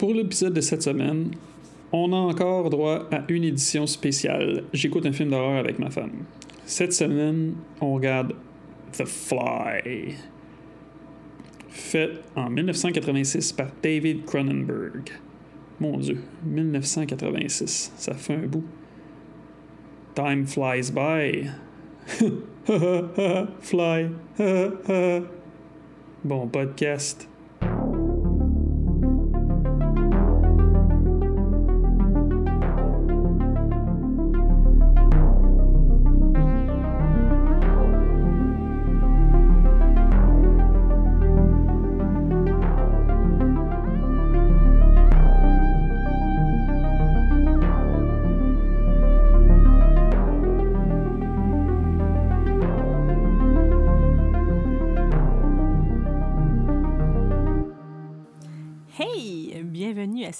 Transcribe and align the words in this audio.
Pour 0.00 0.14
l'épisode 0.14 0.54
de 0.54 0.62
cette 0.62 0.80
semaine, 0.80 1.32
on 1.92 2.14
a 2.14 2.16
encore 2.16 2.70
droit 2.70 3.06
à 3.12 3.22
une 3.28 3.44
édition 3.44 3.86
spéciale. 3.86 4.64
J'écoute 4.72 5.04
un 5.04 5.12
film 5.12 5.28
d'horreur 5.28 5.58
avec 5.58 5.78
ma 5.78 5.90
femme. 5.90 6.24
Cette 6.64 6.94
semaine, 6.94 7.56
on 7.82 7.92
regarde 7.92 8.32
The 8.94 9.04
Fly, 9.04 10.14
fait 11.68 12.12
en 12.34 12.48
1986 12.48 13.52
par 13.52 13.66
David 13.82 14.24
Cronenberg. 14.24 15.10
Mon 15.78 15.98
Dieu, 15.98 16.22
1986, 16.46 17.92
ça 17.94 18.14
fait 18.14 18.36
un 18.36 18.46
bout. 18.46 18.64
Time 20.14 20.46
flies 20.46 20.90
by. 20.90 21.50
Fly. 23.60 24.08
bon 26.24 26.48
podcast. 26.48 27.29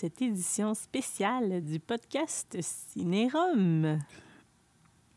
Cette 0.00 0.22
édition 0.22 0.72
spéciale 0.72 1.62
du 1.62 1.78
podcast 1.78 2.56
Cinérum. 2.62 3.98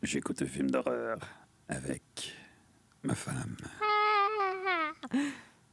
J'écoute 0.02 0.42
un 0.42 0.46
film 0.46 0.70
d'horreur 0.70 1.16
avec 1.68 2.34
ma 3.02 3.14
femme. 3.14 3.56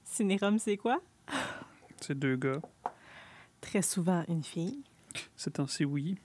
Cinérum, 0.05 0.57
c'est 0.59 0.77
quoi? 0.77 1.01
C'est 1.99 2.17
deux 2.17 2.37
gars. 2.37 2.61
Très 3.59 3.81
souvent 3.81 4.23
une 4.29 4.43
fille, 4.45 4.81
C'est 5.35 5.51
temps-ci, 5.55 5.83
oui. 5.83 6.15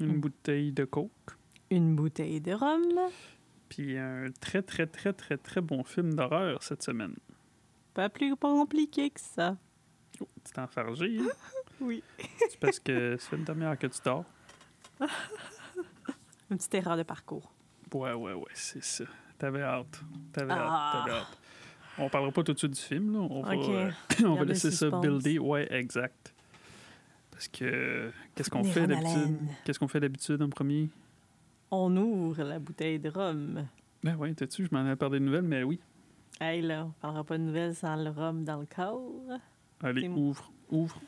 Une 0.00 0.18
Mm. 0.18 0.20
bouteille 0.20 0.70
de 0.72 0.84
coke. 0.84 1.10
une 1.70 1.96
bouteille 1.96 2.40
de 2.40 2.52
rhum. 2.52 3.10
Puis 3.68 3.98
un 3.98 4.30
très, 4.40 4.62
très, 4.62 4.86
très, 4.86 5.12
très, 5.12 5.36
très 5.36 5.60
bon 5.60 5.82
film 5.82 6.14
d'horreur 6.14 6.62
cette 6.62 6.84
semaine. 6.84 7.16
Pas 7.92 8.08
plus 8.08 8.36
compliqué 8.36 9.10
que 9.10 9.18
ça. 9.20 9.56
Oh, 10.20 10.28
tu 10.44 10.52
t'es 10.52 10.60
enfargé, 10.60 11.18
hein? 11.18 11.26
Oui. 11.80 12.02
C'est 12.38 12.58
parce 12.60 12.78
que 12.80 13.16
ça 13.16 13.28
fait 13.30 13.36
une 13.36 13.44
demi-heure 13.44 13.78
que 13.78 13.86
tu 13.86 13.98
dors. 14.04 14.24
Une 16.50 16.56
petite 16.58 16.74
erreur 16.74 16.96
de 16.96 17.02
parcours. 17.02 17.52
Ouais, 17.92 18.12
ouais, 18.12 18.32
ouais, 18.32 18.50
c'est 18.54 18.82
ça. 18.82 19.04
T'avais 19.38 19.62
hâte. 19.62 20.00
T'avais 20.32 20.52
Ah. 20.52 20.92
hâte, 20.94 21.04
t'avais 21.06 21.18
hâte. 21.18 21.38
On 21.98 22.08
parlera 22.08 22.30
pas 22.32 22.42
tout 22.44 22.52
de 22.52 22.58
suite 22.58 22.72
du 22.72 22.80
film, 22.80 23.12
là. 23.14 23.18
On 23.18 23.42
va, 23.42 23.52
euh, 23.54 23.90
on 24.24 24.34
va 24.34 24.44
laisser 24.44 24.70
ça 24.70 24.88
builder. 24.90 25.38
Ouais, 25.38 25.66
exact. 25.72 26.32
Parce 27.32 27.48
que 27.48 28.10
qu'est-ce 28.34 28.48
qu'on 28.50 28.62
fait 28.64 28.86
d'habitude? 28.86 29.38
Qu'est-ce 29.64 29.78
qu'on 29.78 29.88
fait 29.88 30.00
d'habitude 30.00 30.40
en 30.40 30.48
premier? 30.48 30.88
On 31.70 31.94
ouvre 31.96 32.44
la 32.44 32.58
bouteille 32.60 32.98
de 33.00 33.08
rhum. 33.10 33.66
Ben 34.04 34.16
oui, 34.18 34.34
t'as-tu? 34.34 34.66
Je 34.66 34.70
m'en 34.72 34.80
avais 34.80 34.96
parlé 34.96 35.18
de 35.18 35.24
nouvelles, 35.24 35.42
mais 35.42 35.62
oui. 35.64 35.80
Hey 36.40 36.62
là, 36.62 36.84
on 36.86 36.90
parlera 37.00 37.24
pas 37.24 37.38
de 37.38 37.42
nouvelles 37.42 37.74
sans 37.74 37.96
le 37.96 38.10
rhum 38.10 38.44
dans 38.44 38.60
le 38.60 38.66
corps. 38.66 39.40
Allez, 39.82 40.08
ouvre, 40.08 40.52
ouvre. 40.70 41.00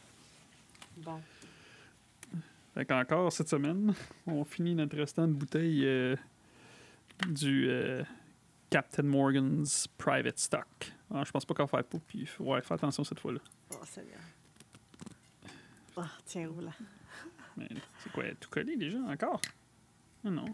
Bon. 1.04 1.20
Fait 2.74 2.84
qu'encore 2.84 3.32
cette 3.32 3.48
semaine, 3.48 3.94
on 4.26 4.44
finit 4.44 4.74
notre 4.74 4.96
restant 4.96 5.26
de 5.26 5.32
bouteille 5.32 5.84
euh, 5.86 6.16
du 7.28 7.68
euh, 7.68 8.02
Captain 8.70 9.02
Morgan's 9.02 9.88
Private 9.98 10.38
Stock. 10.38 10.92
Ah, 11.12 11.22
je 11.24 11.30
pense 11.30 11.44
pas 11.44 11.54
qu'on 11.54 11.64
va 11.64 11.68
faire 11.68 11.84
pour, 11.84 12.00
puis 12.02 12.28
ouais, 12.40 12.60
fais 12.62 12.74
attention 12.74 13.02
cette 13.04 13.20
fois-là. 13.20 13.40
Oh, 13.72 13.76
Seigneur. 13.84 14.20
Ah, 15.96 16.10
tiens, 16.24 16.48
roule. 16.48 16.70
Mais 17.56 17.68
c'est 17.98 18.12
quoi, 18.12 18.24
tout 18.38 18.50
collé 18.50 18.76
déjà 18.76 18.98
encore? 19.00 19.40
Ah 20.24 20.30
non. 20.30 20.44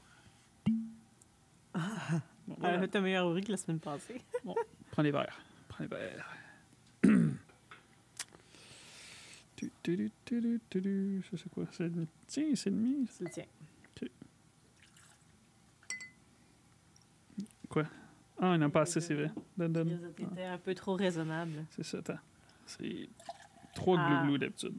Bon, 2.47 2.57
Elle 2.57 2.61
voilà. 2.61 2.77
a 2.77 2.81
fait 2.83 2.97
un 2.97 3.01
meilleur 3.01 3.27
bruit 3.27 3.43
que 3.43 3.51
la 3.53 3.57
semaine 3.57 3.81
passée. 3.81 4.21
Prends 4.91 5.03
les 5.03 5.11
verres. 5.11 5.41
Prends 5.67 5.83
les 5.85 5.89
verres. 5.89 6.29
Ça, 9.85 11.37
c'est 11.37 11.51
quoi? 11.51 11.65
C'est 11.73 11.89
le... 11.89 12.07
Tiens, 12.27 12.55
c'est 12.55 12.71
le 12.71 12.77
mien? 12.77 13.05
Tu 13.17 13.25
le 13.25 13.31
tiens. 13.31 13.45
Ah, 18.41 18.53
il 18.55 18.59
n'a 18.59 18.69
pas 18.69 18.83
assez, 18.83 19.01
c'est 19.01 19.15
vrai. 19.15 19.31
Donne, 19.57 19.73
donne. 19.73 20.13
T'étais 20.15 20.45
un 20.45 20.59
peu 20.59 20.75
trop 20.75 20.95
raisonnable. 20.97 21.65
C'est 21.71 21.85
ça, 21.85 21.99
attends. 21.99 22.19
C'est 22.67 23.09
trois 23.75 23.97
Ah. 23.99 24.23
glou-glou 24.23 24.39
d'habitude. 24.39 24.75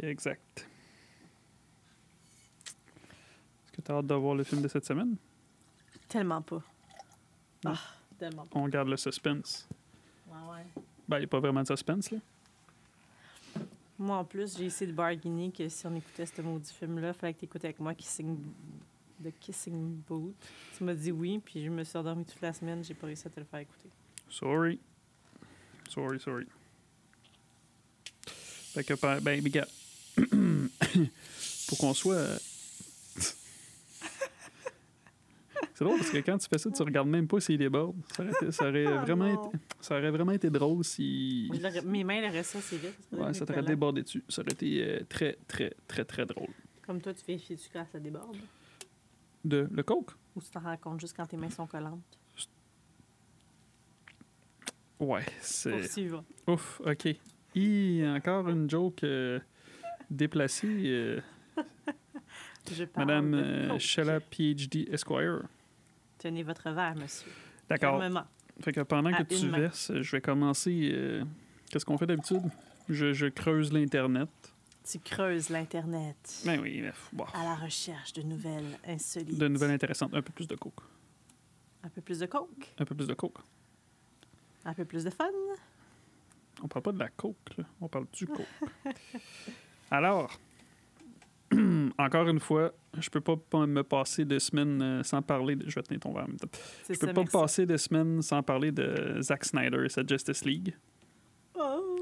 Exact. 0.00 0.66
Est-ce 2.66 3.72
que 3.72 3.80
tu 3.80 3.90
as 3.90 3.94
hâte 3.94 4.06
de 4.06 4.14
voir 4.14 4.34
le 4.34 4.44
film 4.44 4.60
de 4.62 4.68
cette 4.68 4.84
semaine? 4.84 5.16
Tellement 6.08 6.42
pas. 6.42 6.62
Ah, 7.64 7.78
tellement 8.18 8.46
pas. 8.46 8.58
On 8.58 8.68
garde 8.68 8.88
le 8.88 8.96
suspense. 8.96 9.66
Ouais, 10.28 10.36
ouais. 10.52 10.82
Ben, 11.08 11.16
il 11.16 11.20
n'y 11.20 11.24
a 11.24 11.28
pas 11.28 11.40
vraiment 11.40 11.62
de 11.62 11.66
suspense, 11.66 12.10
là. 12.10 12.18
Moi, 14.02 14.16
en 14.16 14.24
plus, 14.24 14.58
j'ai 14.58 14.64
essayé 14.64 14.90
de 14.90 14.96
bargainer 14.96 15.52
que 15.52 15.68
si 15.68 15.86
on 15.86 15.94
écoutait 15.94 16.26
ce 16.26 16.42
maudit 16.42 16.72
film-là, 16.72 17.08
il 17.10 17.14
fallait 17.14 17.34
que 17.34 17.38
tu 17.38 17.44
écoutes 17.44 17.64
avec 17.64 17.78
moi 17.78 17.94
Kissing... 17.94 18.36
The 19.22 19.32
Kissing 19.38 20.00
Booth. 20.08 20.34
Tu 20.76 20.82
m'as 20.82 20.94
dit 20.94 21.12
oui, 21.12 21.38
puis 21.38 21.64
je 21.64 21.70
me 21.70 21.84
suis 21.84 21.96
endormie 21.96 22.24
toute 22.24 22.40
la 22.40 22.52
semaine. 22.52 22.82
J'ai 22.82 22.94
pas 22.94 23.06
réussi 23.06 23.28
à 23.28 23.30
te 23.30 23.38
le 23.38 23.46
faire 23.46 23.60
écouter. 23.60 23.88
Sorry. 24.28 24.80
Sorry, 25.88 26.18
sorry. 26.18 26.46
Fait 28.26 28.82
que, 28.82 28.94
ben, 28.94 29.20
ben, 29.20 29.40
gars, 29.48 29.68
pour 31.68 31.78
qu'on 31.78 31.94
soit... 31.94 32.14
euh, 32.14 32.38
C'est 35.74 35.84
drôle 35.84 35.98
parce 35.98 36.10
que 36.10 36.18
quand 36.18 36.36
tu 36.38 36.48
fais 36.48 36.58
ça, 36.58 36.70
tu 36.70 36.82
regardes 36.82 37.08
même 37.08 37.26
pas 37.26 37.40
s'il 37.40 37.56
déborde. 37.58 37.96
Ça 38.14 38.22
aurait, 38.22 38.32
été- 38.32 38.52
ça 38.52 38.68
aurait 38.68 38.86
Ah, 38.98 38.98
vraiment 39.04 39.26
été, 39.26 39.58
ça 39.80 39.96
aurait 39.98 40.10
vraiment 40.10 40.32
été 40.32 40.50
drôle 40.50 40.84
si... 40.84 41.50
Mes 41.84 42.04
mains 42.04 42.20
l'auraient 42.20 42.42
ça, 42.42 42.60
c'est 42.60 42.76
vite. 42.76 42.94
Ouais, 43.10 43.32
ça 43.32 43.46
t'aurait 43.46 43.62
débordé 43.62 44.02
dessus. 44.02 44.22
Ça 44.28 44.42
aurait 44.42 44.52
été 44.52 44.84
euh, 44.84 45.00
très, 45.08 45.38
très, 45.48 45.72
très, 45.88 46.04
très 46.04 46.26
drôle. 46.26 46.50
Comme 46.86 47.00
toi, 47.00 47.14
tu 47.14 47.24
vérifies-tu 47.26 47.68
quand 47.72 47.86
ça 47.90 47.98
déborde? 47.98 48.36
De 49.44 49.66
le 49.72 49.82
coke? 49.82 50.12
Ou 50.36 50.42
tu 50.42 50.50
t'en 50.50 50.60
rends 50.60 50.76
compte 50.76 51.00
juste 51.00 51.16
quand 51.16 51.26
tes 51.26 51.36
mains 51.36 51.50
sont 51.50 51.66
collantes? 51.66 52.00
Ouais, 55.00 55.24
c'est... 55.40 55.88
Ouf, 56.46 56.80
OK. 56.84 57.08
Hi, 57.56 58.04
encore 58.16 58.48
une 58.48 58.70
joke 58.70 59.02
euh, 59.04 59.40
déplacée. 60.08 60.68
euh, 60.86 61.20
Je 62.70 62.84
parle 62.84 63.06
Madame 63.08 63.34
euh. 63.34 63.78
Sheila 63.78 64.20
PhD 64.20 64.88
Esquire. 64.92 65.42
Tenez 66.22 66.42
votre 66.44 66.70
verre, 66.70 66.94
monsieur. 66.94 67.32
D'accord. 67.68 68.00
Fait 68.60 68.72
que 68.72 68.80
pendant 68.82 69.12
À 69.12 69.24
que 69.24 69.34
tu 69.34 69.46
main. 69.46 69.58
verses, 69.58 69.90
je 70.00 70.10
vais 70.12 70.20
commencer. 70.20 70.90
euh, 70.92 71.24
Qu'est-ce 71.70 71.84
qu'on 71.84 71.98
fait 71.98 72.06
d'habitude? 72.06 72.42
Je, 72.88 73.12
je 73.12 73.26
creuse 73.26 73.72
l'Internet. 73.72 74.28
Tu 74.88 74.98
creuses 74.98 75.48
l'Internet 75.48 76.42
Ben 76.44 76.60
oui, 76.60 76.84
bon, 77.12 77.24
à 77.34 77.44
la 77.44 77.54
recherche 77.54 78.12
de 78.12 78.22
nouvelles 78.22 78.78
insolites. 78.86 79.38
de 79.38 79.48
nouvelles 79.48 79.70
intéressantes. 79.70 80.12
Un 80.14 80.22
peu 80.22 80.32
plus 80.32 80.46
de 80.46 80.54
coke. 80.56 80.80
Un 81.84 81.88
peu 81.88 82.00
plus 82.02 82.18
de 82.20 82.26
coke, 82.26 82.72
Un 82.78 82.84
peu 82.84 82.94
plus 82.94 83.06
de 83.08 83.14
coke. 83.14 83.38
un 84.64 84.74
peu 84.74 84.84
plus 84.84 85.02
de 85.04 85.10
fun. 85.10 85.24
On 86.62 86.68
parle 86.68 86.82
pas 86.82 86.92
de 86.92 86.98
la 86.98 87.08
coke, 87.08 87.56
là. 87.58 87.64
On 87.80 87.88
parle 87.88 88.06
du 88.12 88.26
coke. 88.26 88.46
Alors, 89.90 90.38
encore 91.98 92.28
une 92.28 92.40
fois, 92.40 92.72
je 92.98 93.08
peux 93.10 93.20
pas 93.20 93.36
me 93.66 93.82
passer 93.82 94.24
de 94.24 94.38
semaines 94.38 94.80
euh, 94.82 95.02
sans 95.02 95.22
parler 95.22 95.56
de... 95.56 95.68
Je 95.68 95.74
vais 95.74 95.82
tenir 95.82 96.00
ton 96.00 96.12
verre 96.12 96.24
en 96.24 96.28
même 96.28 96.36
temps. 96.38 96.48
C'est 96.82 96.94
Je 96.94 96.98
peux 97.00 97.06
ça, 97.08 97.12
pas 97.12 97.20
merci. 97.20 97.32
passer 97.36 97.66
de 97.66 97.76
semaines 97.76 98.22
sans 98.22 98.42
parler 98.42 98.72
de 98.72 99.18
Zack 99.20 99.44
Snyder 99.44 99.84
et 99.84 99.88
sa 99.88 100.02
Justice 100.06 100.44
League. 100.44 100.74
Oh. 101.54 101.98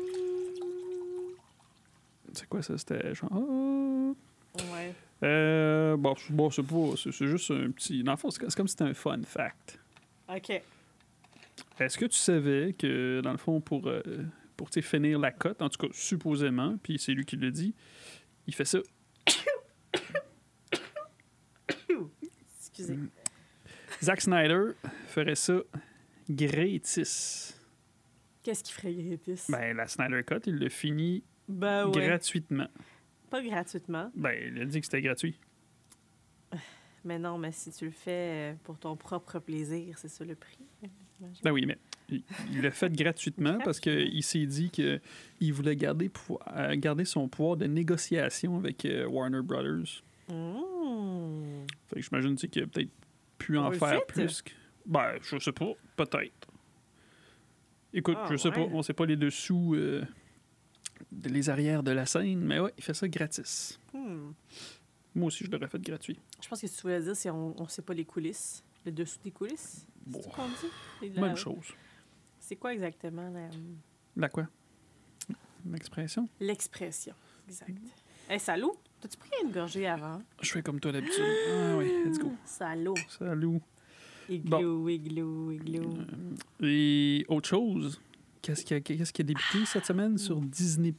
C'est 2.33 2.49
quoi 2.49 2.63
ça? 2.63 2.77
C'était 2.79 3.15
genre... 3.15 3.31
ah. 3.33 4.13
Ouais. 4.75 4.95
Euh, 5.23 5.97
bon, 5.97 6.15
c'est- 6.17 6.33
bon 6.33 6.51
c'est 6.51 6.63
pas... 6.63 6.93
C'est 6.97 7.27
juste 7.27 7.51
un 7.51 7.71
petit... 7.71 8.03
Dans 8.03 8.13
le 8.13 8.17
fond, 8.17 8.31
c'est 8.31 8.55
comme 8.55 8.67
si 8.69 8.73
c'était 8.73 8.85
un 8.85 8.95
fun 8.95 9.21
fact. 9.25 9.79
OK. 10.29 10.63
Est-ce 11.79 11.99
que 11.99 12.07
tu 12.07 12.19
savais 12.19 12.75
que, 12.79 13.21
dans 13.23 13.33
le 13.33 13.39
fond, 13.39 13.61
pour, 13.61 13.87
euh, 13.87 14.03
pour 14.57 14.69
finir 14.71 15.19
la 15.19 15.31
cote, 15.31 15.61
en 15.63 15.69
tout 15.69 15.87
cas, 15.87 15.93
supposément, 15.93 16.77
puis 16.83 16.99
c'est 16.99 17.13
lui 17.13 17.25
qui 17.25 17.37
le 17.37 17.51
dit, 17.51 17.75
il 18.47 18.55
fait 18.55 18.65
ça. 18.65 18.79
Excusez. 22.81 22.99
Zack 24.03 24.21
Snyder 24.21 24.73
ferait 25.09 25.35
ça 25.35 25.61
gratis. 26.29 27.57
Qu'est-ce 28.43 28.65
qu'il 28.65 28.75
ferait 28.75 28.95
Gritis? 28.95 29.45
Ben, 29.51 29.77
la 29.77 29.87
Snyder 29.87 30.23
Cut, 30.25 30.41
il 30.47 30.57
l'a 30.59 30.71
fini 30.71 31.23
Ben 31.49 31.87
ouais. 31.87 32.07
gratuitement. 32.07 32.69
Pas 33.29 33.43
gratuitement. 33.43 34.11
Ben, 34.15 34.35
il 34.55 34.63
a 34.63 34.65
dit 34.65 34.81
que 34.81 34.87
c'était 34.87 35.03
gratuit. 35.03 35.39
Mais 37.05 37.19
non, 37.19 37.39
mais 37.39 37.51
si 37.51 37.71
tu 37.73 37.87
le 37.87 37.91
fais 37.93 38.53
euh, 38.53 38.55
pour 38.63 38.79
ton 38.79 38.95
propre 38.95 39.39
plaisir, 39.39 39.97
c'est 39.97 40.09
ça 40.09 40.23
le 40.23 40.35
prix. 40.35 40.59
Ben 41.43 41.51
oui, 41.51 41.65
mais 41.67 41.79
il 42.11 42.63
l'a 42.63 42.71
fait 42.71 42.93
gratuitement 42.93 43.59
parce 43.65 43.81
qu'il 43.81 44.23
s'est 44.23 44.45
dit 44.47 44.71
qu'il 44.71 45.53
voulait 45.53 45.77
garder, 45.77 46.11
euh, 46.57 46.77
garder 46.77 47.05
son 47.07 47.29
pouvoir 47.29 47.57
de 47.57 47.67
négociation 47.67 48.57
avec 48.59 48.85
euh, 48.85 49.07
Warner 49.07 49.43
Brothers. 49.43 50.03
Mmh. 50.29 50.61
Fait 51.91 51.97
que 51.97 52.03
j'imagine 52.03 52.35
tu 52.37 52.43
sais, 52.43 52.49
qu'il 52.49 52.63
a 52.63 52.67
peut-être 52.67 52.91
pu 53.39 53.59
On 53.59 53.65
en 53.67 53.73
faire 53.73 54.07
plus. 54.07 54.43
que- 54.43 54.51
Ben, 54.87 55.17
je 55.23 55.39
sais 55.39 55.53
pas. 55.53 55.73
Peut-être. 55.97 56.49
Écoute, 57.93 58.17
Ah, 58.21 58.29
je 58.31 58.37
sais 58.37 58.51
pas. 58.53 58.61
On 58.61 58.83
sait 58.83 58.93
pas 58.93 59.05
les 59.07 59.17
dessous, 59.17 59.75
euh, 59.75 60.05
les 61.25 61.51
arrières 61.51 61.83
de 61.83 61.91
la 61.91 62.07
scène, 62.07 62.41
mais 62.41 62.61
ouais, 62.61 62.73
il 62.79 62.85
fait 62.85 62.95
ça 62.95 63.09
gratis. 63.09 63.81
Hmm. 63.93 64.31
Moi 65.15 65.27
aussi, 65.27 65.45
je 65.45 65.51
l'aurais 65.51 65.67
fait 65.69 65.81
gratuit. 65.83 66.19
Je 66.41 66.49
pense 66.49 66.61
que 66.61 66.67
ce 66.69 66.73
que 66.73 66.77
tu 66.77 66.83
voulais 66.83 67.01
dire, 67.03 67.17
c'est 67.17 67.31
on 67.31 67.55
ne 67.61 67.69
sait 67.69 67.83
pas 67.83 67.95
les 67.95 68.05
coulisses. 68.05 68.63
Le 68.87 68.93
dessous 68.93 69.19
des 69.25 69.33
coulisses. 69.33 69.87
Bon. 70.07 70.21
C'est 70.23 70.31
ce 70.31 70.35
qu'on 70.37 70.49
dit? 70.49 71.15
La- 71.15 71.21
Même 71.23 71.37
chose. 71.37 71.67
C'est 72.39 72.57
quoi 72.57 72.73
exactement 72.73 73.29
la- 73.29 73.51
La 74.17 74.29
quoi? 74.29 74.47
L'expression? 75.67 76.29
l'expression? 76.39 77.15
Exact. 77.49 77.71
Hey, 78.29 78.39
salaud! 78.41 78.77
T'as-tu 79.01 79.17
pris 79.17 79.31
une 79.45 79.51
gorgée 79.51 79.87
avant? 79.87 80.21
Je 80.43 80.51
fais 80.51 80.63
comme 80.63 80.79
toi 80.81 80.93
d'habitude. 80.93 81.25
Ah 81.51 81.77
oui, 81.79 81.91
let's 82.05 82.19
go. 82.19 82.33
Salaud! 82.45 82.95
Salut. 83.09 83.61
Igloo, 84.29 84.89
igloo, 84.89 85.51
igloo. 85.53 85.91
Euh, 86.63 86.67
Et 86.67 87.25
autre 87.29 87.49
chose, 87.49 88.01
qu'est-ce 88.43 88.65
qui 88.65 88.75
a, 88.75 89.25
débuté 89.25 89.65
cette 89.67 89.87
semaine 89.87 90.19
sur. 90.19 90.37
Disney+. 90.41 90.95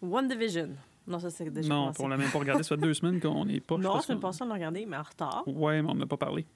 One 0.00 0.28
Division. 0.28 0.68
Non, 1.06 1.18
ça, 1.18 1.30
c'est 1.30 1.50
déjà 1.50 1.68
Non, 1.68 1.90
on 1.98 2.06
l'a 2.06 2.16
même 2.16 2.30
pas 2.30 2.38
regardé. 2.38 2.62
Ça 2.62 2.76
fait 2.76 2.80
deux 2.82 2.94
semaines 2.94 3.20
qu'on 3.20 3.44
n'est 3.44 3.58
pas... 3.60 3.76
Non, 3.76 4.00
c'est 4.00 4.14
qu'on- 4.14 4.20
passée, 4.20 4.42
on 4.44 4.46
l'a 4.46 4.54
regardé, 4.54 4.86
mais 4.86 4.96
en 4.96 5.02
retard. 5.02 5.42
Ouais, 5.46 5.82
mais 5.82 5.90
on 5.90 5.94
n'a 5.96 6.06
pas 6.06 6.16
parlé. 6.16 6.46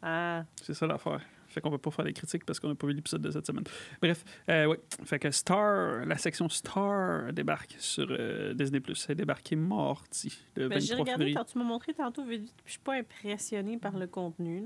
Ah, 0.00 0.44
C'est 0.62 0.72
ça 0.72 0.86
l'affaire. 0.86 1.20
Fait 1.50 1.60
qu'on 1.60 1.70
peut 1.70 1.78
pas 1.78 1.90
faire 1.90 2.04
des 2.04 2.12
critiques 2.12 2.44
parce 2.44 2.60
qu'on 2.60 2.68
n'a 2.68 2.74
pas 2.74 2.86
vu 2.86 2.92
l'épisode 2.94 3.22
de 3.22 3.30
cette 3.30 3.46
semaine. 3.46 3.64
Bref, 4.00 4.24
euh, 4.48 4.66
ouais. 4.66 4.80
Fait 5.04 5.18
que 5.18 5.30
Star, 5.30 6.06
la 6.06 6.16
section 6.16 6.48
Star 6.48 7.32
débarque 7.32 7.74
sur 7.78 8.06
euh, 8.10 8.54
Disney+. 8.54 8.80
Elle 8.86 9.12
est 9.12 9.14
débarquée 9.16 9.56
mardi, 9.56 10.38
le 10.56 10.68
ben, 10.68 10.80
j'ai 10.80 10.94
23 10.94 10.98
regardé 11.00 11.24
février. 11.24 11.34
quand 11.34 11.44
tu 11.44 11.58
m'as 11.58 11.64
montré 11.64 11.92
tantôt 11.92 12.24
je 12.30 12.70
suis 12.70 12.78
pas 12.78 12.94
impressionnée 12.94 13.78
par 13.78 13.98
le 13.98 14.06
contenu. 14.06 14.64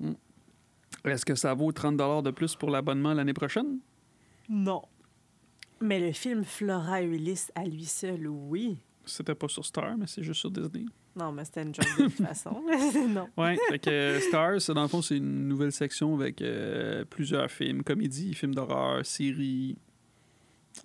Là. 0.00 0.10
Est-ce 1.04 1.24
que 1.24 1.34
ça 1.34 1.54
vaut 1.54 1.72
30 1.72 1.96
de 2.22 2.30
plus 2.30 2.54
pour 2.56 2.70
l'abonnement 2.70 3.14
l'année 3.14 3.32
prochaine? 3.32 3.78
Non. 4.48 4.82
Mais 5.80 6.00
le 6.00 6.12
film 6.12 6.44
Flora 6.44 7.02
Ulysse 7.02 7.52
à 7.54 7.64
lui 7.64 7.84
seul, 7.84 8.26
oui. 8.26 8.78
C'était 9.08 9.34
pas 9.36 9.46
sur 9.48 9.64
Star, 9.64 9.96
mais 9.96 10.06
c'est 10.08 10.22
juste 10.24 10.40
sur 10.40 10.50
Disney. 10.50 10.84
Non, 11.14 11.30
mais 11.32 11.44
c'était 11.44 11.62
une 11.62 11.72
joke 11.74 11.86
de 11.98 12.04
toute 12.08 12.26
façon. 12.26 12.60
non. 13.08 13.28
Ouais, 13.36 13.56
fait 13.70 13.78
que 13.78 13.88
euh, 13.90 14.20
Star, 14.20 14.60
c'est 14.60 14.74
dans 14.74 14.82
le 14.82 14.88
fond, 14.88 15.00
c'est 15.00 15.16
une 15.18 15.46
nouvelle 15.48 15.70
section 15.72 16.14
avec 16.14 16.42
euh, 16.42 17.04
plusieurs 17.08 17.50
films, 17.50 17.82
comédies, 17.84 18.34
films 18.34 18.54
d'horreur, 18.54 19.06
séries, 19.06 19.76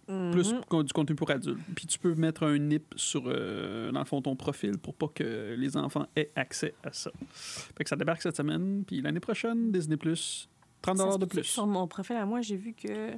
plus 0.08 0.54
Mhm. 0.54 0.62
con- 0.70 0.84
du 0.84 0.94
contenu 0.94 1.16
pour 1.16 1.30
adultes. 1.32 1.60
Puis 1.76 1.86
tu 1.86 2.00
peux 2.00 2.14
mettre 2.16 2.44
un 2.44 2.58
nip 2.58 2.94
sur, 2.96 3.24
euh, 3.26 3.92
dans 3.92 4.00
le 4.00 4.06
fond, 4.06 4.22
ton 4.22 4.36
profil 4.36 4.78
pour 4.78 4.94
pas 4.96 5.08
que 5.08 5.56
les 5.58 5.76
enfants 5.76 6.08
aient 6.16 6.32
accès 6.36 6.74
à 6.84 6.94
ça. 6.94 7.12
Fait 7.76 7.84
que 7.84 7.90
ça 7.90 7.96
débarque 7.96 8.22
cette 8.22 8.38
semaine, 8.38 8.84
puis 8.86 9.02
l'année 9.02 9.20
prochaine, 9.20 9.72
Disney+, 9.72 9.98
30 10.82 10.98
Ça 10.98 11.12
se 11.12 11.18
de 11.18 11.26
plus. 11.26 11.44
Sur 11.44 11.68
mon 11.68 11.88
profil? 11.88 12.16
À 12.16 12.26
moi, 12.26 12.42
j'ai 12.42 12.56
vu 12.56 12.74
que 12.74 13.12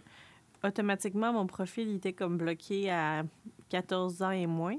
automatiquement, 0.64 1.32
mon 1.34 1.46
profil 1.46 1.90
il 1.90 1.96
était 1.98 2.14
comme 2.14 2.38
bloqué 2.38 2.90
à 2.90 3.24
14 3.70 4.22
ans 4.22 4.32
et 4.32 4.48
moins. 4.48 4.76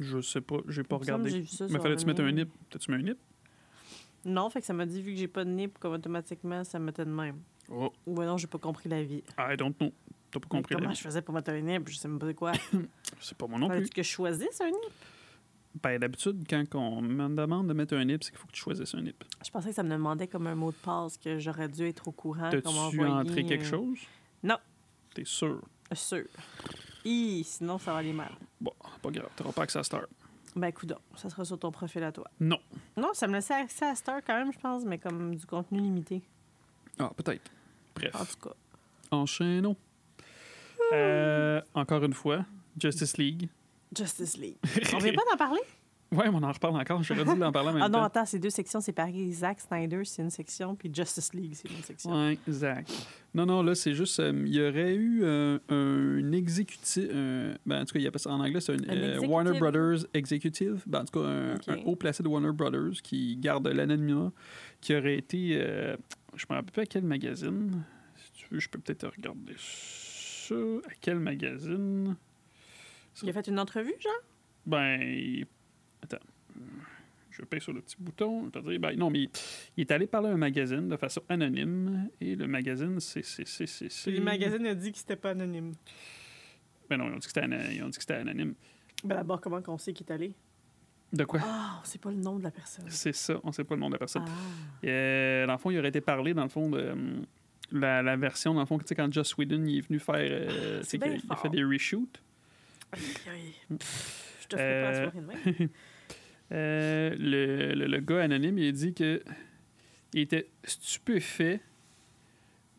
Je 0.00 0.20
sais 0.20 0.40
pas, 0.40 0.56
j'ai 0.68 0.82
pas 0.82 0.96
me 0.96 1.00
regardé. 1.00 1.44
Mais 1.68 1.78
fallait-tu 1.78 2.06
mettre 2.06 2.22
un 2.22 2.32
nip? 2.32 2.48
T'as-tu 2.70 2.90
mis 2.90 2.98
un 2.98 3.02
nip? 3.02 3.18
Non, 4.24 4.50
fait 4.50 4.60
que 4.60 4.66
ça 4.66 4.72
m'a 4.72 4.86
dit, 4.86 5.00
vu 5.02 5.12
que 5.12 5.18
j'ai 5.18 5.28
pas 5.28 5.44
de 5.44 5.50
nip, 5.50 5.78
comme 5.78 5.94
automatiquement, 5.94 6.62
ça 6.64 6.78
mettait 6.78 7.04
de 7.04 7.10
même. 7.10 7.38
Oh, 7.70 7.92
Ou 8.06 8.14
ben 8.14 8.26
non, 8.26 8.36
j'ai 8.36 8.46
pas 8.46 8.58
compris 8.58 8.88
la 8.88 9.02
vie. 9.02 9.22
I 9.38 9.56
don't 9.56 9.74
know. 9.78 9.92
T'as 10.30 10.40
pas 10.40 10.48
compris 10.48 10.74
la 10.74 10.80
comment 10.80 10.90
vie. 10.90 10.96
je 10.96 11.02
faisais 11.02 11.22
pour 11.22 11.34
mettre 11.34 11.50
un 11.50 11.60
nip? 11.60 11.88
Je 11.88 11.96
sais 11.96 12.08
même 12.08 12.18
pas 12.18 12.26
c'est 12.26 12.34
quoi. 12.34 12.52
C'est 13.20 13.36
pas 13.36 13.46
moi 13.46 13.58
non 13.58 13.68
plus. 13.68 13.88
Que 13.90 14.02
je 14.02 14.08
choisisse 14.08 14.60
un 14.60 14.70
nip? 14.70 14.92
Ben, 15.82 15.98
d'habitude, 15.98 16.44
quand 16.48 16.64
on 16.74 17.00
me 17.00 17.28
demande 17.28 17.68
de 17.68 17.72
mettre 17.72 17.94
un 17.94 18.04
nip, 18.04 18.24
c'est 18.24 18.30
qu'il 18.30 18.38
faut 18.38 18.46
que 18.46 18.52
tu 18.52 18.60
choisisses 18.60 18.94
un 18.94 19.02
nip. 19.02 19.22
Je 19.44 19.50
pensais 19.50 19.68
que 19.68 19.74
ça 19.74 19.82
me 19.82 19.90
demandait 19.90 20.26
comme 20.26 20.46
un 20.46 20.54
mot 20.54 20.72
de 20.72 20.76
passe 20.76 21.16
que 21.16 21.38
j'aurais 21.38 21.68
dû 21.68 21.86
être 21.86 22.08
au 22.08 22.12
courant. 22.12 22.50
T'as-tu 22.50 23.00
entré 23.04 23.44
quelque 23.44 23.64
euh, 23.64 23.70
chose? 23.70 23.98
Non. 24.42 24.56
T'es 25.14 25.24
sûr? 25.24 25.60
Sûr. 25.92 26.24
Hi, 27.04 27.42
sinon, 27.44 27.78
ça 27.78 27.92
va 27.92 27.98
aller 27.98 28.12
mal. 28.12 28.32
Bon, 28.60 28.72
pas 29.02 29.10
grave, 29.10 29.30
t'auras 29.36 29.52
pas 29.52 29.62
accès 29.62 29.78
à 29.78 29.82
Star. 29.82 30.02
Ben, 30.56 30.72
coudonc, 30.72 30.98
ça 31.16 31.30
sera 31.30 31.44
sur 31.44 31.58
ton 31.58 31.70
profil 31.70 32.02
à 32.02 32.12
toi. 32.12 32.28
Non. 32.40 32.58
Non, 32.96 33.10
ça 33.14 33.26
me 33.28 33.34
laissait 33.34 33.54
accès 33.54 33.86
à 33.86 33.94
Star 33.94 34.20
quand 34.26 34.34
même, 34.36 34.52
je 34.52 34.58
pense, 34.58 34.84
mais 34.84 34.98
comme 34.98 35.34
du 35.36 35.46
contenu 35.46 35.78
limité. 35.80 36.22
Ah, 36.98 37.10
peut-être. 37.16 37.50
Bref, 37.94 38.14
En 38.14 38.24
tout 38.24 38.48
cas. 38.48 38.54
enchaînons. 39.10 39.76
Euh, 40.92 41.60
encore 41.74 42.04
une 42.04 42.14
fois, 42.14 42.44
Justice 42.78 43.16
League. 43.16 43.48
Justice 43.96 44.36
League. 44.36 44.56
On 44.94 44.98
vient 44.98 45.12
pas 45.14 45.22
d'en 45.30 45.36
parler? 45.36 45.60
Ouais, 46.12 46.28
mais 46.28 46.34
on 46.34 46.42
en 46.42 46.50
reparle 46.50 46.76
encore. 46.76 47.02
J'aurais 47.04 47.24
dû 47.24 47.30
en 47.42 47.52
parler 47.52 47.68
en 47.68 47.72
même 47.74 47.82
Ah 47.82 47.88
non, 47.88 47.98
temps. 48.00 48.04
attends, 48.04 48.26
c'est 48.26 48.40
deux 48.40 48.50
sections 48.50 48.80
séparées. 48.80 49.30
Zack 49.30 49.60
Snyder, 49.60 50.02
c'est 50.04 50.22
une 50.22 50.30
section, 50.30 50.74
puis 50.74 50.90
Justice 50.92 51.32
League, 51.34 51.52
c'est 51.54 51.70
une 51.70 51.82
section. 51.84 52.10
Ouais, 52.12 52.32
exact. 52.48 52.90
Non, 53.32 53.46
non, 53.46 53.62
là, 53.62 53.76
c'est 53.76 53.94
juste. 53.94 54.18
euh, 54.18 54.32
il 54.44 54.52
y 54.52 54.60
aurait 54.60 54.94
eu 54.96 55.20
euh, 55.22 55.58
un 55.68 56.32
exécutif. 56.32 57.08
euh, 57.12 57.54
ben, 57.64 57.82
en 57.82 57.84
tout 57.84 57.92
cas, 57.92 58.00
il 58.00 58.06
appelle 58.08 58.18
ça 58.20 58.30
en 58.30 58.40
anglais, 58.40 58.60
c'est 58.60 58.72
un. 58.72 59.18
Warner 59.20 59.56
Brothers 59.58 60.06
Executive. 60.12 60.82
Ben, 60.86 61.02
en 61.02 61.04
tout 61.04 61.20
cas, 61.20 61.28
un, 61.28 61.76
haut 61.84 61.94
placé 61.94 62.24
de 62.24 62.28
Warner 62.28 62.52
Brothers 62.52 63.02
qui 63.04 63.36
garde 63.36 63.68
l'anonymat, 63.68 64.32
qui 64.80 64.96
aurait 64.96 65.16
été. 65.16 65.50
je 66.34 66.44
me 66.50 66.54
rappelle 66.56 66.72
pas 66.72 66.82
à 66.82 66.86
quel 66.86 67.04
magazine. 67.04 67.84
Si 68.16 68.32
tu 68.32 68.46
veux, 68.50 68.58
je 68.58 68.68
peux 68.68 68.80
peut-être 68.80 69.06
regarder 69.16 69.54
ça. 69.58 70.56
À 70.88 70.92
quel 71.00 71.20
magazine? 71.20 72.16
Il 73.22 73.28
a 73.28 73.32
fait 73.32 73.46
une 73.46 73.60
entrevue, 73.60 73.94
genre? 74.00 74.12
Ben. 74.66 75.44
Je 77.30 77.42
paye 77.42 77.60
sur 77.60 77.72
le 77.72 77.80
petit 77.80 77.96
bouton. 77.98 78.50
je 78.54 78.60
dire, 78.60 78.80
ben, 78.80 78.96
non, 78.98 79.08
mais 79.08 79.20
il, 79.20 79.30
il 79.76 79.80
est 79.82 79.90
allé 79.92 80.06
parler 80.06 80.28
à 80.28 80.32
un 80.32 80.36
magazine 80.36 80.88
de 80.88 80.96
façon 80.96 81.22
anonyme. 81.28 82.08
Et 82.20 82.34
le 82.36 82.46
magazine, 82.46 82.98
c'est. 83.00 83.24
c'est, 83.24 83.46
c'est, 83.46 83.66
c'est, 83.66 83.90
c'est- 83.90 84.10
Le 84.10 84.20
magazine 84.20 84.66
a 84.66 84.74
dit 84.74 84.92
que 84.92 84.98
c'était 84.98 85.16
pas 85.16 85.30
anonyme. 85.30 85.72
Ben 86.88 86.96
non, 86.96 87.06
ils 87.08 87.12
ont 87.12 87.18
dit 87.18 87.96
que 87.96 88.02
c'était, 88.02 88.14
anonyme. 88.14 88.54
Ben 89.04 89.14
d'abord, 89.16 89.40
comment 89.40 89.62
qu'on 89.62 89.78
sait 89.78 89.92
qu'il 89.92 90.06
est 90.08 90.12
allé? 90.12 90.32
De 91.12 91.24
quoi? 91.24 91.40
Ah, 91.42 91.78
on 91.80 91.84
sait 91.84 91.98
pas 91.98 92.10
le 92.10 92.16
nom 92.16 92.38
de 92.38 92.42
la 92.44 92.50
personne. 92.50 92.84
C'est 92.88 93.14
ça, 93.14 93.40
on 93.42 93.52
sait 93.52 93.64
pas 93.64 93.74
le 93.74 93.80
nom 93.80 93.88
de 93.88 93.94
la 93.94 93.98
personne. 93.98 94.24
Ah. 94.26 94.86
Et, 94.86 94.90
euh, 94.90 95.46
dans 95.46 95.52
le 95.54 95.58
fond, 95.58 95.70
il 95.70 95.78
aurait 95.78 95.88
été 95.88 96.00
parlé, 96.00 96.34
dans 96.34 96.42
le 96.44 96.48
fond, 96.48 96.68
de. 96.68 96.90
hum, 96.90 97.24
la, 97.72 98.02
la 98.02 98.16
version, 98.16 98.54
dans 98.54 98.60
le 98.60 98.66
fond, 98.66 98.78
tu 98.78 98.84
sais, 98.86 98.94
quand 98.96 99.12
Joss 99.12 99.36
Whedon 99.36 99.64
il 99.64 99.78
est 99.78 99.80
venu 99.86 99.98
faire. 100.00 100.16
euh, 100.18 100.82
qu'il- 100.82 101.00
il 101.04 101.36
fait 101.36 101.48
des 101.48 101.62
reshoots. 101.64 102.20
Aïe, 102.92 103.00
aïe. 103.32 103.54
Pff, 103.78 104.36
Je 104.42 104.46
te 104.48 104.56
ferai 104.56 104.82
pas 104.82 104.90
la 104.90 104.98
Euh, 104.98 105.10
soirée 105.10 105.26
même. 105.58 105.68
Euh, 106.52 107.14
le, 107.18 107.74
le, 107.74 107.86
le 107.86 108.00
gars 108.00 108.22
anonyme, 108.22 108.58
il 108.58 108.68
a 108.68 108.72
dit 108.72 108.92
que 108.94 109.22
il 110.14 110.20
était 110.20 110.48
stupéfait. 110.64 111.60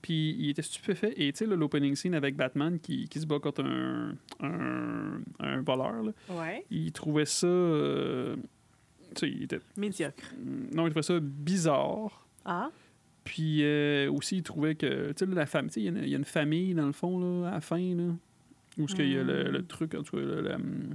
Puis 0.01 0.35
il 0.39 0.49
était 0.49 0.61
stupéfait. 0.63 1.13
Et 1.15 1.31
tu 1.31 1.39
sais, 1.39 1.45
l'opening 1.45 1.95
scene 1.95 2.15
avec 2.15 2.35
Batman 2.35 2.79
qui, 2.79 3.07
qui 3.07 3.19
se 3.19 3.25
bat 3.27 3.39
contre 3.39 3.63
un, 3.63 4.15
un, 4.41 5.21
un 5.39 5.61
voleur, 5.61 6.03
là, 6.03 6.11
Ouais. 6.29 6.65
il 6.71 6.91
trouvait 6.91 7.25
ça. 7.25 7.45
euh, 7.47 8.35
tu 9.15 9.19
sais, 9.19 9.29
il 9.29 9.43
était. 9.43 9.59
Médiocre. 9.77 10.33
Non, 10.73 10.87
il 10.87 10.89
trouvait 10.89 11.03
ça 11.03 11.19
bizarre. 11.21 12.25
Ah? 12.45 12.71
Puis 13.23 13.59
euh, 13.63 14.11
aussi, 14.11 14.37
il 14.37 14.43
trouvait 14.43 14.73
que. 14.75 15.11
Tu 15.13 15.25
sais, 15.25 15.31
la 15.31 15.45
famille. 15.45 15.69
Tu 15.69 15.75
sais, 15.75 15.81
il 15.81 15.83
y 15.85 15.87
a 15.87 15.91
une- 15.91 16.03
il 16.03 16.09
y, 16.09 16.15
a 16.15 16.17
une 16.17 16.25
famille, 16.25 16.73
dans 16.73 16.87
le 16.87 16.91
fond, 16.93 17.19
là, 17.43 17.49
à 17.49 17.51
la 17.51 17.61
fin, 17.61 17.77
là. 17.95 18.11
Où 18.79 18.85
est-ce 18.85 18.95
qu'il 18.95 19.11
y 19.11 19.17
a 19.17 19.23
le, 19.23 19.43
Hmm. 19.49 19.51
le 19.51 19.65
truc, 19.65 19.93
en 19.93 20.01
tout 20.01 20.15
cas, 20.17 20.23
le- 20.23 20.41
le, 20.41 20.53
hum, 20.55 20.93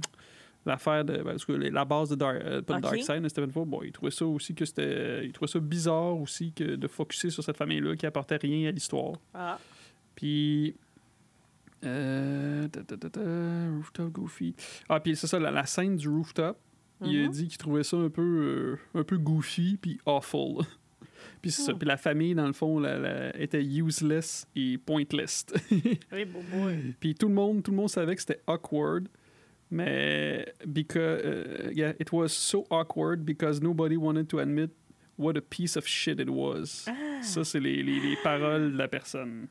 l'affaire 0.67 1.03
de. 1.05 1.17
ben, 1.23 1.35
en 1.35 1.37
tout 1.37 1.51
cas, 1.51 1.57
la 1.57 1.85
base 1.85 2.09
de 2.09 2.15
Dark, 2.15 2.37
euh, 2.43 2.61
pas 2.61 2.73
de 2.79 2.85
Ok. 2.85 2.91
Darkseid, 2.93 3.21
mais 3.21 3.29
Stephen 3.29 3.51
Ford, 3.51 3.65
bon, 3.65 3.81
il 3.83 3.91
trouvait 3.91 4.11
ça 4.11 4.25
aussi 4.25 4.53
que 4.53 4.65
c'était. 4.65 5.25
Il 5.25 5.31
trouvait 5.31 5.51
ça 5.51 5.59
bizarre 5.59 6.17
aussi 6.19 6.51
que 6.51 6.75
de 6.75 6.87
focuser 6.87 7.29
sur 7.29 7.43
cette 7.43 7.57
famille-là 7.57 7.95
qui 7.95 8.05
apportait 8.05 8.37
rien 8.37 8.69
à 8.69 8.71
l'histoire. 8.71 9.13
Ah. 9.33 9.57
Puis. 10.15 10.75
Euh, 11.85 12.67
ta, 12.69 12.83
ta, 12.83 12.97
ta, 12.97 13.09
ta, 13.09 13.21
rooftop 13.75 14.11
Goofy. 14.11 14.55
Ah, 14.89 14.99
puis 14.99 15.15
c'est 15.15 15.27
ça, 15.27 15.37
la, 15.39 15.51
la 15.51 15.65
scène 15.65 15.95
du 15.95 16.09
rooftop, 16.09 16.57
il 17.01 17.19
a 17.19 17.23
Mhm. 17.25 17.31
dit 17.31 17.47
qu'il 17.47 17.57
trouvait 17.59 17.83
ça 17.83 17.97
un 17.97 18.09
peu, 18.09 18.21
euh, 18.95 18.99
un 18.99 19.03
peu 19.03 19.17
goofy 19.19 19.77
puis 19.79 19.99
awful. 20.07 20.63
puis 21.41 21.51
c'est 21.51 21.61
ça. 21.61 21.73
Hmm. 21.73 21.77
Puis 21.77 21.87
la 21.87 21.97
famille, 21.97 22.33
dans 22.33 22.47
le 22.47 22.53
fond, 22.53 22.79
la- 22.79 22.97
la- 22.97 23.39
était 23.39 23.63
useless 23.63 24.47
et 24.55 24.79
pointless. 24.79 25.45
Bon 26.33 26.71
puis 26.99 27.13
tout 27.13 27.27
le 27.27 27.35
monde, 27.35 27.61
tout 27.61 27.69
le 27.71 27.77
monde 27.77 27.89
savait 27.89 28.15
que 28.15 28.21
c'était 28.21 28.41
awkward. 28.47 29.07
Mais 29.69 30.45
because 30.71 31.21
uh, 31.23 31.71
yeah, 31.73 31.93
it 31.99 32.11
was 32.11 32.29
so 32.29 32.65
awkward 32.69 33.25
because 33.25 33.61
nobody 33.61 33.97
wanted 33.97 34.29
to 34.29 34.39
admit 34.39 34.71
What 35.17 35.35
a 35.35 35.41
piece 35.41 35.75
of 35.75 35.87
shit 35.87 36.19
it 36.19 36.29
was. 36.29 36.85
Ah. 36.87 37.21
Ça, 37.21 37.43
c'est 37.43 37.59
les, 37.59 37.81
les, 37.81 37.99
les 37.99 38.15
paroles 38.17 38.73
de 38.73 38.77
la 38.77 38.87
personne. 38.87 39.47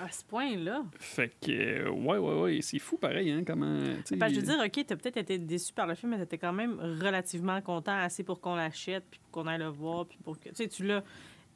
À 0.00 0.10
ce 0.10 0.24
point-là. 0.24 0.84
Fait 0.98 1.32
que, 1.40 1.88
ouais, 1.88 2.18
ouais, 2.18 2.40
ouais, 2.40 2.58
c'est 2.62 2.78
fou 2.78 2.96
pareil, 2.96 3.30
hein, 3.30 3.42
comment. 3.44 3.78
je 4.08 4.14
veux 4.14 4.42
dire, 4.42 4.58
OK, 4.64 4.86
t'as 4.86 4.96
peut-être 4.96 5.16
été 5.16 5.38
déçu 5.38 5.72
par 5.72 5.86
le 5.86 5.94
film, 5.94 6.12
mais 6.12 6.18
t'étais 6.18 6.38
quand 6.38 6.52
même 6.52 6.78
relativement 6.78 7.60
content, 7.60 7.96
assez 7.98 8.22
pour 8.22 8.40
qu'on 8.40 8.54
l'achète, 8.54 9.04
puis 9.10 9.20
qu'on 9.30 9.46
aille 9.46 9.58
le 9.58 9.68
voir, 9.68 10.06
puis 10.06 10.18
pour 10.24 10.38
que... 10.38 10.48
Tu 10.48 10.54
sais, 10.54 10.68
tu 10.68 10.84
l'as 10.84 11.02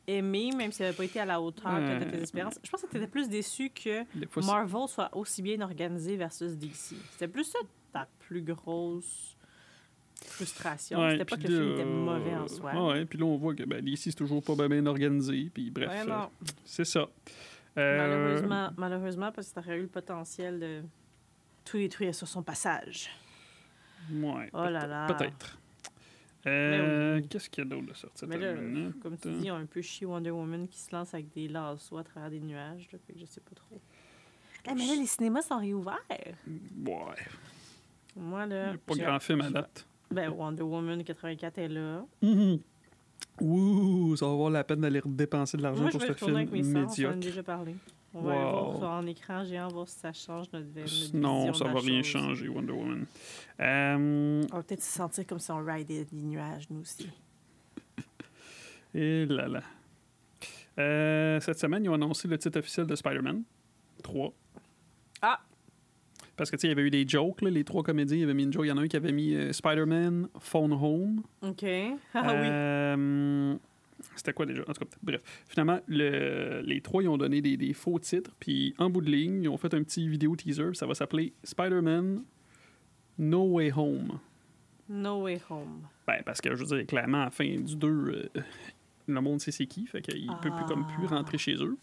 aimé, 0.06 0.50
même 0.56 0.72
s'il 0.72 0.84
n'avait 0.84 0.96
pas 0.96 1.04
été 1.04 1.20
à 1.20 1.25
la 1.25 1.40
hauteur 1.40 1.72
de 1.80 2.04
tes 2.04 2.16
Euh, 2.16 2.22
espérances. 2.22 2.58
Je 2.62 2.70
pense 2.70 2.82
que 2.82 2.86
t'étais 2.86 3.06
plus 3.06 3.28
déçu 3.28 3.70
que 3.70 4.04
fois, 4.28 4.42
Marvel 4.44 4.88
soit 4.88 5.14
aussi 5.16 5.42
bien 5.42 5.60
organisé 5.60 6.16
versus 6.16 6.52
DC. 6.56 6.94
C'était 7.12 7.28
plus 7.28 7.44
ça 7.44 7.58
ta 7.92 8.08
plus 8.20 8.42
grosse 8.42 9.36
frustration. 10.25 11.00
Ouais, 11.00 11.12
C'était 11.12 11.25
pas 11.25 11.36
que 11.36 11.42
le 11.42 11.48
film 11.48 11.72
était 11.72 11.84
mauvais 11.84 12.34
en 12.34 12.48
soi. 12.48 12.88
Ouais, 12.88 13.04
puis 13.04 13.18
là, 13.18 13.25
on 13.26 13.36
voit 13.36 13.54
que 13.54 13.62
ben, 13.64 13.84
DC, 13.84 13.96
c'est 13.98 14.12
toujours 14.14 14.42
pas 14.42 14.54
bien, 14.54 14.68
bien 14.68 14.86
organisé, 14.86 15.50
puis 15.52 15.70
bref, 15.70 15.88
Ouais, 16.06 16.10
euh, 16.12 16.20
c'est 16.64 16.84
ça. 16.84 17.06
Euh, 17.78 17.98
Malheureusement, 17.98 18.70
malheureusement, 18.76 19.32
parce 19.32 19.50
que 19.50 19.54
t'aurais 19.60 19.76
eu 19.76 19.82
le 19.82 19.88
potentiel 19.88 20.58
de 20.58 20.82
tout 21.64 21.76
détruire 21.76 22.14
sur 22.14 22.26
son 22.26 22.42
passage. 22.42 23.10
Ouais, 24.12 24.48
Oh 24.54 24.64
là 24.64 24.86
là. 24.86 25.06
Peut-être. 25.06 25.58
Euh, 26.46 27.14
Mais 27.16 27.20
oui. 27.22 27.28
Qu'est-ce 27.28 27.50
qu'il 27.50 27.64
y 27.64 27.66
a 27.66 27.70
d'autre 27.70 27.86
de 27.86 27.94
sorti 27.94 28.18
cette 28.20 28.28
Mais 28.28 28.38
là, 28.38 28.54
comme 29.02 29.16
tu 29.18 29.30
dis, 29.32 29.50
on 29.50 29.54
a 29.56 29.58
un 29.58 29.66
peu 29.66 29.82
chié 29.82 30.06
Wonder 30.06 30.30
Woman 30.30 30.68
qui 30.68 30.78
se 30.78 30.94
lance 30.94 31.12
avec 31.14 31.28
des 31.32 31.48
lassos 31.48 31.98
à 31.98 32.04
travers 32.04 32.30
des 32.30 32.40
nuages. 32.40 32.88
Là, 32.92 32.98
fait 33.06 33.12
que 33.14 33.18
je 33.18 33.24
sais 33.26 33.40
pas 33.40 33.54
trop. 33.54 33.80
Eh, 34.68 34.74
mais 34.74 34.86
là, 34.86 34.94
les 34.96 35.06
cinémas 35.06 35.42
sont 35.42 35.58
réouverts. 35.58 35.98
Ouais. 36.08 36.94
Moi, 38.16 38.44
Il 38.44 38.50
là. 38.50 38.68
n'y 38.70 38.74
a 38.74 38.78
pas 38.78 38.94
grand 38.94 39.18
film 39.20 39.40
à 39.42 39.50
date. 39.50 39.86
Ben, 40.10 40.30
Wonder 40.30 40.62
Woman 40.62 41.02
84 41.04 41.58
est 41.58 41.68
là. 41.68 42.04
Mhm. 42.22 42.58
Ouh, 43.40 44.16
ça 44.16 44.26
va 44.26 44.32
avoir 44.32 44.50
la 44.50 44.64
peine 44.64 44.80
d'aller 44.80 45.00
dépenser 45.04 45.56
de 45.56 45.62
l'argent 45.62 45.82
Moi, 45.82 45.90
je 45.90 45.98
pour 45.98 46.00
vais 46.00 46.06
ce 46.08 46.12
retourner 46.12 46.36
avec 46.42 46.50
film 46.50 46.66
mes 46.66 46.72
sœurs, 46.72 46.76
on 46.76 46.80
en 46.80 46.86
a 46.86 46.90
médiocre. 46.90 47.16
déjà 47.16 47.42
parlé. 47.42 47.74
On 48.18 48.23
va 48.23 48.35
Wow. 48.35 48.50
voir 48.64 48.78
ça 48.78 48.88
en 48.90 49.06
écran 49.06 49.44
géant, 49.44 49.68
voir 49.68 49.87
si 49.88 49.99
ça 49.99 50.12
change 50.12 50.46
notre, 50.52 50.66
notre 50.75 51.16
Non, 51.16 51.52
ça 51.52 51.64
de 51.64 51.68
la 51.68 51.75
va 51.75 51.80
rien 51.80 52.02
chose. 52.02 52.23
changer, 52.23 52.49
Wonder 52.49 52.73
Woman. 52.73 53.06
Euh, 53.61 54.42
On 54.50 54.56
va 54.56 54.62
peut-être 54.62 54.82
se 54.82 54.92
sentir 54.92 55.26
comme 55.26 55.38
si 55.38 55.50
on 55.50 55.62
ridait 55.62 56.04
des 56.04 56.23
nuages, 56.23 56.64
nous 56.70 56.80
aussi. 56.80 57.11
et 58.94 59.26
là 59.26 59.49
là. 59.49 59.62
Euh, 60.78 61.40
cette 61.40 61.58
semaine, 61.58 61.85
ils 61.85 61.88
ont 61.88 61.94
annoncé 61.94 62.26
le 62.28 62.38
titre 62.38 62.58
officiel 62.58 62.87
de 62.87 62.94
Spider-Man 62.96 63.42
3. 64.02 64.32
Ah! 65.23 65.40
Parce 66.37 66.50
que, 66.50 66.56
tu 66.56 66.62
sais, 66.62 66.66
il 66.66 66.70
y 66.70 66.73
avait 66.73 66.82
eu 66.82 66.90
des 66.90 67.08
jokes, 67.08 67.40
là, 67.40 67.49
les 67.49 67.64
trois 67.64 67.82
comédiens, 67.82 68.16
il 68.18 68.20
y 68.20 68.25
avait 68.25 68.35
mis 68.35 68.42
une 68.44 68.52
joke. 68.52 68.66
Il 68.66 68.68
y 68.68 68.73
en 68.73 68.76
a 68.76 68.82
un 68.82 68.88
qui 68.88 68.96
avait 68.96 69.12
mis 69.12 69.35
euh, 69.35 69.52
Spider-Man 69.54 70.28
Phone 70.38 70.73
Home. 70.73 71.23
OK. 71.42 71.64
Ah 72.14 72.94
oui. 72.94 73.58
C'était 74.14 74.32
quoi 74.32 74.46
déjà? 74.46 74.62
En 74.62 74.72
tout 74.72 74.84
cas, 74.84 74.96
bref. 75.02 75.20
Finalement, 75.48 75.80
le- 75.88 76.60
les 76.64 76.80
trois, 76.80 77.02
ils 77.02 77.08
ont 77.08 77.18
donné 77.18 77.40
des, 77.40 77.56
des 77.56 77.72
faux 77.72 77.98
titres. 77.98 78.30
Puis, 78.38 78.75
en 78.78 78.88
bout 78.90 79.00
de 79.00 79.10
ligne, 79.10 79.42
ils 79.42 79.48
ont 79.48 79.56
fait 79.58 79.72
un 79.75 79.82
petit 79.82 80.06
vidéo 80.08 80.36
teaser. 80.36 80.75
Ça 80.75 80.86
va 80.86 80.94
s'appeler 80.94 81.32
Spider-Man 81.44 82.22
No 83.18 83.44
Way 83.52 83.72
Home. 83.76 84.18
No 84.88 85.22
Way 85.22 85.40
Home. 85.50 85.82
Ben, 86.06 86.22
parce 86.25 86.40
que, 86.40 86.54
je 86.54 86.64
veux 86.64 86.76
dire, 86.78 86.86
clairement, 86.86 87.22
à 87.22 87.25
la 87.26 87.30
fin 87.30 87.44
du 87.56 87.75
2, 87.76 87.88
euh, 87.88 88.28
le 89.08 89.20
monde 89.20 89.40
sait 89.40 89.50
c'est 89.50 89.66
qui. 89.66 89.86
Fait 89.86 90.00
qu'il 90.02 90.26
peut 90.42 90.50
plus, 90.50 90.64
comme 90.68 90.86
plus 90.86 91.06
Ah. 91.10 91.16
rentrer 91.16 91.38
chez 91.38 91.54
eux. 91.56 91.76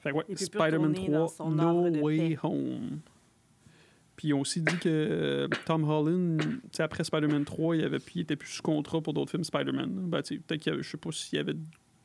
Fait 0.00 0.10
que, 0.12 0.16
ouais, 0.16 0.24
Spider-Man 0.34 0.90
retourner 0.90 1.08
dans 1.10 1.26
3, 1.26 1.28
son 1.28 1.50
No 1.50 1.88
Way 2.02 2.28
paix. 2.30 2.38
Home. 2.42 3.00
Puis 4.20 4.28
ils 4.28 4.34
ont 4.34 4.40
aussi 4.40 4.60
dit 4.60 4.76
que 4.76 4.88
euh, 4.90 5.48
Tom 5.64 5.82
Holland, 5.88 6.38
après 6.78 7.04
Spider-Man 7.04 7.46
3, 7.46 7.76
il, 7.76 7.84
avait, 7.84 7.98
puis 7.98 8.16
il 8.16 8.20
était 8.20 8.36
plus 8.36 8.50
sous 8.50 8.62
contrat 8.62 9.00
pour 9.00 9.14
d'autres 9.14 9.30
films 9.30 9.44
Spider-Man. 9.44 9.88
Ben, 10.10 10.20
peut-être 10.20 10.56
qu'il 10.60 10.70
y 10.70 10.74
avait, 10.74 10.82
je 10.82 10.90
sais 10.90 10.98
pas 10.98 11.10
s'il 11.10 11.38
y 11.38 11.40
avait 11.40 11.54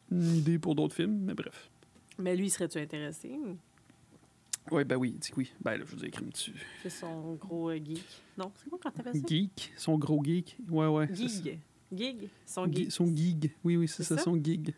une 0.10 0.36
idée 0.38 0.58
pour 0.58 0.76
d'autres 0.76 0.96
films, 0.96 1.26
mais 1.26 1.34
bref. 1.34 1.70
Mais 2.18 2.38
lui, 2.38 2.50
serais-tu 2.50 2.78
intéressé? 2.78 3.38
Ouais, 4.72 4.86
ben 4.86 4.96
oui, 4.96 5.18
que 5.20 5.36
oui. 5.36 5.52
Ben 5.60 5.76
là, 5.76 5.84
je 5.86 5.94
vous 5.94 6.06
ai 6.06 6.08
écrit 6.08 6.24
dessus. 6.24 6.54
C'est 6.84 6.90
son 6.90 7.34
gros 7.34 7.70
euh, 7.72 7.76
geek. 7.84 8.02
Non, 8.38 8.50
c'est 8.56 8.70
quoi 8.70 8.80
quand 8.82 8.92
t'appelles 8.92 9.16
ça? 9.20 9.28
Geek, 9.28 9.74
son 9.76 9.98
gros 9.98 10.24
geek? 10.24 10.56
Ouais, 10.70 10.88
ouais. 10.88 11.08
ça. 11.14 11.44
Gig. 11.44 11.60
Gig? 11.94 12.30
Son 12.46 12.72
geek. 12.72 12.92
Son 12.94 13.14
gig. 13.14 13.52
Oui, 13.66 13.76
oui, 13.76 13.90
c'est 13.90 14.04
C'est 14.04 14.16
ça, 14.16 14.18
ça? 14.20 14.24
son 14.24 14.42
gig. 14.42 14.74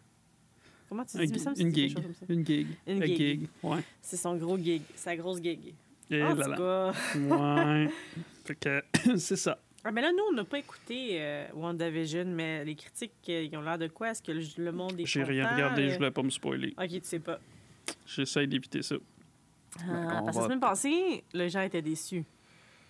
Comment 0.89 1.05
tu 1.05 1.17
dis? 1.23 1.31
Que 1.31 1.61
une 1.61 1.69
dis 1.69 1.71
quelque 1.71 1.75
gig. 1.75 2.13
ça. 2.19 2.25
Une 2.33 2.45
gig. 2.47 2.67
Une 2.87 3.03
Un 3.03 3.05
gig. 3.05 3.15
gig. 3.15 3.47
Ouais. 3.61 3.83
C'est 4.01 4.17
son 4.17 4.35
gros 4.37 4.57
gig. 4.57 4.81
Sa 4.95 5.15
grosse 5.15 5.39
gig. 5.39 5.75
Et 6.09 6.23
en 6.23 6.33
là 6.35 6.43
tout 6.45 6.49
là. 6.51 6.57
cas. 6.57 7.19
Ouais. 7.19 7.89
fait 8.45 8.55
que 8.55 8.83
c'est 9.17 9.35
ça. 9.35 9.57
Ah, 9.83 9.91
mais 9.91 10.01
là, 10.01 10.11
nous, 10.11 10.23
on 10.31 10.33
n'a 10.33 10.43
pas 10.43 10.59
écouté 10.59 11.17
euh, 11.21 11.45
WandaVision, 11.53 12.25
mais 12.25 12.65
les 12.65 12.75
critiques, 12.75 13.13
euh, 13.29 13.43
ils 13.43 13.55
ont 13.57 13.61
l'air 13.61 13.77
de 13.77 13.87
quoi? 13.87 14.09
Est-ce 14.09 14.21
que 14.21 14.31
le, 14.33 14.41
le 14.57 14.71
monde 14.71 14.99
est 14.99 15.05
J'ai 15.05 15.23
rien 15.23 15.49
regardé, 15.53 15.83
euh? 15.83 15.89
je 15.91 15.95
voulais 15.97 16.11
pas 16.11 16.23
me 16.23 16.29
spoiler. 16.29 16.73
Ok, 16.77 16.89
tu 16.89 16.99
sais 17.03 17.19
pas. 17.19 17.39
J'essaie 18.05 18.47
d'éviter 18.47 18.81
ça. 18.81 18.95
Ah, 19.79 20.19
on 20.21 20.25
parce 20.25 20.35
que 20.37 20.41
la 20.41 20.45
semaine 20.45 20.59
passée, 20.59 21.23
les 21.33 21.49
gens 21.49 21.61
étaient 21.61 21.81
déçus 21.81 22.25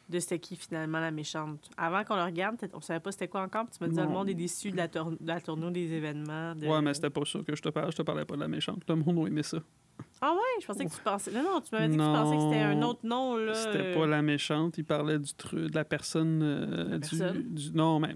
de 0.10 0.20
c'était 0.20 0.40
qui 0.40 0.56
finalement 0.56 1.00
la 1.02 1.12
méchante. 1.12 1.70
Avant 1.76 2.04
qu'on 2.04 2.16
le 2.16 2.24
regarde, 2.24 2.58
peut-être- 2.58 2.76
on 2.76 2.82
savait 2.82 3.02
pas 3.02 3.12
c'était 3.12 3.28
quoi 3.28 3.42
encore, 3.42 3.66
puis 3.66 3.78
tu 3.78 3.84
me 3.84 3.90
disais 3.90 4.04
le 4.04 4.08
monde 4.08 4.30
est 4.30 4.34
déçu 4.34 4.72
de 4.72 4.78
la, 4.78 4.88
tour- 4.88 5.12
de 5.12 5.18
la 5.28 5.42
tournure 5.42 5.70
des 5.72 5.92
événements. 5.92 6.56
de- 6.56 6.66
Ouais, 6.66 6.82
mais 6.82 6.94
c'était 6.94 7.10
pas 7.10 7.26
ça 7.26 7.40
que 7.46 7.56
je 7.56 7.62
te 7.62 7.70
parlais. 7.70 7.92
Je 7.92 7.98
te 7.98 8.02
parlais 8.04 8.26
pas 8.26 8.36
de 8.36 8.40
la 8.40 8.48
méchante. 8.48 8.82
Le 8.88 8.96
monde 8.96 9.26
a 9.26 9.28
aimé 9.28 9.44
ça. 9.44 9.58
Ah 10.22 10.34
ouais, 10.34 10.62
je 10.62 10.66
pensais 10.68 10.86
que 10.86 10.90
tu 10.94 11.02
pensais. 11.02 11.32
Non, 11.32 11.44
non, 11.44 11.62
tu 11.62 11.70
m'avais 11.74 11.88
dit 11.90 11.98
que 11.98 12.02
tu 12.02 12.08
pensais 12.08 12.36
que 12.38 12.42
c'était 12.44 12.64
un 12.64 12.82
autre 12.82 13.02
nom, 13.04 13.38
là. 13.38 13.54
C'était 13.54 13.78
euh, 13.86 13.94
pas 13.96 14.08
la 14.08 14.22
méchante. 14.22 14.78
Il 14.78 14.84
parlait 14.84 15.20
du 15.20 15.34
truc, 15.34 15.70
de 15.72 15.76
la 15.76 15.86
personne. 15.86 16.42
euh, 16.44 16.90
La 16.90 17.00
personne? 17.00 17.44
du- 17.50 17.72
non, 17.74 18.00
mais. 18.00 18.16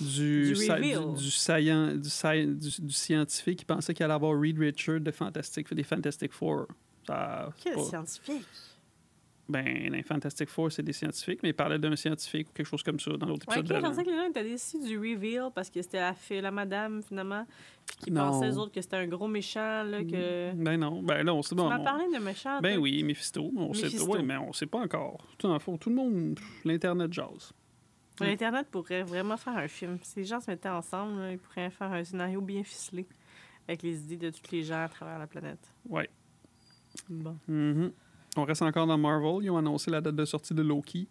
Du, 0.00 0.54
Du 0.54 0.56
sa- 0.56 0.80
du, 0.80 0.82
du 1.14 1.30
saillant- 1.30 1.94
du, 1.96 2.08
sci- 2.08 2.46
du- 2.46 2.86
du 2.86 2.92
scientifique 2.94 3.58
qui 3.58 3.64
pensait 3.66 3.92
qu'il 3.92 4.02
allait 4.04 4.14
avoir 4.14 4.38
Reed 4.40 4.58
Richard 4.58 5.00
de 5.00 5.10
Fantastic, 5.10 5.74
des 5.74 5.82
Fantastic 5.82 6.32
Four. 6.32 6.68
Ça, 7.06 7.50
Quel 7.62 7.74
pas- 7.74 7.82
scientifique. 7.84 8.46
Ben, 9.50 9.92
les 9.92 10.02
Fantastic 10.02 10.48
Four, 10.48 10.72
c'est 10.72 10.82
des 10.82 10.92
scientifiques, 10.92 11.40
mais 11.42 11.50
il 11.50 11.54
parlait 11.54 11.78
d'un 11.78 11.94
scientifique 11.96 12.48
ou 12.48 12.52
quelque 12.52 12.66
chose 12.66 12.82
comme 12.82 12.98
ça 13.00 13.10
dans 13.16 13.26
l'autre 13.26 13.46
Ouais, 13.48 13.58
épisode 13.58 13.64
ok, 13.64 13.68
je 13.68 13.72
d'avant. 13.74 13.88
pensais 13.88 14.04
que 14.04 14.10
les 14.10 14.16
gens 14.16 14.28
étaient 14.28 14.44
déçus 14.44 14.78
du 14.80 14.98
reveal 14.98 15.50
parce 15.54 15.68
que 15.70 15.82
c'était 15.82 16.00
la, 16.00 16.14
fille, 16.14 16.40
la 16.40 16.50
madame, 16.50 17.02
finalement, 17.02 17.46
qui 18.02 18.10
Non. 18.10 18.30
pensaient, 18.30 18.50
eux 18.50 18.56
autres, 18.58 18.72
que 18.72 18.80
c'était 18.80 18.96
un 18.96 19.06
gros 19.06 19.28
méchant, 19.28 19.82
là, 19.84 20.02
que... 20.04 20.52
Ben 20.54 20.78
non, 20.78 21.02
ben 21.02 21.22
là, 21.24 21.34
on 21.34 21.42
sait 21.42 21.50
Tu 21.50 21.54
bon. 21.56 21.68
m'as 21.68 21.80
parlé 21.80 22.04
de 22.12 22.18
méchant, 22.22 22.60
Ben 22.60 22.74
toi. 22.74 22.82
oui, 22.82 23.02
Mephisto, 23.02 23.50
on 23.56 23.74
sait 23.74 24.00
ouais, 24.02 24.22
mais 24.22 24.36
on 24.36 24.52
sait 24.52 24.66
pas 24.66 24.78
encore. 24.78 25.26
Tout 25.38 25.48
en 25.48 25.58
fond, 25.58 25.76
tout 25.76 25.90
le 25.90 25.96
monde, 25.96 26.38
l'internet 26.64 27.12
jase. 27.12 27.52
L'Internet 28.20 28.66
pourrait 28.70 29.02
vraiment 29.02 29.38
faire 29.38 29.56
un 29.56 29.66
film. 29.68 29.98
Si 30.02 30.18
les 30.18 30.24
gens 30.26 30.40
se 30.40 30.50
mettaient 30.50 30.68
ensemble, 30.68 31.18
là, 31.20 31.32
ils 31.32 31.38
pourraient 31.38 31.70
faire 31.70 31.90
un 31.90 32.04
scénario 32.04 32.42
bien 32.42 32.62
ficelé 32.62 33.06
avec 33.66 33.82
les 33.82 34.02
idées 34.12 34.16
de 34.18 34.30
tous 34.30 34.50
les 34.52 34.62
gens 34.62 34.82
à 34.84 34.88
travers 34.90 35.18
la 35.18 35.26
planète. 35.26 35.72
Ouais. 35.88 36.10
Bon. 37.08 37.38
Mhm. 37.48 37.92
On 38.36 38.44
reste 38.44 38.62
encore 38.62 38.86
dans 38.86 38.98
Marvel. 38.98 39.44
Ils 39.44 39.50
ont 39.50 39.56
annoncé 39.56 39.90
la 39.90 40.00
date 40.00 40.14
de 40.16 40.24
sortie 40.24 40.54
de 40.54 40.62
Loki, 40.62 41.08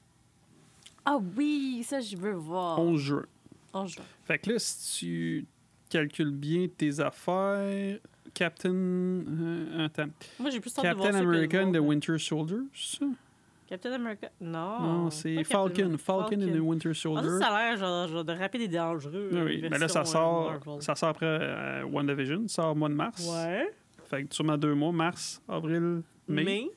Ah 1.06 1.18
oui, 1.38 1.84
ça, 1.86 2.00
je 2.00 2.16
veux 2.16 2.34
voir. 2.34 2.80
11 2.80 3.00
juin. 3.00 3.26
En 3.74 3.86
juin. 3.86 4.04
Fait 4.26 4.40
que 4.40 4.52
là, 4.52 4.56
si 4.60 5.00
tu 5.00 5.46
calcules 5.90 6.32
bien 6.32 6.68
tes 6.76 7.00
affaires, 7.00 8.00
Captain. 8.34 8.72
euh, 8.74 9.86
attends. 9.86 10.10
Moi, 10.40 10.50
j'ai 10.50 10.60
plus 10.60 10.72
hâte 10.78 10.86
de 10.86 10.92
voir 10.96 11.12
Captain 11.12 11.20
American 11.20 11.72
voir, 11.72 11.74
The 11.74 11.86
Winter 11.86 12.18
Soldier, 12.18 12.58
ça? 12.74 13.06
Captain 13.68 13.92
America. 13.92 14.30
Non. 14.42 14.80
non, 14.82 15.10
c'est 15.12 15.36
Captain 15.36 15.50
Falcon. 15.52 15.82
America. 15.84 15.98
Falcon, 16.04 16.42
and 16.42 16.54
the 16.56 16.60
Winter 16.60 16.90
Ah, 16.90 16.94
Soldier. 16.96 17.30
ça, 17.30 17.40
ça 17.40 17.48
a 17.56 17.70
l'air 17.70 17.78
genre, 17.78 18.08
genre 18.08 18.26
de 18.26 18.34
rapide 18.34 18.62
et 18.62 18.68
dangereux. 18.68 19.30
oui, 19.32 19.38
euh, 19.38 19.46
oui. 19.46 19.68
Mais 19.70 19.78
là, 19.78 19.88
ça 19.88 20.02
euh, 20.02 20.06
sort, 20.06 20.52
Marvel. 20.52 20.82
ça 20.82 20.96
sort 20.96 21.10
après 21.10 21.26
euh, 21.28 21.84
WandaVision. 21.86 22.48
Ça 22.48 22.64
sort 22.64 22.72
au 22.72 22.76
mois 22.76 22.90
de 22.90 22.96
mars. 22.96 23.28
Ouais. 23.32 23.72
Fait 24.06 24.24
que 24.26 24.34
sûrement 24.34 24.58
deux 24.58 24.74
mois, 24.74 24.92
mars, 24.92 25.40
avril, 25.48 26.02
mai? 26.28 26.70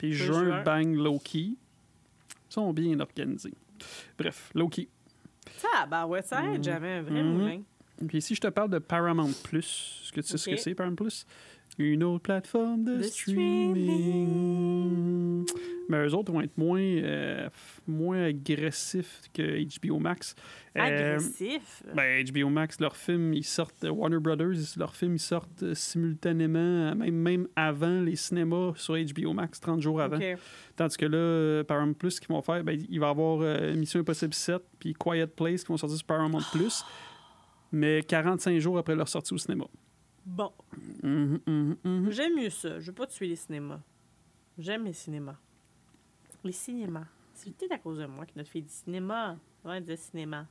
Puis 0.00 0.12
juin, 0.14 0.44
juin. 0.44 0.62
bang, 0.62 0.94
Loki. 0.94 1.56
Ils 1.58 2.52
sont 2.52 2.72
bien 2.72 2.98
organisés. 3.00 3.54
Bref, 4.18 4.50
Loki. 4.54 4.88
ça, 5.56 5.86
bah 5.86 6.06
ouais, 6.06 6.22
ça 6.22 6.42
aide 6.44 6.58
Mhm. 6.58 6.64
jamais 6.64 6.92
un 6.94 7.02
vrai 7.02 7.22
Mhm. 7.22 7.32
moulin. 7.32 7.62
Puis 8.08 8.22
si 8.22 8.34
je 8.34 8.40
te 8.40 8.48
parle 8.48 8.70
de 8.70 8.78
Paramount 8.78 9.30
Plus, 9.44 10.00
est-ce 10.02 10.12
que 10.12 10.20
tu 10.22 10.26
sais 10.28 10.38
ce 10.38 10.48
que 10.50 10.56
c'est, 10.56 10.74
Paramount 10.74 10.96
Plus? 10.96 11.26
Une 11.78 12.02
autre 12.04 12.22
plateforme 12.22 12.84
de, 12.84 13.02
streaming. 13.02 14.50
Mais 15.88 16.06
eux 16.06 16.14
autres 16.14 16.32
vont 16.32 16.40
être 16.40 16.56
moins, 16.56 16.80
euh, 16.80 17.48
moins 17.86 18.24
agressifs 18.24 19.22
que 19.34 19.64
HBO 19.64 19.98
Max. 19.98 20.34
Euh, 20.76 21.16
Agressif. 21.16 21.82
ben, 21.94 22.24
HBO 22.24 22.48
Max, 22.48 22.78
leurs 22.78 22.96
films, 22.96 23.34
ils 23.34 23.44
sortent, 23.44 23.84
euh, 23.84 23.90
Warner 23.90 24.20
Brothers, 24.20 24.76
leurs 24.76 24.94
films, 24.94 25.16
ils 25.16 25.18
sortent 25.18 25.64
euh, 25.64 25.74
simultanément, 25.74 26.94
même, 26.94 27.14
même 27.14 27.48
avant 27.56 28.00
les 28.00 28.14
cinémas 28.14 28.72
sur 28.76 28.94
HBO 28.94 29.32
Max, 29.32 29.58
30 29.58 29.80
jours 29.80 30.00
avant. 30.00 30.20
Tandis 30.76 30.96
que 30.96 31.06
là, 31.06 31.64
Paramount 31.64 31.94
Plus, 31.94 32.12
ce 32.12 32.20
qu'ils 32.20 32.28
vont 32.28 32.42
faire, 32.42 32.62
ben, 32.62 32.78
il 32.88 33.00
va 33.00 33.08
y 33.08 33.10
avoir 33.10 33.40
Mission 33.74 34.00
Impossible 34.00 34.34
7 34.34 34.62
puis 34.78 34.92
Quiet 34.94 35.26
Place 35.26 35.64
qui 35.64 35.68
vont 35.68 35.76
sortir 35.76 35.98
sur 35.98 36.06
Paramount 36.06 36.42
Plus, 36.52 36.84
mais 37.72 38.02
45 38.02 38.58
jours 38.58 38.78
après 38.78 38.94
leur 38.94 39.08
sortie 39.08 39.34
au 39.34 39.38
cinéma. 39.38 39.64
Bon, 40.32 40.52
Mhm, 41.02 41.40
mhm, 41.46 41.76
mhm. 41.82 42.10
j'aime 42.12 42.36
mieux 42.36 42.50
ça. 42.50 42.78
Je 42.78 42.86
veux 42.86 42.94
pas 42.94 43.06
tuer 43.08 43.26
les 43.26 43.36
cinémas. 43.36 43.80
J'aime 44.58 44.84
les 44.84 44.92
cinémas. 44.92 45.36
Les 46.44 46.52
cinémas. 46.52 47.06
C'est 47.34 47.52
peut-être 47.54 47.72
à 47.72 47.78
cause 47.78 47.98
de 47.98 48.06
moi 48.06 48.26
que 48.26 48.32
notre 48.36 48.48
fille 48.48 48.62
dit 48.62 48.72
cinéma. 48.72 49.36
Ouais, 49.64 49.78
elle 49.78 49.82
disait 49.82 49.96
cinéma. 49.96 50.46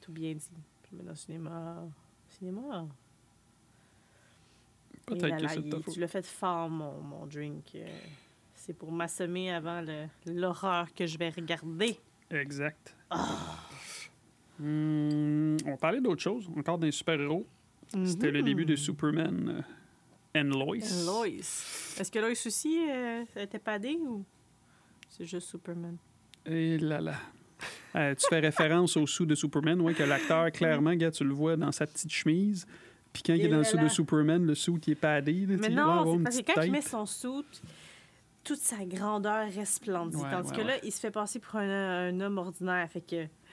Tout 0.00 0.10
bien 0.12 0.34
dit. 0.34 0.50
Dans 0.92 1.10
le 1.10 1.14
cinéma. 1.14 1.84
Cinéma. 2.28 2.86
Peut-être 5.06 5.36
que 5.42 5.48
c'est. 5.48 5.92
Tu 5.92 6.00
l'as 6.00 6.08
fait 6.08 6.26
fort, 6.26 6.68
mon, 6.68 7.00
mon 7.00 7.26
drink. 7.26 7.66
Euh, 7.76 7.86
C'est 8.54 8.72
pour 8.74 8.90
m'assommer 8.90 9.52
avant 9.52 9.82
l'horreur 10.26 10.92
que 10.92 11.06
je 11.06 11.16
vais 11.18 11.30
regarder. 11.30 11.98
Exact. 12.30 12.96
Hmm, 14.58 15.56
on 15.66 15.76
parlait 15.76 16.00
d'autre 16.00 16.20
chose, 16.22 16.48
encore 16.56 16.78
des 16.78 16.90
super-héros. 16.90 17.46
C'était 18.04 18.30
le 18.30 18.42
début 18.42 18.64
de 18.64 18.76
Superman 18.76 19.64
euh, 20.36 20.40
and 20.40 20.48
Lois. 20.48 20.76
And 20.76 21.06
Lois. 21.06 21.26
Est-ce 21.26 22.10
que 22.10 22.18
Lois 22.18 22.30
aussi 22.30 22.78
euh, 22.90 23.24
était 23.36 23.58
padée 23.58 23.98
ou 24.00 24.24
c'est 25.08 25.24
juste 25.24 25.48
Superman? 25.48 25.96
Et 26.46 26.78
là 26.78 27.00
là. 27.00 27.14
Euh, 27.96 28.14
tu 28.14 28.26
fais 28.28 28.38
référence 28.38 28.96
au 28.96 29.06
sou 29.06 29.26
de 29.26 29.34
Superman, 29.34 29.80
ouais, 29.80 29.94
que 29.94 30.02
l'acteur, 30.02 30.50
clairement, 30.52 30.94
gars, 30.94 31.10
tu 31.10 31.24
le 31.24 31.32
vois 31.32 31.56
dans 31.56 31.72
sa 31.72 31.86
petite 31.86 32.12
chemise. 32.12 32.66
Puis 33.12 33.22
quand 33.24 33.34
il 33.34 33.46
est 33.46 33.48
dans 33.48 33.58
le 33.58 33.64
sou 33.64 33.78
de. 33.78 33.88
Superman, 33.88 34.44
le 34.44 34.54
sou 34.54 34.78
qui 34.78 34.92
est 34.92 34.94
padé. 34.94 35.46
là, 35.46 35.56
Mais 35.58 35.68
non, 35.70 36.16
c'est 36.16 36.22
parce 36.22 36.40
que 36.40 36.52
quand 36.52 36.62
il 36.62 36.70
met 36.70 36.82
son 36.82 37.06
suit, 37.06 37.62
toute 38.48 38.60
sa 38.60 38.82
grandeur 38.86 39.46
resplendit. 39.52 40.16
Ouais, 40.16 40.30
Tandis 40.30 40.50
ouais, 40.50 40.56
que 40.56 40.60
là, 40.62 40.72
ouais. 40.74 40.80
il 40.82 40.90
se 40.92 41.00
fait 41.00 41.10
passer 41.10 41.38
pour 41.38 41.56
un, 41.56 42.08
un 42.08 42.20
homme 42.20 42.38
ordinaire. 42.38 42.88
Fait 42.90 43.02
que 43.02 43.26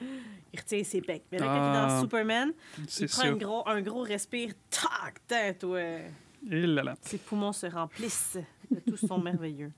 il 0.52 0.58
retient 0.58 0.82
ses 0.84 1.02
pecs. 1.02 1.24
Mais 1.30 1.38
là, 1.38 1.44
quand 1.46 1.54
il 1.54 1.58
est 1.58 1.76
Ah, 1.78 1.88
dans 1.88 2.00
Superman, 2.00 2.52
C'est 2.88 3.04
il 3.04 3.08
prend 3.10 3.32
gros, 3.32 3.68
un 3.68 3.82
gros 3.82 4.00
respire. 4.02 4.52
Tac, 4.70 5.26
tête, 5.26 5.64
ouais. 5.64 6.10
Et 6.50 6.66
là 6.66 6.82
là. 6.82 6.94
Ses 7.02 7.18
poumons 7.18 7.52
se 7.52 7.66
remplissent 7.66 8.38
de 8.70 8.80
tout 8.80 8.96
son 8.96 9.18
merveilleux. 9.22 9.70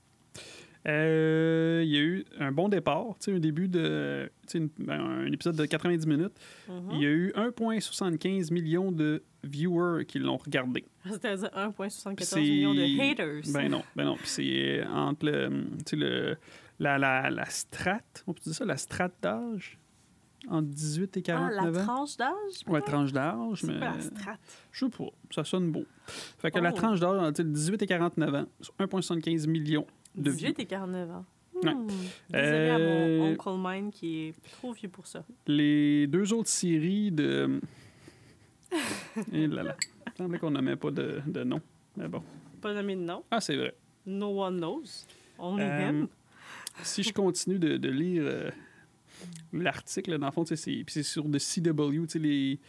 Euh, 0.87 1.81
il 1.83 1.89
y 1.91 1.97
a 1.97 2.01
eu 2.01 2.25
un 2.39 2.51
bon 2.51 2.69
départ, 2.69 3.05
tu 3.19 3.25
sais, 3.25 3.33
un 3.33 3.39
début 3.39 3.67
de. 3.67 4.29
tu 4.47 4.51
sais, 4.51 4.57
une- 4.59 4.69
ben, 4.79 4.99
un 4.99 5.31
épisode 5.31 5.55
de 5.55 5.65
90 5.65 6.07
minutes. 6.07 6.31
Mhm. 6.69 6.89
Il 6.93 7.01
y 7.01 7.05
a 7.05 7.09
eu 7.09 7.31
1,75 7.35 8.51
millions 8.51 8.91
de 8.91 9.21
viewers 9.43 10.05
qui 10.05 10.19
l'ont 10.19 10.37
regardé. 10.37 10.85
C'est-à-dire 11.05 11.49
1,74 11.53 12.23
C'est- 12.23 12.39
millions 12.41 12.73
de 12.73 12.81
haters. 13.11 13.41
Ben 13.53 13.69
non, 13.69 13.83
ben 13.95 14.05
non. 14.05 14.15
Puis 14.15 14.27
c'est 14.27 14.83
entre 14.87 15.25
le, 15.25 15.49
tu 15.79 15.83
sais, 15.85 15.95
le, 15.97 16.37
la, 16.79 16.97
la, 16.97 17.29
la 17.29 17.45
strate, 17.45 18.23
on 18.25 18.33
peut 18.33 18.41
dire 18.43 18.53
ça, 18.53 18.63
la 18.65 18.77
strate 18.77 19.13
d'âge, 19.21 19.77
entre 20.47 20.69
18 20.69 21.17
et 21.17 21.19
ah, 21.19 21.23
49 21.23 21.73
la 21.75 21.81
ans. 21.81 21.85
tranche 21.85 22.15
d'âge? 22.17 22.31
Ouais, 22.67 22.81
tranche 22.81 23.11
d'âge, 23.11 23.63
mais 23.63 23.77
quoi 23.77 23.87
la 23.95 23.99
strate? 24.01 24.39
je 24.71 24.85
sais 24.85 24.89
pas, 24.89 25.09
ça 25.31 25.43
sonne 25.43 25.71
beau. 25.71 25.83
Fait 26.37 26.49
que 26.51 26.59
la 26.59 26.71
Oh. 26.71 26.75
tranche 26.77 27.01
d'âge 27.01 27.17
entre 27.19 27.43
18 27.43 27.81
et 27.81 27.85
49 27.85 28.33
ans, 28.33 28.45
sur 28.61 28.73
1,75 28.79 29.45
millions 29.47 29.85
de 30.19 30.31
18 30.31 30.45
views. 30.47 30.55
et 30.59 30.65
49 30.65 31.11
ans. 31.11 31.25
Ouais. 31.63 31.73
Hmm. 31.73 31.87
Désolé 32.29 32.69
à 32.69 32.77
mon 32.77 32.85
Euh, 32.85 33.19
oncle 33.33 33.49
mine 33.57 33.91
qui 33.91 34.27
est 34.27 34.33
trop 34.51 34.71
vieux 34.71 34.87
pour 34.89 35.07
ça. 35.07 35.25
Les 35.47 36.07
deux 36.07 36.31
autres 36.33 36.49
séries 36.49 37.11
de... 37.11 37.59
Et 39.33 39.47
là 39.47 39.63
là, 39.63 39.75
il 40.07 40.13
semblait 40.17 40.37
qu'on 40.39 40.51
nommait 40.51 40.75
pas 40.75 40.91
de, 40.91 41.21
de 41.25 41.43
nom, 41.43 41.59
mais 41.97 42.07
bon. 42.07 42.21
Pas 42.61 42.73
nommé 42.73 42.95
de 42.95 43.01
nom. 43.01 43.23
Ah, 43.31 43.41
c'est 43.41 43.55
vrai. 43.55 43.73
No 44.05 44.27
one 44.43 44.57
knows. 44.57 45.05
Only 45.39 45.63
Euh, 45.63 45.89
him. 45.89 46.07
si 46.83 47.01
je 47.03 47.11
continue 47.11 47.57
de, 47.57 47.77
de 47.77 47.89
lire 47.89 48.23
euh, 48.25 48.49
l'article, 49.53 50.17
dans 50.19 50.27
le 50.27 50.31
fond, 50.31 50.45
c'est 50.45 50.85
sur 51.03 51.25
de 51.25 51.39
CW, 51.39 52.03
tu 52.05 52.07
sais, 52.09 52.19
les, 52.19 52.59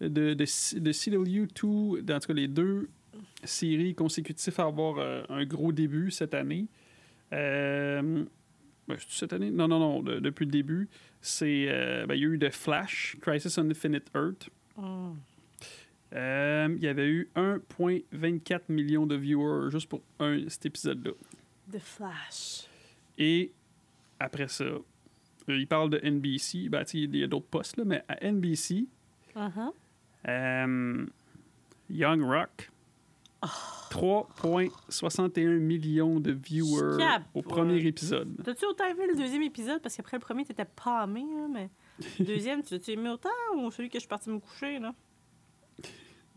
de, 0.00 0.32
de, 0.34 0.44
C- 0.46 0.80
de 0.80 0.92
CW2, 0.92 2.00
dans 2.00 2.18
tout 2.20 2.28
cas, 2.28 2.32
les 2.34 2.48
deux 2.48 2.88
séries 3.44 3.94
consécutives 3.94 4.58
à 4.58 4.64
avoir 4.64 4.98
euh, 4.98 5.22
un 5.28 5.44
gros 5.44 5.72
début 5.72 6.10
cette 6.10 6.32
année. 6.34 6.66
Euh, 7.32 8.24
ben, 8.88 8.96
cette 9.08 9.32
année? 9.32 9.50
Non, 9.50 9.68
non, 9.68 9.78
non, 9.78 10.02
de- 10.02 10.18
depuis 10.20 10.44
le 10.46 10.50
début. 10.50 10.88
C'est, 11.20 11.66
euh, 11.68 12.06
ben, 12.06 12.14
il 12.14 12.20
y 12.22 12.24
a 12.24 12.28
eu 12.28 12.38
The 12.38 12.50
Flash, 12.50 13.16
Crisis 13.20 13.56
on 13.58 13.68
Infinite 13.70 14.10
Earth. 14.14 14.48
Hmm. 14.76 15.12
Euh, 16.12 16.68
il 16.76 16.82
y 16.82 16.88
avait 16.88 17.06
eu 17.08 17.28
1,24 17.36 18.62
million 18.68 19.06
de 19.06 19.14
viewers 19.14 19.70
juste 19.70 19.88
pour 19.88 20.02
un, 20.18 20.48
cet 20.48 20.66
épisode-là. 20.66 21.12
The 21.72 21.78
Flash. 21.78 22.66
Et 23.16 23.52
après 24.18 24.48
ça, 24.48 24.64
il 25.46 25.66
parle 25.68 25.90
de 25.90 25.98
NBC. 26.02 26.68
Ben, 26.68 26.84
il 26.94 27.14
y 27.16 27.22
a 27.22 27.26
d'autres 27.28 27.46
postes, 27.46 27.76
là, 27.76 27.84
mais 27.84 28.02
à 28.08 28.24
NBC, 28.24 28.86
Uh-huh. 29.36 29.72
Young 31.88 32.22
Rock, 32.22 32.70
3,61 33.42 35.58
millions 35.58 36.20
de 36.20 36.32
viewers 36.32 36.98
Cap, 36.98 37.22
au 37.34 37.38
ouais. 37.38 37.42
premier 37.44 37.78
épisode. 37.86 38.28
T'as-tu 38.44 38.64
autant 38.66 38.84
aimé 38.86 39.06
le 39.08 39.16
deuxième 39.16 39.42
épisode? 39.42 39.80
Parce 39.82 39.96
qu'après 39.96 40.16
le 40.16 40.20
premier, 40.22 40.44
t'étais 40.44 40.64
pâmé, 40.64 41.22
hein, 41.22 41.48
mais 41.52 41.70
le 42.18 42.24
deuxième, 42.24 42.62
tu 42.62 42.74
l'as-tu 42.74 42.92
aimé 42.92 43.10
autant 43.10 43.28
ou 43.56 43.70
celui 43.70 43.88
que 43.88 43.94
je 43.94 44.00
suis 44.00 44.08
partie 44.08 44.30
me 44.30 44.38
coucher, 44.38 44.78
là? 44.78 44.94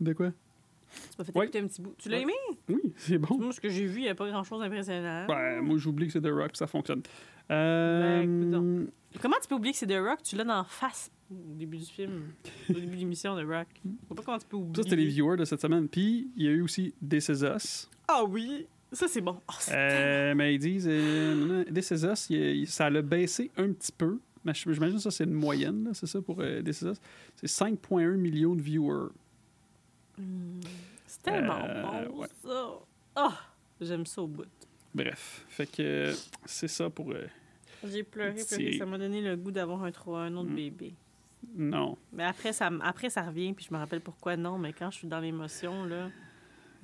De 0.00 0.12
quoi? 0.12 0.30
Tu 0.30 1.00
m'as 1.18 1.24
fait 1.24 1.36
Ouais. 1.36 1.44
écouter 1.46 1.58
un 1.60 1.66
petit 1.66 1.82
bout. 1.82 1.94
Tu 1.98 2.08
l'as 2.08 2.18
Ouais. 2.18 2.22
aimé? 2.22 2.32
Oui, 2.68 2.92
c'est 2.96 3.18
bon. 3.18 3.38
Moi, 3.38 3.52
ce 3.52 3.60
que 3.60 3.68
j'ai 3.68 3.86
vu, 3.86 4.00
il 4.00 4.04
n'y 4.04 4.08
a 4.08 4.14
pas 4.14 4.28
grand-chose 4.28 4.60
d'impressionnant. 4.60 5.26
Ben, 5.26 5.60
moi, 5.60 5.76
j'oublie 5.76 6.06
que 6.06 6.12
c'est 6.12 6.20
The 6.20 6.30
Rock, 6.32 6.50
ça 6.54 6.66
fonctionne. 6.66 7.02
Euh, 7.50 8.22
Ben, 8.22 8.44
coudonc. 8.44 8.86
Comment 9.20 9.36
tu 9.40 9.48
peux 9.48 9.54
oublier 9.54 9.72
que 9.72 9.78
c'est 9.78 9.86
The 9.86 9.98
Rock? 10.00 10.22
Tu 10.22 10.36
l'as 10.36 10.44
dans 10.44 10.56
la 10.58 10.64
face 10.64 11.10
au 11.30 11.54
début 11.54 11.78
du 11.78 11.86
film, 11.86 12.32
au 12.68 12.72
début 12.74 12.86
de 12.86 12.96
l'émission, 12.96 13.34
The 13.36 13.46
Rock. 13.46 13.66
Je 13.84 13.90
sais 14.08 14.14
pas 14.14 14.22
comment 14.22 14.38
tu 14.38 14.46
peux 14.46 14.56
oublier. 14.56 14.76
ça, 14.76 14.82
c'était 14.82 14.96
les 14.96 15.06
viewers 15.06 15.36
de 15.36 15.44
cette 15.44 15.60
semaine. 15.60 15.88
Puis, 15.88 16.30
il 16.36 16.44
y 16.44 16.48
a 16.48 16.50
eu 16.50 16.62
aussi 16.62 16.94
This 17.08 17.28
Is 17.28 17.44
Us. 17.44 17.90
Ah 18.08 18.22
oui! 18.24 18.66
Ça, 18.92 19.08
c'est 19.08 19.20
bon. 19.20 19.40
Euh, 19.72 20.34
mais 20.36 20.54
ils 20.54 20.58
disent, 20.58 20.86
euh, 20.88 21.34
non, 21.34 21.46
non, 21.46 21.64
This 21.64 21.90
Is 21.90 22.04
Us, 22.06 22.30
il- 22.30 22.66
ça 22.68 22.88
l'a 22.90 23.02
baissé 23.02 23.50
un 23.56 23.72
petit 23.72 23.92
peu. 23.92 24.18
Mais 24.44 24.52
j'imagine 24.54 24.96
que 24.96 25.02
ça, 25.02 25.10
c'est 25.10 25.24
une 25.24 25.32
moyenne, 25.32 25.84
là, 25.84 25.90
c'est 25.94 26.06
ça, 26.06 26.20
pour 26.20 26.40
euh, 26.40 26.62
This 26.62 26.82
Is 26.82 26.86
Us. 26.90 27.00
C'est 27.36 27.46
5,1 27.48 28.16
millions 28.16 28.54
de 28.54 28.60
viewers. 28.62 29.08
Hmm, 30.18 30.60
C'est 31.06 31.22
tellement 31.22 31.58
Euh, 31.64 32.06
bon, 32.08 32.18
ouais. 32.20 32.28
ça. 32.44 32.72
Ah! 33.16 33.38
J'aime 33.80 34.06
ça 34.06 34.22
au 34.22 34.26
bout. 34.28 34.44
Bref, 34.94 35.44
fait 35.48 35.66
que 35.66 35.82
euh, 35.82 36.14
c'est 36.44 36.68
ça 36.68 36.88
pour... 36.90 37.10
J'ai 37.90 38.02
pleuré 38.02 38.32
parce 38.34 38.56
que 38.56 38.76
ça 38.78 38.86
m'a 38.86 38.98
donné 38.98 39.20
le 39.20 39.36
goût 39.36 39.50
d'avoir 39.50 39.82
un, 39.84 39.88
autre 40.36 40.50
Mm. 40.50 40.54
bébé. 40.56 40.94
non. 41.56 41.96
Mais 42.12 42.24
après 42.24 42.52
ça, 42.52 42.70
après, 42.82 43.10
ça 43.10 43.22
revient, 43.22 43.52
puis 43.52 43.66
je 43.68 43.74
me 43.74 43.78
rappelle 43.78 44.00
pourquoi 44.00 44.36
non, 44.36 44.58
mais 44.58 44.72
quand 44.72 44.90
je 44.90 44.98
suis 44.98 45.08
dans 45.08 45.20
l'émotion, 45.20 45.84
là, 45.84 46.08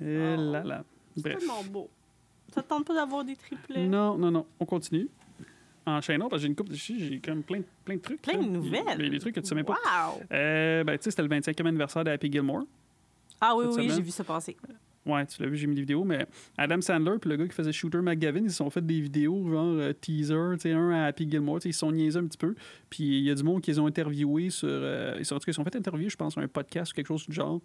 Et 0.03 0.17
Oh. 0.37 0.51
là 0.51 0.63
là. 0.63 0.83
c'est 1.15 1.23
tellement 1.23 1.63
beau. 1.63 1.89
Ça 2.53 2.61
te 2.63 2.67
tente 2.69 2.85
pas 2.85 2.93
d'avoir 2.95 3.23
des 3.23 3.35
triplets? 3.35 3.85
Non, 3.87 4.17
non, 4.17 4.31
non. 4.31 4.45
On 4.59 4.65
continue. 4.65 5.07
Enchaînons, 5.85 6.29
parce 6.29 6.41
que 6.41 6.43
j'ai 6.43 6.47
une 6.47 6.55
coupe 6.55 6.69
de 6.69 6.75
j'ai 6.75 7.19
comme 7.19 7.41
plein, 7.43 7.61
plein 7.85 7.95
de 7.95 8.01
trucs. 8.01 8.21
Plein 8.21 8.37
là. 8.37 8.43
de 8.43 8.49
nouvelles. 8.49 8.83
Il 8.99 9.03
y 9.05 9.07
a 9.07 9.09
des 9.09 9.19
trucs 9.19 9.33
que 9.35 9.39
tu 9.39 9.47
savais 9.47 9.63
pas. 9.63 9.73
Wow! 9.73 10.21
Euh, 10.31 10.83
ben, 10.83 10.97
tu 10.97 11.03
sais, 11.05 11.11
c'était 11.11 11.23
le 11.23 11.27
25e 11.29 11.65
anniversaire 11.67 12.03
d'Happy 12.03 12.31
Gilmore. 12.31 12.63
Ah 13.39 13.55
oui, 13.55 13.65
oui, 13.75 13.89
j'ai 13.89 14.01
vu 14.01 14.11
ça 14.11 14.23
passer. 14.23 14.55
Ouais, 15.05 15.25
tu 15.25 15.41
l'as 15.41 15.49
vu, 15.49 15.57
j'ai 15.57 15.65
mis 15.65 15.73
des 15.73 15.81
vidéos, 15.81 16.03
mais 16.03 16.27
Adam 16.57 16.79
Sandler 16.79 17.17
puis 17.19 17.29
le 17.31 17.35
gars 17.35 17.47
qui 17.47 17.55
faisait 17.55 17.71
Shooter 17.71 18.01
McGavin, 18.01 18.43
ils 18.43 18.51
se 18.51 18.57
sont 18.57 18.69
fait 18.69 18.85
des 18.85 19.01
vidéos, 19.01 19.49
genre 19.49 19.65
euh, 19.65 19.93
teaser, 19.93 20.35
tu 20.53 20.59
sais, 20.59 20.71
un 20.73 20.91
à 20.91 21.05
Happy 21.05 21.29
Gilmore, 21.29 21.59
ils 21.65 21.73
se 21.73 21.79
sont 21.79 21.91
niaisés 21.91 22.19
un 22.19 22.25
petit 22.25 22.37
peu. 22.37 22.53
Puis 22.89 23.03
il 23.03 23.23
y 23.23 23.31
a 23.31 23.35
du 23.35 23.41
monde 23.41 23.61
qu'ils 23.61 23.81
ont 23.81 23.87
interviewé 23.87 24.51
sur. 24.51 24.67
euh, 24.69 25.15
ils, 25.17 25.25
sont, 25.25 25.35
en 25.35 25.39
tout 25.39 25.45
cas, 25.45 25.51
ils 25.51 25.55
sont 25.55 25.63
fait 25.63 25.75
interviewer, 25.75 26.09
je 26.09 26.17
pense, 26.17 26.33
sur 26.33 26.41
un 26.41 26.47
podcast 26.47 26.91
ou 26.91 26.95
quelque 26.95 27.07
chose 27.07 27.25
du 27.27 27.33
genre. 27.33 27.61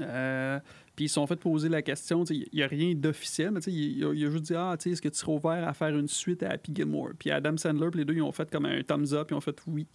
Euh, 0.00 0.58
puis 0.94 1.06
ils 1.06 1.08
se 1.08 1.14
sont 1.14 1.26
fait 1.26 1.36
poser 1.36 1.68
la 1.68 1.80
question, 1.80 2.24
il 2.24 2.46
n'y 2.52 2.62
a 2.62 2.66
rien 2.66 2.92
d'officiel, 2.94 3.52
mais 3.52 3.60
il, 3.66 3.98
il 3.98 4.26
a, 4.26 4.30
juste 4.30 4.44
dit 4.44 4.54
Ah, 4.54 4.76
tu 4.78 4.90
est-ce 4.90 5.00
que 5.00 5.08
tu 5.08 5.16
serais 5.16 5.32
ouvert 5.32 5.66
à 5.66 5.72
faire 5.74 5.96
une 5.96 6.08
suite 6.08 6.42
à 6.42 6.50
Happy 6.50 6.72
Gilmore? 6.74 7.10
Puis 7.18 7.30
Adam 7.30 7.56
Sandler, 7.56 7.90
puis 7.90 8.00
les 8.00 8.04
deux, 8.04 8.14
ils 8.14 8.22
ont 8.22 8.32
fait 8.32 8.50
comme 8.50 8.66
un 8.66 8.82
thumbs 8.82 9.12
up, 9.12 9.28
ils 9.30 9.34
ont 9.34 9.40
fait 9.40 9.56
oui. 9.66 9.86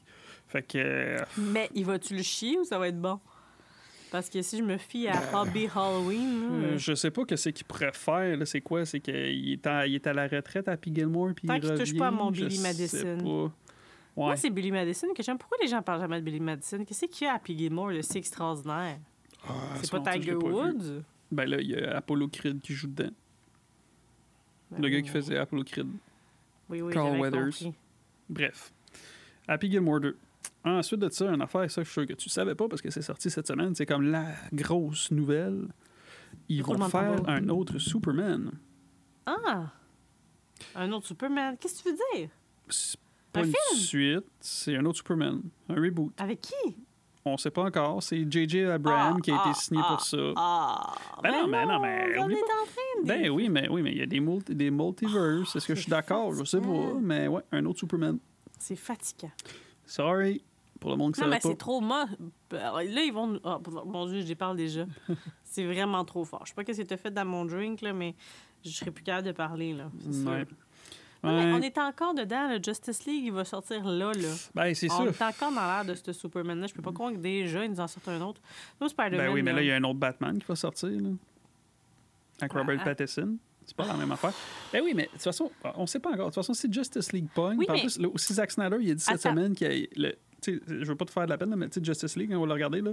Fait 0.48 0.64
que. 0.64 1.18
Mais 1.38 1.70
il 1.76 1.86
va-tu 1.86 2.16
le 2.16 2.24
chier 2.24 2.58
ou 2.58 2.64
ça 2.64 2.78
va 2.80 2.88
être 2.88 3.00
bon? 3.00 3.20
Parce 4.14 4.30
que 4.30 4.44
si 4.44 4.60
je 4.60 4.64
me 4.64 4.78
fie 4.78 5.08
à 5.08 5.20
Hobby 5.42 5.68
Halloween, 5.76 6.42
là, 6.62 6.68
Euh, 6.68 6.78
je 6.78 6.94
sais 6.94 7.10
pas 7.10 7.26
que 7.26 7.36
c'est 7.36 7.52
qu'il 7.52 7.66
pourrait 7.66 7.92
faire. 7.94 8.38
là. 8.38 8.46
C'est 8.46 8.62
quoi? 8.62 8.86
C'est 8.86 9.00
qu'il 9.00 9.16
est, 9.54 9.66
à- 9.66 9.88
il 9.88 9.96
est 9.96 10.06
à 10.06 10.14
la 10.14 10.28
retraite 10.28 10.68
à 10.68 10.78
P. 10.78 10.92
Gilmore. 10.94 11.32
Puis 11.36 11.48
Tant 11.48 11.56
il 11.56 11.62
qu'il 11.62 11.74
touche 11.74 11.98
pas 11.98 12.10
à 12.10 12.12
mon 12.12 12.30
Billy 12.30 12.60
Madison. 12.60 13.18
Ouais. 13.18 13.50
moi, 14.16 14.36
c'est 14.36 14.52
Billy 14.52 14.72
Madison 14.72 15.08
que 15.16 15.24
j'aime. 15.24 15.40
Pourquoi 15.40 15.58
les 15.60 15.68
gens 15.68 15.82
parlent 15.82 16.00
jamais 16.00 16.20
de 16.20 16.26
Billy 16.26 16.40
Madison? 16.40 16.86
Qu'est-ce 16.86 17.06
qu'il 17.08 17.26
y 17.26 17.28
a 17.28 17.34
à 17.34 17.40
Piggy 17.40 17.72
Moore 17.72 17.92
de 17.92 18.04
si 18.04 18.20
extraordinaire? 18.20 19.00
Ah, 19.48 19.52
C'est 19.82 19.90
pas 19.90 20.12
Tiger. 20.14 20.36
Woods? 20.36 21.02
Ben 21.32 21.50
là, 21.50 21.58
il 21.60 21.72
y 21.72 21.76
a 21.76 21.98
Apollo 21.98 22.28
Creed 22.28 22.62
qui 22.62 22.74
joue 22.74 22.86
dedans. 22.90 23.10
Ben 24.70 24.80
le 24.80 24.90
gars 24.90 24.98
oui, 24.98 25.02
qui 25.04 25.10
faisait 25.10 25.38
Apollo 25.40 25.64
Creed. 25.64 25.88
Oui, 26.70 26.82
oui, 26.84 26.94
Carl 26.94 27.20
Weathers. 27.20 27.46
compris. 27.46 27.74
Bref. 28.30 28.72
Happy 29.48 29.72
Gilmore 29.72 30.02
2. 30.02 30.16
Ensuite 30.66 31.02
de 31.02 31.10
ça, 31.10 31.30
une 31.30 31.42
affaire, 31.42 31.70
ça, 31.70 31.82
je 31.82 31.88
suis 31.88 31.94
sûr 31.94 32.08
que 32.08 32.14
tu 32.14 32.30
savais 32.30 32.56
pas 32.56 32.68
parce 32.68 32.82
que 32.82 32.90
c'est 32.90 33.02
sorti 33.02 33.30
cette 33.30 33.48
semaine. 33.48 33.76
C'est 33.76 33.86
comme 33.86 34.04
la 34.04 34.28
grosse 34.54 35.12
nouvelle. 35.12 35.68
Ils 36.48 36.64
vont 36.64 36.78
faire 36.90 37.28
un 37.28 37.50
autre 37.50 37.78
Superman. 37.80 38.52
Ah! 39.26 39.72
Un 40.76 40.92
autre 40.92 41.08
Superman. 41.08 41.58
Qu'est-ce 41.60 41.84
que 41.84 41.90
tu 41.90 41.96
veux 41.96 42.00
dire? 42.16 42.30
C'est 42.70 43.00
pas 43.32 43.42
Un 43.42 43.46
une 43.46 43.78
suite, 43.78 44.26
c'est 44.40 44.76
un 44.76 44.86
autre 44.86 44.98
Superman. 44.98 45.42
Un 45.70 45.76
reboot. 45.76 46.14
Avec 46.20 46.42
qui? 46.42 46.76
On 47.26 47.38
sait 47.38 47.52
pas 47.52 47.64
encore. 47.64 48.04
C'est 48.04 48.30
J.J. 48.30 48.64
Abraham 48.66 49.16
Ah, 49.18 49.22
qui 49.22 49.32
a 49.32 49.36
été 49.36 49.44
ah, 49.46 49.54
signé 49.54 49.82
ah, 49.84 49.88
pour 49.90 50.02
ça. 50.02 50.18
Ah! 50.36 50.96
Ben 51.24 51.32
non, 51.32 51.48
ben 51.48 51.68
non, 51.68 51.80
mais 51.80 52.20
On 52.20 52.30
est 52.30 52.36
en 52.36 52.66
train 52.66 53.02
de... 53.02 53.08
Ben 53.08 53.30
oui, 53.30 53.50
mais 53.50 53.68
oui, 53.70 53.82
mais 53.82 53.92
il 53.92 53.98
y 53.98 54.02
a 54.02 54.06
des, 54.06 54.20
multi- 54.20 54.54
des 54.54 54.70
multiverses. 54.72 55.56
Est-ce 55.56 55.68
que 55.68 55.76
je 55.76 55.82
suis 55.82 55.90
d'accord? 55.90 56.34
Je 56.34 56.44
sais 56.44 56.60
pas. 56.60 56.94
Mais 57.02 57.28
ouais, 57.28 57.42
un 57.52 57.66
autre 57.66 57.80
Superman. 57.80 58.18
C'est 58.60 58.76
fatigant. 58.76 59.32
Sorry. 59.96 60.44
pour 60.80 60.92
le 60.92 60.98
monde 60.98 61.14
qui 61.14 61.22
Non, 61.22 61.28
mais 61.28 61.40
c'est 61.42 61.56
trop 61.58 61.80
moche. 61.80 62.10
Là, 62.52 62.82
ils 62.84 63.14
vont. 63.14 63.28
nous- 63.28 63.40
Ah, 63.44 63.60
mon 63.86 64.06
Dieu, 64.08 64.22
j'y 64.22 64.36
parle 64.36 64.58
déjà. 64.58 64.86
c'est 65.44 65.66
vraiment 65.66 66.04
trop 66.04 66.26
fort. 66.26 66.42
Je 66.46 66.50
sais 66.50 66.56
pas 66.56 66.64
ce 66.74 66.82
que 66.82 66.88
tu 66.88 66.98
fait 66.98 67.12
dans 67.12 67.26
mon 67.26 67.46
drink, 67.46 67.82
là, 67.82 67.94
mais 67.94 68.16
je 68.66 68.70
serais 68.72 68.92
plus 68.92 69.04
capable 69.04 69.28
de 69.28 69.32
parler. 69.34 69.74
Là. 69.74 69.86
Ouais. 70.06 70.46
Non, 71.24 71.38
mais 71.38 71.46
Ouais. 71.46 71.54
on 71.54 71.62
est 71.62 71.78
encore 71.78 72.14
dedans. 72.14 72.50
Le 72.50 72.60
Justice 72.62 73.06
League, 73.06 73.24
il 73.28 73.32
va 73.32 73.46
sortir 73.46 73.86
là. 73.86 74.12
là. 74.12 74.28
Ben, 74.56 74.74
c'est 74.76 74.92
on 74.92 74.98
sûr. 75.04 75.08
est 75.08 75.22
encore 75.22 75.54
dans 75.54 75.62
l'air 75.66 75.86
de 75.86 75.94
ce 75.96 76.12
Superman-là. 76.12 76.68
Je 76.68 76.74
peux 76.74 76.82
pas 76.82 76.92
croire 76.92 77.12
que 77.14 77.18
déjà, 77.18 77.64
ils 77.64 77.72
nous 77.72 77.80
en 77.80 77.88
sortent 77.88 78.10
un 78.10 78.20
autre. 78.22 78.42
Nous, 78.82 78.90
Spider-Man. 78.90 79.28
Ben 79.28 79.34
oui, 79.34 79.42
mais 79.42 79.54
là, 79.54 79.62
il 79.62 79.68
y 79.68 79.72
a 79.72 79.76
un 79.76 79.84
autre 79.86 80.00
Batman 80.00 80.38
qui 80.38 80.46
va 80.46 80.56
sortir, 80.58 80.90
là. 80.90 81.10
Avec 82.42 82.52
Robert 82.52 82.78
Ah. 82.82 82.84
Pattinson. 82.84 83.38
C'est 83.66 83.76
pas 83.76 83.88
la 83.88 83.94
même 83.96 84.12
affaire. 84.12 84.34
Ben 84.72 84.82
oui, 84.84 84.94
mais 84.96 85.04
de 85.04 85.10
toute 85.10 85.22
façon, 85.22 85.52
on 85.76 85.86
sait 85.88 86.00
pas 86.00 86.10
encore. 86.10 86.26
De 86.26 86.32
toute 86.32 86.36
façon, 86.36 86.54
si 86.54 86.72
Justice 86.72 87.12
League 87.14 87.28
pogne, 87.34 87.58
Oui, 87.58 87.66
mais- 87.70 87.82
plus, 87.82 88.00
aussi 88.14 88.34
Zack 88.34 88.52
Snyder, 88.52 88.78
il 88.82 88.92
a 88.92 88.94
dit 88.96 89.04
cette 89.04 89.16
Attends. 89.16 89.30
semaine 89.36 89.56
qu'il 89.56 89.72
y 89.72 89.84
a 89.84 89.88
le. 89.96 90.16
Je 90.46 90.86
veux 90.86 90.96
pas 90.96 91.06
te 91.06 91.12
faire 91.12 91.24
de 91.26 91.30
la 91.30 91.38
peine, 91.38 91.50
là, 91.52 91.56
mais 91.56 91.70
tu 91.70 91.80
sais, 91.80 91.86
Justice 91.86 92.18
League, 92.18 92.32
on 92.34 92.40
va 92.42 92.48
le 92.48 92.54
regarder, 92.54 92.82
là. 92.82 92.92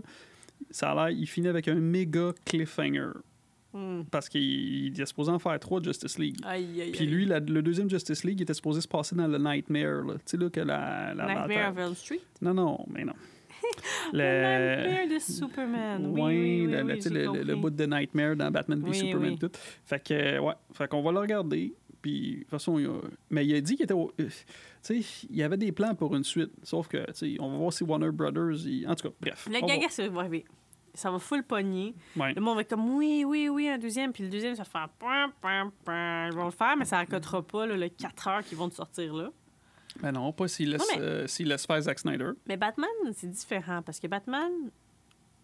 Ça 0.71 0.93
a 0.93 0.95
l'air, 1.11 1.19
il 1.19 1.27
finit 1.27 1.49
avec 1.49 1.67
un 1.69 1.75
méga 1.75 2.33
cliffhanger. 2.45 3.11
Hmm. 3.73 4.03
Parce 4.11 4.29
qu'il 4.29 4.43
il 4.43 5.01
est 5.01 5.07
supposé 5.07 5.31
en 5.31 5.39
faire 5.39 5.59
trois 5.61 5.81
Justice 5.83 6.19
League. 6.19 6.37
Aïe, 6.45 6.81
aïe, 6.83 6.91
Puis 6.93 7.07
lui, 7.07 7.25
la- 7.25 7.39
le 7.41 7.63
deuxième 7.63 7.89
Justice 7.89 8.25
League 8.25 8.39
il 8.41 8.43
était 8.43 8.55
supposé 8.55 8.81
se 8.81 8.89
passer 8.89 9.15
dans 9.17 9.27
le 9.29 9.39
Nightmare, 9.39 10.05
là. 10.05 10.15
Tu 10.15 10.21
sais, 10.27 10.37
là, 10.37 10.51
que 10.51 10.61
la. 10.61 11.15
la 11.15 11.27
Nightmare 11.47 11.71
of 11.73 11.79
Elm 11.79 11.95
Street? 11.95 12.21
Non, 12.43 12.53
non, 12.55 12.85
mais 12.89 13.05
non. 13.05 13.15
Le 14.13 14.87
Nightmare 14.87 15.09
de 15.09 15.19
Superman. 15.19 16.07
Oui, 16.07 16.21
oui, 16.21 16.31
oui, 16.67 16.67
le, 16.73 16.83
oui, 16.85 17.01
le- 17.11 17.43
le, 17.45 17.57
bout 17.57 17.71
de 17.71 17.87
Nightmare 17.87 18.37
dans 18.37 18.51
Batman 18.51 18.83
v 18.83 18.93
Superman 18.93 19.39
tout. 19.39 19.51
Fait 19.85 20.03
que 20.03 20.15
euh, 20.15 20.41
ouais, 20.41 20.55
fait 20.73 20.89
qu'on 20.89 21.03
va 21.03 21.13
le 21.13 21.19
regarder. 21.21 21.75
Puis 22.03 22.31
de 22.33 22.39
toute 22.41 22.51
façon, 22.51 22.79
il 22.79 22.87
a... 22.87 22.93
mais 23.29 23.45
il 23.47 23.55
a 23.55 23.61
dit 23.61 23.77
qu'il 23.77 23.85
était 23.85 23.93
au- 23.95 24.11
euh, 24.21 24.29
tu 24.83 25.03
sais, 25.03 25.27
il 25.29 25.37
y 25.37 25.43
avait 25.43 25.59
des 25.59 25.71
plans 25.71 25.95
pour 25.95 26.17
une 26.17 26.25
suite, 26.25 26.51
sauf 26.63 26.89
que 26.89 26.97
tu 27.09 27.15
sais, 27.15 27.37
on 27.41 27.51
va 27.53 27.59
voir 27.59 27.73
si 27.73 27.85
Warner 27.85 28.11
Brothers 28.11 28.67
il- 28.67 28.89
en 28.89 28.95
tout 28.95 29.09
cas, 29.09 29.15
bref. 29.21 29.49
Le 29.53 29.61
gaga, 29.67 29.89
ça 29.91 30.09
va 30.09 30.21
arriver. 30.21 30.45
Ça 30.95 31.11
va 31.11 31.19
full 31.21 31.45
pogner. 31.45 31.95
Ouais. 32.17 32.33
Le 32.35 32.41
monde 32.41 32.57
va 32.57 32.63
être 32.63 32.71
comme 32.71 32.95
oui, 32.97 33.23
oui, 33.25 33.49
oui, 33.49 33.69
un 33.69 33.79
deuxième. 33.79 34.13
Puis 34.13 34.25
le 34.25 34.29
deuxième, 34.31 34.57
ça 34.57 34.65
va 34.65 34.89
faire. 34.89 35.29
Ils 36.31 36.35
vont 36.35 36.45
le 36.47 36.51
faire, 36.51 36.77
mais 36.77 36.85
ça 36.85 36.97
raccotera 36.97 37.43
pas 37.43 37.67
là, 37.67 37.77
le 37.77 37.89
4 37.89 38.29
heures 38.29 38.43
qu'ils 38.45 38.59
vont 38.59 38.69
te 38.69 38.75
sortir 38.75 39.15
là. 39.15 39.31
Mais 40.03 40.13
non, 40.13 40.33
pas 40.33 40.49
s'il 40.49 40.71
laisse, 40.71 40.87
mais- 40.97 41.01
euh, 41.03 41.27
laisse 41.41 41.67
faire 41.67 41.81
Zack 41.81 41.99
Snyder. 41.99 42.31
Mais 42.47 42.57
Batman, 42.57 42.89
c'est 43.13 43.31
différent 43.31 43.83
parce 43.83 43.99
que 44.01 44.07
Batman. 44.07 44.51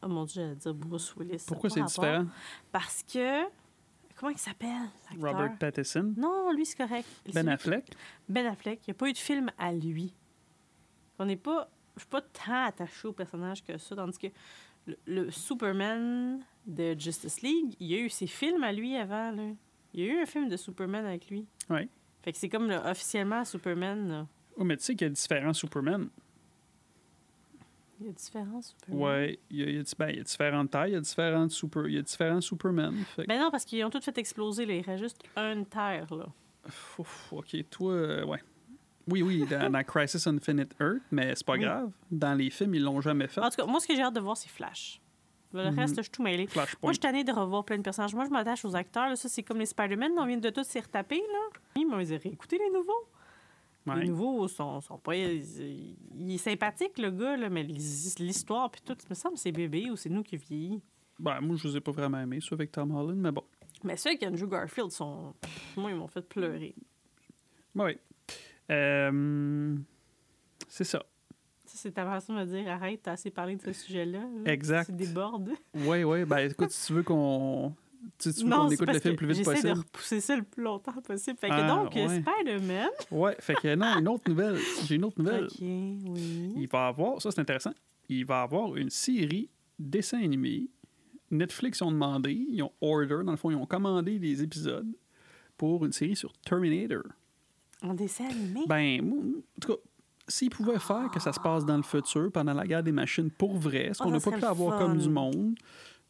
Oh 0.03 0.09
mon 0.09 0.25
dieu, 0.25 0.43
j'allais 0.43 0.55
dire 0.57 0.75
Bruce 0.75 1.15
Willis. 1.17 1.45
Pourquoi 1.47 1.71
c'est 1.71 1.83
différent? 1.83 2.27
Parce 2.73 3.03
que. 3.03 3.43
Comment 4.19 4.31
il 4.31 4.39
s'appelle? 4.39 4.71
Robert 5.21 5.59
Pattinson, 5.59 6.15
Non, 6.17 6.51
lui, 6.53 6.65
c'est 6.65 6.77
correct. 6.79 7.07
Ben 7.35 7.49
Affleck. 7.49 7.85
Ben 8.29 8.47
Affleck, 8.47 8.81
il 8.87 8.91
n'y 8.91 8.93
a 8.93 8.95
pas 8.95 9.09
eu 9.09 9.13
de 9.13 9.19
film 9.19 9.51
à 9.59 9.73
lui. 9.73 10.15
On 11.19 11.27
n'est 11.27 11.37
pas. 11.37 11.69
Je 11.97 12.01
suis 12.01 12.09
pas 12.09 12.21
tant 12.23 12.65
attachée 12.67 13.09
au 13.09 13.13
personnage 13.13 13.63
que 13.65 13.77
ça, 13.79 13.95
tandis 13.97 14.19
que 14.19 14.27
le, 14.87 14.97
le 15.07 15.31
Superman 15.31 16.41
de 16.67 16.95
Justice 16.99 17.41
League, 17.43 17.75
il 17.81 17.87
y 17.89 17.95
a 17.95 17.99
eu 17.99 18.09
ses 18.11 18.27
films 18.27 18.63
à 18.65 18.73
lui 18.73 18.97
avant. 18.97 19.31
Là. 19.33 19.51
Il 19.95 20.05
y 20.05 20.09
a 20.09 20.13
eu 20.13 20.19
un 20.23 20.27
film 20.27 20.49
de 20.49 20.57
Superman 20.57 21.05
avec 21.07 21.29
lui. 21.31 21.47
Ouais. 21.71 21.89
Fait 22.23 22.33
que 22.33 22.39
c'est 22.39 22.49
comme 22.49 22.69
là, 22.69 22.91
officiellement 22.91 23.45
Superman. 23.45 24.09
là. 24.09 24.27
Oh, 24.57 24.64
mais 24.64 24.77
tu 24.77 24.85
sais 24.85 24.95
qu'il 24.95 25.07
y 25.07 25.11
a 25.11 25.12
différents 25.12 25.53
Superman. 25.53 26.09
Il 28.01 28.07
y 28.07 28.09
a 28.11 28.12
différents 28.12 28.61
Superman. 28.62 29.03
Ouais, 29.03 29.38
il 29.51 29.57
y 29.59 29.62
a, 29.62 29.66
il 29.71 29.77
y 29.77 29.79
a- 29.79 29.83
ben, 29.99 30.09
il 30.11 30.16
y 30.16 30.21
a 30.21 30.23
différentes 30.23 30.71
tailles, 30.71 30.90
il 30.90 30.95
y 30.95 30.97
a 30.97 31.01
différentes 31.01 31.51
super, 31.51 31.87
il 31.87 31.95
y 31.95 31.99
a 31.99 32.03
différents 32.03 32.40
Superman. 32.40 32.95
Fait 33.16 33.27
Ben 33.27 33.40
non, 33.40 33.51
parce 33.51 33.64
qu'ils 33.64 33.83
ont 33.85 33.90
tout 33.90 34.01
fait 34.01 34.16
exploser. 34.19 34.66
Là. 34.66 34.75
Il 34.75 34.83
reste 34.83 35.03
juste 35.03 35.23
une 35.37 35.64
terre. 35.66 36.12
Là. 36.14 36.27
Ouf, 36.99 37.33
ok, 37.33 37.57
toi, 37.71 37.92
euh, 37.92 38.25
ouais. 38.27 38.42
Oui, 39.09 39.23
oui, 39.23 39.47
dans, 39.49 39.71
dans 39.73 39.85
Crisis 39.85 40.27
Infinite 40.27 40.75
Earth, 40.81 41.01
mais 41.11 41.35
c'est 41.35 41.47
pas 41.47 41.53
Oui. 41.55 41.61
grave. 41.61 41.90
Dans 42.11 42.35
les 42.35 42.51
films, 42.51 42.75
ils 42.75 42.83
l'ont 42.83 43.01
jamais 43.01 43.29
fait. 43.29 43.40
En 43.40 43.49
tout 43.49 43.57
cas, 43.57 43.66
moi, 43.66 43.81
ce 43.81 43.87
que 43.87 43.95
j'ai 43.95 44.03
hâte 44.03 44.14
de 44.14 44.21
voir, 44.21 44.37
c'est 44.37 44.49
Flash. 44.51 45.01
Le 45.55 45.71
Mhm. 45.71 45.79
reste, 45.79 45.97
là, 45.97 46.03
je 46.03 46.09
suis 46.09 46.11
tout. 46.11 46.23
Flashpoint. 46.53 46.79
Moi, 46.83 46.92
je 46.92 46.99
suis 47.01 47.25
de 47.25 47.33
revoir 47.33 47.64
plein 47.64 47.79
de 47.79 47.83
personnages. 47.83 48.14
Moi, 48.14 48.25
je 48.27 48.31
m'attache 48.31 48.64
aux 48.64 48.75
acteurs. 48.77 49.09
Là. 49.09 49.16
Ça, 49.16 49.29
c'est 49.31 49.42
comme 49.45 49.59
les 49.59 49.64
Spider-Man. 49.66 50.12
On 50.19 50.27
vient 50.27 50.37
de 50.37 50.51
tous 50.51 50.64
s'y 50.64 50.81
retaper. 50.81 51.16
Là. 51.33 51.61
Les 51.77 52.12
a 52.12 52.19
réécoutés, 52.19 52.59
les 52.59 52.71
nouveaux. 52.77 53.09
Ouais. 53.87 54.01
Les 54.01 54.09
nouveaux 54.09 54.49
sont, 54.49 54.81
sont 54.81 54.99
pas. 54.99 55.14
Il 55.16 55.94
est 56.29 56.38
sympathique, 56.38 56.99
le 56.99 57.11
gars, 57.11 57.37
là, 57.37 57.49
mais 57.49 57.62
l'his- 57.62 58.16
l'histoire, 58.18 58.70
puis 58.70 58.81
tout, 58.85 58.96
il 59.01 59.09
me 59.11 59.14
semble 59.14 59.37
c'est 59.38 59.53
bébé 59.53 59.90
ou 59.90 59.96
c'est 59.96 60.11
nous 60.11 60.22
qui 60.22 60.37
vieillit. 60.37 60.83
Ben, 61.18 61.40
moi, 61.40 61.57
je 61.57 61.68
les 61.68 61.77
ai 61.77 61.81
pas 61.81 61.92
vraiment 61.92 62.18
aimés, 62.20 62.40
ceux 62.40 62.55
avec 62.55 62.72
Tom 62.72 62.90
Holland, 62.90 63.16
mais 63.18 63.31
bon. 63.33 63.44
Mais 63.85 63.96
ceux 63.96 64.11
avec 64.11 64.22
Andrew 64.25 64.46
Garfield 64.49 64.90
sont. 64.90 65.35
pff, 65.40 65.77
Moi, 65.77 65.90
ils 65.92 65.96
m'ont 65.96 66.09
fait 66.09 66.22
pleurer. 66.29 66.75
Oui. 67.75 67.96
Euh, 68.70 69.77
c'est 70.68 70.85
ça. 70.85 70.99
Ça, 71.64 71.75
c'est 71.79 71.92
ta 71.92 72.05
façon 72.05 72.35
de 72.35 72.40
me 72.40 72.44
dire 72.46 72.68
arrête, 72.68 73.01
t'as 73.03 73.12
assez 73.12 73.31
parlé 73.31 73.57
de 73.57 73.62
ce 73.62 73.72
sujet-là. 73.72 74.20
là. 74.20 74.53
Exact. 74.53 74.87
Tu 74.87 74.92
débordes. 74.92 75.51
Oui, 75.75 76.05
oui. 76.05 76.25
Ben, 76.25 76.38
écoute, 76.51 76.70
si 76.70 76.87
tu 76.88 76.92
veux 76.94 77.03
qu'on. 77.03 77.72
Tu, 78.19 78.31
veux 78.31 78.49
qu'on 78.51 78.69
c'est 78.69 78.75
écoute 78.75 78.89
le 78.93 78.99
film 79.01 79.17
plus 79.17 79.27
vite 79.27 79.37
J'essaie 79.37 79.51
de 79.51 79.55
possible. 79.61 79.79
repousser 79.79 80.21
ça 80.21 80.37
le 80.37 80.43
plus 80.43 80.63
longtemps 80.63 80.93
possible. 81.03 81.37
Fait 81.39 81.49
que 81.49 81.55
Ah, 81.55 81.69
donc, 81.69 81.95
ouais. 81.95 82.23
Spider-Man. 82.23 82.89
Ouais, 83.11 83.37
fait 83.41 83.55
que 83.55 83.75
non, 83.75 83.99
une 83.99 84.09
autre 84.09 84.29
nouvelle. 84.29 84.59
J'ai 84.87 84.95
une 84.95 85.05
autre 85.05 85.19
nouvelle. 85.21 85.45
OK, 85.45 85.57
oui. 85.61 86.53
Il 86.57 86.69
va 86.69 86.87
avoir, 86.89 87.21
ça 87.21 87.31
c'est 87.31 87.41
intéressant, 87.41 87.73
il 88.09 88.25
va 88.25 88.43
avoir 88.43 88.75
une 88.77 88.91
série 88.91 89.51
dessin 89.79 90.23
animé. 90.23 90.69
Netflix 91.31 91.83
ont 91.83 91.91
demandé, 91.93 92.33
ils 92.33 92.63
ont 92.63 92.73
order, 92.81 93.19
dans 93.25 93.33
le 93.33 93.37
fond, 93.37 93.51
ils 93.51 93.57
ont 93.57 93.67
commandé 93.67 94.19
des 94.19 94.43
épisodes 94.43 94.87
pour 95.59 95.85
une 95.85 95.93
série 95.93 96.17
sur 96.17 96.33
Terminator. 96.39 97.03
En 97.83 97.93
dessin 97.95 98.27
animé? 98.27 98.61
Ben, 98.69 99.01
en 99.13 99.61
tout 99.61 99.73
cas, 99.75 99.79
s'ils 100.29 100.51
pouvaient 100.51 100.79
faire 100.79 101.11
que 101.13 101.21
ça 101.21 101.33
se 101.33 101.41
passe 101.41 101.65
dans 101.67 101.77
le 101.77 101.83
futur, 101.83 102.31
pendant 102.33 102.55
la 102.55 102.67
guerre 102.67 102.83
des 102.83 102.93
machines, 102.93 103.31
pour 103.31 103.57
vrai, 103.59 103.91
ce 103.93 104.01
Ah, 104.01 104.05
qu'on 104.05 104.11
n'a 104.13 104.21
pas 104.21 104.31
pu 104.33 104.45
avoir 104.45 104.79
fun. 104.79 104.87
comme 104.87 104.99
du 104.99 105.09
monde, 105.11 105.55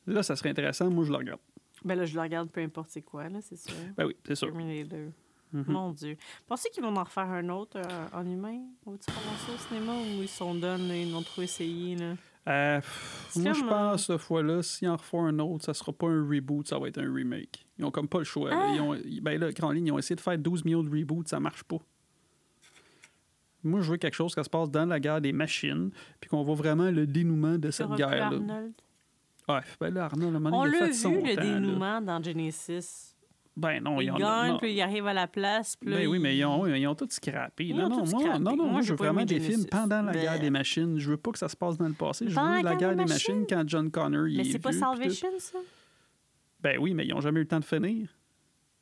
là, 0.06 0.22
ça 0.22 0.36
serait 0.36 0.50
intéressant. 0.50 0.88
Moi, 0.90 1.04
je 1.04 1.10
le 1.10 1.16
regarde. 1.16 1.40
Ben 1.86 1.96
là, 1.96 2.04
je 2.04 2.14
le 2.14 2.20
regarde 2.20 2.50
peu 2.50 2.60
importe 2.60 2.88
c'est 2.90 3.02
quoi, 3.02 3.28
là, 3.28 3.38
c'est 3.40 3.56
sûr. 3.56 3.74
Ben 3.96 4.06
oui, 4.06 4.16
c'est 4.26 4.34
sûr. 4.34 4.48
Terminator. 4.48 5.12
Mhm. 5.52 5.64
Mon 5.68 5.92
Dieu. 5.92 6.16
Pensez 6.48 6.68
qu'ils 6.70 6.82
vont 6.82 6.94
en 6.94 7.04
refaire 7.04 7.30
un 7.30 7.48
autre 7.48 7.78
euh, 7.78 8.06
en 8.12 8.26
humain? 8.26 8.58
On 8.84 8.90
va-tu 8.90 9.06
commencer 9.06 9.52
au 9.54 9.68
cinéma 9.68 9.92
ou 9.92 10.22
ils 10.22 10.28
sont 10.28 10.54
donnés, 10.54 10.88
là, 10.88 10.96
ils 10.96 11.12
n'ont 11.12 11.22
trop 11.22 11.42
essayé, 11.42 11.96
là? 11.96 12.14
Euh, 12.48 12.80
pff, 12.80 13.36
moi, 13.36 13.52
je 13.52 13.64
pense, 13.64 14.06
cette 14.06 14.18
fois-là, 14.20 14.62
s'ils 14.62 14.88
en 14.88 14.96
refont 14.96 15.24
un 15.24 15.38
autre, 15.40 15.64
ça 15.64 15.74
sera 15.74 15.92
pas 15.92 16.08
un 16.08 16.28
reboot, 16.28 16.68
ça 16.68 16.78
va 16.78 16.88
être 16.88 16.98
un 16.98 17.12
remake. 17.12 17.66
Ils 17.78 17.84
ont 17.84 17.90
comme 17.90 18.08
pas 18.08 18.18
le 18.18 18.24
choix. 18.24 18.50
là. 18.50 18.56
Ah! 18.60 18.72
Ils 18.74 18.80
ont, 18.80 18.96
ben 19.22 19.40
là, 19.40 19.52
Grand 19.52 19.70
Ligne, 19.70 19.86
ils 19.86 19.92
ont 19.92 19.98
essayé 19.98 20.14
de 20.16 20.20
faire 20.20 20.38
12 20.38 20.64
millions 20.64 20.82
de 20.84 20.90
reboots, 20.90 21.28
ça 21.28 21.40
marche 21.40 21.64
pas. 21.64 21.78
Moi, 23.64 23.80
je 23.80 23.90
veux 23.90 23.96
quelque 23.96 24.14
chose 24.14 24.32
qui 24.34 24.44
se 24.44 24.48
passe 24.50 24.70
dans 24.70 24.86
la 24.86 25.00
guerre 25.00 25.20
des 25.20 25.32
machines, 25.32 25.90
puis 26.20 26.30
qu'on 26.30 26.42
voit 26.42 26.54
vraiment 26.54 26.90
le 26.90 27.06
dénouement 27.06 27.58
de 27.58 27.70
cette 27.72 27.90
guerre-là. 27.92 28.38
Ouais, 29.48 29.60
ben 29.80 29.94
là, 29.94 30.04
Arnaud, 30.06 30.30
le 30.30 30.38
moment 30.40 30.60
On 30.60 30.64
il 30.66 30.72
l'a 30.72 30.86
vu, 30.86 30.92
le 30.92 31.02
temps, 31.02 31.10
là. 31.22 31.36
dénouement 31.36 32.00
dans 32.00 32.22
Genesis. 32.22 33.12
Ben 33.56 33.82
non, 33.82 34.00
il 34.00 34.06
ils 34.06 34.10
ont. 34.10 34.16
gagne, 34.16 34.52
non. 34.52 34.58
puis 34.58 34.72
il 34.74 34.80
arrive 34.82 35.06
à 35.06 35.14
la 35.14 35.26
place. 35.26 35.76
Puis 35.76 35.88
là, 35.88 35.96
Ben 35.98 36.06
oui, 36.08 36.18
mais 36.18 36.34
il- 36.36 36.40
ils 36.40 36.44
ont, 36.44 36.66
ils 36.66 36.86
ont 36.86 36.94
tout 36.94 37.06
scrappé. 37.08 37.64
Ils 37.66 37.74
Non, 37.76 37.86
ont 37.86 37.88
non, 37.88 38.04
tout 38.04 38.10
moi, 38.10 38.20
scrappé. 38.20 38.38
non, 38.40 38.54
non, 38.56 38.66
Moi, 38.70 38.80
je 38.82 38.90
veux 38.90 38.96
vraiment 38.96 39.24
des 39.24 39.40
films 39.40 39.64
pendant 39.70 40.02
la 40.02 40.12
Ben. 40.12 40.20
guerre 40.20 40.40
des 40.40 40.50
machines. 40.50 40.98
Je 40.98 41.10
veux 41.10 41.16
pas 41.16 41.30
que 41.32 41.38
ça 41.38 41.48
se 41.48 41.56
passe 41.56 41.78
dans 41.78 41.88
le 41.88 41.94
passé. 41.94 42.26
Je 42.28 42.34
Pendant 42.34 42.56
veux 42.58 42.62
la 42.62 42.74
guerre 42.76 42.94
des 42.96 43.04
des 43.04 43.10
machines 43.10 43.46
quand 43.48 43.62
John 43.66 43.90
Connor 43.90 44.28
il 44.28 44.36
Mais 44.36 44.46
est 44.46 44.52
c'est 44.52 44.58
pas. 44.58 44.72
Salvation, 44.72 45.28
ça? 45.38 45.58
Ben 46.60 46.76
oui, 46.78 46.92
mais 46.92 47.06
ils 47.06 47.14
ont 47.14 47.20
jamais 47.20 47.38
eu 47.40 47.44
le 47.44 47.48
temps 47.48 47.60
de 47.60 47.64
finir. 47.64 48.08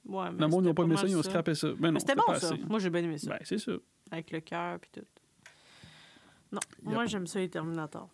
Ouais, 0.07 0.31
mais 0.33 0.41
Le 0.41 0.49
monde 0.49 0.65
n'a 0.65 0.75
pas 0.75 0.83
aimé 0.83 0.97
ça, 0.97 1.07
ils 1.07 1.17
ont 1.17 1.23
scrappé 1.23 1.55
ça. 1.55 1.69
Ben 1.79 1.89
non, 1.89 1.93
Mais 1.93 2.01
c'était 2.01 2.15
bon, 2.17 2.35
ça. 2.35 2.55
Moi, 2.69 2.79
j'ai 2.81 2.91
bien 2.91 3.03
aimé 3.05 3.17
ça. 3.19 3.31
Ben, 3.31 3.39
c'est 3.43 3.59
ça. 3.59 3.73
Avec 4.11 4.33
le 4.33 4.41
cœur, 4.41 4.79
puis 4.81 4.91
tout. 4.93 5.07
Non, 6.53 6.61
Yep. 6.85 6.93
moi, 6.95 7.07
j'aime 7.07 7.27
ça, 7.29 7.39
les 7.39 7.49
Terminator. 7.49 8.09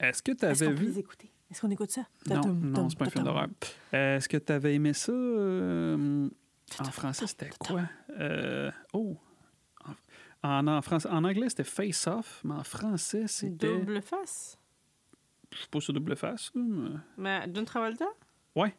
Est-ce 0.00 0.22
que 0.22 0.32
tu 0.32 0.44
Est-ce 0.44 0.64
avais 0.64 0.66
qu'on 0.66 0.78
peut 0.78 0.84
vu. 0.86 0.92
les 0.92 0.98
écouter? 0.98 1.30
Est-ce 1.50 1.60
qu'on 1.62 1.70
écoute 1.70 1.90
ça? 1.90 2.02
Non, 2.28 2.42
non, 2.52 2.88
c'est 2.90 2.98
pas 2.98 3.06
un 3.06 3.10
film 3.10 3.24
d'horreur. 3.24 3.48
Euh, 3.94 4.16
Est-ce 4.16 4.28
que 4.28 4.36
tu 4.36 4.52
avais 4.52 4.74
aimé 4.74 4.92
ça 4.92 5.12
euh, 5.12 6.28
En 6.78 6.84
français, 6.90 7.26
c'était 7.26 7.50
quoi? 7.58 7.82
Euh, 8.18 8.70
Oh 8.92 9.16
en, 10.42 10.66
en, 10.68 10.82
français, 10.82 11.08
en 11.08 11.24
anglais, 11.24 11.48
c'était 11.48 11.64
Face 11.64 12.06
Off, 12.06 12.42
mais 12.44 12.54
en 12.54 12.62
français, 12.64 13.26
c'était. 13.26 13.78
Double 13.78 14.00
face? 14.02 14.56
Je 15.52 15.58
sais 15.62 15.66
pas 15.70 15.80
sur 15.80 15.92
double 15.94 16.14
face. 16.16 16.50
là, 16.54 16.62
mais- 16.62 16.98
Mais 17.16 17.50
John 17.54 17.64
Travolta? 17.64 18.04
Ouais. 18.54 18.74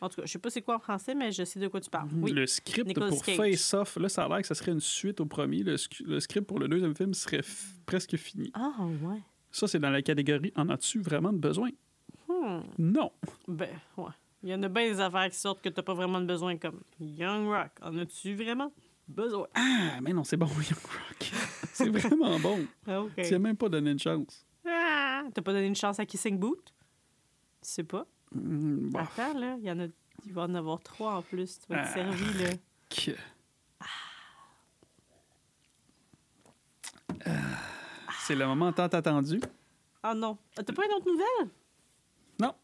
En 0.00 0.08
tout 0.08 0.16
cas, 0.16 0.26
je 0.26 0.32
sais 0.32 0.38
pas 0.38 0.50
c'est 0.50 0.60
quoi 0.62 0.76
en 0.76 0.78
français, 0.80 1.14
mais 1.14 1.32
je 1.32 1.44
sais 1.44 1.58
de 1.60 1.68
quoi 1.68 1.80
tu 1.80 1.88
parles. 1.88 2.08
Oui. 2.14 2.32
Le 2.32 2.46
script 2.46 2.86
Nicolas 2.88 3.08
pour 3.08 3.22
Cage. 3.24 3.36
Face 3.36 3.74
Off, 3.74 3.96
là, 3.96 4.08
ça 4.08 4.24
a 4.24 4.28
l'air 4.28 4.40
que 4.40 4.46
ça 4.46 4.54
serait 4.54 4.72
une 4.72 4.80
suite 4.80 5.20
au 5.20 5.26
premier. 5.26 5.62
Le, 5.62 5.76
sc- 5.76 6.04
le 6.04 6.20
script 6.20 6.46
pour 6.46 6.58
le 6.58 6.68
deuxième 6.68 6.94
film 6.94 7.14
serait 7.14 7.40
presque 7.86 8.16
fini. 8.16 8.50
Ah, 8.54 8.72
ouais. 9.02 9.20
Ça, 9.50 9.66
c'est 9.68 9.78
dans 9.78 9.90
la 9.90 10.02
catégorie 10.02 10.52
En 10.56 10.68
as-tu 10.68 11.00
vraiment 11.00 11.32
de 11.32 11.38
besoin? 11.38 11.70
Hmm. 12.28 12.60
Non. 12.78 13.12
Ben, 13.48 13.70
ouais. 13.96 14.10
Il 14.42 14.50
y 14.50 14.54
en 14.54 14.62
a 14.62 14.68
bien 14.68 14.90
des 14.92 15.00
affaires 15.00 15.30
qui 15.30 15.38
sortent 15.38 15.62
que 15.62 15.68
t'as 15.70 15.82
pas 15.82 15.94
vraiment 15.94 16.20
de 16.20 16.26
besoin, 16.26 16.56
comme 16.58 16.82
Young 17.00 17.46
Rock. 17.48 17.70
En 17.80 17.96
as-tu 17.96 18.34
vraiment 18.34 18.72
besoin? 19.08 19.46
Ah, 19.54 20.00
mais 20.02 20.12
non, 20.12 20.24
c'est 20.24 20.36
bon, 20.36 20.46
Young 20.48 20.82
Rock. 20.82 21.32
c'est 21.72 21.88
vraiment 21.88 22.38
bon. 22.40 22.66
Ah, 22.86 23.00
OK. 23.00 23.12
Tu 23.22 23.32
n'as 23.32 23.38
même 23.38 23.56
pas 23.56 23.68
donné 23.70 23.92
une 23.92 23.98
chance. 23.98 24.44
Ah, 24.66 25.22
t'as 25.32 25.40
pas 25.40 25.52
donné 25.52 25.66
une 25.66 25.76
chance 25.76 25.98
à 25.98 26.04
Kissing 26.04 26.38
Boot? 26.38 26.62
Tu 26.66 26.72
sais 27.62 27.84
pas? 27.84 28.06
Hmm, 28.34 28.90
bon. 28.90 28.98
Attends, 28.98 29.38
là, 29.38 29.56
il 29.58 29.64
y 29.64 29.70
en 29.70 29.80
a... 29.80 29.86
Il 30.26 30.32
va 30.32 30.42
en 30.42 30.54
avoir 30.54 30.80
trois 30.80 31.14
en 31.16 31.22
plus. 31.22 31.58
Tu 31.60 31.66
vas 31.72 31.80
être 31.82 31.88
Ah. 31.90 31.94
servi, 31.94 32.42
là. 32.42 32.50
Que- 32.88 33.16
Ah. 33.80 33.86
C'est 38.26 38.34
le 38.34 38.46
moment 38.46 38.72
tant 38.72 38.86
attendu? 38.86 39.40
Ah 40.02 40.14
non. 40.14 40.38
Ah, 40.56 40.62
T'as 40.62 40.72
pas 40.72 40.84
une 40.86 40.92
autre 40.92 41.06
nouvelle? 41.06 41.50
Non. 42.40 42.54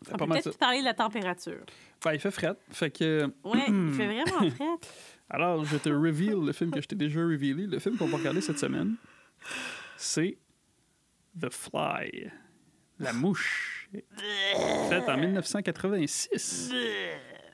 On 0.00 0.16
pas 0.16 0.26
peut 0.26 0.32
peut-être 0.32 0.58
parler 0.58 0.80
de 0.80 0.84
la 0.84 0.94
température. 0.94 1.64
Ben, 2.04 2.12
il 2.12 2.20
fait 2.20 2.30
fret. 2.30 2.56
Fait 2.70 2.90
que. 2.90 3.32
Ouais, 3.44 3.64
il 3.68 3.94
fait 3.94 4.06
vraiment 4.24 4.50
frais. 4.50 4.88
Alors, 5.30 5.64
je 5.64 5.76
te 5.78 5.88
reveal 5.88 6.44
le 6.44 6.52
film 6.52 6.70
que 6.70 6.80
je 6.80 6.86
t'ai 6.86 6.94
déjà 6.96 7.24
révélé. 7.26 7.66
Le 7.66 7.78
film 7.78 7.96
qu'on 7.96 8.06
va 8.06 8.18
regarder 8.18 8.40
cette 8.40 8.58
semaine, 8.58 8.96
c'est 9.96 10.38
The 11.40 11.50
Fly. 11.50 12.30
La 12.98 13.12
mouche. 13.12 13.83
Faite 14.88 15.08
en 15.08 15.16
1986. 15.16 16.72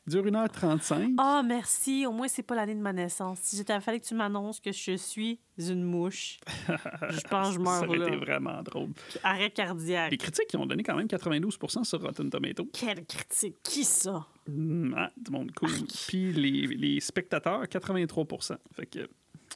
Dure 0.07 0.24
1h35. 0.24 1.14
Ah, 1.18 1.42
merci. 1.44 2.07
Au 2.07 2.12
moins, 2.12 2.26
c'est 2.26 2.42
pas 2.42 2.55
l'année 2.55 2.74
de 2.74 2.81
ma 2.81 2.92
naissance. 2.92 3.38
Si 3.42 3.57
j'étais 3.57 3.79
fallait 3.81 4.00
que 4.00 4.07
tu 4.07 4.14
m'annonces 4.14 4.59
que 4.59 4.72
je 4.72 4.96
suis 4.96 5.38
une 5.59 5.85
mouche, 5.85 6.38
je 6.68 7.20
pense 7.29 7.48
que 7.48 7.53
je 7.61 7.64
Ça 7.64 7.81
meurs 7.81 7.88
aurait 7.88 8.09
été 8.09 8.16
vraiment 8.16 8.62
drôle. 8.62 8.90
Arrêt 9.22 9.50
cardiaque. 9.50 10.11
Les 10.11 10.16
critiques 10.16 10.48
qui 10.48 10.57
ont 10.57 10.66
donné 10.66 10.83
quand 10.83 10.96
même 10.96 11.07
92 11.07 11.59
sur 11.85 12.03
Rotten 12.03 12.31
Tomatoes. 12.31 12.70
Quelle 12.72 13.05
critique. 13.05 13.57
Qui 13.62 13.85
ça? 13.85 14.26
Mm, 14.48 14.94
ah, 14.96 15.11
du 15.16 15.31
monde 15.31 15.53
cool. 15.53 15.70
Puis 16.09 16.33
les, 16.33 16.66
les 16.66 17.00
spectateurs, 17.00 17.62
83% 17.64 18.57
Fait 18.74 18.87
que, 18.87 19.09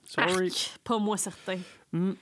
sorry. 0.04 0.46
Arc. 0.46 0.78
Pas 0.84 0.98
moi 0.98 1.16
certain. 1.16 1.58
Mm, 1.92 2.12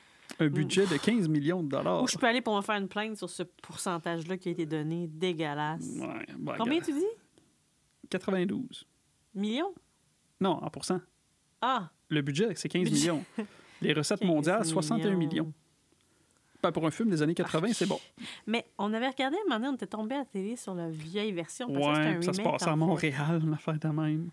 un 0.43 0.49
budget 0.49 0.87
de 0.87 0.97
15 0.97 1.29
millions 1.29 1.63
de 1.63 1.69
dollars. 1.69 2.03
Où 2.03 2.07
je 2.09 2.17
peux 2.19 2.27
aller 2.27 2.41
pour 2.41 2.57
me 2.57 2.63
faire 2.63 2.77
une 2.77 2.89
plainte 2.89 3.17
sur 3.17 3.29
ce 3.31 3.43
pourcentage-là 3.43 4.37
qui 4.37 4.49
a 4.49 4.53
été 4.53 4.67
donné? 4.67 5.07
Dégueulasse. 5.09 5.99
Ouais, 5.99 6.27
bah, 6.39 6.55
Combien 6.59 6.81
tu 6.81 6.93
dis? 6.93 7.05
92. 8.11 8.87
Millions? 9.35 9.73
Non, 10.41 10.63
en 10.63 10.71
pourcent. 10.71 11.01
Ah! 11.61 11.91
Le 12.09 12.21
budget, 12.23 12.55
c'est 12.57 12.69
15 12.69 12.85
Budget. 12.85 12.95
millions. 13.13 13.25
Les 13.81 13.93
recettes 13.93 14.21
15 14.21 14.29
mondiales, 14.29 14.65
61 14.65 15.11
millions. 15.15 15.19
millions. 15.19 15.53
Ben, 16.63 16.71
pour 16.71 16.87
un 16.87 16.91
film 16.91 17.11
des 17.11 17.23
années 17.23 17.35
80, 17.35 17.69
c'est 17.73 17.87
bon. 17.89 17.99
Mais 18.47 18.67
on 18.79 18.93
avait 18.93 19.09
regardé, 19.09 19.37
un 19.37 19.49
moment 19.49 19.57
donné, 19.57 19.69
on 19.69 19.75
était 19.75 19.87
tombé 19.87 20.15
à 20.15 20.19
la 20.19 20.25
télé 20.25 20.55
sur 20.57 20.75
la 20.75 20.89
vieille 20.91 21.33
version. 21.33 21.73
parce 21.73 21.87
que 21.87 21.95
c'était 21.95 22.09
un 22.09 22.17
Ouais, 22.19 22.23
ça 22.23 22.33
se 22.33 22.43
passe 22.43 22.67
à 22.69 22.77
Montréal, 22.77 23.41
une 23.45 23.55
affaire 23.55 23.79
de 23.79 23.89
même. 23.89 24.31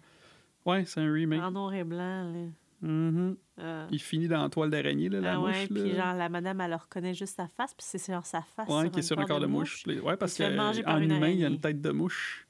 Ouais, 0.65 0.85
c'est 0.85 0.99
un 0.99 1.11
remake. 1.11 1.41
En 1.41 1.51
noir 1.51 1.73
et 1.73 1.83
blanc, 1.83 2.31
là. 2.31 2.45
Mhm. 2.81 3.35
Euh, 3.59 3.87
Il 3.91 3.99
finit 3.99 4.27
dans 4.27 4.41
la 4.43 4.49
toile 4.49 4.69
d'araignée, 4.69 5.09
là, 5.09 5.19
la 5.19 5.33
ah 5.33 5.37
mouche. 5.39 5.47
ouais, 5.53 5.67
là. 5.69 5.81
puis 5.83 5.95
genre, 5.95 6.13
la 6.15 6.29
madame, 6.29 6.61
elle 6.61 6.75
reconnaît 6.75 7.13
juste 7.13 7.35
sa 7.35 7.47
face, 7.47 7.73
puis 7.73 7.85
c'est 7.87 8.11
genre 8.11 8.25
sa 8.25 8.41
face 8.41 8.69
Ouais, 8.69 8.83
sur 8.83 8.91
qui 8.91 8.99
est 8.99 9.03
sur 9.03 9.19
un 9.19 9.25
corps 9.25 9.39
de 9.41 9.47
mouche. 9.47 9.83
Ouais, 9.85 10.15
parce 10.17 10.37
qu'en 10.37 10.49
humain, 11.01 11.27
il 11.29 11.39
y 11.39 11.45
a 11.45 11.49
une 11.49 11.59
tête 11.59 11.81
de 11.81 11.91
mouche. 11.91 12.47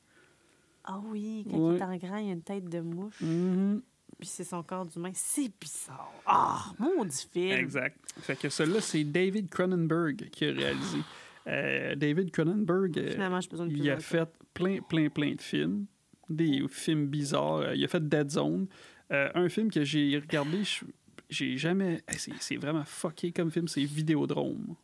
Ah 0.83 0.99
oui, 1.05 1.45
quand 1.49 1.57
Ouais. 1.57 1.75
il 1.75 1.79
est 1.79 1.83
en 1.83 1.97
grand, 1.97 2.17
il 2.17 2.27
y 2.27 2.29
a 2.29 2.33
une 2.33 2.41
tête 2.41 2.69
de 2.69 2.79
mouche, 2.79 3.19
Mhm. 3.21 3.81
puis 4.19 4.27
c'est 4.27 4.43
son 4.43 4.61
corps 4.63 4.85
d'humain. 4.85 5.11
C'est 5.13 5.51
bizarre. 5.59 6.11
Ah, 6.25 6.65
maudit 6.79 7.27
film. 7.31 7.57
Exact. 7.59 7.97
Fait 8.21 8.35
que 8.37 8.49
celui-là, 8.49 8.81
c'est 8.81 9.03
David 9.03 9.49
Cronenberg 9.49 10.29
qui 10.31 10.45
a 10.45 10.51
réalisé. 10.51 10.99
Euh, 11.47 11.95
David 11.95 12.31
Cronenberg, 12.31 12.97
euh, 12.99 13.67
il 13.69 13.89
a 13.89 13.99
fait 13.99 14.29
plein, 14.53 14.79
plein, 14.81 15.09
plein 15.09 15.33
de 15.33 15.41
films. 15.41 15.85
Des 16.29 16.63
films 16.69 17.07
bizarres. 17.07 17.55
Euh, 17.61 17.75
Il 17.75 17.83
a 17.83 17.87
fait 17.87 18.07
Dead 18.07 18.29
Zone. 18.29 18.67
Euh, 19.11 19.29
un 19.33 19.49
film 19.49 19.71
que 19.71 19.83
j'ai 19.83 20.17
regardé, 20.19 20.61
j'ai 21.29 21.57
jamais. 21.57 22.03
Hey, 22.07 22.17
c'est- 22.39 22.57
vraiment 22.57 22.83
fucké 22.85 23.31
comme 23.31 23.51
film, 23.51 23.67
c'est 23.67 23.83
Vidéodrome. 23.83 24.75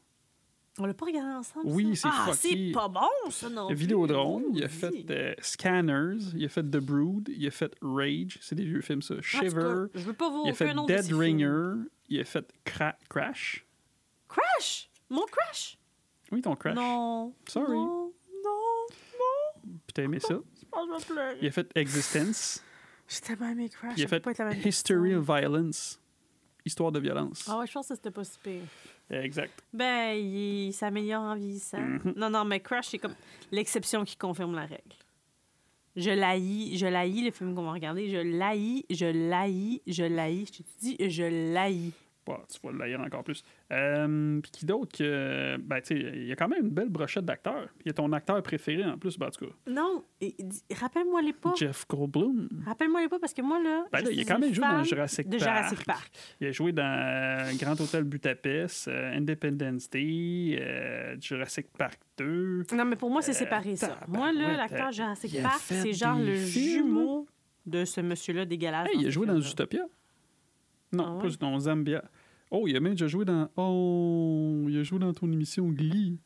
On 0.77 0.85
l'a 0.85 0.93
pas 0.93 1.05
regardé 1.05 1.33
ensemble? 1.35 1.67
Oui, 1.69 1.95
c'est 1.95 2.09
Ah, 2.11 2.31
c'est 2.33 2.71
pas 2.73 2.89
bon, 2.89 3.07
ça, 3.29 3.49
non. 3.49 3.71
Vidéodrome, 3.73 4.43
il 4.53 4.61
a 4.63 4.67
fait 4.67 5.05
euh, 5.09 5.33
Scanners, 5.39 6.17
il 6.35 6.43
a 6.43 6.49
fait 6.49 6.63
The 6.63 6.77
Brood, 6.79 7.29
il 7.29 7.47
a 7.47 7.51
fait 7.51 7.73
Rage, 7.81 8.37
c'est 8.41 8.55
des 8.55 8.65
vieux 8.65 8.81
films 8.81 9.01
ça. 9.01 9.15
Shiver, 9.21 9.85
Je 9.93 10.01
veux 10.01 10.13
pas 10.13 10.29
voir 10.29 10.41
il 10.45 10.49
a 10.49 10.53
fait 10.53 10.73
Dead 10.87 11.05
films. 11.05 11.17
Ringer, 11.19 11.83
il 12.09 12.19
a 12.19 12.25
fait 12.25 12.45
Cra- 12.65 12.97
Crash. 13.09 13.65
Crash! 14.27 14.89
Mon 15.09 15.23
Crash? 15.31 15.77
Oui, 16.31 16.41
ton 16.41 16.55
Crash. 16.57 16.75
Non. 16.75 17.33
Sorry. 17.47 17.77
Non, 17.77 18.11
non, 18.43 18.87
Puis 19.63 19.93
t'as 19.93 20.03
aimé 20.03 20.19
ça? 20.19 20.27
je 20.59 20.65
pense 20.69 20.87
que 20.87 20.93
je 20.93 20.97
vais 20.97 21.13
pleurer. 21.13 21.37
Il 21.41 21.47
a 21.47 21.51
fait 21.51 21.71
Existence. 21.75 22.61
J'ai 23.07 23.19
tellement 23.19 23.49
aimé 23.49 23.69
Crash. 23.69 23.93
Il 23.97 24.03
a 24.03 24.07
fait 24.07 24.19
pas 24.19 24.31
être 24.31 24.39
la 24.39 24.45
même 24.45 24.61
History 24.65 25.13
of 25.15 25.25
Violence. 25.25 25.99
Histoire 26.65 26.91
de 26.91 26.99
violence. 26.99 27.45
Ah 27.47 27.59
ouais, 27.59 27.67
je 27.67 27.71
pense 27.73 27.87
que 27.89 27.95
c'était 27.95 28.09
pas 28.09 28.23
si 28.23 28.39
pire. 28.39 28.61
Exact. 29.11 29.53
Ben, 29.71 30.15
il, 30.17 30.69
il 30.69 30.73
s'améliore 30.73 31.21
en 31.21 31.35
vieillissant. 31.35 31.79
Mhm. 31.79 32.13
Non, 32.17 32.31
non, 32.31 32.43
mais 32.43 32.59
Crash, 32.59 32.87
c'est 32.87 32.97
comme 32.97 33.13
l'exception 33.51 34.03
qui 34.03 34.15
confirme 34.15 34.55
la 34.55 34.65
règle. 34.65 34.95
Je 35.95 36.09
l'haïs, 36.09 36.77
je 36.77 36.87
l'haïs, 36.87 37.23
le 37.23 37.29
film 37.31 37.53
qu'on 37.53 37.63
va 37.63 37.71
regarder. 37.71 38.09
Je 38.09 38.17
l'haïs, 38.17 38.83
je 38.89 39.05
l'haïs, 39.05 39.79
je 39.85 40.03
l'haïs. 40.03 40.47
Je 40.47 40.63
te 40.63 40.63
dis, 40.79 40.97
je 41.09 41.53
l'haïs. 41.53 41.91
Bon, 42.25 42.37
tu 42.51 42.59
vas 42.63 42.73
l'ailleurs 42.73 43.01
encore 43.01 43.23
plus. 43.23 43.43
Euh, 43.71 44.39
puis 44.41 44.51
qui 44.51 44.65
d'autre 44.65 44.97
que. 44.97 45.57
Ben, 45.57 45.79
tu 45.81 45.95
sais, 45.95 46.11
il 46.15 46.25
y 46.25 46.31
a 46.31 46.35
quand 46.35 46.47
même 46.47 46.65
une 46.65 46.71
belle 46.71 46.89
brochette 46.89 47.23
d'acteurs. 47.23 47.69
Il 47.81 47.87
y 47.87 47.89
a 47.91 47.93
ton 47.93 48.11
acteur 48.13 48.41
préféré 48.41 48.83
en 48.83 48.97
plus, 48.97 49.17
ben, 49.19 49.27
en 49.27 49.29
tout 49.29 49.45
cas. 49.45 49.51
Non, 49.67 50.03
rappelle-moi 50.73 51.21
les 51.21 51.33
pas. 51.33 51.53
Jeff 51.55 51.85
Goldblum. 51.87 52.49
Rappelle-moi 52.65 53.01
les 53.01 53.09
pas 53.09 53.19
parce 53.19 53.33
que 53.33 53.43
moi, 53.43 53.61
là. 53.61 53.85
Ben 53.91 53.99
je 53.99 54.05
là, 54.05 54.11
il 54.11 54.13
a 54.13 54.23
suis 54.23 54.25
quand 54.25 54.39
même 54.39 54.53
joué 54.53 54.65
dans 54.65 54.83
Jurassic 54.83 55.29
de 55.29 55.37
Park. 55.37 55.49
Jurassic 55.49 55.85
Park. 55.85 56.11
Il 56.41 56.47
a 56.47 56.51
joué 56.51 56.71
dans 56.71 56.83
euh, 56.83 57.51
Grand 57.59 57.79
Hôtel 57.79 58.03
Budapest, 58.03 58.87
euh, 58.87 59.15
Independence 59.15 59.89
Day, 59.89 61.17
Jurassic 61.21 61.67
Park 61.77 61.99
2. 62.17 62.63
Non, 62.73 62.85
mais 62.85 62.95
pour 62.95 63.11
moi, 63.11 63.21
c'est 63.21 63.33
séparé, 63.33 63.75
ça. 63.75 63.99
Moi, 64.07 64.33
là, 64.33 64.57
l'acteur 64.57 64.91
Jurassic 64.91 65.41
Park, 65.43 65.59
c'est 65.59 65.93
genre 65.93 66.17
le 66.17 66.35
jumeau 66.35 67.27
de 67.67 67.85
ce 67.85 68.01
monsieur-là 68.01 68.45
dégueulasse. 68.45 68.89
Hey, 68.89 69.01
il 69.01 69.07
a 69.07 69.09
joué 69.09 69.27
dans. 69.27 69.39
Utopia. 69.39 69.85
Non, 70.91 71.17
Ah 71.17 71.21
pas 71.21 71.27
ouais? 71.27 71.37
dans 71.39 71.59
Zambia. 71.59 72.03
Oh, 72.51 72.67
il 72.67 72.75
a 72.75 72.79
même 72.79 72.93
déjà 72.93 73.07
joué 73.07 73.25
dans. 73.25 73.49
Oh, 73.57 74.65
il 74.69 74.77
a 74.79 74.83
joué 74.83 74.99
dans 74.99 75.13
ton 75.13 75.31
émission 75.31 75.67
Glee. 75.69 76.19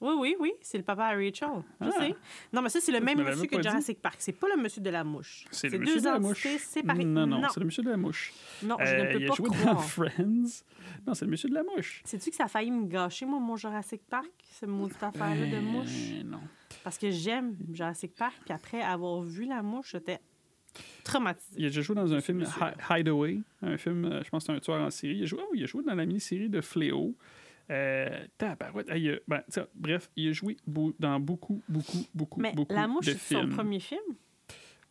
Oui, 0.00 0.12
oui, 0.18 0.36
oui, 0.38 0.52
c'est 0.60 0.76
le 0.76 0.84
papa 0.84 1.04
à 1.06 1.14
Rachel. 1.14 1.32
Je 1.80 1.86
Ah. 1.86 1.90
sais. 1.92 2.14
Non, 2.52 2.60
mais 2.60 2.68
ça, 2.68 2.78
c'est 2.80 2.92
le 2.92 3.00
même 3.00 3.16
monsieur 3.22 3.42
pas 3.48 3.56
que 3.56 3.62
dit. 3.62 3.68
Jurassic 3.68 4.02
Park. 4.02 4.16
C'est 4.18 4.32
pas 4.32 4.48
le 4.54 4.60
monsieur 4.60 4.82
de 4.82 4.90
la 4.90 5.02
mouche. 5.02 5.46
C'est 5.50 5.70
le 5.70 5.78
monsieur 5.78 5.94
deux 5.94 6.00
de 6.00 6.06
la 6.06 6.18
mouche. 6.18 6.46
séparées. 6.58 7.04
Non, 7.04 7.26
non, 7.26 7.38
non, 7.40 7.48
c'est 7.48 7.60
le 7.60 7.66
monsieur 7.66 7.82
de 7.82 7.88
la 7.90 7.96
mouche. 7.96 8.34
non, 8.62 8.76
je 8.80 8.84
Euh, 8.84 8.98
ne 9.04 9.12
peux 9.12 9.20
il 9.20 9.24
a 9.24 9.28
pas 9.28 9.34
joué 9.34 9.48
dans 9.48 9.54
croire. 9.54 9.84
Friends. 9.88 10.64
Non, 11.06 11.14
c'est 11.14 11.24
le 11.24 11.30
monsieur 11.30 11.48
de 11.48 11.54
la 11.54 11.62
mouche. 11.62 12.02
Sais-tu 12.04 12.28
que 12.30 12.36
ça 12.36 12.44
a 12.44 12.48
failli 12.48 12.70
me 12.70 12.86
gâcher, 12.86 13.24
moi, 13.24 13.38
mon 13.40 13.56
Jurassic 13.56 14.02
Park, 14.06 14.30
ce 14.60 14.66
maudite 14.66 15.02
affaire-là 15.02 15.46
de 15.46 15.56
Euh, 15.56 15.60
mouche? 15.62 16.10
Non. 16.24 16.40
Parce 16.82 16.98
que 16.98 17.10
j'aime 17.10 17.56
Jurassic 17.72 18.14
Park, 18.14 18.34
puis 18.44 18.52
après 18.52 18.82
avoir 18.82 19.22
vu 19.22 19.46
la 19.46 19.62
mouche, 19.62 19.92
j'étais 19.92 20.18
traumatisée. 21.04 21.54
Il 21.58 21.64
a 21.66 21.68
déjà 21.68 21.82
joué 21.82 21.96
dans 21.96 22.12
un 22.12 22.20
film 22.20 22.44
Hideaway, 22.90 23.38
un 23.62 23.76
film, 23.76 24.04
euh, 24.04 24.22
je 24.24 24.30
pense 24.30 24.44
que 24.44 24.52
c'est 24.52 24.56
un 24.56 24.60
tueur 24.60 24.80
en 24.80 24.90
série. 24.90 25.16
Il 25.16 25.22
a 25.22 25.26
joué, 25.26 25.40
oh, 25.42 25.52
il 25.54 25.62
a 25.62 25.66
joué 25.66 25.82
dans 25.84 25.94
la 25.94 26.04
mini-série 26.06 26.48
de 26.48 26.60
Fléau. 26.60 27.14
Euh, 27.70 28.08
tabarouette. 28.36 28.90
Hey, 28.90 29.02
il 29.04 29.10
a- 29.12 29.18
ben, 29.26 29.42
bref, 29.74 30.10
il 30.16 30.28
a 30.28 30.32
joué 30.32 30.56
dans 30.66 31.18
beaucoup, 31.20 31.62
beaucoup, 31.68 32.04
beaucoup, 32.14 32.40
Mais 32.40 32.52
beaucoup 32.52 32.74
la 32.74 32.86
mouche, 32.86 33.06
de 33.06 33.12
c'est 33.12 33.34
son 33.34 33.40
films. 33.40 33.54
premier 33.54 33.80
film? 33.80 34.00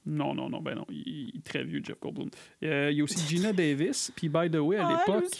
Non, 0.05 0.33
non, 0.33 0.49
non, 0.49 0.59
ben 0.59 0.75
non, 0.75 0.85
il, 0.89 1.29
il 1.29 1.37
est 1.37 1.43
très 1.45 1.63
vieux, 1.63 1.81
Jeff 1.83 1.99
Goldblum. 1.99 2.29
Euh, 2.63 2.89
il 2.91 2.97
y 2.97 3.01
a 3.01 3.03
aussi 3.05 3.19
Gina 3.27 3.53
Davis, 3.53 4.11
puis 4.15 4.27
by 4.27 4.49
the 4.51 4.55
way, 4.55 4.77
à 4.77 4.87
Ah, 4.87 4.91
l'époque, 5.07 5.31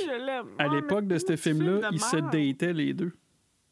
à 0.59 0.67
l'époque 0.69 1.07
de 1.07 1.17
ce 1.17 1.35
film-là, 1.35 1.89
ils 1.91 1.99
se 1.99 2.15
dataient 2.17 2.71
les 2.73 2.93
deux. 2.93 3.11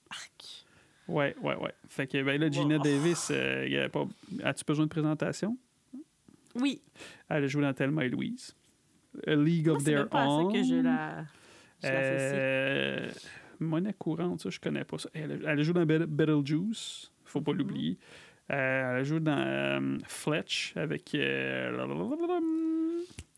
Arc. 0.09 0.65
Ouais, 1.07 1.35
ouais, 1.41 1.55
ouais. 1.55 1.73
Fait 1.87 2.07
que, 2.07 2.21
ben 2.23 2.39
là, 2.41 2.49
Gina 2.49 2.75
Wow. 2.77 2.83
Davis, 2.83 3.29
euh, 3.31 3.63
il 3.67 3.73
y 3.73 3.77
a 3.77 3.87
pas... 3.89 4.05
as-tu 4.43 4.65
besoin 4.65 4.85
de 4.85 4.89
présentation? 4.89 5.57
Oui, 6.55 6.81
Elle 7.29 7.43
a 7.43 7.47
joué 7.47 7.61
dans 7.63 7.73
Thelma 7.73 8.05
et 8.05 8.09
Louise. 8.09 8.55
A 9.27 9.35
League 9.35 9.67
moi, 9.67 9.77
of 9.77 9.83
Their 9.83 10.07
pas 10.09 10.25
Own. 10.27 10.51
que 10.53 10.63
je 10.63 10.75
la... 10.75 11.23
je. 11.83 11.87
Euh, 11.89 13.09
monnaie 13.59 13.93
courante, 13.93 14.41
ça, 14.41 14.49
je 14.49 14.59
connais 14.59 14.83
pas 14.85 14.97
ça. 14.97 15.09
Elle, 15.13 15.31
a- 15.45 15.51
elle 15.51 15.59
a 15.59 15.63
joué 15.63 15.73
dans 15.73 15.85
Beetlejuice, 15.85 17.11
faut 17.25 17.41
pas 17.41 17.51
l'oublier. 17.53 17.97
Euh, 18.51 18.91
elle 18.93 18.99
a 18.99 19.03
joué 19.03 19.19
dans 19.19 19.37
euh, 19.37 19.97
Fletch 20.07 20.73
avec. 20.75 21.13
euh. 21.15 21.71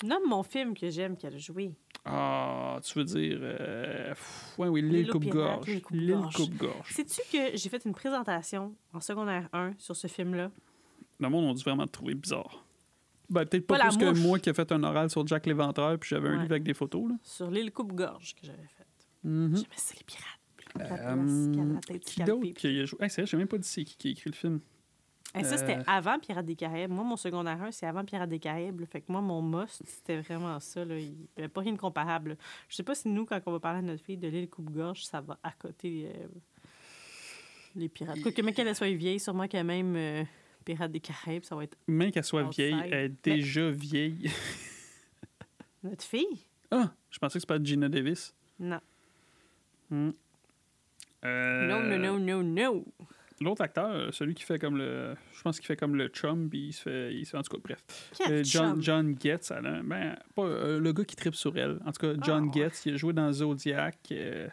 Nomme 0.03 0.27
mon 0.27 0.43
film 0.43 0.73
que 0.75 0.89
j'aime 0.89 1.15
qu'elle 1.17 1.35
a 1.35 1.37
joué. 1.37 1.71
Ah, 2.05 2.79
tu 2.83 2.97
veux 2.99 3.05
dire. 3.05 3.37
Euh, 3.41 4.13
ouais, 4.57 4.67
oui, 4.67 4.81
L'île 4.81 5.07
Coupe-Gorge. 5.09 5.67
l'île 5.91 6.17
Coupe-Gorge. 6.35 6.91
Sais-tu 6.91 7.21
que 7.31 7.55
j'ai 7.55 7.69
fait 7.69 7.85
une 7.85 7.93
présentation 7.93 8.75
en 8.93 8.99
secondaire 8.99 9.47
1 9.53 9.73
sur 9.77 9.95
ce 9.95 10.07
film-là? 10.07 10.51
Le 11.19 11.29
monde, 11.29 11.45
on 11.45 11.53
dit 11.53 11.63
vraiment 11.63 11.85
de 11.85 11.91
trouver 11.91 12.15
bizarre. 12.15 12.62
Ben, 13.29 13.45
peut-être 13.45 13.65
pas, 13.65 13.77
Pas 13.77 13.87
plus 13.89 13.97
que 13.97 14.19
moi 14.19 14.37
qui 14.39 14.49
a 14.49 14.53
fait 14.53 14.71
un 14.71 14.83
oral 14.83 15.09
sur 15.09 15.25
Jack 15.25 15.45
l'Éventreur, 15.45 15.97
puis 15.97 16.09
j'avais 16.09 16.29
un 16.29 16.33
livre 16.41 16.51
avec 16.51 16.63
des 16.63 16.73
photos. 16.73 17.09
Là. 17.09 17.15
Sur 17.23 17.49
l'île 17.49 17.71
Coupe-Gorge 17.71 18.35
que 18.35 18.45
j'avais 18.45 18.67
faite. 18.77 18.87
Mhm. 19.23 19.55
J'aimais 19.55 19.67
ça, 19.75 19.93
les 19.97 20.03
pirates. 20.03 20.39
Euh, 20.79 21.79
qui 21.99 22.23
d'autre 22.23 22.47
qui 22.53 22.79
a 22.79 22.85
joué? 22.85 22.97
Hey, 23.03 23.09
c'est 23.09 23.21
vrai, 23.21 23.27
j'ai 23.27 23.37
même 23.37 23.47
pas 23.47 23.57
dit 23.59 23.67
c'est 23.67 23.83
qui 23.83 23.95
qui 23.95 24.07
a 24.07 24.11
écrit 24.11 24.29
le 24.31 24.35
film. 24.35 24.59
Et 25.35 25.43
ça, 25.43 25.57
c'était 25.57 25.77
Euh, 25.77 25.83
avant 25.87 26.19
Pirates 26.19 26.45
des 26.45 26.55
Caraïbes. 26.55 26.91
Moi, 26.91 27.03
mon 27.03 27.15
secondaire 27.15 27.59
1, 27.61 27.71
c'est 27.71 27.87
avant 27.87 28.03
Pirates 28.05 28.29
des 28.29 28.39
Caraïbes. 28.39 28.81
là. 28.81 28.85
Fait 28.85 29.01
que 29.01 29.11
moi, 29.11 29.21
mon 29.21 29.41
must, 29.41 29.81
c'était 29.85 30.21
vraiment 30.21 30.59
ça. 30.59 30.85
Là. 30.85 30.97
Il 30.99 31.09
n'y 31.11 31.27
avait 31.37 31.47
pas 31.47 31.61
rien 31.61 31.73
de 31.73 31.77
comparable. 31.79 32.37
Je 32.69 32.75
sais 32.75 32.83
pas 32.83 32.93
si 32.93 33.07
nous, 33.07 33.25
quand 33.25 33.39
on 33.47 33.51
va 33.51 33.59
parler 33.59 33.79
à 33.79 33.81
notre 33.81 34.03
fille 34.03 34.17
de 34.17 34.27
l'île 34.27 34.47
Coupe-Gorge, 34.49 35.05
ça 35.05 35.21
va 35.21 35.39
à 35.41 35.51
côté 35.51 36.07
euh, 36.13 36.27
les 37.75 37.89
pirates. 37.89 38.21
Quoique, 38.21 38.41
même 38.43 38.53
qu'elle 38.53 38.75
soit 38.75 38.91
vieille, 38.91 39.19
sûrement 39.19 39.47
qu'elle 39.47 39.65
même 39.65 39.95
Pirates 40.63 40.91
des 40.91 40.99
Caraïbes, 40.99 41.43
ça 41.43 41.55
va 41.55 41.63
être 41.63 41.77
Même 41.87 42.11
qu'elle 42.11 42.23
soit 42.23 42.43
Outside. 42.43 42.65
vieille, 42.75 42.89
elle 42.91 43.03
est 43.05 43.23
déjà 43.23 43.69
vieille. 43.71 44.31
notre 45.83 46.03
fille? 46.03 46.45
Ah, 46.71 46.91
je 47.09 47.19
pensais 47.19 47.33
que 47.37 47.41
c'était 47.41 47.57
pas 47.59 47.63
Gina 47.63 47.89
Davis. 47.89 48.33
Non. 48.59 48.79
Hmm. 49.89 50.09
Euh, 51.25 51.67
No, 51.67 51.81
no, 51.81 51.97
no, 51.97 52.19
no, 52.19 52.43
no. 52.43 52.85
L'autre 53.41 53.61
acteur, 53.61 54.13
celui 54.13 54.35
qui 54.35 54.43
fait 54.43 54.59
comme 54.59 54.77
le. 54.77 55.15
Je 55.33 55.41
pense 55.41 55.57
qu'il 55.59 55.65
fait 55.67 55.75
comme 55.75 55.95
le 55.95 56.07
chum, 56.07 56.49
puis 56.49 56.67
il 56.67 56.73
se 56.73 56.81
fait. 56.83 57.13
Il 57.13 57.25
se 57.25 57.31
fait 57.31 57.37
en 57.37 57.41
tout 57.41 57.55
cas, 57.57 57.61
bref. 57.63 57.83
Euh, 58.29 58.43
John. 58.43 58.81
John 58.81 59.15
Getz, 59.19 59.51
elle 59.51 59.65
a- 59.65 59.81
ben, 59.83 60.15
pas, 60.35 60.43
euh, 60.43 60.79
le 60.79 60.93
gars 60.93 61.03
qui 61.03 61.15
tripe 61.15 61.35
sur 61.35 61.57
elle. 61.57 61.79
En 61.85 61.91
tout 61.91 61.99
cas, 62.07 62.13
John 62.21 62.49
Ah, 62.53 62.57
ouais. 62.57 62.63
Getz, 62.63 62.85
il 62.85 62.93
a 62.93 62.97
joué 62.97 63.11
dans 63.11 63.31
Zodiac, 63.33 63.97
euh, 64.11 64.47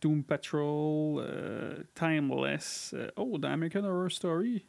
Doom 0.00 0.24
Patrol, 0.24 1.18
euh, 1.22 1.82
Timeless. 1.94 2.94
euh, 2.96 3.10
oh, 3.16 3.36
dans 3.38 3.50
American 3.50 3.84
Horror 3.84 4.10
Story, 4.10 4.64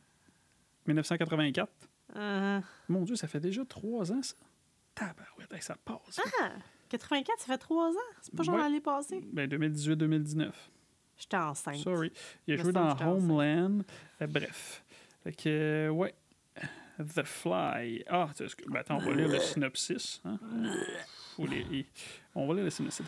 1984. 0.88 1.70
Euh, 2.16 2.62
Mon 2.90 3.04
Dieu, 3.04 3.16
ça 3.16 3.28
fait 3.28 3.40
déjà 3.40 3.64
trois 3.66 4.12
ans, 4.12 4.22
ça. 4.22 4.36
Tabarouette, 4.96 5.52
hey, 5.54 5.62
ça 5.62 5.76
passe. 5.84 6.20
ah, 6.42 6.52
84, 6.90 7.40
ça 7.40 7.46
fait 7.54 7.58
trois 7.58 7.90
ans? 7.90 8.10
C'est 8.22 8.36
pas 8.36 8.44
genre 8.44 8.56
Ouais. 8.56 8.62
l'année 8.62 8.82
passée? 8.82 9.22
Ben, 9.34 9.48
2018-2019. 9.50 10.52
J'étais 11.18 11.38
enceinte. 11.38 11.78
Sorry. 11.78 12.12
Il 12.48 12.54
a 12.54 12.58
joué 12.58 12.72
dans. 12.72 12.96
Homeland. 13.02 13.80
Euh, 14.22 14.28
bref. 14.28 14.84
Fait 15.24 15.32
que, 15.34 15.50
euh, 15.50 15.90
ouais. 15.90 16.14
The 17.00 17.24
Fly. 17.24 18.04
Ah, 18.08 18.30
tu 18.38 18.44
ben, 18.68 18.80
attends, 18.82 18.98
on 18.98 19.00
va 19.00 19.16
lire 19.16 19.28
le 19.28 19.40
synopsis. 19.40 20.22
hein. 20.26 20.38
Les- 21.40 21.88
On 22.36 22.46
va 22.48 22.54
lire 22.54 22.64
le 22.66 22.70
synopsis. 22.70 23.04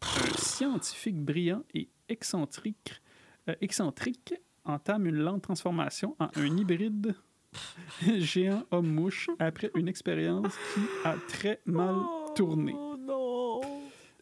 Un 0.00 0.38
scientifique 0.38 1.16
brillant 1.16 1.62
et 1.74 1.88
excentrique, 2.08 3.00
euh, 3.48 3.54
excentrique 3.60 4.34
entame 4.64 5.06
une 5.06 5.16
lente 5.16 5.42
transformation 5.42 6.16
en 6.18 6.28
un 6.36 6.56
hybride 6.56 7.14
géant 8.18 8.64
homme-mouche 8.70 9.28
après 9.38 9.70
une 9.74 9.88
expérience 9.88 10.54
qui 10.74 10.80
a 11.04 11.14
très 11.28 11.60
mal 11.66 11.96
tourné. 12.34 12.74
Oh 12.76 12.96
non. 12.98 13.60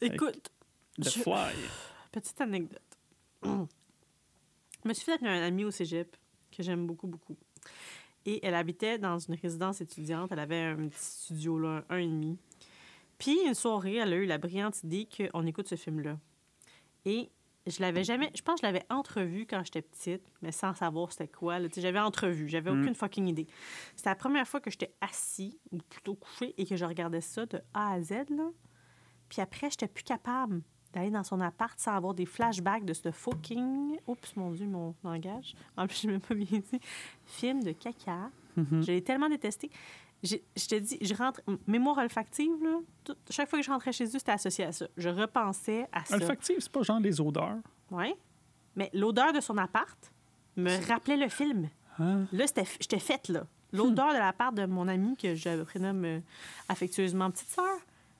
Écoute, 0.00 0.50
The 1.00 1.04
je- 1.10 1.20
Fly. 1.20 1.54
petite 2.12 2.40
anecdote. 2.40 2.80
Je 3.44 4.88
me 4.88 4.94
suis 4.94 5.04
fait 5.04 5.22
un 5.22 5.42
ami 5.42 5.64
au 5.64 5.70
cégep 5.70 6.16
que 6.50 6.62
j'aime 6.62 6.86
beaucoup, 6.86 7.06
beaucoup. 7.06 7.36
Et 8.24 8.40
elle 8.44 8.54
habitait 8.54 8.98
dans 8.98 9.18
une 9.18 9.34
résidence 9.34 9.82
étudiante. 9.82 10.32
Elle 10.32 10.38
avait 10.38 10.62
un 10.62 10.88
petit 10.88 10.98
studio, 11.04 11.58
là, 11.58 11.84
un 11.90 11.98
et 11.98 12.06
demi. 12.06 12.38
Puis, 13.18 13.38
une 13.46 13.52
soirée, 13.54 13.96
elle 13.96 14.12
a 14.14 14.16
eu 14.16 14.24
la 14.24 14.38
brillante 14.38 14.82
idée 14.82 15.06
qu'on 15.06 15.44
écoute 15.46 15.68
ce 15.68 15.74
film-là. 15.76 16.18
Et 17.04 17.30
je 17.66 17.80
l'avais 17.80 18.04
jamais... 18.04 18.30
Je 18.34 18.42
pense 18.42 18.60
que 18.60 18.66
je 18.66 18.72
l'avais 18.72 18.84
entrevu 18.90 19.46
quand 19.46 19.62
j'étais 19.64 19.82
petite, 19.82 20.22
mais 20.42 20.52
sans 20.52 20.74
savoir 20.74 21.12
c'était 21.12 21.28
quoi. 21.28 21.58
J'avais 21.76 22.00
entrevu. 22.00 22.48
J'avais 22.48 22.70
Mm. 22.70 22.80
aucune 22.82 22.94
fucking 22.94 23.26
idée. 23.28 23.46
C'était 23.96 24.10
la 24.10 24.16
première 24.16 24.46
fois 24.48 24.60
que 24.60 24.70
j'étais 24.70 24.94
assis, 25.00 25.58
ou 25.72 25.78
plutôt 25.78 26.14
couché, 26.14 26.54
et 26.58 26.64
que 26.66 26.76
je 26.76 26.84
regardais 26.84 27.20
ça 27.20 27.46
de 27.46 27.60
A 27.74 27.92
à 27.92 28.00
Z, 28.02 28.12
là. 28.30 28.48
Puis 29.28 29.40
après, 29.42 29.70
j'étais 29.70 29.88
plus 29.88 30.04
capable 30.04 30.62
d'aller 30.92 31.10
dans 31.10 31.22
son 31.22 31.40
appart 31.40 31.78
sans 31.78 31.92
avoir 31.94 32.14
des 32.14 32.26
flashbacks 32.26 32.84
de 32.84 32.94
ce 32.94 33.12
fucking... 33.12 33.98
Oups, 34.08 34.34
mon 34.36 34.50
Dieu, 34.50 34.66
mon 34.66 34.94
langage. 35.04 35.54
En 35.76 35.86
plus, 35.86 36.02
je 36.02 36.10
ne 36.10 36.18
pas 36.18 36.34
bien 36.34 36.58
dit. 36.58 36.80
Film 37.26 37.62
de 37.62 37.70
caca. 37.72 38.30
Mhm. 38.56 38.82
Je 38.82 38.86
l'ai 38.90 39.02
tellement 39.04 39.28
détesté. 39.28 39.70
Je 40.22 40.36
te 40.66 40.74
dis, 40.74 40.98
je 41.00 41.14
rentre... 41.14 41.40
Mémoire 41.66 41.98
olfactive, 41.98 42.52
là, 42.62 42.78
tout- 43.04 43.16
chaque 43.30 43.48
fois 43.48 43.58
que 43.58 43.64
je 43.64 43.70
rentrais 43.70 43.92
chez 43.92 44.04
eux, 44.04 44.18
c'était 44.18 44.32
associé 44.32 44.64
à 44.66 44.72
ça. 44.72 44.86
Je 44.96 45.08
repensais 45.08 45.86
à 45.92 46.04
ça. 46.04 46.16
Olfactive, 46.16 46.56
c'est 46.60 46.70
pas 46.72 46.82
genre 46.82 47.00
les 47.00 47.20
odeurs? 47.20 47.56
Oui. 47.90 48.12
Mais 48.76 48.90
l'odeur 48.92 49.32
de 49.32 49.40
son 49.40 49.56
appart 49.56 50.12
me 50.56 50.86
rappelait 50.88 51.16
le 51.16 51.28
film. 51.28 51.68
Hein? 51.98 52.26
Là, 52.32 52.46
c'était- 52.46 52.66
j'étais 52.80 52.98
faite, 52.98 53.28
là. 53.28 53.46
L'odeur 53.72 54.12
de 54.12 54.18
l'appart 54.18 54.54
de 54.54 54.66
mon 54.66 54.88
ami, 54.88 55.16
que 55.16 55.34
je 55.34 55.62
prénomme 55.62 56.04
euh, 56.04 56.20
affectueusement 56.68 57.30
petite 57.30 57.48
sœur, 57.50 57.78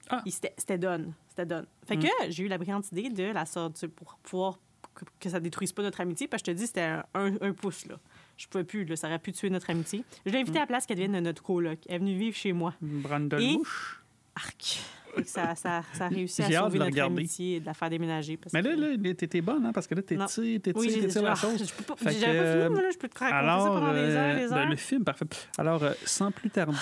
Ah. 0.08 0.22
c'était 0.26 0.78
donne. 0.78 1.12
C'était 1.28 1.46
donne. 1.46 1.66
Fait 1.86 1.96
Mm. 1.96 2.00
que 2.02 2.08
j'ai 2.30 2.44
eu 2.44 2.48
la 2.48 2.56
brillante 2.58 2.90
idée 2.92 3.10
de 3.10 3.24
la 3.24 3.44
sortir 3.46 3.90
pour 3.90 4.16
pouvoir 4.22 4.58
que, 4.94 5.04
que 5.20 5.28
ça 5.28 5.38
détruise 5.40 5.72
pas 5.72 5.82
notre 5.82 6.00
amitié. 6.00 6.28
Parce 6.28 6.42
que 6.42 6.50
je 6.50 6.56
te 6.56 6.60
dis, 6.60 6.66
c'était 6.66 6.80
un, 6.82 7.04
un- 7.14 7.36
un 7.40 7.52
pouce, 7.52 7.86
là. 7.86 7.96
Je 8.40 8.48
pouvais 8.48 8.64
plus, 8.64 8.86
là. 8.86 8.96
Ça 8.96 9.06
aurait 9.06 9.18
pu 9.18 9.32
tuer 9.32 9.50
notre 9.50 9.68
amitié. 9.68 10.02
Je 10.24 10.32
l'ai 10.32 10.38
invitée 10.38 10.56
à 10.56 10.62
la 10.62 10.66
place 10.66 10.86
qu'elle 10.86 10.96
devienne 10.96 11.20
notre 11.20 11.42
coloc. 11.42 11.78
Elle 11.86 11.96
est 11.96 11.98
venue 11.98 12.16
vivre 12.16 12.34
chez 12.34 12.54
moi. 12.54 12.74
Brandon 12.80 13.36
Et- 13.36 13.52
Mouche. 13.52 14.02
Arc! 14.34 14.80
Ça, 15.26 15.54
ça, 15.56 15.82
ça 15.92 16.06
a 16.06 16.08
réussi 16.08 16.40
à 16.42 16.48
J'ai 16.48 16.56
sauver 16.56 16.78
notre 16.78 17.00
amitié 17.00 17.56
et 17.56 17.60
de 17.60 17.66
la 17.66 17.74
faire 17.74 17.90
déménager. 17.90 18.36
parce 18.36 18.52
Mais 18.52 18.62
là, 18.62 18.76
là, 18.76 19.14
t'étais 19.14 19.40
bonne, 19.40 19.66
hein, 19.66 19.72
parce 19.74 19.86
que 19.88 19.94
là, 19.96 20.02
t'étires, 20.02 20.28
t'étires, 20.28 20.76
oui, 20.76 20.88
j'ai 20.88 21.00
t'étires 21.00 21.22
la 21.22 21.32
ah, 21.32 21.34
chose. 21.34 21.72
peux 21.72 21.82
pas- 21.82 21.96
fini, 21.96 22.20
moi, 22.20 22.80
là, 22.80 22.90
je 22.92 22.96
peux 22.96 23.08
te 23.08 23.18
raconter 23.18 23.18
ça 23.18 23.38
Alors, 23.38 23.74
pendant 23.74 23.92
des 23.92 23.98
heures, 23.98 24.36
euh, 24.36 24.48
ben, 24.48 24.70
le 24.70 24.76
film, 24.76 25.04
parfait. 25.04 25.26
Alors, 25.58 25.82
euh, 25.82 25.92
sans 26.06 26.30
plus 26.30 26.48
tarder, 26.48 26.76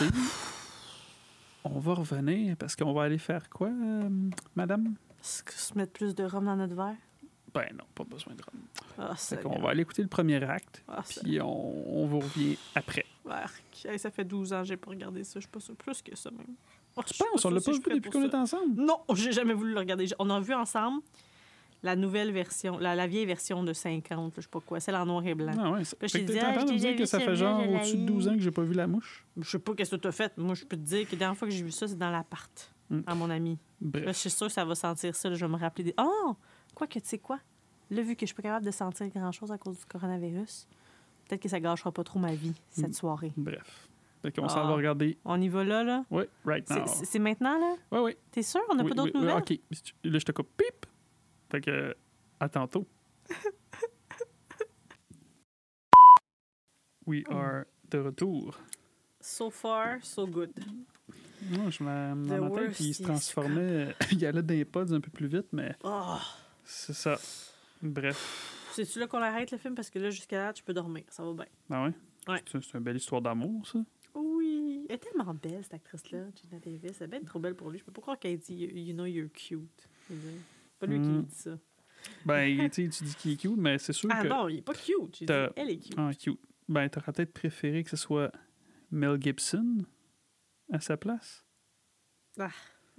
on 1.65 1.79
va 1.79 1.95
revenir, 1.95 2.57
parce 2.59 2.77
qu'on 2.77 2.93
va 2.93 3.05
aller 3.05 3.19
faire 3.19 3.49
quoi, 3.49 3.69
euh, 3.69 4.09
madame? 4.55 4.95
Est-ce 5.21 5.43
que 5.43 5.55
se 5.55 5.75
mettre 5.77 5.93
plus 5.93 6.15
de 6.15 6.25
rhum 6.25 6.45
dans 6.45 6.57
notre 6.57 6.75
verre? 6.75 6.97
Ben 7.59 7.77
non, 7.77 7.85
pas 7.95 8.05
besoin 8.05 8.35
de 8.35 8.43
rhum. 8.43 8.61
Ah, 8.99 9.15
Fait 9.17 9.43
qu'on 9.43 9.59
va 9.61 9.71
aller 9.71 9.83
écouter 9.83 10.03
le 10.03 10.09
premier 10.09 10.43
acte, 10.43 10.83
Ah, 10.89 11.03
puis 11.23 11.41
on, 11.41 11.99
on 12.03 12.07
vous 12.07 12.21
revient 12.21 12.57
après. 12.75 13.05
Ça 13.97 14.11
fait 14.11 14.25
12 14.25 14.53
ans 14.53 14.61
que 14.63 14.69
j'ai 14.69 14.77
pas 14.77 14.91
regardé 14.91 15.25
ça. 15.25 15.35
Je 15.37 15.41
suis 15.41 15.49
pas 15.51 15.61
sûre. 15.61 15.77
Plus 15.77 16.03
que 16.03 16.17
ça, 16.17 16.31
même. 16.31 16.47
Oh, 16.97 17.03
je 17.07 17.17
pense, 17.17 17.45
on 17.45 17.51
l'a 17.51 17.61
pas 17.61 17.73
vu 17.73 17.79
depuis 17.79 18.11
qu'on 18.11 18.25
est 18.25 18.35
ensemble? 18.35 18.75
Non, 18.81 19.01
j'ai 19.15 19.33
jamais 19.33 19.55
voulu 19.55 19.73
le 19.73 19.79
regarder. 19.79 20.07
On 20.19 20.29
a 20.31 20.41
vu 20.41 20.55
ensemble 20.55 21.03
la 21.85 21.95
nouvelle 21.95 22.33
version, 22.33 22.77
la, 22.79 22.97
la 22.97 23.07
vieille 23.07 23.27
version 23.27 23.63
de 23.63 23.73
50, 23.73 24.33
je 24.37 24.41
sais 24.41 24.49
pas 24.49 24.59
quoi, 24.61 24.81
celle 24.81 24.97
en 24.97 25.07
noir 25.07 25.25
et 25.25 25.35
blanc. 25.37 25.53
Ah 25.61 25.71
ouais, 25.71 25.85
ça- 25.85 25.97
fait 26.01 26.09
que 26.09 26.19
dit, 26.19 26.33
t'es 26.33 26.43
en 26.43 26.49
ah, 26.49 26.53
train 26.55 26.65
de 26.65 26.69
je 26.71 26.73
me 26.75 26.79
t'ai 26.81 26.85
dire 26.87 26.91
déjà 26.97 26.99
que 26.99 27.07
ça 27.07 27.21
fait 27.21 27.37
genre 27.37 27.61
au-dessus 27.71 27.95
de 27.97 28.01
l'ai. 28.01 28.07
12 28.07 28.29
ans 28.29 28.35
que 28.35 28.41
j'ai 28.41 28.51
pas 28.51 28.63
vu 28.63 28.75
la 28.75 28.89
mouche. 28.89 29.25
Je 29.41 29.49
sais 29.49 29.59
pas 29.61 29.75
qu'est-ce 29.75 29.93
que 29.93 29.97
t'as 30.01 30.11
fait. 30.11 30.37
Moi, 30.37 30.55
je 30.55 30.65
peux 30.65 30.77
te 30.77 30.83
dire 30.83 31.07
que 31.07 31.13
la 31.13 31.19
dernière 31.19 31.37
fois 31.39 31.47
que 31.47 31.55
j'ai 31.55 31.63
vu 31.63 31.71
ça, 31.71 31.87
c'est 31.87 31.99
dans 31.99 32.11
l'appart, 32.11 32.73
Mm. 32.91 33.01
à 33.07 33.15
mon 33.15 33.29
ami. 33.31 33.59
Là, 33.95 34.01
je 34.07 34.13
suis 34.19 34.31
sûre 34.31 34.47
que 34.47 34.53
ça 34.55 34.65
va 34.65 34.75
sentir 34.75 35.15
ça. 35.15 35.29
là, 35.29 35.35
je 35.37 35.45
vais 35.45 35.53
me 35.53 35.59
rappeler 35.59 35.85
des. 35.85 35.95
Oh! 36.01 36.35
Quoi 36.79 36.87
que 36.87 37.01
tu 37.01 37.09
sais 37.09 37.19
quoi? 37.19 37.41
Là, 37.91 38.03
vu 38.03 38.15
que 38.15 38.21
je 38.21 38.27
suis 38.27 38.35
pas 38.37 38.43
capable 38.43 38.65
de 38.65 38.71
sentir 38.71 39.09
grand-chose 39.09 39.51
à 39.51 39.59
cause 39.59 39.81
du 39.81 39.85
coronavirus, 39.87 40.69
peut-être 41.27 41.43
que 41.43 41.49
ça 41.49 41.59
gâchera 41.59 41.91
pas 41.91 42.05
trop 42.05 42.21
ma 42.21 42.33
vie, 42.33 42.55
cette 42.71 42.91
Mm. 42.91 42.93
soirée. 42.93 43.33
Bref. 43.37 43.89
Fait 44.23 44.31
qu'on 44.31 44.49
s'en 44.49 44.61
Ah. 44.63 44.69
va 44.69 44.75
regarder. 44.75 45.19
On 45.25 45.41
y 45.41 45.49
va 45.49 45.65
là, 45.65 45.83
là? 45.83 46.05
Oui, 46.09 46.23
right 46.45 46.71
now. 46.71 46.85
C'est 46.87 47.19
maintenant, 47.19 47.59
là? 47.59 47.75
Oui, 47.91 47.99
oui. 48.01 48.17
T'es 48.31 48.43
sûr? 48.45 48.61
On 48.71 48.77
n'a 48.77 48.85
Oui, 48.85 48.91
pas 48.91 48.95
d'autres 48.95 49.13
oui, 49.15 49.21
nouvelles? 49.23 49.39
OK. 49.39 49.59
Là, 50.05 50.19
je 50.21 50.25
te 50.25 50.31
coupe. 50.31 50.49
Pip! 50.57 50.87
Fait 51.51 51.61
que, 51.61 51.97
à 52.39 52.49
tantôt. 52.49 52.87
We 57.07 57.25
are 57.31 57.65
de 57.91 57.99
retour. 57.99 58.55
So 59.21 59.51
far, 59.51 59.99
so 60.03 60.27
good. 60.27 60.51
Moi, 61.51 61.71
je 61.71 61.83
m'a- 61.83 62.15
The 62.15 62.29
dans 62.29 62.41
ma 62.43 62.51
tête, 62.51 62.67
worst 62.69 62.81
il 62.81 62.95
se 62.95 63.03
transformait. 63.03 63.95
il 64.13 64.25
allait 64.27 64.43
dans 64.43 64.55
les 64.55 64.65
pods 64.65 64.93
un 64.93 65.01
peu 65.01 65.11
plus 65.11 65.27
vite, 65.27 65.47
mais 65.53 65.75
Oh! 65.83 66.17
C'est 66.71 66.93
ça. 66.93 67.19
Bref. 67.83 68.55
C'est-tu 68.73 68.99
là 69.01 69.07
qu'on 69.07 69.19
arrête 69.23 69.51
le 69.51 69.59
film? 69.59 69.75
Parce 69.75 69.91
que 69.91 69.99
là, 69.99 70.11
jusqu'à 70.11 70.39
là, 70.47 70.53
tu 70.53 70.63
peux 70.63 70.73
dormir. 70.75 71.05
Ça 71.09 71.25
va 71.25 71.33
bien. 71.33 71.47
Ah 71.71 71.85
ouais? 71.85 71.93
Ouais. 72.29 72.43
C'est 72.47 72.75
une 72.75 72.81
belle 72.81 72.97
histoire 72.97 73.23
d'amour, 73.23 73.67
ça. 73.67 73.79
Oui. 74.15 74.87
Elle 74.89 74.95
est 74.97 74.99
tellement 74.99 75.35
belle, 75.35 75.63
cette 75.63 75.75
actrice-là, 75.75 76.27
Gina 76.35 76.59
Davis. 76.59 77.01
Elle 77.01 77.05
est 77.07 77.09
bien 77.09 77.21
trop 77.23 77.39
belle 77.39 77.55
pour 77.55 77.71
lui. 77.71 77.79
Je 77.79 77.85
peux 77.85 77.93
pas 77.93 78.01
croire 78.03 78.19
qu'elle 78.19 78.39
dit 78.39 78.55
You 78.55 78.93
know 78.95 79.07
you're 79.07 79.31
cute. 79.33 79.89
C'est 80.09 80.17
pas 80.79 80.87
lui 80.87 81.01
qui 81.01 81.09
Mm. 81.09 81.17
lui 81.19 81.23
dit 81.25 81.35
ça. 81.35 81.59
Ben, 82.25 82.71
tu 82.73 82.91
sais, 82.91 82.97
tu 82.99 83.05
dis 83.05 83.15
qu'il 83.17 83.33
est 83.33 83.37
cute, 83.37 83.57
mais 83.57 83.79
c'est 83.79 83.93
sûr 83.93 84.09
Ah 84.13 84.23
que. 84.23 84.29
non, 84.29 84.49
il 84.49 84.59
est 84.59 84.63
pas 84.63 84.75
cute. 84.75 85.25
Dit, 85.25 85.27
elle 85.57 85.71
est 85.71 85.79
cute. 85.79 85.95
Ah, 85.97 86.11
cute. 86.15 86.41
Ben, 86.69 86.89
t'aurais 86.89 87.13
peut-être 87.13 87.33
préféré 87.33 87.83
que 87.83 87.91
ce 87.91 87.97
soit 87.97 88.31
Mel 88.91 89.21
Gibson 89.21 89.79
à 90.73 90.81
sa 90.81 90.97
place? 90.97 91.45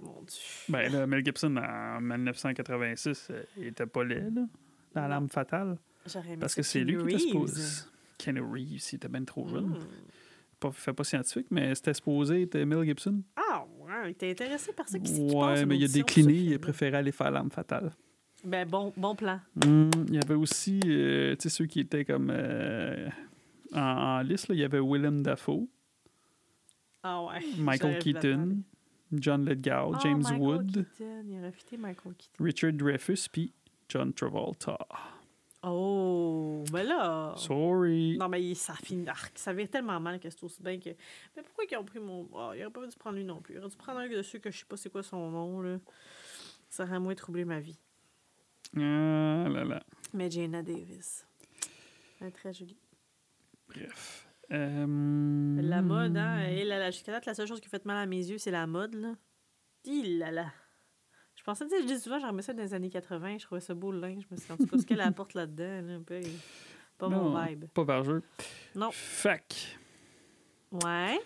Mon 0.00 0.22
Dieu. 0.22 0.38
Ben 0.68 0.90
là, 0.92 1.06
Mel 1.06 1.24
Gibson, 1.24 1.56
en 1.56 2.00
1986, 2.00 3.28
euh, 3.30 3.42
il 3.56 3.66
était 3.68 3.86
pas 3.86 4.04
laid, 4.04 4.30
là, 4.30 4.42
dans 4.94 5.08
l'arme 5.08 5.28
fatale. 5.28 5.78
J'aurais 6.06 6.28
aimé 6.28 6.38
Parce 6.38 6.54
que 6.54 6.62
c'est 6.62 6.80
lui 6.80 6.96
qui 6.98 7.14
était 7.14 7.18
supposé... 7.18 7.84
Kenny 8.18 8.40
Reeves, 8.40 8.82
il 8.92 8.96
était 8.96 9.08
bien 9.08 9.24
trop 9.24 9.46
jeune. 9.48 9.68
Mm. 9.68 9.86
Pas, 10.58 10.72
fait 10.72 10.92
pas 10.92 11.04
scientifique, 11.04 11.46
mais 11.50 11.74
c'était 11.74 11.94
supposé 11.94 12.42
être 12.42 12.58
Mel 12.58 12.84
Gibson. 12.84 13.22
Ah, 13.36 13.64
ouais. 13.78 14.12
T'es 14.14 14.30
intéressé 14.30 14.72
par 14.72 14.88
ça? 14.88 14.98
Qui 14.98 15.10
c'est 15.10 15.26
qui 15.26 15.34
Ouais, 15.34 15.64
mais 15.64 15.78
il 15.78 15.84
a 15.84 15.88
décliné, 15.88 16.34
il 16.34 16.54
a 16.54 16.58
préféré 16.58 16.96
aller 16.98 17.12
faire 17.12 17.30
l'arme 17.30 17.50
fatale. 17.50 17.92
Ben, 18.44 18.66
bon, 18.68 18.92
bon 18.96 19.14
plan. 19.14 19.40
Hum, 19.64 19.90
il 20.08 20.14
y 20.14 20.18
avait 20.18 20.34
aussi, 20.34 20.80
euh, 20.86 21.34
tu 21.36 21.42
sais, 21.42 21.48
ceux 21.48 21.66
qui 21.66 21.80
étaient 21.80 22.04
comme 22.04 22.30
euh, 22.30 23.08
en, 23.74 23.80
en 23.80 24.20
liste, 24.20 24.48
là, 24.48 24.54
il 24.54 24.60
y 24.60 24.64
avait 24.64 24.80
Willem 24.80 25.22
Dafoe, 25.22 25.66
Ah 27.02 27.22
ouais. 27.24 27.40
Michael 27.58 27.98
Keaton. 27.98 28.58
John 29.12 29.44
Lithgow, 29.44 29.92
Oh, 29.94 29.98
James 30.02 30.22
Michael 30.22 30.40
Wood, 30.40 30.72
Keaton. 30.96 31.24
Il 31.28 31.38
aurait 31.38 31.52
fité 31.52 31.76
Michael 31.76 32.14
Keaton. 32.14 32.44
Richard 32.44 32.72
Dreyfuss, 32.74 33.28
puis 33.28 33.52
John 33.88 34.12
Travolta. 34.12 34.78
Oh, 35.62 36.64
ben 36.72 36.84
là. 36.84 37.34
Sorry. 37.36 38.16
Non, 38.16 38.28
mais 38.28 38.42
il- 38.42 38.54
ça 38.56 38.74
finit. 38.74 39.04
Ça 39.34 39.52
vire 39.52 39.68
tellement 39.68 40.00
mal 40.00 40.18
que 40.18 40.30
c'est 40.30 40.42
aussi 40.42 40.62
bien 40.62 40.78
que. 40.78 40.88
Mais 41.36 41.42
pourquoi 41.42 41.64
ils 41.70 41.76
ont 41.76 41.84
pris 41.84 41.98
mon. 41.98 42.26
Ah, 42.34 42.52
il 42.56 42.62
aurait 42.62 42.70
pas 42.72 42.86
dû 42.86 42.96
prendre 42.96 43.16
lui 43.16 43.24
non 43.24 43.40
plus. 43.42 43.54
Il 43.54 43.58
aurait 43.58 43.68
dû 43.68 43.76
prendre 43.76 43.98
un 44.00 44.08
de 44.08 44.22
ceux 44.22 44.38
que 44.38 44.50
je 44.50 44.58
sais 44.60 44.64
pas 44.64 44.76
c'est 44.78 44.88
quoi 44.90 45.02
son 45.02 45.30
nom, 45.30 45.60
là. 45.60 45.78
Ça 46.70 46.84
aurait 46.84 46.98
moins 47.00 47.14
troublé 47.14 47.44
ma 47.44 47.60
vie. 47.60 47.78
Ah 48.76 49.48
là 49.50 49.64
là. 49.64 49.82
Mais 50.14 50.30
Gina 50.30 50.62
Davis. 50.62 51.26
Elle 52.20 52.28
est 52.28 52.30
très 52.30 52.52
jolie. 52.54 52.78
Bref. 53.68 54.26
Euh, 54.52 55.60
La 55.62 55.82
mode, 55.82 56.16
hein. 56.16 56.40
Et 56.48 56.64
là, 56.64 56.78
là, 56.78 56.90
jusqu'à 56.90 57.12
date, 57.12 57.26
la 57.26 57.34
seule 57.34 57.46
chose 57.46 57.60
qui 57.60 57.68
fait 57.68 57.84
mal 57.84 57.96
à 57.96 58.06
mes 58.06 58.16
yeux, 58.30 58.38
c'est 58.38 58.50
la 58.50 58.66
mode, 58.66 58.94
là. 58.94 59.14
Dis 59.84 60.18
là 60.18 60.30
là. 60.30 60.46
Je 61.36 61.42
pensais, 61.42 61.64
tu 61.66 61.70
sais, 61.70 61.82
je 61.82 61.86
dis 61.86 61.98
souvent, 61.98 62.18
j'aimais 62.18 62.42
ça 62.42 62.52
dans 62.52 62.62
les 62.62 62.74
années 62.74 62.90
80, 62.90 63.38
je 63.38 63.44
trouvais 63.46 63.60
ça 63.60 63.72
beau 63.74 63.92
le 63.92 64.00
linge. 64.00 64.24
Je 64.28 64.34
me 64.34 64.38
suis 64.38 64.48
tout 64.56 64.66
cas, 64.66 64.78
ce 64.78 64.84
qu'elle 64.84 65.00
apporte 65.00 65.34
là-dedans, 65.34 65.80
là, 65.86 65.94
un 65.94 66.02
peu, 66.02 66.20
pas 66.98 67.08
mon 67.08 67.40
vibe. 67.46 67.64
Pas 67.72 67.84
vers 67.84 68.04
jeu. 68.04 68.22
Non. 68.74 68.90
Fac. 68.92 69.78
Ouais. 70.84 71.18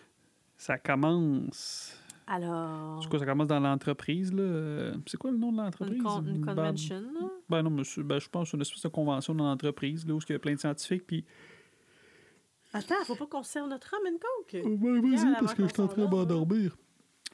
Ça 0.57 0.79
commence. 0.79 1.99
Alors. 2.27 3.03
C'est 3.03 3.09
quoi, 3.11 3.19
ça 3.19 3.27
commence 3.27 3.49
dans 3.49 3.61
l'entreprise, 3.61 4.33
là? 4.33 4.43
Euh, 4.43 4.95
C'est 5.07 5.17
quoi 5.19 5.31
le 5.31 5.37
nom 5.37 5.51
de 5.53 5.59
l'entreprise? 5.59 5.97
Une, 5.97 6.03
con- 6.03 6.23
une 6.25 6.45
Bab- 6.45 6.57
convention? 6.57 7.03
Ben 7.49 7.63
non, 7.63 7.71
monsieur, 7.71 8.03
ben, 8.03 8.19
je 8.19 8.29
pense 8.29 8.45
que 8.45 8.51
c'est 8.53 8.57
une 8.57 8.63
espèce 8.63 8.83
de 8.83 8.89
convention 8.89 9.35
dans 9.35 9.45
l'entreprise, 9.45 10.07
là, 10.07 10.15
où 10.15 10.21
il 10.29 10.33
y 10.33 10.37
a 10.37 10.39
plein 10.39 10.55
de 10.55 10.61
scientifiques, 10.61 11.07
puis... 11.07 11.25
Attends, 12.75 13.05
faut 13.05 13.15
pas 13.15 13.27
qu'on 13.27 13.43
serve 13.43 13.69
notre 13.69 13.91
rum 13.91 14.07
and 14.07 14.19
coke. 14.19 14.63
Ben, 14.63 15.01
vas-y, 15.01 15.33
parce 15.35 15.55
que 15.55 15.63
je 15.63 15.73
suis 15.73 15.81
en 15.81 15.89
train 15.89 16.05
de 16.05 16.11
m'endormir. 16.11 16.77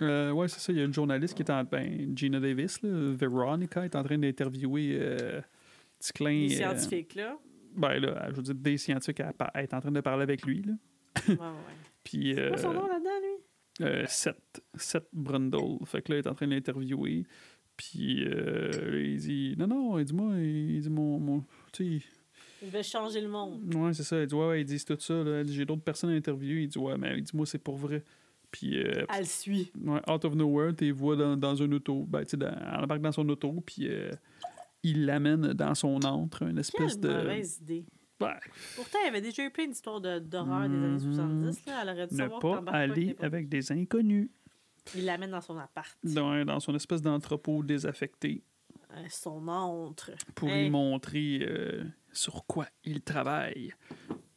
Euh, 0.03 0.31
ouais, 0.31 0.49
c'est 0.49 0.61
ça, 0.61 0.73
il 0.73 0.79
y 0.79 0.83
a 0.83 0.85
une 0.85 0.95
journaliste 0.95 1.35
qui 1.35 1.43
est 1.43 1.51
en... 1.51 1.65
Ben, 1.65 2.17
Gina 2.17 2.41
Davis, 2.41 2.81
là, 2.83 2.91
Veronica, 3.15 3.85
est 3.85 3.97
en 3.97 4.03
train 4.03 4.19
d'interviewer 4.19 4.99
euh, 5.01 5.41
Ticlin... 5.99 6.31
Les 6.31 6.55
euh, 6.55 6.57
scientifiques, 6.57 7.15
là. 7.17 7.37
ben 7.75 7.99
là, 7.99 8.29
je 8.31 8.37
veux 8.37 8.43
dire, 8.43 8.55
des 8.55 8.79
scientifiques, 8.79 9.21
elle, 9.21 9.35
elle 9.55 9.65
est 9.65 9.75
en 9.75 9.81
train 9.81 9.91
de 9.91 10.01
parler 10.01 10.23
avec 10.23 10.47
lui, 10.47 10.63
là. 10.63 10.73
Ouais, 11.29 11.35
ouais. 11.35 11.47
Puis... 12.05 12.35
C'est 12.35 12.49
quoi 12.49 12.57
son 12.57 12.73
nom 12.73 12.87
là-dedans, 12.87 13.21
lui? 13.21 13.45
Euh, 13.81 14.05
Seth, 14.07 14.63
Seth 14.75 15.09
Brundle. 15.13 15.79
Fait 15.87 16.03
que 16.03 16.13
là, 16.13 16.19
il 16.19 16.25
est 16.25 16.29
en 16.29 16.35
train 16.35 16.47
de 16.47 16.55
l'interviewer. 16.55 17.25
Puis 17.77 18.25
euh, 18.27 19.03
il 19.03 19.19
dit 19.19 19.55
Non, 19.59 19.67
non, 19.67 19.99
il 19.99 20.05
dit 20.05 20.13
moi, 20.13 20.35
il 20.37 20.81
dit 20.81 20.91
mon. 20.91 21.19
mon 21.19 21.45
tu 21.73 22.01
sais, 22.01 22.07
Il 22.63 22.69
veut 22.69 22.83
changer 22.83 23.21
le 23.21 23.29
monde. 23.29 23.75
ouais, 23.75 23.95
c'est 23.95 24.03
ça. 24.03 24.21
Il 24.21 24.27
dit 24.27 24.35
Ouais, 24.35 24.47
ouais, 24.49 24.61
il 24.61 24.65
dit 24.65 24.79
c'est 24.79 24.95
tout 24.97 25.01
ça. 25.01 25.45
J'ai 25.45 25.65
d'autres 25.65 25.83
personnes 25.83 26.11
à 26.11 26.15
interviewer. 26.15 26.63
Il 26.63 26.69
dit 26.69 26.79
Ouais, 26.79 26.97
mais 26.99 27.15
il 27.17 27.23
dit 27.23 27.35
moi, 27.35 27.47
c'est 27.47 27.59
pour 27.59 27.77
vrai. 27.77 28.05
Puis, 28.51 28.83
euh, 28.83 29.05
Elle 29.17 29.27
suit. 29.27 29.71
ouais, 29.85 30.01
out 30.11 30.25
of 30.25 30.35
nowhere, 30.35 30.75
tu 30.75 30.91
vois 30.91 31.15
dans, 31.17 31.37
dans 31.37 31.63
un 31.63 31.71
auto. 31.73 32.05
Ben, 32.09 32.25
tu 32.25 32.37
sais, 32.37 32.45
elle 32.45 32.83
embarque 32.85 33.01
dans 33.01 33.13
son 33.13 33.29
auto. 33.29 33.53
Puis 33.65 33.87
euh, 33.89 34.11
il 34.83 35.07
l'amène 35.07 35.53
dans 35.53 35.75
son 35.75 36.03
antre, 36.05 36.43
une 36.43 36.59
espèce 36.59 36.95
Quelle 36.97 37.01
de. 37.01 37.09
mauvaise 37.17 37.59
idée. 37.63 37.85
Ben, 38.19 38.35
Pourtant, 38.77 38.99
il 39.03 39.07
y 39.07 39.09
avait 39.09 39.21
déjà 39.23 39.45
eu 39.47 39.51
plein 39.51 39.67
d'histoires 39.67 40.01
de- 40.01 40.19
d'horreur 40.19 40.69
des 40.69 40.75
années 40.75 40.89
Mhm. 40.89 40.99
70. 41.01 41.67
Là. 41.67 41.79
Elle 41.83 41.89
aurait 41.91 42.07
dû 42.09 42.15
ne 42.15 42.19
savoir 42.19 42.41
pas 42.65 42.73
aller 42.73 43.17
avec 43.21 43.49
des 43.49 43.73
inconnus. 43.73 44.29
Il 44.97 45.05
l'amène 45.07 45.31
dans 45.31 45.41
son 45.41 45.57
appart. 45.57 45.97
Dans, 46.03 46.45
dans 46.45 46.61
son 46.61 46.75
espèce 46.75 47.01
d'entrepôt 47.03 47.63
désaffecté. 47.63 48.43
Euh, 48.93 49.05
Son 49.09 49.47
antre. 49.47 50.11
pour 50.35 50.49
Hey. 50.49 50.65
lui 50.65 50.71
montrer 50.71 51.39
euh, 51.49 51.85
sur 52.13 52.45
quoi 52.47 52.67
il 52.85 53.03
travaille. 53.03 53.73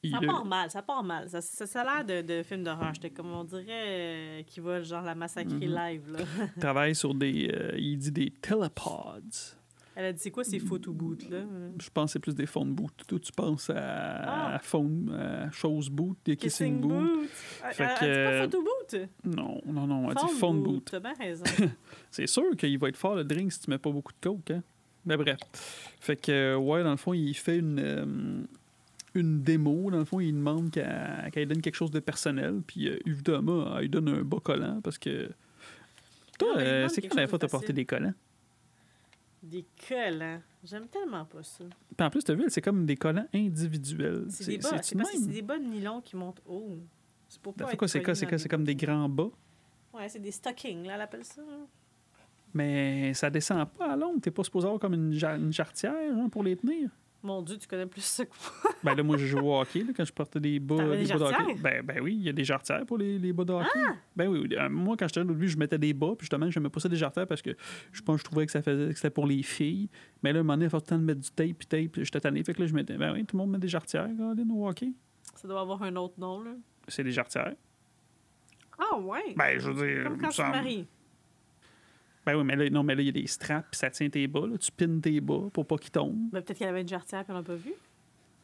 Il, 0.05 0.11
Ça 0.11 0.17
euh, 0.21 0.25
part 0.27 0.45
mal, 0.45 0.69
ça 0.69 0.81
part 0.81 1.03
mal. 1.03 1.29
Ça, 1.29 1.39
ça, 1.41 1.65
ça 1.65 1.81
a 1.81 2.03
l'air 2.03 2.23
de, 2.23 2.27
de 2.39 2.43
film 2.43 2.63
d'horreur. 2.63 2.93
J'étais 2.93 3.09
comme 3.09 3.31
on 3.31 3.45
dirait 3.45 3.63
euh, 3.69 4.43
qu'il 4.43 4.61
va 4.61 4.81
genre 4.81 5.01
la 5.03 5.15
massacrer 5.15 5.55
Mhm. 5.67 5.75
live. 5.75 6.11
Là. 6.11 6.19
travaille 6.59 6.93
sur 6.93 7.13
des. 7.13 7.49
euh, 7.53 7.71
il 7.77 7.97
dit 7.97 8.11
des 8.11 8.29
telepods. 8.31 9.55
Elle 9.95 10.05
a 10.05 10.11
dit 10.13 10.19
c'est 10.19 10.31
quoi 10.31 10.43
ces 10.43 10.57
photo 10.57 10.91
boots 10.91 11.29
là? 11.29 11.43
Je 11.79 11.87
pense 11.91 12.13
c'est 12.13 12.19
plus 12.19 12.33
des 12.33 12.47
phone 12.47 12.73
boots. 12.73 13.05
Toi, 13.07 13.19
tu 13.19 13.31
penses 13.31 13.69
à, 13.69 13.75
Ah. 13.77 14.55
à 14.55 14.59
phone, 14.59 15.11
à 15.13 15.51
chose 15.51 15.87
boot, 15.89 16.17
des 16.25 16.35
kissing, 16.35 16.81
boots. 16.81 16.89
boots. 16.89 17.29
Elle, 17.63 17.73
Fait 17.75 17.83
elle, 17.83 17.99
que, 17.99 18.05
elle 18.05 18.09
dit 18.09 18.17
euh, 18.17 18.39
pas 18.39 18.43
photo 18.45 18.63
boot? 18.63 19.09
Non, 19.37 19.61
non, 19.67 19.85
non, 19.87 20.09
elle 20.09 20.15
dit 20.15 20.21
Phone 20.21 20.35
phone 20.37 20.63
boot. 20.63 20.73
boot. 20.73 20.87
T'as 20.91 20.99
bien 20.99 21.13
raison. 21.13 21.43
C'est 22.11 22.25
sûr 22.27 22.57
qu'il 22.57 22.77
va 22.79 22.89
être 22.89 22.97
fort 22.97 23.15
le 23.15 23.23
drink 23.23 23.51
si 23.53 23.59
tu 23.61 23.69
mets 23.69 23.77
pas 23.77 23.91
beaucoup 23.91 24.11
de 24.13 24.17
coke, 24.19 24.49
hein. 24.51 24.63
Mais 25.05 25.17
bref. 25.17 25.37
Fait 25.99 26.15
que, 26.15 26.31
euh, 26.31 26.57
ouais, 26.57 26.83
dans 26.83 26.91
le 26.91 26.97
fond, 26.97 27.13
il 27.13 27.33
fait 27.33 27.57
une, 27.57 27.79
euh, 27.79 28.43
une 29.15 29.41
démo. 29.43 29.91
Dans 29.91 29.99
le 29.99 30.05
fond, 30.05 30.19
il 30.19 30.33
demande 30.33 30.71
qu'elle 30.71 31.29
qu'elle 31.31 31.47
donne 31.47 31.61
quelque 31.61 31.75
chose 31.75 31.91
de 31.91 31.99
personnel. 31.99 32.61
Puis, 32.65 32.87
euh, 32.89 32.97
évidemment, 33.05 33.75
elle 33.75 33.81
lui 33.83 33.89
donne 33.89 34.09
un 34.09 34.21
bas 34.23 34.39
collant 34.41 34.81
parce 34.81 34.97
que. 34.97 35.29
Toi, 36.39 36.57
euh, 36.57 36.75
demande 36.77 36.91
c'est 36.91 37.01
quand 37.01 37.15
la 37.15 37.27
fois 37.27 37.37
de 37.37 37.41
t'as 37.45 37.49
porté 37.49 37.73
des 37.73 37.85
collants? 37.85 38.13
Des 39.41 39.65
collants. 39.87 40.41
J'aime 40.63 40.87
tellement 40.87 41.25
pas 41.25 41.43
ça. 41.43 41.65
Puis 41.97 42.07
en 42.07 42.09
plus, 42.09 42.23
t'as 42.23 42.33
vu, 42.33 42.45
c'est 42.47 42.61
comme 42.61 42.85
des 42.85 42.95
collants 42.95 43.27
individuels. 43.33 44.25
C'est 44.29 44.45
des 44.45 44.57
bas. 44.57 44.69
c'est-tu 44.69 44.83
C'est 44.83 44.95
parce 44.95 45.11
que 45.11 45.17
même? 45.17 45.25
c'est 45.25 45.33
des 45.33 45.41
bas 45.41 45.57
de 45.59 45.65
nylon 45.65 45.99
qui 46.01 46.15
montent 46.15 46.41
haut. 46.47 46.77
C'est 47.27 47.41
pour 47.41 47.53
Ben, 47.53 47.65
pas 47.65 47.87
c'est 47.87 48.47
comme 48.49 48.63
des 48.63 48.75
grands 48.75 49.09
bas? 49.09 49.29
Ouais, 49.93 50.07
c'est 50.07 50.19
des 50.19 50.31
stockings, 50.31 50.85
là, 50.87 50.95
elle 50.95 51.01
appelle 51.01 51.25
ça. 51.25 51.41
Mais 52.53 53.13
ça 53.13 53.29
descend 53.29 53.67
pas 53.69 53.93
à 53.93 53.95
l'ombre. 53.95 54.21
T'es 54.21 54.31
pas 54.31 54.43
supposé 54.43 54.65
avoir 54.65 54.79
comme 54.79 54.93
une, 54.93 55.13
une 55.13 55.53
jarretière 55.53 55.93
genre, 56.15 56.29
pour 56.29 56.43
les 56.43 56.55
tenir. 56.55 56.89
Mon 57.25 57.41
Dieu, 57.41 57.57
tu 57.57 57.67
connais 57.67 57.85
plus 57.85 58.03
ça 58.03 58.25
que 58.25 58.31
moi. 58.31 58.71
Ben 58.83 58.95
là, 58.95 59.01
moi, 59.01 59.15
je 59.15 59.25
jouais 59.25 59.41
au 59.41 59.57
hockey 59.57 59.79
là, 59.79 59.93
quand 59.95 60.03
je 60.03 60.11
portais 60.11 60.41
des 60.41 60.59
bas, 60.59 60.75
des 60.75 61.07
bas 61.07 61.17
de 61.17 61.23
hockey. 61.23 61.55
Ben, 61.61 61.81
ben 61.81 62.01
oui, 62.01 62.15
il 62.15 62.23
y 62.23 62.27
a 62.27 62.33
des 62.33 62.43
jarretières 62.43 62.85
pour 62.85 62.97
les, 62.97 63.17
les 63.17 63.31
bas 63.31 63.45
de 63.45 63.53
hockey. 63.53 63.69
Ah! 63.75 63.95
Ben 64.13 64.27
oui. 64.27 64.45
Euh, 64.51 64.69
moi, 64.69 64.97
quand 64.99 65.07
j'étais 65.07 65.21
au 65.21 65.23
début, 65.23 65.47
je 65.47 65.57
mettais 65.57 65.77
des 65.77 65.93
bas, 65.93 66.15
puis 66.17 66.25
justement, 66.25 66.51
je 66.51 66.59
pas 66.59 66.79
ça 66.81 66.89
des 66.89 66.97
jarretières 66.97 67.25
parce 67.25 67.41
que 67.41 67.55
je 67.93 68.01
pense 68.01 68.17
que 68.17 68.19
je 68.19 68.23
trouvais 68.25 68.45
que 68.45 68.51
ça 68.51 68.61
faisait 68.61 68.89
que 68.89 68.95
c'était 68.95 69.09
pour 69.09 69.25
les 69.25 69.41
filles. 69.41 69.89
Mais 70.21 70.33
là, 70.33 70.39
à 70.39 70.41
un 70.41 70.43
moment 70.43 70.55
donné, 70.55 70.65
il 70.65 70.69
tout 70.69 70.75
le 70.75 70.81
temps 70.81 70.97
de 70.97 71.03
mettre 71.03 71.21
du 71.21 71.31
tape, 71.31 71.53
puis 71.57 71.67
tape, 71.67 72.03
j'étais 72.03 72.19
tanné. 72.19 72.43
Fait 72.43 72.53
que 72.53 72.61
là, 72.61 72.67
je 72.67 72.73
mettais, 72.73 72.97
ben 72.97 73.13
oui, 73.13 73.23
tout 73.23 73.37
le 73.37 73.41
monde 73.41 73.51
met 73.51 73.57
des 73.57 73.69
jarretières, 73.69 74.09
Colin, 74.17 74.49
au 74.53 74.67
hockey. 74.67 74.91
Ça 75.35 75.47
doit 75.47 75.61
avoir 75.61 75.81
un 75.81 75.95
autre 75.95 76.19
nom, 76.19 76.41
là. 76.41 76.51
C'est 76.89 77.05
des 77.05 77.11
jarretières. 77.11 77.53
Ah, 78.77 78.97
ouais. 78.99 79.33
Ben, 79.37 79.57
je 79.59 79.71
veux 79.71 79.87
dire. 79.87 80.03
Comme 80.03 80.17
quand 80.17 80.27
me 80.27 80.33
tu 80.33 80.41
maries. 80.41 80.87
Ben 82.25 82.37
oui, 82.37 82.43
mais 82.43 82.55
là, 82.55 82.69
non, 82.69 82.83
mais 82.83 82.95
là, 82.95 83.01
il 83.01 83.05
y 83.05 83.09
a 83.09 83.11
des 83.11 83.27
straps, 83.27 83.67
puis 83.71 83.77
ça 83.77 83.89
tient 83.89 84.09
tes 84.09 84.27
bas, 84.27 84.47
là. 84.47 84.57
Tu 84.57 84.71
pines 84.71 85.01
tes 85.01 85.19
bas 85.19 85.49
pour 85.51 85.65
pas 85.65 85.77
qu'ils 85.77 85.91
tombent. 85.91 86.29
Ben, 86.31 86.41
peut-être 86.41 86.57
qu'elle 86.57 86.69
avait 86.69 86.81
une 86.81 86.87
jarretière, 86.87 87.23
puis 87.23 87.33
on 87.33 87.37
l'a 87.37 87.43
pas 87.43 87.55
vu. 87.55 87.73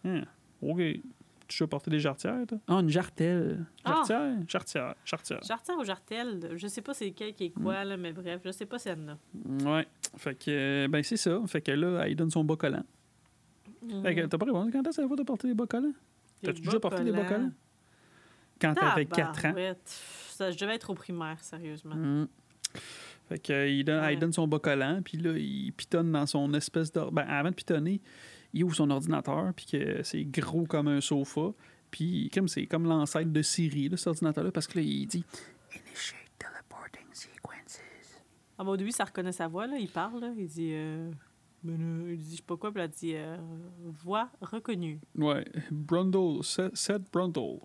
Hein, 0.06 0.24
OK. 0.62 0.82
Tu 1.48 1.64
as 1.64 1.68
porté 1.68 1.90
des 1.90 2.00
jarretières, 2.00 2.46
toi? 2.48 2.60
Ah, 2.68 2.76
une 2.76 2.90
jartelle. 2.90 3.66
Ah! 3.84 4.04
Jarretière? 4.08 4.38
Jarretière. 4.48 4.96
Jarretière. 5.04 5.44
Jarretière 5.44 5.78
ou 5.80 5.84
jartelle, 5.84 6.52
je 6.56 6.68
sais 6.68 6.82
pas 6.82 6.94
c'est 6.94 7.08
lequel 7.08 7.34
qui 7.34 7.46
est 7.46 7.50
quoi, 7.50 7.84
là, 7.84 7.98
mais 7.98 8.14
bref, 8.14 8.42
je 8.46 8.52
sais 8.52 8.68
pas 8.68 8.78
si 8.78 8.90
elle 8.90 9.00
en 9.00 9.14
a. 9.14 9.78
Ouais. 9.78 9.88
Fait 10.18 10.36
que, 10.36 10.52
euh, 10.52 10.88
ben, 10.88 11.02
c'est 11.02 11.18
ça. 11.18 11.42
Fait 11.48 11.62
que 11.62 11.72
là, 11.72 12.06
elle 12.06 12.16
donne 12.16 12.30
son 12.30 12.44
bas 12.44 12.56
collant. 12.56 12.84
Fait 14.04 14.14
que 14.14 14.26
t'as 14.26 14.38
pas 14.38 14.46
répondu. 14.46 14.72
Quand 14.72 14.86
est-ce 14.86 14.98
que 14.98 15.02
la 15.02 15.08
fois 15.08 15.18
t'as 15.18 15.24
porté 15.24 15.48
des 15.48 15.54
bas 15.54 15.66
collants? 15.66 15.94
T'as-tu 16.44 16.62
déjà 16.62 16.80
porté 16.80 17.04
des 17.04 17.12
bas 17.12 17.26
collants? 17.26 17.52
Quand 18.62 18.74
t'avais 18.74 19.06
4 19.06 19.46
ans. 19.46 19.54
Ça, 19.86 20.52
je 20.52 20.58
devais 20.58 20.76
être 20.76 20.90
au 20.90 20.94
primaire, 20.94 21.42
sérieusement. 21.42 21.96
Mm. 21.96 22.28
Fait 23.30 23.40
que, 23.40 23.54
euh, 23.54 23.70
il 23.70 23.84
donne, 23.86 24.02
Ouais. 24.02 24.14
elle 24.14 24.20
donne 24.20 24.34
son 24.34 24.48
bas 24.48 24.60
collant, 24.60 25.02
puis 25.04 25.18
là, 25.18 25.38
il 25.38 25.72
pitonne 25.72 26.12
dans 26.12 26.26
son 26.26 26.52
espèce 26.54 26.92
de... 26.92 27.02
Ben, 27.12 27.22
avant 27.28 27.50
de 27.52 27.56
pitonner, 27.56 28.02
il 28.54 28.64
ouvre 28.64 28.76
son 28.76 28.90
ordinateur, 28.90 29.54
puis 29.56 29.68
que 29.68 30.02
c'est 30.04 30.26
gros 30.26 30.66
comme 30.66 30.88
un 30.88 31.00
sofa. 31.00 31.54
Puis, 31.92 32.30
comme 32.34 32.48
c'est 32.48 32.66
comme 32.66 32.86
l'ancêtre 32.86 33.32
de 33.32 33.42
Siri, 33.42 33.88
là, 33.90 33.98
cet 33.98 34.08
ordinateur-là, 34.08 34.52
parce 34.52 34.68
que 34.68 34.80
là, 34.80 34.84
il 34.86 35.06
dit 35.08 35.24
«Initiate 35.74 36.20
teleporting 36.40 37.06
sequences 37.14 37.80
Ah, 38.58 38.64
ben, 38.64 38.70
au 38.72 38.78
début, 38.78 38.92
ça 38.92 39.06
reconnaît 39.06 39.32
sa 39.32 39.48
voix, 39.48 39.68
là. 39.68 39.78
Il 39.78 39.90
parle, 39.90 40.20
là. 40.22 40.32
Il 40.38 40.48
dit. 40.48 40.72
Euh... 40.74 41.12
ben, 41.64 41.78
là, 41.78 42.12
il 42.12 42.18
dit, 42.18 42.32
je 42.32 42.36
sais 42.38 42.44
pas 42.44 42.58
quoi, 42.58 42.72
puis 42.72 42.82
elle 42.82 42.90
dit 42.90 43.14
euh, 43.16 43.38
voix 44.04 44.30
reconnue. 44.42 45.00
Ouais, 45.16 45.46
Brundle, 45.72 46.44
Seth 46.44 47.12
Brundle. 47.12 47.60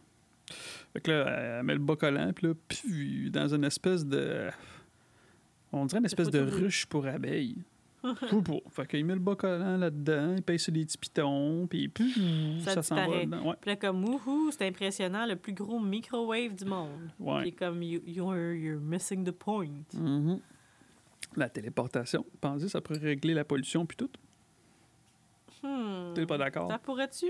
Fait 0.93 1.01
que 1.01 1.11
là, 1.11 1.59
elle 1.59 1.65
met 1.65 1.73
le 1.75 1.81
bas 1.81 1.97
collant, 1.97 2.31
puis 2.35 2.49
là, 2.49 2.55
puis 2.69 3.31
dans 3.31 3.55
une 3.55 3.65
espèce 3.65 4.05
de. 4.05 4.51
On 5.77 5.87
dirait 5.87 5.99
une 6.01 6.05
espèce 6.07 6.31
de 6.31 6.41
ruche 6.41 6.87
pour 6.87 7.07
abeilles. 7.07 7.57
Pas. 8.03 8.13
Fait 8.71 8.87
qu'il 8.87 9.05
met 9.07 9.15
le 9.15 9.21
bas 9.21 9.35
collant 9.35 9.79
là-dedans, 9.79 10.35
il 10.37 10.43
paye 10.43 10.59
sur 10.59 10.73
des 10.75 10.85
petits 10.85 10.99
pitons, 10.99 11.67
puis 11.67 11.91
Ça 12.63 12.75
ça 12.75 12.83
s'en 12.83 12.95
va 12.97 13.03
disparaît. 13.07 13.25
dedans. 13.27 13.49
Ouais, 13.49 13.55
Puis 13.61 13.71
là, 13.71 13.77
comme, 13.77 14.05
wouhou, 14.05 14.51
c'est 14.51 14.67
impressionnant, 14.67 15.25
le 15.25 15.37
plus 15.37 15.55
gros 15.55 15.81
microwave 15.81 16.55
du 16.55 16.67
monde. 16.67 17.09
ouais. 17.19 17.41
Puis 17.43 17.53
comme, 17.55 17.83
you, 17.83 18.03
you're, 18.07 18.53
you're 18.55 18.79
missing 18.81 19.25
the 19.25 19.31
point. 19.31 19.71
Mhm. 19.95 20.39
La 21.37 21.49
téléportation, 21.49 22.27
pensez, 22.43 22.69
ça 22.69 22.83
pourrait 22.83 22.99
régler 22.99 23.33
la 23.33 23.45
pollution 23.47 23.87
puis 23.87 23.97
tout. 23.97 24.11
Hmm. 25.63 26.13
T'es 26.15 26.27
pas 26.27 26.37
d'accord? 26.37 26.71
Ça 26.71 26.79
pourrait-tu? 26.79 27.27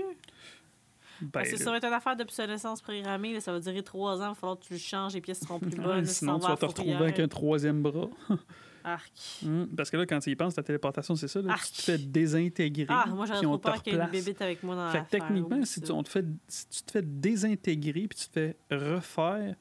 Ben, 1.21 1.29
Parce 1.31 1.49
que 1.49 1.57
ça 1.57 1.71
va 1.71 1.77
être 1.77 1.87
une 1.87 1.93
affaire 1.93 2.15
d'obsolescence 2.15 2.81
programmée. 2.81 3.33
là, 3.33 3.39
ça 3.39 3.51
va 3.51 3.59
durer 3.59 3.83
trois 3.83 4.21
ans. 4.21 4.25
Il 4.25 4.29
va 4.29 4.35
falloir 4.35 4.59
que 4.59 4.65
tu 4.65 4.73
le 4.73 4.79
changes. 4.79 5.13
Les 5.13 5.21
pièces 5.21 5.39
seront 5.39 5.59
plus 5.59 5.71
ouais, 5.71 5.83
bonnes. 5.83 6.05
sinon, 6.05 6.39
tu 6.39 6.47
vas 6.47 6.57
te 6.57 6.65
retrouver 6.65 6.93
avec 6.93 7.19
un 7.19 7.27
troisième 7.27 7.81
bras. 7.81 8.09
Arc. 8.85 9.11
Mhm. 9.41 9.69
Parce 9.75 9.89
que 9.89 9.97
là, 9.97 10.05
quand 10.05 10.19
tu 10.19 10.29
y 10.29 10.35
penses, 10.35 10.55
la 10.55 10.63
téléportation, 10.63 11.15
c'est 11.15 11.27
ça. 11.27 11.41
Là, 11.41 11.55
tu 11.57 11.73
te 11.73 11.81
fais 11.81 11.97
désintégrer. 11.97 12.85
Ah, 12.87 13.05
moi, 13.07 13.25
j'aurais 13.25 13.41
trop 13.41 13.57
peur 13.57 13.81
qu'il 13.81 13.93
y 13.93 13.97
ait 13.97 13.99
une 13.99 14.11
bébite 14.11 14.41
avec 14.41 14.61
moi 14.61 14.75
dans 14.75 14.91
Fait 14.91 14.99
que 14.99 15.09
techniquement, 15.09 15.65
si 15.65 15.81
tu, 15.81 15.91
on 15.91 16.03
te 16.03 16.09
fait, 16.09 16.25
si 16.47 16.67
tu 16.67 16.83
te 16.83 16.91
fais 16.91 17.01
désintégrer 17.01 18.07
puis 18.07 18.17
tu 18.19 18.27
te 18.27 18.33
fais 18.33 18.57
refaire, 18.69 19.55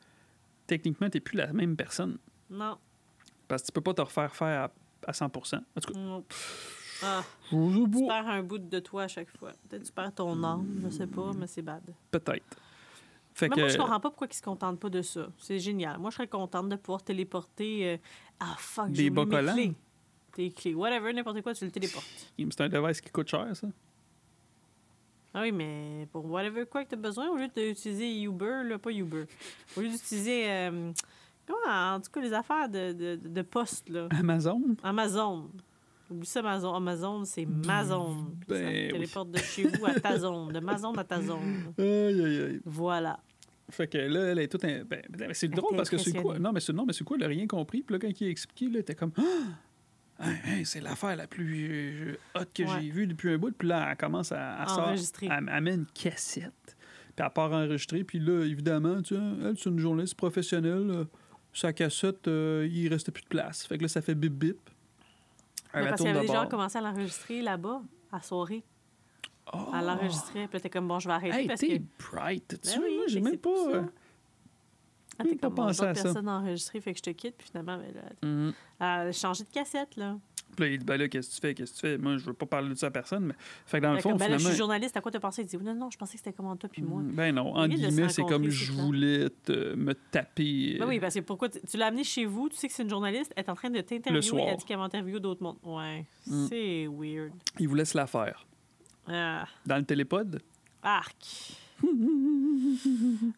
techniquement, 0.66 1.08
tu 1.08 1.16
n'es 1.16 1.20
plus 1.20 1.38
la 1.38 1.52
même 1.52 1.74
personne. 1.74 2.18
Non. 2.50 2.76
Parce 3.48 3.62
que 3.62 3.68
tu 3.68 3.72
peux 3.72 3.80
pas 3.80 3.94
te 3.94 4.02
refaire 4.02 4.34
faire 4.34 4.64
à, 4.64 5.10
à 5.10 5.12
100 5.12 5.24
En 5.24 5.30
tout 5.30 5.92
cas, 5.92 5.98
non. 5.98 6.24
Ah, 7.04 7.22
je 7.50 7.84
tu 7.98 8.06
perds 8.06 8.28
un 8.28 8.42
bout 8.42 8.58
de 8.58 8.78
toi 8.80 9.02
à 9.04 9.08
chaque 9.08 9.30
fois. 9.36 9.52
Peut-être 9.68 9.82
que 9.82 9.86
tu 9.88 9.92
perds 9.92 10.14
ton 10.14 10.42
âme. 10.42 10.80
Je 10.84 10.88
sais 10.88 11.06
pas, 11.06 11.32
mais 11.36 11.46
c'est 11.46 11.62
bad. 11.62 11.82
peut-être. 12.10 12.56
Fait 13.34 13.48
Mais 13.48 13.56
que, 13.56 13.60
moi, 13.62 13.68
je 13.68 13.76
comprends 13.78 13.98
pas 14.00 14.10
pourquoi 14.10 14.28
ils 14.30 14.34
se 14.34 14.42
contentent 14.42 14.78
pas 14.78 14.88
de 14.88 15.02
ça. 15.02 15.26
C'est 15.38 15.58
génial. 15.58 15.98
Moi, 15.98 16.10
je 16.10 16.16
serais 16.16 16.28
contente 16.28 16.68
de 16.68 16.76
pouvoir 16.76 17.02
téléporter. 17.02 17.88
euh, 17.94 17.96
Ah, 18.38 18.54
fuck, 18.56 18.90
Des 18.90 19.04
j'ai 19.04 19.10
mes 19.10 19.26
clés. 19.26 19.74
Tes 20.32 20.50
clés. 20.52 20.74
Whatever, 20.74 21.12
n'importe 21.12 21.42
quoi, 21.42 21.52
tu 21.52 21.64
le 21.64 21.70
téléportes. 21.72 22.06
c'est 22.38 22.60
un 22.60 22.68
device 22.68 23.00
qui 23.00 23.10
coûte 23.10 23.28
cher, 23.28 23.48
ça. 23.56 23.66
Ah 25.36 25.42
oui, 25.42 25.50
mais 25.50 26.06
pour 26.12 26.24
whatever 26.30 26.64
quoi 26.64 26.84
que 26.84 26.90
tu 26.90 26.94
as 26.94 26.98
besoin, 26.98 27.28
au 27.28 27.36
lieu 27.36 27.48
d'utiliser 27.48 28.20
Uber, 28.22 28.62
là, 28.64 28.78
pas 28.78 28.92
Uber, 28.92 29.24
au 29.76 29.80
lieu 29.80 29.88
d'utiliser. 29.88 30.48
euh, 30.48 30.92
Comment, 31.46 31.94
en 31.96 32.00
tout 32.00 32.10
cas, 32.12 32.20
les 32.20 32.32
affaires 32.32 32.68
de, 32.68 32.92
de, 32.92 33.28
de 33.28 33.42
poste, 33.42 33.88
là. 33.90 34.06
Amazon? 34.12 34.62
Amazon. 34.84 35.50
Oublie 36.10 36.26
ça, 36.26 36.40
Amazon. 36.40 36.74
Amazon, 36.74 37.24
c'est 37.24 37.46
ma 37.46 37.84
zone. 37.84 38.36
Puis 38.40 38.48
Ben 38.48 38.62
ça 38.64 38.70
oui. 38.70 38.88
téléporte 38.92 39.30
de 39.30 39.38
chez 39.38 39.64
vous 39.68 39.86
à 39.86 39.94
ta 39.98 40.18
zone. 40.18 40.52
De 40.52 40.60
ma 40.60 40.76
zone 40.76 40.98
à 40.98 41.04
ta 41.04 41.20
zone. 41.22 41.72
Aïe, 41.78 41.86
aïe, 41.86 42.40
aïe. 42.42 42.60
Voilà. 42.64 43.18
Fait 43.70 43.86
que 43.86 43.96
là, 43.98 44.20
elle 44.32 44.38
est 44.40 44.48
toute. 44.48 44.64
un- 44.64 44.84
Ben, 44.84 45.02
ben, 45.08 45.30
c'est 45.32 45.48
drôle 45.48 45.76
parce 45.76 45.88
que 45.88 45.96
c'est 45.96 46.12
quoi? 46.12 46.38
Non, 46.38 46.52
mais 46.52 46.60
c'est 46.60 46.72
non, 46.74 46.84
mais 46.84 46.92
c'est 46.92 47.04
quoi? 47.04 47.16
Elle 47.18 47.24
a 47.24 47.28
rien 47.28 47.46
compris? 47.46 47.82
Puis 47.82 47.94
là, 47.94 47.98
quand 47.98 48.20
il 48.20 48.26
a 48.26 48.30
expliqué, 48.30 48.66
là, 48.66 48.72
elle 48.74 48.80
était 48.80 48.94
comme. 48.94 49.12
Ah! 50.16 50.28
Hey, 50.44 50.64
c'est 50.64 50.80
l'affaire 50.80 51.16
la 51.16 51.26
plus 51.26 51.68
euh, 51.72 52.16
hot 52.36 52.44
que 52.54 52.62
Ouais. 52.62 52.68
j'ai 52.80 52.90
vue 52.90 53.06
depuis 53.08 53.32
un 53.32 53.36
bout. 53.38 53.50
Puis 53.50 53.66
là, 53.66 53.88
elle 53.90 53.96
commence 53.96 54.30
à, 54.30 54.60
à 54.62 54.68
sort-. 54.68 54.90
Elle, 55.22 55.50
elle 55.52 55.60
met 55.60 55.74
une 55.74 55.86
cassette. 55.86 56.76
Puis 57.16 57.24
elle 57.26 57.30
part 57.32 57.50
enregistrer. 57.50 58.04
Puis 58.04 58.20
là, 58.20 58.44
évidemment, 58.44 59.02
tu 59.02 59.16
sais, 59.16 59.20
elle, 59.42 59.54
c'est 59.58 59.70
une 59.70 59.80
journaliste 59.80 60.14
professionnelle. 60.14 60.88
euh, 60.88 61.04
sa 61.52 61.72
cassette, 61.72 62.28
euh, 62.28 62.68
il 62.70 62.86
restait 62.88 63.10
plus 63.10 63.24
de 63.24 63.28
place. 63.28 63.66
Fait 63.66 63.76
que 63.76 63.82
là, 63.82 63.88
ça 63.88 64.02
fait 64.02 64.14
bip 64.14 64.34
bip. 64.34 64.58
Mais 65.82 65.88
parce 65.88 66.00
qu'il 66.02 66.14
y 66.14 66.16
avait 66.16 66.26
qui 66.26 66.48
commençaient 66.48 66.78
à 66.78 66.82
l'enregistrer 66.82 67.42
là-bas, 67.42 67.82
à 68.12 68.20
soirée. 68.20 68.64
Oh! 69.52 69.58
À 69.72 69.82
l'enregistrer. 69.82 70.46
Puis 70.48 70.54
là, 70.56 70.60
t'es 70.60 70.70
comme, 70.70 70.88
bon, 70.88 70.98
je 70.98 71.08
vais 71.08 71.14
arrêter 71.14 71.36
Hey, 71.40 71.46
parce 71.46 71.60
t'es 71.60 71.78
que. 71.78 71.84
bright. 72.10 72.60
Tu 72.62 72.78
Ben 72.78 72.82
oui, 72.82 73.00
j'ai 73.08 73.20
même 73.20 73.36
pas. 73.38 73.50
ça. 73.56 73.70
euh, 73.70 73.82
Ah, 75.18 75.24
t'es 75.24 75.36
comme, 75.36 75.54
pensé 75.54 75.82
à 75.84 75.94
ça. 75.94 76.02
personnes 76.02 76.28
enregistrées, 76.28 76.80
fait 76.80 76.92
que 76.92 76.98
je 76.98 77.02
te 77.02 77.10
quitte. 77.10 77.36
Puis 77.36 77.48
finalement, 77.48 77.76
ben, 77.78 77.92
là, 77.94 78.52
elle 79.02 79.08
a 79.08 79.12
changé 79.12 79.44
de 79.44 79.50
cassette, 79.50 79.96
là. 79.96 80.16
Puis 80.56 80.64
là, 80.64 80.70
il 80.72 80.78
dit, 80.78 80.84
ben 80.84 80.96
là, 80.96 81.08
qu'est-ce 81.08 81.28
que 81.30 81.34
tu 81.34 81.40
fais? 81.40 81.54
Qu'est-ce 81.54 81.72
que 81.72 81.76
tu 81.76 81.80
fais? 81.82 81.98
Moi, 81.98 82.16
je 82.16 82.24
veux 82.24 82.32
pas 82.32 82.46
parler 82.46 82.68
de 82.70 82.74
ça 82.74 82.86
à 82.86 82.90
personne, 82.90 83.24
mais. 83.26 83.34
Fait 83.66 83.78
que 83.78 83.82
dans 83.84 83.92
le 83.94 84.00
fond, 84.00 84.10
comme, 84.10 84.18
ben 84.18 84.26
là, 84.28 84.32
je 84.32 84.38
finalement. 84.38 84.48
suis 84.50 84.58
journaliste, 84.58 84.96
à 84.96 85.00
quoi 85.00 85.10
t'as 85.12 85.20
pensé? 85.20 85.42
Il 85.42 85.46
dit, 85.48 85.56
non, 85.58 85.74
non, 85.74 85.90
je 85.90 85.98
pensais 85.98 86.12
que 86.12 86.18
c'était 86.24 86.32
comme 86.32 86.46
entre 86.46 86.60
toi 86.60 86.68
puis 86.72 86.82
moi. 86.82 87.00
Ben 87.04 87.34
non, 87.34 87.54
en 87.54 87.66
guillemets, 87.68 88.08
c'est 88.08 88.22
comme 88.24 88.48
je 88.48 88.72
voulais 88.72 89.28
te- 89.44 89.74
me 89.74 89.94
taper. 89.94 90.76
Ben 90.78 90.86
oui, 90.88 91.00
parce 91.00 91.14
que 91.14 91.20
pourquoi 91.20 91.48
tu, 91.48 91.76
l'as 91.76 91.86
amené 91.86 92.04
chez 92.04 92.24
vous, 92.26 92.48
tu 92.48 92.56
sais 92.56 92.68
que 92.68 92.74
c'est 92.74 92.82
une 92.82 92.90
journaliste, 92.90 93.32
elle 93.36 93.44
est 93.44 93.50
en 93.50 93.54
train 93.54 93.70
de 93.70 93.76
Le 93.76 93.82
t'interviewer, 93.82 94.42
elle 94.48 94.56
dit 94.56 94.64
qu'elle 94.64 94.78
va 94.78 94.84
interviewer 94.84 95.20
d'autres 95.20 95.42
mondes. 95.42 95.58
Ouais, 95.62 96.04
Mm. 96.26 96.46
c'est 96.48 96.86
weird. 96.86 97.32
Il 97.58 97.68
vous 97.68 97.74
laisse 97.74 97.94
la 97.94 98.06
faire. 98.06 98.46
Ah, 99.06 99.46
Dans 99.66 99.76
le 99.76 99.84
télépod, 99.84 100.40
arc. 100.82 101.16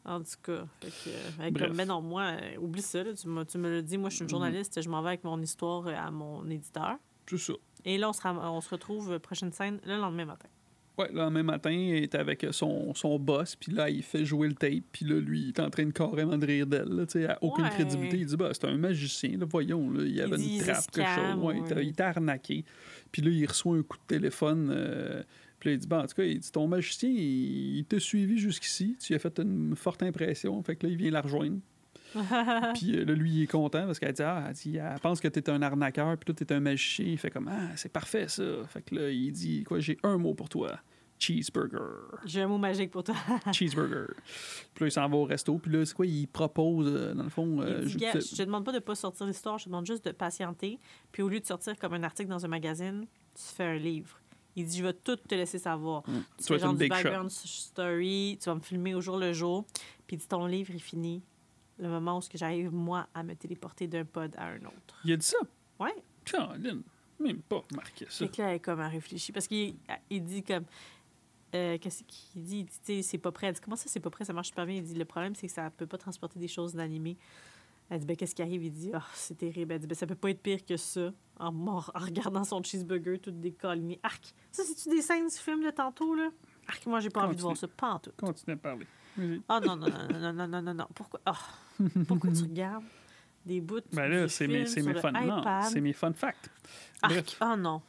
en 0.05 0.21
tout 0.21 0.27
cas, 0.43 0.64
fait 0.81 0.89
que, 0.91 1.43
euh, 1.43 1.51
Bref. 1.51 1.73
ben 1.75 1.89
non, 1.89 2.01
moi, 2.01 2.23
euh, 2.41 2.57
oublie 2.61 2.83
ça, 2.83 3.03
là, 3.03 3.12
tu, 3.14 3.27
tu 3.49 3.59
me 3.59 3.71
l'as 3.71 3.83
dit, 3.83 3.99
moi 3.99 4.11
je 4.11 4.17
suis 4.17 4.23
une 4.23 4.27
Mhm. 4.27 4.31
journaliste, 4.31 4.81
je 4.83 4.89
m'en 4.89 5.03
vais 5.03 5.09
avec 5.09 5.25
mon 5.25 5.41
histoire 5.41 5.87
euh, 5.87 5.95
à 5.97 6.11
mon 6.11 6.49
éditeur. 6.49 6.97
C'est 7.29 7.39
ça. 7.39 7.53
Et 7.85 7.99
là, 7.99 8.09
on 8.09 8.12
se, 8.12 8.20
ram- 8.22 8.41
on 8.43 8.61
se 8.61 8.70
retrouve, 8.70 9.12
euh, 9.12 9.18
prochaine 9.18 9.53
scène, 9.53 9.79
le 9.87 9.97
lendemain 9.97 10.24
matin. 10.24 10.49
Ouais, 10.99 11.09
le 11.12 11.18
lendemain 11.18 11.43
matin, 11.43 11.70
il 11.70 11.95
est 12.05 12.14
avec 12.14 12.47
son, 12.53 12.95
son 12.95 13.18
boss, 13.18 13.55
puis 13.55 13.70
là, 13.70 13.91
il 13.91 14.03
fait 14.03 14.24
jouer 14.24 14.49
le 14.49 14.55
tape, 14.55 14.83
puis 14.93 15.05
là, 15.05 15.20
lui, 15.20 15.41
il 15.43 15.49
est 15.49 15.61
en 15.61 15.68
train 15.68 15.85
de 15.85 15.91
carrément 15.93 16.39
de 16.39 16.47
rire 16.47 16.66
d'elle, 16.66 17.05
tu 17.07 17.20
sais, 17.20 17.29
aucune 17.43 17.64
Ouais. 17.64 17.70
crédibilité. 17.70 18.16
Il 18.18 18.24
dit, 18.27 18.37
bah, 18.37 18.49
c'est 18.53 18.64
un 18.64 18.79
magicien, 18.79 19.37
là, 19.37 19.45
voyons, 19.47 19.91
là, 19.91 20.05
il 20.07 20.18
avait 20.22 20.39
dit, 20.39 20.57
une 20.57 20.62
trappe, 20.62 20.91
quelque 20.91 21.07
chose. 21.14 21.45
Ouais, 21.45 21.59
il 21.59 21.64
t'a- 21.64 21.74
ouais. 21.74 21.87
il 21.87 21.93
t'a 21.95 22.09
arnaqué. 22.09 22.64
Puis 23.12 23.20
là, 23.20 23.31
il 23.31 23.45
reçoit 23.47 23.77
un 23.77 23.83
coup 23.83 23.99
de 23.99 24.07
téléphone, 24.07 24.70
euh, 24.74 25.22
puis 25.61 25.68
là, 25.68 25.74
il 25.74 25.79
dit, 25.81 25.87
bah, 25.87 26.03
en 26.03 26.07
tout 26.07 26.14
cas, 26.14 26.24
il 26.24 26.39
dit, 26.41 26.51
ton 26.51 26.66
magicien, 26.66 27.11
il, 27.11 27.77
il 27.79 27.85
t'a 27.85 28.01
suivi 28.01 28.39
jusqu'ici, 28.39 28.97
tu 28.99 29.09
lui 29.12 29.16
as 29.16 29.18
fait 29.18 29.39
une 29.39 29.77
forte 29.77 30.03
impression, 30.03 30.62
fait 30.62 30.77
que 30.77 30.87
là, 30.87 30.93
il 30.93 30.97
vient 30.99 31.11
la 31.11 31.20
rejoindre. 31.20 31.59
Puis 32.75 32.97
euh, 32.97 33.05
là, 33.05 33.12
lui, 33.14 33.31
il 33.31 33.43
est 33.43 33.47
content 33.47 33.87
parce 33.87 33.99
qu'elle 33.99 34.12
dit, 34.12 34.23
ah, 34.23 34.45
elle, 34.49 34.55
dit, 34.55 34.77
elle 34.77 35.01
pense 35.01 35.21
que 35.21 35.29
t'es 35.29 35.49
un 35.51 35.62
arnaqueur, 35.62 36.17
puis 36.17 36.25
toi, 36.27 36.35
t'es 36.35 36.53
un 36.55 36.61
magicien. 36.61 37.07
Il 37.07 37.19
fait 37.19 37.31
comme, 37.31 37.49
ah, 37.49 37.69
c'est 37.77 37.93
parfait, 37.93 38.29
ça. 38.29 38.43
Fait 38.69 38.83
que 38.83 38.95
là, 38.95 39.11
il 39.11 39.33
dit, 39.33 39.64
quoi, 39.64 39.79
j'ai 39.81 39.99
un 40.03 40.17
mot 40.19 40.35
pour 40.35 40.49
toi. 40.49 40.79
Cheeseburger. 41.19 42.19
J'ai 42.27 42.43
un 42.43 42.49
mot 42.49 42.59
magique 42.59 42.91
pour 42.91 43.03
toi. 43.03 43.14
Cheeseburger. 43.53 44.09
Puis 44.75 44.85
là, 44.85 44.89
il 44.89 44.93
s'en 44.93 45.09
va 45.09 45.17
au 45.17 45.25
resto. 45.25 45.59
Puis 45.59 45.73
là, 45.73 45.85
c'est 45.85 45.95
quoi, 45.95 46.07
il 46.07 46.27
propose, 46.29 46.89
euh, 46.89 47.14
dans 47.14 47.23
le 47.23 47.31
fond... 47.31 47.61
euh, 47.62 47.83
dit, 47.85 47.93
je- 47.93 47.99
Gars, 47.99 48.12
je 48.12 48.37
te 48.37 48.43
demande 48.43 48.64
pas 48.64 48.73
de 48.73 48.79
pas 48.81 48.95
sortir 48.95 49.27
l'histoire, 49.27 49.59
je 49.59 49.64
te 49.64 49.69
demande 49.71 49.87
juste 49.87 50.05
de 50.05 50.12
patienter. 50.12 50.79
Puis 51.12 51.23
au 51.23 51.29
lieu 51.29 51.41
de 51.41 51.47
sortir 51.47 51.79
comme 51.79 51.95
un 51.95 52.03
article 52.03 52.29
dans 52.29 52.45
un 52.45 52.49
magazine, 52.49 53.07
tu 53.35 53.43
fais 53.55 53.64
un 53.64 53.77
livre. 53.77 54.21
Il 54.57 54.67
dit, 54.67 54.79
je 54.79 54.83
vais 54.83 54.93
tout 54.95 55.17
te 55.17 55.35
laisser 55.35 55.59
savoir. 55.59 56.03
Mm. 56.09 56.12
Tu 56.39 56.45
fais 56.45 56.59
genre 56.59 56.73
du 56.73 56.79
big 56.79 56.93
shot. 56.95 57.03
background 57.03 57.31
story, 57.31 58.39
tu 58.41 58.49
vas 58.49 58.55
me 58.55 58.61
filmer 58.61 58.95
au 58.95 59.01
jour 59.01 59.19
le 59.19 59.33
jour. 59.33 59.64
Puis 60.07 60.17
il 60.17 60.19
dit, 60.19 60.29
ton 60.29 60.47
livre 60.47 60.75
est 60.75 60.79
fini. 60.79 61.23
Le 61.79 61.89
moment 61.89 62.18
où 62.18 62.22
ce 62.22 62.31
que 62.31 62.39
j'arrive, 62.39 62.72
moi, 62.72 63.07
à 63.14 63.22
me 63.22 63.35
téléporter 63.35 63.87
d'un 63.87 64.05
pod 64.05 64.35
à 64.37 64.47
un 64.47 64.64
autre. 64.64 65.01
Il 65.05 65.12
a 65.12 65.16
dit 65.16 65.27
ça? 65.27 65.37
Ouais. 65.79 65.95
Caroline, 66.24 66.83
même 67.20 67.43
pas 67.43 67.62
remarqué 67.70 68.07
ça. 68.09 68.27
Fait 68.27 68.29
que 68.29 68.41
là, 68.43 68.49
elle 68.49 68.57
est 68.57 68.61
comme, 68.61 68.81
elle 68.81 68.87
réfléchit. 68.87 69.33
Parce 69.33 69.47
qu'il 69.47 69.77
il 70.09 70.24
dit 70.24 70.43
comme. 70.43 70.64
euh, 71.55 71.77
Qu'est-ce 71.79 72.03
qu'il 72.05 72.43
dit? 72.43 72.59
Il 72.61 72.64
dit, 72.64 72.79
tu 72.85 72.95
sais, 72.95 73.03
c'est 73.03 73.18
pas 73.18 73.31
prêt. 73.31 73.49
Elle 73.49 73.55
dit, 73.55 73.61
comment 73.61 73.77
ça, 73.77 73.85
c'est 73.89 74.01
pas 74.01 74.11
prêt? 74.11 74.24
Ça 74.24 74.33
marche 74.33 74.53
pas 74.53 74.64
bien. 74.64 74.77
Il 74.77 74.83
dit, 74.83 74.95
le 74.95 75.05
problème, 75.05 75.35
c'est 75.35 75.47
que 75.47 75.53
ça 75.53 75.70
peut 75.70 75.87
pas 75.87 75.99
transporter 75.99 76.39
des 76.39 76.49
choses 76.49 76.72
inanimées. 76.72 77.18
Elle 77.89 78.01
dit, 78.01 78.07
ben, 78.07 78.16
qu'est-ce 78.16 78.35
qui 78.35 78.43
arrive? 78.43 78.64
Il 78.64 78.72
dit, 78.72 78.91
oh, 78.95 78.99
c'est 79.14 79.37
terrible. 79.37 79.74
Elle 79.74 79.81
dit, 79.81 79.87
ben, 79.87 79.95
ça 79.95 80.07
peut 80.07 80.16
pas 80.16 80.31
être 80.31 80.41
pire 80.43 80.64
que 80.64 80.77
ça. 80.77 81.12
En, 81.39 81.53
mort, 81.53 81.93
en 81.95 82.01
regardant 82.01 82.43
son 82.43 82.62
cheeseburger 82.62 83.18
tout 83.18 83.31
décolliné. 83.31 84.01
Arc! 84.03 84.33
Ça, 84.51 84.64
c'est-tu 84.64 84.89
des 84.89 85.03
scènes 85.03 85.29
du 85.29 85.37
film 85.37 85.62
de 85.62 85.70
tantôt, 85.70 86.14
là? 86.14 86.31
Arc, 86.66 86.85
moi, 86.87 87.01
j'ai 87.01 87.11
pas 87.11 87.24
envie 87.27 87.37
de 87.37 87.43
voir 87.43 87.57
ça. 87.57 87.68
Pas 87.68 87.91
en 87.93 87.99
tout. 87.99 88.11
Continue 88.16 88.55
à 88.55 88.57
parler. 88.57 88.87
Oh 89.19 89.61
non, 89.64 89.77
non, 89.77 89.87
non, 89.89 90.19
non, 90.21 90.33
non, 90.33 90.47
non, 90.49 90.62
non, 90.62 90.75
non. 90.75 90.87
Pourquoi? 90.95 91.21
Ah. 91.27 91.39
Pourquoi 92.07 92.31
tu 92.33 92.43
regardes 92.43 92.85
des 93.45 93.61
bouts 93.61 93.81
Ben 93.93 94.09
là, 94.09 94.29
c'est 94.29 94.47
mes, 94.49 94.64
mes 94.64 94.93
le 94.93 95.01
fun... 95.01 95.12
Non, 95.12 95.43
mes 95.81 95.93
fun 95.93 96.12
facts. 96.12 96.51
Bref. 97.03 97.37
Oh 97.41 97.55
non. 97.57 97.81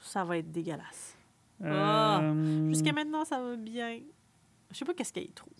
Ça 0.00 0.24
va 0.24 0.38
être 0.38 0.50
dégueulasse. 0.50 1.16
Ah, 1.64 2.20
Euh, 2.22 2.68
Jusqu'à 2.68 2.92
maintenant, 2.92 3.24
ça 3.24 3.40
va 3.40 3.56
bien. 3.56 4.00
Je 4.70 4.76
sais 4.76 4.84
pas 4.84 4.92
qu'est-ce 4.94 5.12
y 5.18 5.30
trouve. 5.32 5.52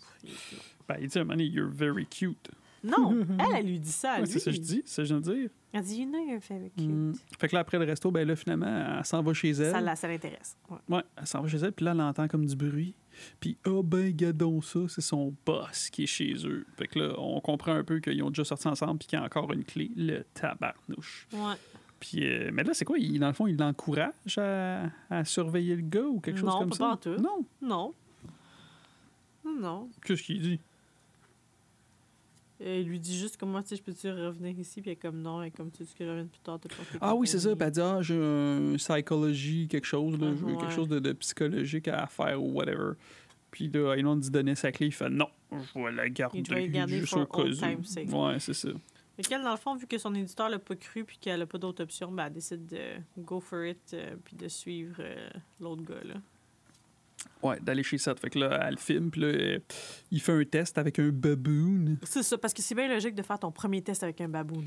Ben, 0.88 0.96
il 1.00 1.08
dit 1.08 1.18
à 1.18 1.20
un 1.20 1.24
moment 1.24 1.34
donné, 1.36 1.46
you're 1.46 1.70
very 1.70 2.06
cute. 2.06 2.50
Non, 2.84 3.16
elle, 3.38 3.56
elle 3.56 3.66
lui 3.66 3.80
dit 3.80 3.90
ça 3.90 4.14
Ouais, 4.16 4.20
lui. 4.22 4.26
c'est 4.28 4.38
ça 4.38 4.50
que 4.50 4.56
je 4.56 4.60
dis, 4.60 4.82
c'est 4.84 4.94
ça 4.96 5.02
que 5.02 5.08
je 5.08 5.14
viens 5.14 5.20
de 5.20 5.34
dire. 5.40 5.50
Elle 5.72 5.82
dit, 5.82 6.02
you 6.02 6.06
know 6.08 6.18
you're 6.18 6.38
very 6.48 6.70
cute. 6.70 6.86
Mm. 6.88 7.12
Fait 7.38 7.48
que 7.48 7.54
là, 7.56 7.60
après 7.60 7.78
le 7.78 7.84
resto, 7.84 8.10
ben 8.10 8.28
là, 8.28 8.36
finalement, 8.36 8.96
elle 8.98 9.04
s'en 9.04 9.22
va 9.22 9.32
chez 9.32 9.50
elle. 9.50 9.72
Ça, 9.72 9.96
ça 9.96 10.06
l'intéresse. 10.08 10.56
Ouais. 10.70 10.76
Ouais, 10.88 11.02
elle 11.16 11.26
s'en 11.26 11.40
va 11.42 11.48
chez 11.48 11.56
elle, 11.56 11.72
puis 11.72 11.84
là, 11.84 11.92
elle 11.92 12.00
entend 12.02 12.28
comme 12.28 12.46
du 12.46 12.54
bruit. 12.54 12.94
Puis, 13.40 13.56
ah 13.66 13.80
ben, 13.82 14.10
gadon 14.14 14.60
ça, 14.60 14.80
c'est 14.88 15.00
son 15.00 15.34
boss 15.46 15.88
qui 15.90 16.04
est 16.04 16.06
chez 16.06 16.34
eux. 16.46 16.66
Fait 16.76 16.86
que 16.86 16.98
là, 16.98 17.14
on 17.18 17.40
comprend 17.40 17.72
un 17.72 17.82
peu 17.84 18.00
qu'ils 18.00 18.22
ont 18.22 18.28
déjà 18.28 18.44
sorti 18.44 18.68
ensemble, 18.68 18.98
puis 18.98 19.08
qu'il 19.08 19.18
y 19.18 19.22
a 19.22 19.24
encore 19.24 19.52
une 19.52 19.64
clé, 19.64 19.90
le 19.96 20.24
tabarnouche. 20.34 21.26
Ouais. 21.32 21.54
Puis, 22.00 22.24
euh, 22.28 22.50
mais 22.52 22.64
là, 22.64 22.74
c'est 22.74 22.84
quoi? 22.84 22.98
Il, 22.98 23.18
dans 23.18 23.28
le 23.28 23.32
fond, 23.32 23.46
il 23.46 23.56
l'encourage 23.56 24.36
à, 24.36 24.90
à 25.08 25.24
surveiller 25.24 25.74
le 25.76 25.82
gars 25.82 26.02
ou 26.02 26.20
quelque 26.20 26.38
chose 26.38 26.50
Non, 26.50 26.58
comme 26.58 26.70
pas 26.70 26.76
ça? 26.76 26.88
en 26.88 26.96
tout. 26.98 27.16
Non? 27.16 27.44
Non, 27.62 27.94
non. 29.44 29.88
Qu'est-ce 30.04 30.22
qu'il 30.22 30.40
dit? 30.40 30.60
Euh, 32.60 32.80
Il 32.80 32.88
lui 32.88 33.00
dit 33.00 33.16
juste 33.18 33.36
comment, 33.36 33.62
tu 33.62 33.68
sais, 33.70 33.76
je 33.76 33.82
peux-tu 33.82 34.10
revenir 34.10 34.58
ici? 34.58 34.80
Puis 34.80 34.90
elle 34.90 34.96
est 34.96 35.00
comme 35.00 35.20
non, 35.20 35.42
et 35.42 35.50
comme 35.50 35.70
tu 35.70 35.82
dis 35.82 35.94
que 35.94 36.04
je 36.04 36.10
revienne 36.10 36.28
plus 36.28 36.40
tard, 36.40 36.58
porter 36.60 36.98
Ah 37.00 37.14
oui, 37.14 37.26
c'est 37.26 37.40
ça. 37.40 37.54
Puis 37.54 37.64
elle 37.64 37.70
dit, 37.72 37.80
ah, 37.80 37.98
j'ai 38.00 38.16
un 38.16 38.74
psychologie, 38.76 39.68
quelque 39.68 39.86
chose, 39.86 40.18
là, 40.18 40.30
ouais. 40.30 40.56
quelque 40.56 40.72
chose 40.72 40.88
de, 40.88 40.98
de 40.98 41.12
psychologique 41.14 41.88
à 41.88 42.06
faire 42.06 42.42
ou 42.42 42.52
whatever. 42.52 42.92
Puis 43.50 43.68
là, 43.68 43.94
Elon 43.94 44.16
dit 44.16 44.30
donner 44.30 44.54
sa 44.54 44.72
clé, 44.72 44.86
il 44.86 44.92
fait 44.92 45.08
non, 45.10 45.28
je 45.52 45.78
vais 45.78 45.92
la 45.92 46.08
garder. 46.08 46.38
Il 46.40 46.70
garder 46.70 47.00
juste 47.00 47.16
au 47.16 47.26
cas 47.26 47.42
où. 47.42 48.26
Ouais, 48.26 48.40
c'est 48.40 48.54
ça. 48.54 48.70
Fait 49.16 49.22
qu'elle, 49.22 49.42
dans 49.42 49.52
le 49.52 49.56
fond, 49.56 49.76
vu 49.76 49.86
que 49.86 49.96
son 49.96 50.12
éditeur 50.14 50.48
l'a 50.48 50.58
pas 50.58 50.74
cru 50.74 51.04
puis 51.04 51.18
qu'elle 51.18 51.42
a 51.42 51.46
pas 51.46 51.58
d'autre 51.58 51.84
option, 51.84 52.10
ben, 52.10 52.26
elle 52.26 52.32
décide 52.32 52.66
de 52.66 52.80
go 53.18 53.38
for 53.38 53.64
it 53.64 53.78
euh, 53.94 54.16
puis 54.24 54.34
de 54.34 54.48
suivre 54.48 54.96
euh, 54.98 55.30
l'autre 55.60 55.82
gars, 55.82 56.02
là. 56.04 56.14
Ouais, 57.42 57.58
d'aller 57.60 57.82
chez 57.82 57.98
Seth. 57.98 58.20
Fait 58.20 58.30
que 58.30 58.38
là, 58.38 58.58
elle 58.68 58.78
filme, 58.78 59.10
puis 59.10 59.20
là, 59.20 59.58
il 60.10 60.20
fait 60.20 60.32
un 60.32 60.44
test 60.44 60.78
avec 60.78 60.98
un 60.98 61.10
baboon. 61.10 61.96
C'est 62.02 62.22
ça, 62.22 62.38
parce 62.38 62.54
que 62.54 62.62
c'est 62.62 62.74
bien 62.74 62.88
logique 62.88 63.14
de 63.14 63.22
faire 63.22 63.38
ton 63.38 63.50
premier 63.52 63.82
test 63.82 64.02
avec 64.02 64.20
un 64.20 64.28
baboon. 64.28 64.64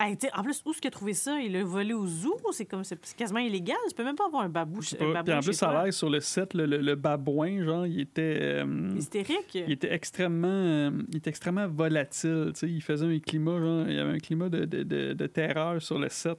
Hey, 0.00 0.16
t'sais, 0.16 0.30
en 0.34 0.42
plus, 0.42 0.62
où 0.64 0.70
est-ce 0.70 0.80
qu'il 0.80 0.88
a 0.88 0.90
trouvé 0.90 1.12
ça? 1.12 1.38
Il 1.38 1.52
l'a 1.52 1.62
volé 1.62 1.92
au 1.92 2.06
zoo? 2.06 2.36
C'est 2.52 2.64
comme 2.64 2.82
c'est 2.82 2.98
quasiment 3.14 3.40
illégal? 3.40 3.76
Tu 3.88 3.94
peux 3.94 4.02
même 4.02 4.16
pas 4.16 4.26
avoir 4.26 4.42
un 4.42 4.48
babou. 4.48 4.80
Puis 4.80 4.96
en 5.04 5.40
plus, 5.40 5.52
ça 5.52 5.68
a 5.68 5.84
l'air 5.84 5.92
sur 5.92 6.08
le 6.08 6.18
set, 6.20 6.54
le, 6.54 6.64
le- 6.66 6.78
le 6.78 6.94
babouin, 6.94 7.62
genre, 7.62 7.86
il 7.86 8.00
était. 8.00 8.38
euh, 8.64 8.94
Hystérique. 8.96 9.54
il 9.54 9.70
était 9.70 9.92
extrêmement, 9.92 10.48
euh, 10.48 10.90
il 11.10 11.18
était 11.18 11.30
extrêmement 11.30 11.68
volatile. 11.68 12.50
tu 12.54 12.60
sais. 12.60 12.68
Il 12.70 12.80
faisait 12.82 13.06
un 13.06 13.18
climat, 13.20 13.58
genre, 13.60 13.86
il 13.88 13.94
y 13.94 13.98
avait 13.98 14.12
un 14.14 14.18
climat 14.18 14.48
de, 14.48 14.64
de, 14.64 14.82
de, 14.82 15.12
de 15.12 15.26
terreur 15.26 15.80
sur 15.82 15.98
le 15.98 16.08
set. 16.08 16.38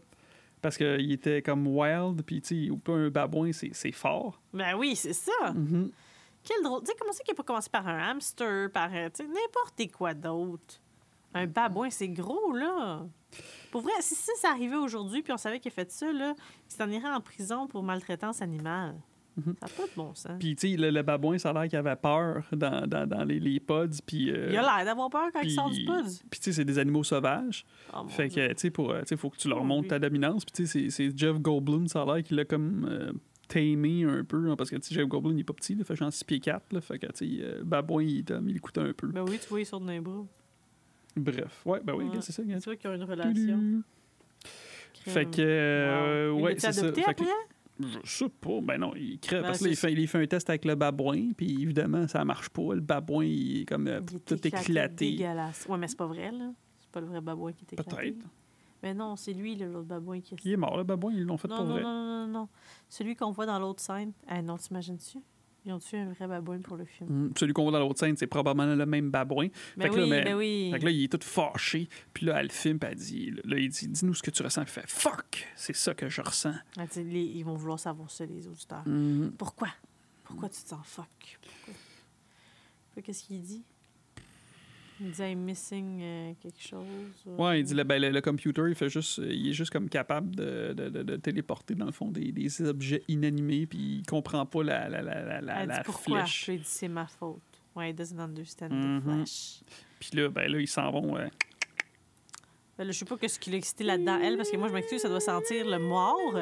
Parce 0.63 0.77
qu'il 0.77 1.11
était 1.11 1.41
comme 1.41 1.67
wild, 1.67 2.23
puis 2.23 2.41
tu 2.41 2.67
sais, 2.67 2.71
ou 2.71 2.77
pas 2.77 2.93
un 2.93 3.09
babouin, 3.09 3.51
c'est 3.51 3.91
fort. 3.91 4.39
Ben 4.53 4.75
oui, 4.77 4.95
c'est 4.95 5.11
ça. 5.11 5.51
Mhm. 5.53 5.91
Quel 6.41 6.63
drôle. 6.63 6.79
Tu 6.83 6.87
sais, 6.87 6.93
comment 6.97 7.11
ça 7.11 7.21
qu'il 7.21 7.33
a 7.33 7.35
pas 7.35 7.43
commencé 7.43 7.69
par 7.69 7.85
un 7.85 7.99
hamster, 7.99 8.71
par 8.71 8.89
sais, 8.89 9.27
n'importe 9.27 9.91
quoi 9.91 10.13
d'autre? 10.13 10.79
Un 11.33 11.47
babouin, 11.47 11.89
c'est 11.89 12.07
gros, 12.07 12.53
là. 12.53 13.01
Pour 13.71 13.81
vrai, 13.81 13.91
si 13.99 14.15
ça, 14.15 14.31
ça 14.37 14.51
arrivait 14.51 14.77
aujourd'hui, 14.77 15.21
puis 15.21 15.33
on 15.33 15.37
savait 15.37 15.59
qu'il 15.59 15.69
a 15.69 15.75
fait 15.75 15.91
ça, 15.91 16.13
là, 16.13 16.33
il 16.69 16.73
s'en 16.73 16.89
irait 16.89 17.09
en 17.09 17.19
prison 17.19 17.67
pour 17.67 17.83
maltraitance 17.83 18.41
animale. 18.41 18.95
Mhm. 19.35 19.55
Ça 19.59 19.65
n'a 19.65 19.71
pas 19.73 19.83
de 19.87 19.95
bon 19.95 20.13
sens. 20.13 20.31
Puis 20.39 20.55
tu 20.55 20.69
sais, 20.71 20.77
le, 20.77 20.91
le 20.91 21.01
babouin, 21.01 21.37
ça 21.39 21.49
a 21.49 21.53
l'air 21.53 21.67
qu'il 21.67 21.77
avait 21.79 21.95
peur 21.95 22.43
dans, 22.51 22.85
dans, 22.87 23.07
dans 23.07 23.23
les, 23.23 23.39
les 23.39 23.59
pods, 23.59 23.87
puis... 24.05 24.29
euh, 24.31 24.49
Il 24.51 24.57
a 24.57 24.61
l'air 24.61 24.85
d'avoir 24.85 25.09
peur 25.09 25.29
quand 25.33 25.41
il 25.41 25.49
sort 25.51 25.69
du 25.71 25.83
pod. 25.85 26.05
Puis 26.29 26.39
tu 26.39 26.43
sais, 26.45 26.53
c'est 26.53 26.65
des 26.65 26.77
animaux 26.77 27.03
sauvages. 27.03 27.65
Oh, 27.95 28.07
Fait 28.09 28.27
Dieu. 28.27 28.47
que, 28.47 28.53
tu 28.53 28.59
sais, 28.59 28.69
pour, 28.69 28.91
euh, 28.91 29.01
sais, 29.05 29.17
faut 29.17 29.29
que 29.31 29.37
tu 29.37 29.47
leur 29.49 29.63
montres 29.63 29.87
ta 29.87 29.97
dominance. 29.99 30.45
Puis, 30.45 30.53
tu 30.53 30.67
sais, 30.67 30.89
c'est- 30.91 31.17
Jeff 31.17 31.39
Goldblum, 31.39 31.87
ça 31.87 32.03
a 32.03 32.05
l'air 32.15 32.23
qu'il 32.23 32.39
a 32.39 32.45
comme 32.45 32.87
euh, 32.87 33.11
tamé 33.47 34.03
un 34.03 34.23
peu. 34.23 34.51
hein, 34.51 34.55
parce 34.55 34.69
que, 34.69 34.75
tu 34.75 34.83
sais, 34.83 34.93
Jeff 34.95 35.07
Goldblum, 35.07 35.35
il 35.35 35.41
est 35.41 35.43
pas 35.43 35.53
petit, 35.53 35.73
là, 35.73 35.83
fait 35.83 35.95
genre 35.95 36.13
6 36.13 36.23
pieds 36.25 36.39
4. 36.39 36.71
Là, 36.71 36.81
fait 36.81 36.99
que, 36.99 37.07
tu 37.07 37.37
sais, 37.37 37.43
euh, 37.43 37.61
babouin, 37.63 38.03
il, 38.03 38.23
le 38.29 38.59
couteau 38.59 38.81
un 38.81 38.93
peu. 38.93 39.07
Ben 39.07 39.23
oui, 39.27 39.39
tu 39.41 39.47
vois, 39.49 39.61
il 39.61 39.65
sort 39.65 39.81
d'un 39.81 39.99
bras. 40.01 40.25
Bref, 41.15 41.61
ouais, 41.65 41.79
ben 41.83 41.93
oui, 41.95 42.05
Ouais. 42.05 42.17
c'est 42.21 42.31
ça. 42.31 42.43
C'est 42.47 42.59
sûr 42.59 42.77
qu'ils 42.77 42.89
ont 42.89 42.95
une 42.95 43.03
relation. 43.03 43.81
Fait 45.05 45.25
que, 45.25 45.41
euh. 45.41 46.33
Il 46.37 46.41
ouais, 46.43 46.55
c'est 46.57 46.71
ça. 46.71 46.81
adopté 46.81 47.01
Fait 47.01 47.13
que- 47.13 47.21
après? 47.23 47.33
Je 48.03 48.09
sais 48.09 48.29
pas. 48.29 48.61
Ben 48.61 48.77
non, 48.77 48.93
il. 48.95 49.19
Ben, 49.29 49.41
parce 49.41 49.59
que 49.59 49.65
là, 49.65 49.69
il 49.71 49.75
c'est 49.75 49.87
fait, 49.87 49.93
il 49.93 50.07
fait 50.07 50.21
un 50.23 50.27
test 50.27 50.49
avec 50.49 50.65
le 50.65 50.75
babouin, 50.75 51.31
puis 51.35 51.61
évidemment, 51.61 52.07
ça 52.07 52.23
marche 52.25 52.49
pas. 52.49 52.73
Le 52.73 52.81
babouin, 52.81 53.25
il 53.25 53.61
est 53.61 53.65
comme 53.65 53.87
euh, 53.87 54.01
Il 54.09 54.15
est 54.17 54.19
tout 54.19 54.47
éclaté. 54.47 55.11
Dégueulasse. 55.11 55.65
Ouais, 55.67 55.77
mais 55.77 55.87
c'est 55.87 55.97
pas 55.97 56.07
vrai, 56.07 56.31
là. 56.31 56.51
C'est 56.79 56.91
pas 56.91 57.01
le 57.01 57.07
vrai 57.07 57.21
babouin 57.21 57.51
qui 57.53 57.65
est 57.65 57.73
éclaté. 57.73 57.95
Peut-être. 58.11 58.25
Mais 58.81 58.93
non, 58.93 59.15
c'est 59.15 59.31
lui, 59.33 59.55
l'autre 59.55 59.87
babouin 59.87 60.19
qui 60.19 60.35
Il 60.43 60.51
est 60.51 60.57
mort, 60.57 60.75
le 60.75 60.83
babouin, 60.83 61.13
ils 61.13 61.23
l'ont 61.23 61.37
fait 61.37 61.47
non, 61.47 61.55
pour 61.55 61.65
non, 61.65 61.71
vrai. 61.73 61.83
non, 61.83 61.93
non, 61.93 62.27
non, 62.27 62.39
non. 62.39 62.49
Celui 62.89 63.15
qu'on 63.15 63.31
voit 63.31 63.45
dans 63.45 63.57
l'autre 63.57 63.81
scène. 63.81 64.11
Ah 64.27 64.41
non, 64.41 64.57
t'imagines-tu? 64.57 65.19
Ils 65.65 65.71
ont 65.71 65.79
tué 65.79 65.97
un 65.99 66.11
vrai 66.11 66.27
babouin 66.27 66.59
pour 66.59 66.75
le 66.75 66.83
film? 66.83 67.09
Hum, 67.09 67.31
Celui 67.37 67.53
qu'on 67.53 67.63
voit 67.63 67.71
dans 67.71 67.79
l'autre 67.79 67.97
scène, 67.99 68.17
c'est 68.17 68.27
probablement 68.27 68.75
le 68.75 68.85
même 68.85 69.09
babouin. 69.11 69.47
Ben 69.77 69.89
que 69.89 69.95
là, 69.95 70.03
oui, 70.03 70.09
mais- 70.09 70.23
ben 70.25 70.35
oui. 70.35 70.69
Fait 70.73 70.79
que 70.79 70.85
là, 70.85 70.91
il 70.91 71.03
est 71.05 71.07
tout 71.07 71.25
fâché. 71.25 71.87
Puis 72.13 72.25
là, 72.25 72.41
elle 72.41 72.51
filme, 72.51 72.79
puis 72.79 72.89
elle 72.91 72.97
dit, 72.97 73.31
là, 73.45 73.57
il 73.57 73.69
dit, 73.69 73.87
dis-nous 73.87 74.13
ce 74.13 74.21
que 74.21 74.31
tu 74.31 74.43
ressens. 74.43 74.63
Puis 74.65 74.73
il 74.75 74.81
fait, 74.81 74.89
fuck, 74.89 75.47
c'est 75.55 75.75
ça 75.75 75.93
que 75.93 76.09
je 76.09 76.21
ressens. 76.21 76.53
Les- 76.97 77.21
ils 77.23 77.43
vont 77.43 77.55
vouloir 77.55 77.79
savoir 77.79 78.11
ça, 78.11 78.25
les 78.25 78.45
auditeurs. 78.47 78.83
Hum, 78.85 79.31
Pourquoi? 79.37 79.69
Pourquoi 80.25 80.49
tu 80.49 80.61
te 80.61 80.67
sens 80.69 80.85
fuck? 80.85 81.07
Pourquoi? 81.41 83.03
Qu'est-ce 83.03 83.23
qu'il 83.23 83.41
dit? 83.41 83.63
Il 85.01 85.09
dit 85.11 85.21
I'm 85.21 85.39
missing 85.39 86.01
euh, 86.01 86.33
quelque 86.41 86.61
chose. 86.61 86.85
euh, 87.27 87.35
Ouais, 87.37 87.59
il 87.59 87.63
dit, 87.63 87.73
le, 87.73 87.83
ben, 87.83 87.99
le, 88.01 88.09
le 88.11 88.21
computer, 88.21 88.61
il, 88.67 88.75
fait 88.75 88.89
juste, 88.89 89.17
il 89.17 89.49
est 89.49 89.53
juste 89.53 89.71
comme 89.71 89.89
capable 89.89 90.35
de, 90.35 90.73
de, 90.73 90.89
de- 90.89 91.03
de 91.03 91.15
téléporter, 91.17 91.73
dans 91.75 91.85
le 91.87 91.91
fond, 91.91 92.09
des, 92.11 92.31
des 92.31 92.61
objets 92.61 93.03
inanimés, 93.07 93.65
puis 93.65 93.79
il 93.99 94.05
comprend 94.05 94.45
pas 94.45 94.63
la, 94.63 94.87
la, 94.89 95.01
la, 95.01 95.23
la, 95.41 95.41
la, 95.41 95.65
dit 95.65 95.81
pourquoi? 95.85 96.19
flèche. 96.21 96.45
Il 96.49 96.59
dit 96.59 96.63
c'est 96.65 96.87
ma 96.87 97.07
faute? 97.07 97.41
Ouais, 97.75 97.89
he 97.89 97.93
doesn't 97.93 98.19
understand 98.19 98.69
Mhm. 98.71 98.99
the 98.99 99.03
flesh. 99.03 99.61
Puis 99.99 100.09
là, 100.13 100.29
ben 100.29 100.51
là, 100.51 100.59
ils 100.59 100.67
s'en 100.67 100.91
vont. 100.91 101.17
euh, 101.17 101.27
Ben 102.77 102.85
là, 102.85 102.91
je 102.91 102.97
sais 102.99 103.05
pas 103.05 103.17
qu'est-ce 103.17 103.39
qui 103.39 103.49
l'a 103.51 103.57
excité 103.57 103.83
là-dedans, 103.83 104.19
elle, 104.21 104.37
parce 104.37 104.49
que 104.51 104.57
moi, 104.57 104.67
je 104.67 104.73
m'excuse, 104.73 105.01
ça 105.01 105.09
doit 105.09 105.19
sentir 105.19 105.65
le 105.67 105.79
mort. 105.79 106.37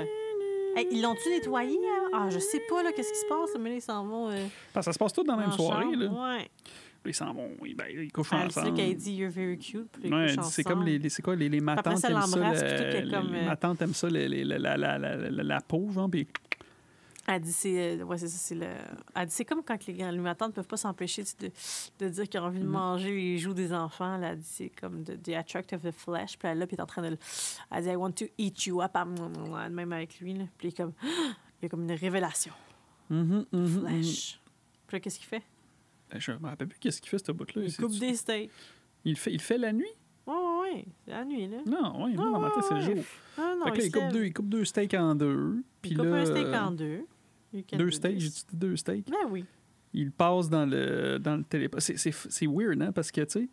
Hey, 0.76 0.88
ils 0.92 1.02
l'ont-tu 1.02 1.30
nettoyé? 1.30 1.78
hein? 1.78 2.10
Ah, 2.14 2.30
je 2.30 2.40
sais 2.40 2.62
pas, 2.70 2.82
là, 2.84 2.92
qu'est-ce 2.94 3.12
qui 3.12 3.20
se 3.20 3.26
passe, 3.28 3.50
mais 3.60 3.70
là, 3.72 3.76
ils 3.76 3.82
s'en 3.82 4.06
vont. 4.06 4.30
euh, 4.30 4.46
ça 4.74 4.82
se 4.94 4.98
passe 4.98 5.12
tout 5.14 5.24
dans 5.24 5.36
la 5.36 5.48
même 5.48 5.52
soirée, 5.52 5.84
chambre. 5.84 5.98
là. 5.98 6.38
Ouais. 6.38 6.50
Puis 7.04 7.12
ils 7.12 7.16
s'en 7.16 7.34
vont, 7.34 7.50
ils, 7.66 7.76
ben, 7.76 7.86
ils 7.90 8.12
couchent 8.12 8.30
Elle 8.34 8.48
ensemble. 8.48 8.74
qu'elle 8.76 8.96
dit 8.96 9.14
You're 9.14 9.32
very 9.32 9.58
cute. 9.58 9.88
Puis 10.00 10.14
Ouais, 10.14 10.36
c'est 10.44 10.64
comme 10.64 10.84
les, 10.84 11.00
les- 11.00 11.10
c'est 11.10 11.22
quoi 11.24 11.36
les, 11.36 11.50
les 11.50 11.60
matantes 11.60 12.04
aiment 12.04 12.22
ça 12.22 12.38
le- 12.54 12.94
puis 12.94 13.06
les- 13.06 13.12
comme, 13.12 13.34
les 13.34 13.40
euh, 13.40 13.46
matantes 13.46 13.82
aiment 13.82 13.94
ça 13.94 14.08
les- 14.10 14.28
les- 14.30 14.44
la, 14.44 14.60
la, 14.78 14.98
la, 15.00 15.18
la, 15.18 15.62
peau 15.62 15.90
genre 15.92 16.10
puis 16.10 16.28
Elle 17.28 17.42
dit 17.42 17.52
c'est 17.54 18.00
euh, 18.00 18.04
ouais, 18.04 18.18
c'est 18.20 18.28
c'est 18.28 18.54
le. 18.56 18.68
Elle 19.16 19.26
dit 19.28 19.34
c'est 19.34 19.46
comme 19.46 19.64
quand 19.64 19.84
les 19.88 19.94
grands 19.94 20.12
ne 20.12 20.52
peuvent 20.52 20.68
pas 20.68 20.78
s'empêcher 20.78 21.24
de, 21.40 21.50
de 22.00 22.10
dire 22.10 22.30
qu'ils 22.30 22.40
ont 22.40 22.44
envie 22.46 22.60
de 22.60 22.66
Mhm. 22.66 22.72
manger 22.72 23.12
les 23.12 23.38
joues 23.40 23.54
des 23.56 23.74
enfants. 23.74 24.18
Là, 24.18 24.32
elle 24.34 24.38
dit 24.40 24.48
c'est 24.48 24.70
comme 24.70 25.04
the, 25.04 25.22
the 25.24 25.30
attract 25.30 25.74
of 25.74 25.82
the 25.82 25.92
flesh. 25.92 26.38
Puis 26.38 26.48
elle 26.50 26.60
là, 26.60 26.68
puis 26.68 26.76
elle 26.76 26.80
est 26.82 26.84
en 26.84 26.88
train 26.88 27.02
de. 27.02 27.10
le- 27.10 27.18
Elle 27.72 27.84
dit 27.84 27.90
I 27.90 27.96
want 27.96 28.12
to 28.12 28.26
eat 28.38 28.66
you 28.68 28.82
up. 28.82 28.92
Même 29.72 29.94
avec 29.94 30.20
lui. 30.20 30.34
Là. 30.36 30.44
Puis 30.58 30.68
il 30.68 30.72
est 30.72 30.78
comme. 30.78 30.94
Il 31.62 31.66
y 31.66 31.68
a 31.68 31.70
comme 31.70 31.84
une 31.84 31.92
révélation. 31.92 32.54
Mhm, 33.12 33.46
mhm, 33.52 33.60
mhm. 33.62 33.80
Flesh. 33.88 34.40
Puis 34.88 34.96
là, 34.98 35.00
qu'est-ce 35.00 35.20
qu'il 35.20 35.28
fait? 35.28 35.44
Je 36.20 36.32
me 36.34 36.46
rappelle 36.48 36.68
plus 36.68 36.80
qu'est-ce 36.80 37.02
qu'il 37.02 37.10
fait 37.10 37.26
ce 37.26 37.32
bout 37.32 37.54
là 37.56 37.64
Il 37.66 37.76
coupe 37.76 37.98
des 38.00 38.14
steaks. 38.16 38.52
il 39.06 39.18
fait 39.18 39.34
il 39.34 39.42
fait 39.42 39.58
la 39.58 39.72
nuit? 39.74 39.86
Ouais, 40.28 40.34
ouais, 40.36 40.62
ouais. 40.74 40.86
C'est 41.06 41.12
la 41.12 41.26
nuit, 41.26 41.48
là. 41.48 41.58
non 41.66 42.04
ouais 42.06 42.14
moi 42.14 42.26
dans 42.32 42.40
ma 42.40 42.52
tête 42.52 42.64
c'est 42.68 42.76
le 42.76 42.82
jour 42.82 43.04
Ah 43.38 43.54
non, 43.60 43.66
fait 43.66 43.72
que 43.72 43.78
là, 43.80 43.84
il 43.86 43.92
coupe 43.92 44.12
deux 44.14 44.26
il 44.26 44.34
coupe 44.34 44.50
deux 44.50 44.66
steaks 44.66 44.94
en 44.94 45.16
deux 45.16 45.64
puis 45.82 45.92
Il 45.92 45.98
coupe 45.98 46.06
là 46.08 46.16
un 46.18 46.26
steak 46.26 46.46
euh, 46.48 46.60
en 46.60 46.72
deux. 46.72 47.06
Deux 47.74 47.92
steaks 47.92 48.20
j'ai 48.20 48.30
dit 48.30 48.46
deux 48.54 48.76
steaks? 48.76 49.10
Ben 49.10 49.18
oui. 49.30 49.46
il 49.94 50.12
passe 50.12 50.50
dans 50.50 50.66
le 50.66 51.18
dans 51.20 51.36
le 51.38 51.44
télé 51.44 51.70
c'est 51.80 52.48
weird 52.48 52.82
hein 52.82 52.92
parce 52.92 53.12
que 53.12 53.22
tu 53.22 53.42
sais 53.42 53.50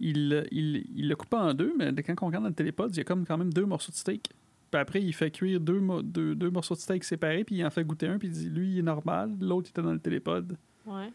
il, 0.00 0.46
il, 0.50 0.84
il 0.96 1.08
le 1.08 1.16
coupe 1.16 1.32
en 1.34 1.54
deux, 1.54 1.72
mais 1.78 1.92
quand 2.02 2.14
on 2.22 2.26
regarde 2.26 2.44
dans 2.44 2.48
le 2.50 2.54
télépod, 2.54 2.90
il 2.92 2.98
y 2.98 3.00
a 3.00 3.04
comme 3.04 3.24
quand 3.24 3.38
même 3.38 3.52
deux 3.52 3.64
morceaux 3.64 3.92
de 3.92 3.96
steak. 3.96 4.28
Puis 4.70 4.80
après, 4.80 5.00
il 5.00 5.12
fait 5.14 5.30
cuire 5.30 5.60
deux, 5.60 5.78
mo- 5.78 6.02
deux, 6.02 6.34
deux 6.34 6.50
morceaux 6.50 6.74
de 6.74 6.80
steak 6.80 7.04
séparés, 7.04 7.44
puis 7.44 7.56
il 7.56 7.64
en 7.64 7.70
fait 7.70 7.84
goûter 7.84 8.08
un, 8.08 8.18
puis 8.18 8.26
il 8.28 8.32
dit 8.34 8.50
lui, 8.50 8.72
il 8.72 8.78
est 8.80 8.82
normal, 8.82 9.36
l'autre, 9.40 9.68
il 9.68 9.70
était 9.70 9.82
dans 9.82 9.92
le 9.92 10.00
télépod. 10.00 10.56
Ouais. 10.84 11.12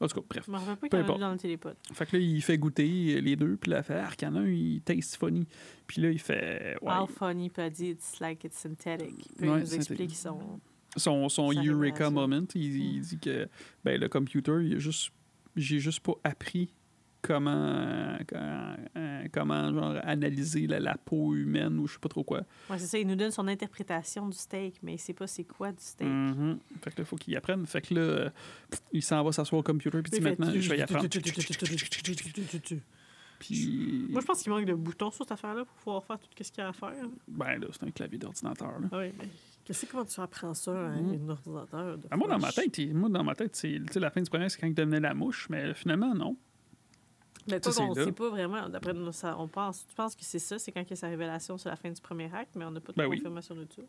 En 0.00 0.08
tout 0.08 0.20
cas, 0.20 0.26
bref. 0.28 0.44
Je 0.46 0.50
me 0.50 0.56
rappelle 0.58 0.88
pas 0.90 0.98
Peu 1.02 1.04
qu'il 1.04 1.20
dans 1.20 1.32
le 1.32 1.38
télépod. 1.38 1.76
Fait 1.92 2.04
que 2.06 2.16
là, 2.16 2.22
il 2.22 2.42
fait 2.42 2.58
goûter 2.58 3.20
les 3.20 3.36
deux, 3.36 3.56
puis 3.56 3.70
là, 3.70 3.78
il 3.78 3.84
fait 3.84 3.94
Ah, 4.04 4.10
qu'il 4.16 4.26
y 4.28 4.30
en 4.30 4.34
a 4.34 4.40
un, 4.40 4.48
il 4.48 4.80
taste 4.82 5.16
funny. 5.16 5.46
Puis 5.86 6.02
là, 6.02 6.10
il 6.10 6.18
fait. 6.18 6.76
Ouais, 6.82 6.92
How 6.98 7.06
funny, 7.06 7.48
puis 7.48 7.70
dit 7.70 7.90
it's 7.90 8.18
like 8.20 8.44
it's 8.44 8.56
synthetic. 8.58 9.14
Puis 9.38 9.48
Ouais, 9.48 9.58
il 9.58 9.60
nous 9.60 9.74
explique 9.74 10.14
son. 10.14 10.60
son, 10.96 11.28
son 11.28 11.52
Eureka 11.52 12.10
moment, 12.10 12.42
il, 12.54 12.76
il 12.76 12.98
Mm. 12.98 13.02
dit 13.02 13.18
que 13.18 13.48
ben, 13.84 14.00
le 14.00 14.08
computer, 14.08 14.58
il 14.62 14.76
a 14.76 14.78
juste. 14.78 15.10
J'ai 15.56 15.78
juste 15.78 16.00
pas 16.00 16.14
appris 16.24 16.74
comment. 17.26 17.50
euh, 17.50 18.76
euh, 18.96 19.24
comment 19.32 19.72
genre, 19.72 19.96
analyser 20.04 20.66
la, 20.66 20.78
la 20.80 20.96
peau 20.96 21.34
humaine 21.34 21.78
ou 21.78 21.86
je 21.86 21.94
sais 21.94 21.98
pas 21.98 22.08
trop 22.08 22.22
quoi. 22.22 22.42
Ouais, 22.70 22.78
c'est 22.78 22.86
ça. 22.86 22.98
Il 22.98 23.06
nous 23.06 23.16
donne 23.16 23.30
son 23.30 23.48
interprétation 23.48 24.28
du 24.28 24.36
steak, 24.36 24.76
mais 24.82 24.94
il 24.94 24.98
sait 24.98 25.14
pas 25.14 25.26
c'est 25.26 25.44
quoi 25.44 25.70
du 25.72 25.82
steak. 25.82 26.06
Mhm. 26.06 26.58
Fait 26.82 26.90
que 26.90 26.96
là, 26.96 27.00
il 27.00 27.04
faut 27.04 27.16
qu'il 27.16 27.36
apprenne. 27.36 27.64
Fait 27.66 27.80
que 27.80 27.94
là, 27.94 28.30
il 28.92 29.02
s'en 29.02 29.22
va 29.24 29.32
s'asseoir 29.32 29.60
au 29.60 29.62
computer, 29.62 30.02
puis 30.02 30.12
il 30.12 30.18
dit 30.18 30.24
maintenant, 30.24 30.50
je 30.54 30.68
vais 30.70 30.78
y 30.78 30.82
apprendre. 30.82 31.08
Puis. 33.40 34.06
Moi, 34.10 34.20
je 34.20 34.26
pense 34.26 34.42
qu'il 34.42 34.52
manque 34.52 34.64
de 34.64 34.74
boutons 34.74 35.10
sur 35.10 35.24
cette 35.24 35.32
affaire-là 35.32 35.64
pour 35.64 35.74
pouvoir 35.76 36.04
faire 36.04 36.18
tout 36.18 36.28
ce 36.40 36.50
qu'il 36.52 36.62
y 36.62 36.64
a 36.66 36.68
à 36.68 36.72
faire. 36.72 36.94
Ben 37.28 37.58
là, 37.60 37.66
c'est 37.72 37.84
un 37.84 37.90
clavier 37.90 38.18
d'ordinateur. 38.18 38.80
là. 38.80 38.88
Oui, 38.92 39.12
mais 39.18 39.28
qu'est-ce 39.64 39.84
que 39.86 39.90
comment 39.90 40.04
tu 40.04 40.20
apprends 40.20 40.54
ça 40.54 40.70
à 40.72 40.88
Mhm. 40.96 41.26
un 41.26 41.28
ordinateur? 41.30 41.98
De 41.98 42.06
Ah, 42.10 42.16
moi, 42.16 42.28
dans 42.28 42.38
ma 42.38 42.52
tête, 42.52 42.78
moi, 42.94 43.08
dans 43.08 43.24
ma 43.24 43.34
tête, 43.34 43.56
c'est 43.56 43.96
la 43.96 44.10
fin 44.10 44.22
du 44.22 44.30
premier, 44.30 44.48
c'est 44.48 44.60
quand 44.60 44.68
il 44.68 44.74
devenait 44.74 45.00
la 45.00 45.14
mouche, 45.14 45.48
mais 45.50 45.74
finalement, 45.74 46.14
non. 46.14 46.36
Mais 47.48 47.58
c'est 47.62 47.74
qu'on 47.74 47.94
là. 47.94 48.04
sait 48.04 48.12
pas 48.12 48.30
vraiment. 48.30 48.68
D'après 48.68 48.92
nous, 48.94 49.12
ça, 49.12 49.36
on 49.38 49.48
pense, 49.48 49.86
tu 49.86 49.94
penses 49.94 50.14
que 50.14 50.24
c'est 50.24 50.38
ça, 50.38 50.58
c'est 50.58 50.72
quand 50.72 50.82
il 50.82 50.90
y 50.90 50.92
a 50.92 50.96
sa 50.96 51.08
révélation 51.08 51.58
sur 51.58 51.70
la 51.70 51.76
fin 51.76 51.90
du 51.90 52.00
premier 52.00 52.30
acte, 52.34 52.54
mais 52.56 52.64
on 52.64 52.70
n'a 52.70 52.80
pas 52.80 52.92
de 52.92 52.96
Ben 52.96 53.06
oui. 53.06 53.16
confirmation 53.18 53.54
de 53.54 53.64
tout. 53.64 53.82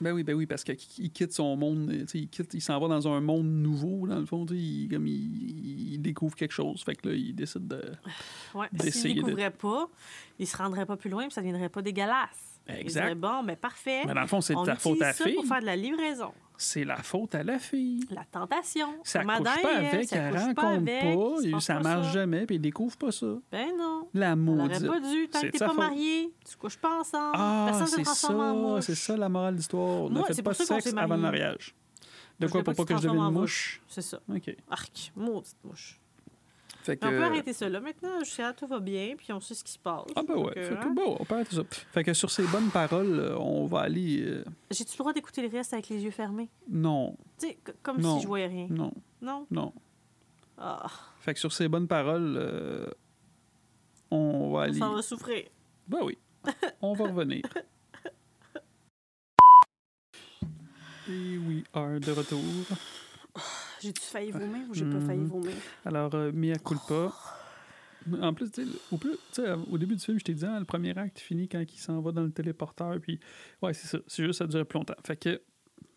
Ben 0.00 0.12
oui, 0.12 0.22
ben 0.22 0.34
oui, 0.34 0.46
parce 0.46 0.64
qu'il 0.64 0.76
il 0.98 1.10
quitte 1.10 1.32
son 1.32 1.54
monde, 1.56 1.92
il 2.14 2.28
quitte, 2.28 2.54
il 2.54 2.62
s'en 2.62 2.78
va 2.80 2.88
dans 2.88 3.08
un 3.08 3.20
monde 3.20 3.46
nouveau, 3.46 4.06
dans 4.06 4.18
le 4.18 4.26
fond, 4.26 4.46
il, 4.46 4.88
comme 4.90 5.06
il, 5.06 5.92
il 5.94 5.98
découvre 5.98 6.34
quelque 6.34 6.52
chose, 6.52 6.82
fait 6.82 6.94
que 6.94 7.08
là, 7.10 7.14
il 7.14 7.34
décide 7.34 7.68
de... 7.68 7.82
Ouais. 8.54 8.68
S'il 8.90 9.10
ne 9.10 9.22
découvrait 9.22 9.50
pas, 9.50 9.88
il 10.38 10.46
se 10.46 10.56
rendrait 10.56 10.86
pas 10.86 10.96
plus 10.96 11.10
loin, 11.10 11.24
puis 11.24 11.32
ça 11.32 11.42
ne 11.42 11.46
deviendrait 11.46 11.68
pas 11.68 11.82
dégueulasse. 11.82 12.51
Il 12.68 12.76
Exact. 12.76 13.02
dirait, 13.02 13.14
bon, 13.14 13.42
mais 13.42 13.56
parfait. 13.56 14.02
Mais 14.06 14.14
dans 14.14 14.20
le 14.20 14.26
fond, 14.26 14.40
c'est 14.40 14.54
de 14.54 14.64
ta 14.64 14.76
faute 14.76 15.02
à 15.02 15.06
la 15.06 15.12
fille. 15.12 15.34
pour 15.34 15.46
faire 15.46 15.60
de 15.60 15.66
la 15.66 15.76
livraison. 15.76 16.32
C'est 16.56 16.84
la 16.84 16.96
faute 16.98 17.34
à 17.34 17.42
la 17.42 17.58
fille. 17.58 18.04
La 18.10 18.24
tentation. 18.24 18.86
Ça 19.02 19.24
Comme 19.24 19.34
couche 19.38 19.62
pas 19.62 19.72
et 19.80 19.84
Ève, 19.84 19.94
avec, 19.94 20.08
ça 20.08 20.16
elle 20.16 20.32
couche 20.32 20.40
rencontre 20.42 20.54
pas, 20.62 20.68
avec, 20.68 21.02
pas, 21.02 21.50
passe 21.56 21.64
ça 21.64 21.74
pas 21.74 21.80
marche 21.82 22.06
ça. 22.06 22.12
jamais, 22.12 22.46
puis 22.46 22.56
il 22.56 22.60
découvre 22.60 22.96
pas 22.96 23.10
ça. 23.10 23.26
Ben 23.50 23.68
non. 23.76 24.08
La 24.14 24.36
maudite. 24.36 24.86
pas 24.86 25.00
dû. 25.00 25.28
Tant 25.28 25.40
que 25.40 25.46
t'es 25.48 25.58
pas 25.58 25.72
marié, 25.72 26.32
tu 26.48 26.56
couches 26.56 26.76
pas 26.76 27.00
ensemble. 27.00 27.34
Ah, 27.34 27.64
Personne 27.68 27.86
se 27.88 27.96
c'est 27.96 28.02
transforme 28.04 28.40
en 28.40 28.54
ça, 28.54 28.60
mouche. 28.60 28.84
c'est 28.84 28.94
ça 28.94 29.16
la 29.16 29.28
morale 29.28 29.54
de 29.54 29.58
l'histoire. 29.58 30.08
Ne 30.10 30.22
faites 30.22 30.42
pas 30.42 30.54
sexe 30.54 30.94
avant 30.96 31.16
le 31.16 31.20
mariage. 31.22 31.74
De 32.38 32.46
quoi, 32.46 32.62
pour 32.62 32.74
pas 32.74 32.84
pas 32.84 32.94
que 32.94 33.00
je 33.02 33.08
devienne 33.08 33.30
mouche? 33.32 33.82
C'est 33.88 34.02
ça. 34.02 34.20
OK. 34.32 34.56
Arc, 34.70 35.12
maudite 35.16 35.56
mouche. 35.64 35.98
Fait 36.82 36.96
que... 36.96 37.06
Mais 37.06 37.14
On 37.14 37.18
peut 37.18 37.24
arrêter 37.24 37.52
ça 37.52 37.68
là 37.68 37.80
maintenant. 37.80 38.18
Je 38.24 38.30
sais, 38.30 38.54
tout 38.54 38.66
va 38.66 38.80
bien, 38.80 39.14
puis 39.16 39.32
on 39.32 39.40
sait 39.40 39.54
ce 39.54 39.62
qui 39.62 39.72
se 39.72 39.78
passe. 39.78 40.04
Ah 40.16 40.22
ben 40.26 40.34
ouais, 40.36 40.52
Fait 40.54 40.74
que, 40.74 40.74
que 40.74 40.86
hein? 40.88 40.92
bon, 40.94 41.16
on 41.20 41.24
peut 41.24 41.34
arrêter 41.36 41.54
ça. 41.56 41.62
Fait 41.92 42.02
que 42.04 42.12
sur 42.12 42.30
ces 42.30 42.42
bonnes 42.44 42.70
paroles, 42.70 43.18
euh, 43.20 43.38
on 43.38 43.66
va 43.66 43.80
aller... 43.82 44.20
euh, 44.22 44.44
J'ai-tu 44.70 44.92
le 44.94 44.98
droit 44.98 45.12
d'écouter 45.12 45.42
le 45.42 45.48
reste 45.56 45.72
avec 45.74 45.88
les 45.88 46.02
yeux 46.02 46.10
fermés? 46.10 46.48
Non, 46.68 47.16
Tu 47.38 47.46
sais, 47.48 47.58
comme 47.82 48.00
Non. 48.00 48.16
si 48.16 48.22
je 48.22 48.26
voyais 48.26 48.46
rien. 48.48 48.66
non, 48.68 48.92
Non? 49.20 49.46
non. 49.50 49.72
Ah, 50.58 50.86
Fait 51.20 51.34
que 51.34 51.40
sur 51.40 51.52
ces 51.52 51.68
bonnes 51.68 51.86
paroles, 51.88 52.34
euh, 52.36 52.86
on 54.10 54.50
va 54.52 54.58
on 54.58 54.62
aller... 54.62 54.78
s'en 54.78 54.94
va 54.94 55.02
souffrir. 55.02 55.44
Ben 55.88 56.00
oui, 56.02 56.18
on 56.82 56.94
va 56.94 57.04
revenir. 57.06 57.42
Et 61.08 61.38
we 61.38 61.62
are 61.74 61.98
de 62.00 62.10
retour. 62.12 62.40
J'ai-tu 63.82 64.00
failli 64.02 64.30
vomir 64.30 64.62
ou 64.70 64.74
j'ai 64.74 64.84
pas 64.84 65.00
failli 65.00 65.20
Mhm. 65.20 65.26
vomir? 65.28 65.52
Alors, 65.84 66.14
euh, 66.14 66.32
mea 66.32 66.56
culpa. 66.56 67.12
En 68.20 68.34
plus, 68.34 68.50
au, 68.90 68.96
plus, 68.98 69.16
au 69.70 69.78
début 69.78 69.94
du 69.94 70.02
film, 70.04 70.18
je 70.18 70.24
t'ai 70.24 70.34
dit, 70.34 70.44
hein, 70.44 70.58
le 70.58 70.64
premier 70.64 70.96
acte 70.98 71.20
finit 71.20 71.48
quand 71.48 71.60
il 71.62 71.78
s'en 71.78 72.00
va 72.00 72.10
dans 72.10 72.22
le 72.24 72.32
téléporteur. 72.32 72.98
Puis, 73.00 73.20
ouais, 73.62 73.72
c'est 73.74 73.86
ça. 73.86 73.98
C'est 74.08 74.24
juste, 74.24 74.40
ça 74.40 74.46
dure 74.48 74.66
plus 74.66 74.78
longtemps. 74.78 74.94
Fait 75.06 75.16
que, 75.16 75.40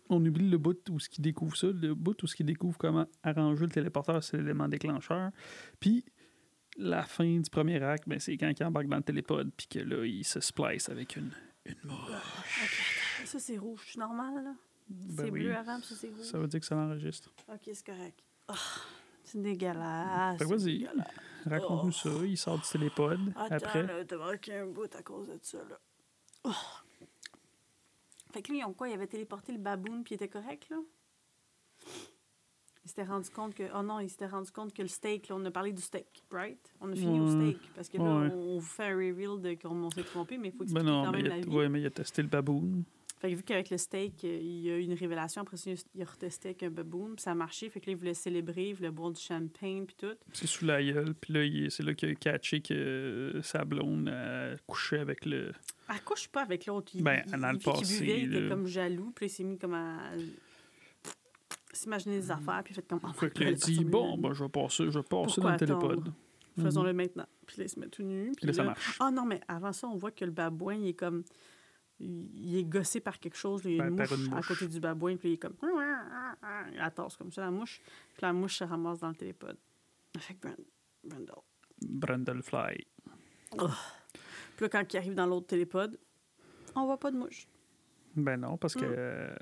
on 0.09 0.23
oublie 0.23 0.47
le 0.47 0.59
bout 0.59 0.77
où 0.91 0.99
ce 0.99 1.09
qu'il 1.09 1.23
découvre 1.23 1.57
ça. 1.57 1.65
Le 1.67 1.95
bout 1.95 2.21
où 2.21 2.27
ce 2.27 2.35
qu'il 2.35 2.45
découvre 2.45 2.77
comment 2.77 3.07
arranger 3.23 3.63
le 3.65 3.71
téléporteur, 3.71 4.23
c'est 4.23 4.37
l'élément 4.37 4.67
déclencheur. 4.67 5.31
Puis, 5.79 6.05
la 6.77 7.01
fin 7.03 7.39
du 7.39 7.49
premier 7.49 7.81
acte, 7.81 8.03
ben, 8.07 8.19
c'est 8.19 8.37
quand 8.37 8.51
il 8.59 8.63
embarque 8.63 8.87
dans 8.87 8.97
le 8.97 9.01
télépod. 9.03 9.49
Puis 9.57 9.65
que 9.67 9.79
là, 9.79 10.05
il 10.05 10.23
se 10.23 10.39
splice 10.41 10.89
avec 10.89 11.15
une, 11.15 11.31
une 11.65 11.75
mouche. 11.85 13.25
Ça, 13.25 13.39
c'est 13.39 13.57
rouge. 13.57 13.81
Je 13.85 13.89
suis 13.91 13.99
normale, 13.99 14.43
là? 14.43 14.53
Ben 14.87 15.15
c'est 15.25 15.31
oui. 15.31 15.43
bleu 15.43 15.55
avant, 15.55 15.79
puis 15.79 15.95
c'est 15.95 16.09
rouge. 16.09 16.21
Ça 16.25 16.37
veut 16.37 16.47
dire 16.47 16.59
que 16.59 16.65
ça 16.65 16.75
l'enregistre. 16.75 17.31
Ok, 17.51 17.61
c'est 17.73 17.85
correct. 17.85 18.23
Ah, 18.47 18.53
c'est 19.23 19.41
dégueulasse. 19.41 20.41
Vas-y. 20.41 20.87
Raconte-nous 21.45 21.91
ça. 21.91 22.09
Il 22.23 22.37
sort 22.37 22.57
du 22.59 22.67
télépod. 22.67 23.19
Attends, 23.35 23.55
après. 23.55 23.83
là, 23.83 24.05
t'as 24.05 24.17
manqué 24.17 24.55
un 24.57 24.67
bout 24.67 24.93
à 24.95 25.01
cause 25.03 25.27
de 25.27 25.37
ça, 25.41 25.57
là. 25.69 25.79
Oh. 26.43 26.51
Fait 28.31 28.41
que 28.41 28.51
lui, 28.51 28.59
ils 28.59 28.65
ont 28.65 28.73
quoi? 28.73 28.89
Ils 28.89 28.93
avaient 28.93 29.07
téléporté 29.07 29.51
le 29.53 29.57
baboon, 29.59 30.03
puis 30.03 30.13
il 30.13 30.15
était 30.15 30.27
correct, 30.27 30.67
là? 30.69 30.77
Il 32.83 32.89
s'était 32.89 33.03
rendu 33.03 33.29
compte 33.31 33.55
que. 33.55 33.63
Oh 33.75 33.81
non, 33.81 33.99
il 33.99 34.09
s'était 34.09 34.27
rendu 34.27 34.51
compte 34.51 34.71
que 34.73 34.81
le 34.83 34.87
steak, 34.87 35.29
là, 35.29 35.35
on 35.37 35.45
a 35.45 35.51
parlé 35.51 35.71
du 35.73 35.81
steak, 35.81 36.23
right? 36.29 36.59
On 36.79 36.91
a 36.91 36.95
fini 36.95 37.19
au 37.19 37.27
steak. 37.31 37.57
Parce 37.73 37.89
que 37.89 37.97
là, 37.97 38.03
Ouais. 38.03 38.31
on 38.31 38.59
vous 38.59 38.61
fait 38.61 38.83
un 38.91 38.95
reveal 38.95 39.41
de 39.41 39.55
qu'on 39.59 39.89
s'est 39.89 40.03
trompé, 40.03 40.37
mais 40.37 40.49
il 40.49 40.51
faut 40.51 40.59
Ben 40.59 40.65
expliquer 40.65 40.85
non, 40.91 41.05
quand 41.05 41.11
mais 41.11 41.17
même 41.23 41.25
il 41.25 41.29
la 41.29 41.35
a, 41.35 41.39
vie. 41.39 41.49
ouais, 41.49 41.69
mais 41.69 41.81
il 41.81 41.85
a 41.87 41.89
testé 41.89 42.21
le 42.21 42.27
baboon. 42.27 42.83
Fait 43.17 43.31
que 43.31 43.35
vu 43.37 43.43
qu'avec 43.43 43.69
le 43.69 43.77
steak, 43.77 44.25
euh, 44.25 44.39
il 44.41 44.59
y 44.59 44.69
a 44.69 44.77
eu 44.77 44.81
une 44.81 44.93
révélation, 44.93 45.41
après 45.41 45.55
ça, 45.55 45.71
il 45.95 46.01
a 46.01 46.05
retesté 46.05 46.49
avec 46.49 46.63
un 46.63 46.69
baboon, 46.69 47.13
puis 47.15 47.21
ça 47.23 47.31
a 47.31 47.35
marché. 47.35 47.69
Fait 47.69 47.79
que 47.79 47.85
là, 47.85 47.93
il 47.93 47.97
voulait 47.97 48.13
célébrer, 48.13 48.69
il 48.69 48.75
voulait 48.75 48.91
boire 48.91 49.11
du 49.11 49.21
champagne, 49.21 49.85
puis 49.85 49.95
tout. 49.97 50.13
C'est 50.33 50.47
sous 50.47 50.65
la 50.65 50.83
gueule. 50.83 51.13
Puis 51.15 51.33
là, 51.33 51.43
il- 51.45 51.71
c'est 51.71 51.81
là 51.83 51.93
qu'il 51.93 52.09
a 52.09 52.15
catché 52.15 52.59
que 52.59 52.73
euh, 52.73 53.41
sa 53.41 53.63
blonde 53.63 54.09
a 54.09 54.57
couché 54.67 54.97
avec 54.99 55.25
le. 55.25 55.53
Elle 55.89 56.01
couche 56.03 56.27
pas 56.27 56.41
avec 56.41 56.65
l'autre. 56.65 56.91
Il, 56.93 57.03
Ben, 57.03 57.23
il, 57.25 57.31
dans 57.39 57.51
le 57.53 57.59
passé, 57.59 57.99
buvait, 58.01 58.19
il 58.21 58.35
était 58.35 58.49
comme 58.49 58.67
jaloux, 58.67 59.11
puis 59.15 59.27
il 59.27 59.29
s'est 59.29 59.43
mis 59.45 59.57
comme 59.57 59.75
à 59.75 59.97
s'imaginer 61.71 62.19
des 62.19 62.31
affaires, 62.31 62.61
puis 62.63 62.73
il 62.73 62.79
a 62.79 62.81
fait 62.81 62.87
comme. 62.87 62.99
Oh 63.03 63.13
Fait 63.13 63.29
que 63.31 63.43
là, 63.43 63.49
il 63.51 63.55
dit 63.55 63.85
bon, 63.85 64.17
ben, 64.17 64.33
je 64.33 64.43
vais 64.43 64.49
passer, 64.49 64.85
je 64.89 64.99
vais 64.99 65.03
passer 65.03 65.41
dans 65.41 65.51
le 65.51 65.57
télépod. 65.57 65.91
attendre? 65.91 66.13
Faisons-le 66.61 66.93
maintenant. 66.93 67.25
Puis 67.45 67.57
là, 67.57 67.63
il 67.65 67.69
se 67.69 67.79
met 67.79 67.87
tout 67.87 68.03
nu. 68.03 68.31
Puis 68.37 68.47
là, 68.47 68.53
ça 68.53 68.63
marche. 68.63 68.97
Ah 68.99 69.11
non, 69.11 69.25
mais 69.25 69.41
avant 69.47 69.73
ça, 69.73 69.87
on 69.87 69.97
voit 69.97 70.11
que 70.11 70.23
le 70.23 70.31
babouin, 70.31 70.75
il 70.75 70.87
est 70.89 70.93
comme. 70.93 71.23
Il 71.99 72.57
est 72.57 72.65
gossé 72.65 72.99
par 72.99 73.19
quelque 73.19 73.37
chose. 73.37 73.61
Il 73.65 73.77
y 73.77 73.81
a 73.81 73.87
une, 73.87 73.95
par 73.95 74.09
mouche 74.09 74.19
une 74.27 74.33
à 74.33 74.41
côté 74.41 74.67
du 74.67 74.79
babouin, 74.79 75.15
puis 75.15 75.29
il 75.29 75.33
est 75.33 75.37
comme. 75.37 75.55
Il 75.63 76.77
la 76.77 76.91
tasse 76.91 77.15
comme 77.15 77.31
ça, 77.31 77.41
la 77.41 77.51
mouche. 77.51 77.81
Puis 78.13 78.21
la 78.21 78.33
mouche 78.33 78.57
se 78.57 78.63
ramasse 78.65 78.99
dans 78.99 79.09
le 79.09 79.15
télépod. 79.15 79.57
Avec 80.15 80.39
Brand- 80.41 80.55
Brendel. 81.03 81.35
Brundlefly. 81.81 82.87
Puis 83.51 84.61
là, 84.65 84.69
quand 84.69 84.93
il 84.93 84.97
arrive 84.97 85.13
dans 85.15 85.25
l'autre 85.25 85.47
télépod, 85.47 85.97
on 86.75 86.85
voit 86.85 86.99
pas 86.99 87.11
de 87.11 87.17
mouche. 87.17 87.47
Ben 88.15 88.37
non, 88.37 88.57
parce 88.57 88.75
que. 88.75 88.85
Mm. 88.85 88.95
euh, 88.97 89.35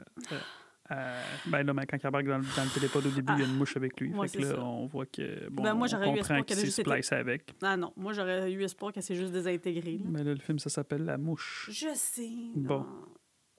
euh, 0.92 1.24
ben 1.46 1.64
non, 1.64 1.74
mais 1.74 1.86
quand 1.86 1.98
il 1.98 2.08
embarque 2.08 2.26
dans, 2.26 2.38
le- 2.38 2.56
dans 2.58 2.64
le 2.64 2.70
télépod 2.74 3.06
au 3.06 3.10
début, 3.10 3.34
il 3.34 3.40
y 3.40 3.44
a 3.44 3.46
une 3.46 3.56
mouche 3.56 3.78
avec 3.78 4.00
lui. 4.00 4.12
Ah. 4.14 4.18
Ouais, 4.20 4.28
fait 4.28 4.38
que 4.40 4.44
c'est 4.44 4.50
là, 4.50 4.56
ça. 4.58 4.64
on 4.64 4.86
voit 4.86 5.06
que. 5.06 5.50
Bon, 5.50 5.64
Ben, 5.64 5.74
moi, 5.74 5.88
on 5.88 5.90
j'aurais 5.90 6.06
eu 6.06 6.18
comprend 6.18 6.22
espoir 6.36 6.46
qu'il 6.46 6.56
s'est 6.58 6.82
splicé 6.82 7.16
avec. 7.16 7.56
Ah 7.62 7.78
non, 7.78 7.94
moi, 7.96 8.12
j'aurais 8.14 8.52
eu 8.52 8.62
espoir 8.64 8.92
qu'elle 8.92 9.04
s'est 9.04 9.16
juste 9.16 9.32
désintégrée. 9.32 9.98
là. 10.00 10.06
Mais 10.10 10.24
là, 10.24 10.34
le 10.34 10.40
film, 10.40 10.60
ça 10.60 10.70
s'appelle 10.70 11.06
La 11.06 11.18
Mouche. 11.18 11.70
Je 11.72 11.88
sais. 11.96 12.30
Bon. 12.56 12.86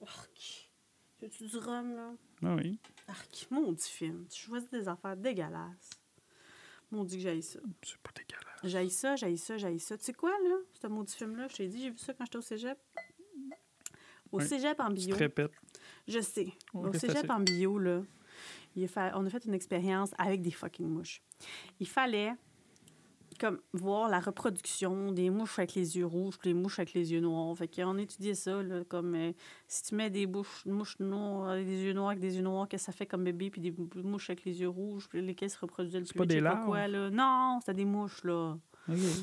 Arc. 0.05 0.69
Tu 1.19 1.47
du 1.47 1.57
rhum, 1.57 1.95
là? 1.95 2.11
Ah 2.43 2.55
oui. 2.55 2.79
Arc. 3.07 3.47
Maudit 3.49 3.81
film. 3.89 4.27
Tu 4.29 4.43
choisis 4.43 4.69
des 4.69 4.87
affaires 4.87 5.17
dégueulasses. 5.17 5.89
Maudit 6.91 7.15
que 7.17 7.23
j'aille 7.23 7.41
ça. 7.41 7.59
C'est 7.83 7.97
pas 7.97 8.11
dégueulasse. 8.15 8.59
J'aille 8.63 8.91
ça, 8.91 9.15
j'aille 9.15 9.37
ça, 9.39 9.57
j'aille 9.57 9.79
ça. 9.79 9.97
Tu 9.97 10.03
sais 10.03 10.13
quoi, 10.13 10.29
là? 10.29 10.55
Ce 10.79 10.85
maudit 10.87 11.15
film-là, 11.15 11.47
je 11.49 11.55
t'ai 11.55 11.67
dit, 11.67 11.81
j'ai 11.81 11.89
vu 11.89 11.97
ça 11.97 12.13
quand 12.13 12.25
j'étais 12.25 12.37
au 12.37 12.41
cégep. 12.41 12.77
Au 14.31 14.37
Ouais. 14.37 14.45
cégep 14.45 14.79
en 14.79 14.89
Tu 14.93 15.07
te 15.07 15.25
bio. 15.41 15.47
Je 16.07 16.19
sais. 16.19 16.47
Au 16.73 16.91
c'est 16.93 17.07
cégep 17.07 17.29
en 17.29 17.39
bio, 17.39 17.77
là, 17.79 18.01
il 18.75 18.83
a 18.83 18.87
fait- 18.87 19.11
on 19.15 19.25
a 19.25 19.29
fait 19.29 19.45
une 19.45 19.53
expérience 19.53 20.11
avec 20.17 20.41
des 20.41 20.51
fucking 20.51 20.87
mouches. 20.87 21.21
Il 21.79 21.87
fallait 21.87 22.33
comme 23.37 23.59
voir 23.73 24.07
la 24.07 24.21
reproduction 24.21 25.11
des 25.11 25.29
mouches 25.29 25.59
avec 25.59 25.73
les 25.75 25.97
yeux 25.97 26.05
rouges 26.05 26.37
puis 26.37 26.49
les 26.49 26.53
mouches 26.53 26.79
avec 26.79 26.93
les 26.93 27.11
yeux 27.11 27.19
noirs. 27.19 27.57
Fait 27.57 27.67
qu'on 27.67 27.97
étudiait 27.97 28.33
ça, 28.33 28.63
là, 28.63 28.85
comme 28.87 29.13
euh, 29.13 29.33
si 29.67 29.83
tu 29.83 29.95
mets 29.95 30.09
des 30.09 30.25
bouches, 30.25 30.65
mouches 30.65 30.97
noires 30.99 31.49
avec 31.49 31.65
des 31.67 31.83
yeux 31.83 31.91
noirs 31.91 32.11
avec 32.11 32.21
des 32.21 32.37
yeux 32.37 32.41
noirs, 32.43 32.67
qu'est-ce 32.69 32.85
que 32.85 32.91
ça 32.93 32.97
fait 32.97 33.05
comme 33.05 33.25
bébé, 33.25 33.49
puis 33.49 33.59
des 33.59 33.73
mouches 34.03 34.29
avec 34.29 34.45
les 34.45 34.61
yeux 34.61 34.69
rouges, 34.69 35.09
puis 35.09 35.21
lesquelles 35.21 35.49
se 35.49 35.59
reproduisaient 35.59 35.99
le 35.99 36.05
plus 36.05 36.13
pas 36.17 36.23
vite, 36.23 36.31
je 36.31 36.37
des 36.37 36.41
pas 36.43 36.53
larves? 36.53 36.65
quoi, 36.65 36.87
là. 36.87 37.09
Non, 37.09 37.59
c'était 37.59 37.73
des 37.73 37.83
mouches, 37.85 38.23
là. 38.23 38.57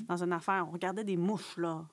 Dans 0.09 0.23
une 0.23 0.33
affaire, 0.35 0.67
on 0.69 0.73
regardait 0.73 1.05
des 1.05 1.17
mouches, 1.17 1.57
là. 1.57 1.87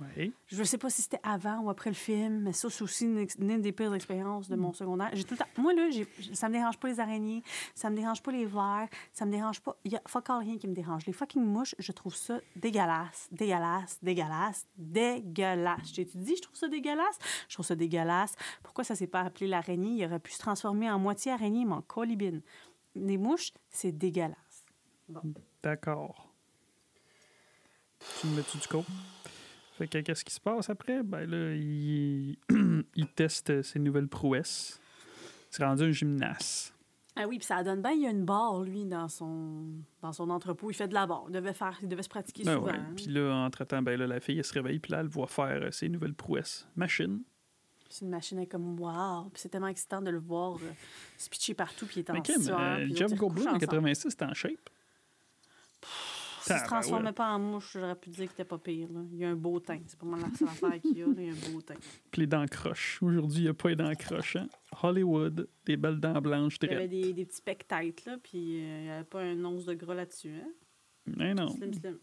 Ouais. 0.00 0.32
Je 0.46 0.64
sais 0.64 0.78
pas 0.78 0.88
si 0.88 1.02
c'était 1.02 1.20
avant 1.22 1.60
ou 1.60 1.68
après 1.68 1.90
le 1.90 1.94
film, 1.94 2.40
mais 2.40 2.54
ça, 2.54 2.70
c'est 2.70 2.82
aussi 2.82 3.04
une, 3.04 3.26
une 3.38 3.60
des 3.60 3.70
pires 3.70 3.92
expériences 3.92 4.48
de 4.48 4.56
mon 4.56 4.72
secondaire. 4.72 5.10
J'ai 5.12 5.24
tout 5.24 5.34
le 5.34 5.38
temps... 5.38 5.46
Moi, 5.58 5.74
là, 5.74 5.90
ça 6.32 6.48
me 6.48 6.54
dérange 6.54 6.78
pas 6.78 6.88
les 6.88 7.00
araignées, 7.00 7.42
ça 7.74 7.90
me 7.90 7.96
dérange 7.96 8.22
pas 8.22 8.32
les 8.32 8.46
vers, 8.46 8.88
ça 9.12 9.26
me 9.26 9.30
dérange 9.30 9.60
pas... 9.60 9.76
Il 9.84 9.92
y 9.92 9.96
a 9.96 10.02
fuck 10.06 10.28
rien 10.28 10.56
qui 10.56 10.68
me 10.68 10.74
dérange. 10.74 11.04
Les 11.04 11.12
fucking 11.12 11.44
mouches, 11.44 11.74
je 11.78 11.92
trouve 11.92 12.14
ça 12.14 12.40
dégueulasse, 12.56 13.28
dégueulasse, 13.30 13.98
dégueulasse, 14.02 14.66
dégueulasse. 14.78 15.92
J'ai 15.92 16.06
dit, 16.06 16.36
je 16.36 16.42
trouve 16.42 16.56
ça 16.56 16.68
dégueulasse? 16.68 17.18
Je 17.48 17.56
trouve 17.56 17.66
ça 17.66 17.76
dégueulasse. 17.76 18.36
Pourquoi 18.62 18.84
ça 18.84 18.94
s'est 18.94 19.06
pas 19.06 19.20
appelé 19.20 19.48
l'araignée? 19.48 20.02
Il 20.02 20.04
aurait 20.06 20.18
pu 20.18 20.32
se 20.32 20.38
transformer 20.38 20.90
en 20.90 20.98
moitié 20.98 21.32
araignée, 21.32 21.66
mais 21.66 21.74
en 21.74 21.82
colibine. 21.82 22.40
Les 22.94 23.18
mouches, 23.18 23.52
c'est 23.68 23.92
dégueulasse. 23.92 24.64
D'accord. 25.62 26.32
Tu 28.18 28.28
me 28.28 28.36
mets-tu 28.36 28.56
du 28.56 28.66
coup? 28.66 28.84
Fait 29.80 29.88
que 29.88 29.98
qu'est-ce 30.00 30.26
qui 30.26 30.34
se 30.34 30.40
passe 30.40 30.68
après? 30.68 31.02
Ben 31.02 31.24
là, 31.24 31.54
il, 31.54 32.36
il 32.96 33.06
teste 33.14 33.62
ses 33.62 33.78
nouvelles 33.78 34.08
prouesses. 34.08 34.78
C'est 35.48 35.64
rendu 35.64 35.84
un 35.84 35.90
gymnaste. 35.90 36.74
Ah 37.16 37.26
oui, 37.26 37.38
puis 37.38 37.46
ça 37.46 37.62
donne 37.62 37.80
bien, 37.80 37.92
il 37.92 38.02
y 38.02 38.06
a 38.06 38.10
une 38.10 38.26
barre, 38.26 38.60
lui, 38.60 38.84
dans 38.84 39.08
son, 39.08 39.64
dans 40.02 40.12
son 40.12 40.28
entrepôt. 40.28 40.70
Il 40.70 40.74
fait 40.74 40.86
de 40.86 40.92
la 40.92 41.06
barre. 41.06 41.24
Il 41.28 41.32
devait, 41.32 41.54
faire, 41.54 41.78
il 41.80 41.88
devait 41.88 42.02
se 42.02 42.10
pratiquer 42.10 42.44
Ben 42.44 42.56
souvent. 42.56 42.74
Puis 42.94 43.06
là, 43.06 43.32
entre-temps, 43.46 43.80
ben 43.80 43.98
là, 43.98 44.06
la 44.06 44.20
fille, 44.20 44.36
elle 44.36 44.44
se 44.44 44.52
réveille, 44.52 44.80
puis 44.80 44.92
là, 44.92 45.00
elle 45.00 45.08
voit 45.08 45.26
faire 45.26 45.62
euh, 45.62 45.70
ses 45.70 45.88
nouvelles 45.88 46.12
prouesses. 46.12 46.68
Machine. 46.76 47.22
C'est 47.88 48.04
une 48.04 48.10
machine 48.10 48.36
elle 48.36 48.44
est 48.44 48.48
comme 48.48 48.78
wow. 48.78 49.30
Puis 49.32 49.40
c'est 49.40 49.48
tellement 49.48 49.68
excitant 49.68 50.02
de 50.02 50.10
le 50.10 50.18
voir 50.18 50.56
euh, 50.56 50.72
se 51.16 51.30
pitcher 51.30 51.54
partout, 51.54 51.86
puis 51.86 51.96
il 51.96 52.00
est 52.00 52.10
en 52.10 52.12
Mais 52.12 52.20
Kim, 52.20 52.42
sueur, 52.42 52.60
euh, 52.60 52.86
Jeff 52.94 53.14
Goldblum, 53.14 53.46
en 53.48 53.52
recouchent 53.52 53.56
ensemble. 53.56 53.60
86, 53.60 54.10
c'était 54.10 54.24
en 54.26 54.34
shape. 54.34 54.70
S'il 56.54 56.58
se 56.58 56.62
Tabarouette. 56.64 56.82
transformait 56.86 57.12
pas 57.12 57.30
en 57.32 57.38
mouche, 57.38 57.70
j'aurais 57.74 57.94
pu 57.94 58.10
dire 58.10 58.18
qu'il 58.24 58.32
était 58.32 58.44
pas 58.44 58.58
pire. 58.58 58.88
Là. 58.92 59.00
Il 59.12 59.24
a 59.24 59.28
un 59.30 59.34
beau 59.36 59.58
teint. 59.60 59.80
C'est 59.86 59.98
pas 59.98 60.06
mal 60.06 60.20
la 60.20 60.36
seule 60.36 60.48
affaire 60.48 60.80
qu'il 60.80 61.02
a. 61.02 61.06
là. 61.06 61.12
Il 61.18 61.28
a 61.30 61.32
un 61.32 61.52
beau 61.52 61.60
teint. 61.62 61.74
Puis 62.10 62.20
les 62.22 62.26
dents 62.26 62.46
croches. 62.46 62.98
Aujourd'hui, 63.02 63.38
il 63.40 63.44
n'y 63.44 63.48
a 63.48 63.54
pas 63.54 63.68
les 63.70 63.76
dents 63.76 63.94
croches. 63.94 64.36
Hein? 64.36 64.48
Hollywood, 64.82 65.48
des 65.66 65.76
belles 65.76 66.00
dents 66.00 66.20
blanches, 66.20 66.56
Il 66.62 66.68
avait 66.70 66.88
drettes. 66.88 66.90
des, 66.90 67.12
des 67.12 67.24
petits 67.24 67.42
pecs 67.42 67.66
têtes, 67.66 68.04
là, 68.04 68.16
puis 68.22 68.38
euh, 68.62 68.78
il 68.78 68.82
n'y 68.84 68.90
avait 68.90 69.04
pas 69.04 69.20
un 69.22 69.44
once 69.44 69.64
de 69.64 69.74
gras 69.74 69.94
là-dessus. 69.94 70.34
Hein? 70.34 70.50
Mais 71.16 71.34
non. 71.34 71.48
Slim, 71.48 71.72
slim. 71.74 71.98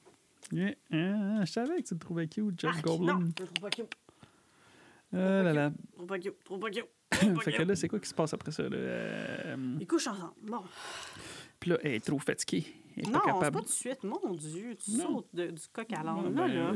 Yeah. 0.52 0.76
Ah, 0.92 1.46
je 1.46 1.52
savais 1.52 1.82
que 1.82 1.88
tu 1.88 1.94
le 1.94 2.00
trouvais 2.00 2.28
cute, 2.28 2.60
Jeff 2.60 2.72
Arc, 2.76 2.84
Goldblum. 2.86 3.20
Non, 3.24 3.26
je 3.38 3.44
le 3.44 3.48
trouve 3.48 3.60
pas 3.62 3.70
cute. 3.70 3.94
Ah 5.14 5.44
là 5.44 5.54
là. 5.54 5.72
Trop 5.96 6.06
pas 6.06 6.20
cute. 6.20 6.44
Trop 6.44 6.58
pas 6.58 6.70
cute. 6.70 6.86
Fait 7.42 7.54
que 7.54 7.62
là, 7.64 7.76
c'est 7.76 7.88
quoi 7.88 8.00
qui 8.00 8.10
se 8.10 8.14
passe 8.14 8.34
après 8.34 8.52
ça? 8.52 8.64
Là? 8.64 8.76
Euh, 8.76 9.78
Ils 9.80 9.88
couchent 9.88 10.08
ensemble. 10.08 10.34
Bon. 10.44 10.62
Puis 11.60 11.72
là, 11.72 11.78
elle 11.84 11.94
est 11.96 12.06
trop 12.06 12.20
fatiguée. 12.20 12.66
Elle 12.96 13.04
est 13.04 13.12
Non, 13.12 13.20
pas 13.20 13.20
c'est 13.26 13.32
capable. 13.34 13.52
pas 13.58 13.60
tout 13.62 13.66
de 13.68 13.72
suite. 13.72 14.04
Mon 14.04 14.34
Dieu, 14.34 14.76
tu 14.76 14.92
Non. 14.92 15.08
sautes 15.18 15.28
de- 15.34 15.48
du 15.52 15.62
coq 15.72 15.94
à 15.94 16.02
l'âne. 16.04 16.34
Là, 16.34 16.48
ben, 16.48 16.48
là. 16.48 16.72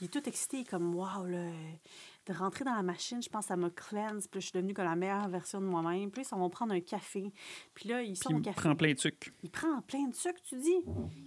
Il 0.00 0.04
est 0.04 0.08
tout 0.12 0.28
excité, 0.28 0.64
comme 0.64 0.92
wow, 0.94 1.24
là, 1.26 1.50
de 2.26 2.32
rentrer 2.32 2.64
dans 2.64 2.74
la 2.74 2.82
machine, 2.82 3.22
je 3.22 3.28
pense 3.28 3.44
que 3.44 3.48
ça 3.48 3.56
me 3.56 3.68
cleanse, 3.70 4.26
puis 4.26 4.38
là, 4.38 4.40
je 4.40 4.46
suis 4.46 4.52
devenue 4.52 4.74
comme 4.74 4.84
la 4.86 4.96
meilleure 4.96 5.28
version 5.28 5.60
de 5.60 5.66
moi-même. 5.66 6.10
Puis 6.10 6.22
là, 6.22 6.28
ils 6.32 6.38
vont 6.38 6.50
prendre 6.50 6.72
un 6.72 6.80
café. 6.80 7.32
Puis 7.74 7.88
là, 7.88 8.02
ils 8.02 8.16
sont 8.16 8.30
il 8.30 8.36
au 8.36 8.40
café. 8.40 8.60
prend 8.60 8.74
plein 8.74 8.92
de 8.92 8.98
sucre. 8.98 9.28
Il 9.44 9.50
prend 9.50 9.80
plein 9.82 10.08
de 10.08 10.14
sucre, 10.14 10.40
tu 10.48 10.56
dis? 10.56 10.80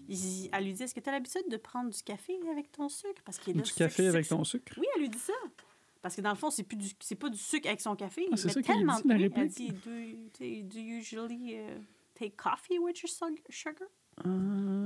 Il- 0.10 0.50
elle 0.52 0.64
lui 0.66 0.74
dit 0.74 0.84
Est-ce 0.84 0.94
que 0.96 1.00
tu 1.00 1.10
as 1.10 1.14
l'habitude 1.14 1.50
de 1.50 1.58
prendre 1.58 1.90
du 1.90 2.02
café 2.04 2.34
avec 2.52 2.72
ton 2.74 2.90
sucre? 2.90 3.22
Parce 3.24 3.38
qu'il 3.38 3.54
est 3.54 3.58
là, 3.58 3.64
Du 3.64 3.72
café 3.74 4.04
sucre, 4.04 4.10
avec 4.16 4.26
sucre. 4.26 4.38
ton 4.38 4.44
sucre. 4.44 4.74
Oui, 4.78 4.86
elle 4.96 5.02
lui 5.02 5.10
dit 5.10 5.18
ça. 5.18 5.34
Parce 6.02 6.16
que 6.16 6.22
dans 6.22 6.30
le 6.32 6.36
fond, 6.36 6.50
c'est 6.52 6.64
plus 6.64 6.78
du, 6.78 6.90
c'est 7.00 7.16
pas 7.16 7.30
du 7.30 7.38
sucre 7.38 7.68
avec 7.68 7.82
son 7.82 7.96
café. 7.96 8.24
Ah, 8.26 8.30
il 8.34 8.38
c'est 8.38 8.50
ça 8.50 8.62
tellement 8.62 9.00
dit, 9.00 9.08
la? 9.08 9.16
Elle 9.16 9.48
dit 9.48 9.70
Do, 9.70 9.92
do 10.40 10.80
usually 10.80 11.56
uh, 11.56 11.62
take 12.16 12.36
coffee 12.36 12.80
with 12.80 13.02
your 13.02 13.10
sug- 13.10 13.42
sugar? 13.50 13.88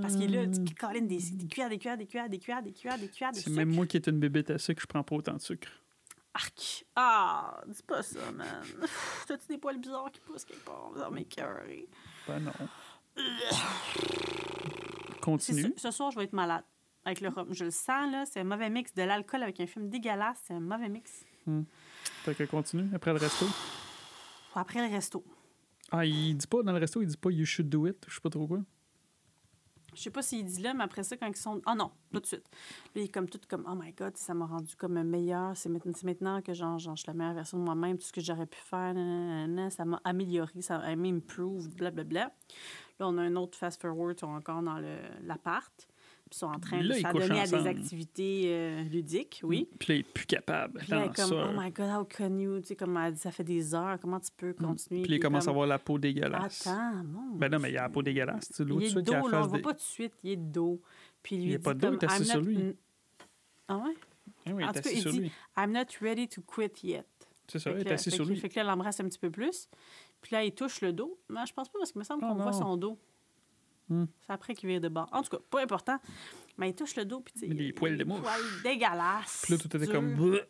Parce 0.01 0.15
qu'il 0.15 0.33
est 0.35 0.45
là, 0.45 0.47
tu 0.47 0.73
colles 0.73 1.05
des, 1.07 1.19
des 1.19 1.47
cuillères, 1.47 1.69
des 1.69 1.77
cuillères, 1.77 1.97
des 1.97 2.07
cuillères, 2.07 2.29
des 2.29 2.39
cuillères, 2.39 2.61
des 2.63 2.71
cuillères, 2.73 2.97
des 2.97 3.07
cuillères 3.09 3.31
de 3.31 3.37
C'est 3.37 3.51
même 3.51 3.69
moi 3.73 3.85
qui 3.85 3.97
est 3.97 4.07
une 4.07 4.19
bébête 4.19 4.49
à 4.49 4.57
sucre, 4.57 4.81
je 4.81 4.87
prends 4.87 5.03
pas 5.03 5.15
autant 5.15 5.33
de 5.35 5.41
sucre. 5.41 5.69
Arc! 6.33 6.85
Ah! 6.95 7.61
Dis 7.67 7.83
pas 7.83 8.01
ça, 8.01 8.31
man. 8.31 8.47
T'as-tu 9.27 9.47
des 9.47 9.57
poils 9.59 9.77
bizarres 9.77 10.11
qui 10.11 10.19
poussent 10.21 10.45
quelque 10.45 10.65
part 10.65 10.91
dans 10.95 11.11
mes 11.11 11.25
cœurs? 11.25 11.61
Ben 12.27 12.39
non. 12.39 12.51
Continue. 15.21 15.73
Ce 15.77 15.91
soir, 15.91 16.11
je 16.11 16.17
vais 16.17 16.23
être 16.25 16.33
malade 16.33 16.63
avec 17.05 17.21
le 17.21 17.29
rhum. 17.29 17.47
Je 17.53 17.65
le 17.65 17.71
sens, 17.71 18.11
là. 18.11 18.25
C'est 18.25 18.39
un 18.39 18.43
mauvais 18.43 18.69
mix. 18.69 18.93
De 18.93 19.03
l'alcool 19.03 19.43
avec 19.43 19.59
un 19.59 19.67
film 19.67 19.89
dégueulasse, 19.89 20.39
c'est 20.45 20.53
un 20.53 20.59
mauvais 20.59 20.89
mix. 20.89 21.23
Fait 22.23 22.35
que 22.35 22.43
continue 22.43 22.89
après 22.95 23.11
le 23.11 23.19
resto. 23.19 23.45
Après 24.55 24.87
le 24.87 24.93
resto. 24.93 25.23
Ah, 25.91 26.05
il 26.05 26.35
dit 26.35 26.47
pas 26.47 26.61
dans 26.63 26.71
le 26.71 26.79
resto, 26.79 27.01
il 27.01 27.07
dit 27.07 27.17
pas 27.17 27.31
you 27.31 27.45
should 27.45 27.69
do 27.69 27.87
it, 27.87 28.05
je 28.07 28.15
sais 28.15 28.21
pas 28.21 28.29
trop 28.29 28.47
quoi. 28.47 28.59
Je 29.95 30.03
sais 30.03 30.11
pas 30.11 30.21
s'il 30.21 30.45
dit 30.45 30.61
là, 30.61 30.73
mais 30.73 30.83
après 30.83 31.03
ça, 31.03 31.17
quand 31.17 31.27
ils 31.27 31.35
sont. 31.35 31.61
Ah 31.65 31.73
non, 31.73 31.91
tout 32.13 32.19
de 32.19 32.25
suite. 32.25 32.45
Là, 32.95 33.01
il 33.01 33.03
est 33.03 33.07
comme 33.09 33.27
tout 33.27 33.39
comme 33.49 33.65
Oh 33.67 33.75
my 33.75 33.91
god, 33.93 34.15
ça 34.17 34.33
m'a 34.35 34.45
rendu 34.45 34.75
comme 34.75 35.01
meilleur. 35.03 35.57
C'est 35.57 35.67
maintenant, 35.67 36.41
que 36.41 36.53
genre, 36.53 36.77
genre, 36.77 36.95
je 36.95 37.01
suis 37.01 37.07
la 37.07 37.15
meilleure 37.15 37.33
version 37.33 37.57
de 37.57 37.63
moi-même, 37.63 37.97
tout 37.97 38.05
ce 38.05 38.13
que 38.13 38.21
j'aurais 38.21 38.45
pu 38.45 38.59
faire, 38.59 38.93
ça 39.71 39.85
m'a 39.85 39.99
amélioré, 40.03 40.61
ça 40.61 40.77
m'a 40.77 40.85
improved, 40.85 41.75
blablabla. 41.75 42.31
Là, 42.99 43.07
on 43.07 43.17
a 43.17 43.23
un 43.23 43.35
autre 43.35 43.57
fast-forward, 43.57 44.23
encore 44.23 44.61
dans 44.61 44.79
l'appart. 45.23 45.88
Ils 46.31 46.37
sont 46.37 46.45
en 46.45 46.59
train 46.59 46.81
Là, 46.83 46.95
de 46.95 47.01
s'adonner 47.01 47.39
à 47.39 47.47
des 47.47 47.67
activités 47.67 48.43
euh, 48.47 48.83
ludiques, 48.83 49.41
oui. 49.43 49.67
Puis 49.79 49.89
là, 49.89 49.95
il 49.95 49.99
est 50.01 50.13
plus 50.13 50.27
capable. 50.27 50.79
Puis 50.79 50.91
là, 50.91 51.07
comme, 51.07 51.29
ça. 51.29 51.49
oh 51.49 51.59
my 51.59 51.71
god, 51.71 51.89
how 51.89 52.05
can 52.05 52.37
you? 52.37 52.59
Tu 52.59 52.67
sais, 52.67 52.75
comme 52.75 53.15
ça 53.15 53.31
fait 53.31 53.43
des 53.43 53.73
heures, 53.73 53.97
comment 53.99 54.19
tu 54.19 54.29
peux 54.37 54.53
continuer? 54.53 55.01
Mm. 55.01 55.03
Puis 55.03 55.13
il 55.15 55.19
commence 55.19 55.47
à 55.47 55.49
avoir 55.49 55.65
la 55.65 55.79
peau 55.79 55.97
dégueulasse. 55.97 56.67
Attends, 56.67 57.03
mon. 57.03 57.35
Ben 57.35 57.51
non, 57.51 57.57
mais 57.57 57.71
il 57.71 57.77
a 57.77 57.83
la 57.83 57.89
peau 57.89 58.03
dégueulasse. 58.03 58.51
Tu 58.51 58.61
Il 58.61 58.83
est 58.83 58.89
suite, 58.89 58.97
de 58.97 59.11
il 59.11 59.15
a 59.15 59.21
dos, 59.21 59.27
là, 59.27 59.39
on 59.39 59.41
le 59.41 59.47
voit 59.47 59.59
pas 59.59 59.73
tout 59.73 59.77
de 59.77 59.81
suite, 59.81 60.13
il 60.23 60.31
est 60.31 60.35
de 60.37 60.51
dos. 60.51 60.81
Puis 61.23 61.35
il 61.35 61.41
lui 61.41 61.49
Il 61.49 61.53
est 61.53 61.57
dit 61.57 61.63
pas 61.63 61.73
de 61.73 61.79
dos, 61.79 61.93
il 61.93 61.95
est 61.95 62.03
assis 62.03 62.25
sur 62.25 62.41
lui. 62.41 62.75
Ah 63.67 63.77
ouais? 63.77 63.93
Ah 64.45 64.51
oui, 64.53 64.63
il 64.63 64.65
en 64.65 64.67
tout 64.67 64.73
cas, 64.73 64.79
assis 64.79 65.01
il 65.03 65.11
dit, 65.11 65.19
lui. 65.19 65.31
I'm 65.57 65.71
not 65.71 65.85
ready 66.01 66.27
to 66.27 66.41
quit 66.41 66.71
yet. 66.83 67.05
C'est 67.47 67.57
ça, 67.57 67.71
que 67.71 67.79
est 67.79 67.97
fait 67.97 68.11
sur 68.11 68.25
lui. 68.25 68.35
Fait 68.37 68.49
que 68.49 68.55
là, 68.55 68.61
elle 68.61 68.67
l'embrasse 68.67 68.99
un 68.99 69.05
petit 69.05 69.17
peu 69.17 69.31
plus. 69.31 69.67
Puis 70.21 70.35
là, 70.35 70.43
il 70.43 70.53
touche 70.53 70.81
le 70.81 70.93
dos. 70.93 71.17
Mais 71.29 71.45
je 71.47 71.53
pense 71.53 71.69
pas 71.69 71.79
parce 71.79 71.91
qu'il 71.91 71.99
me 71.99 72.03
semble 72.03 72.23
Oh 72.23 72.29
qu'on 72.29 72.35
voit 72.35 72.53
son 72.53 72.77
dos. 72.77 72.99
Hmm. 73.89 74.05
C'est 74.21 74.33
après 74.33 74.53
qu'il 74.55 74.69
vire 74.69 74.79
de 74.81 74.87
bord. 74.89 75.09
En 75.11 75.23
tout 75.23 75.29
cas, 75.35 75.39
pas 75.49 75.61
important. 75.61 75.97
Mais 76.57 76.69
il 76.69 76.75
touche 76.75 76.95
le 76.95 77.05
dos. 77.05 77.21
Puis 77.21 77.33
tu 77.33 77.47
des 77.47 77.65
il- 77.65 77.73
poils 77.73 77.93
de 77.93 77.97
des 77.97 78.03
mouche. 78.05 78.21
poils 78.21 78.41
dégueulasses. 78.63 79.41
Puis 79.43 79.53
là, 79.53 79.59
tout 79.59 79.75
était 79.77 79.87
comme. 79.87 80.15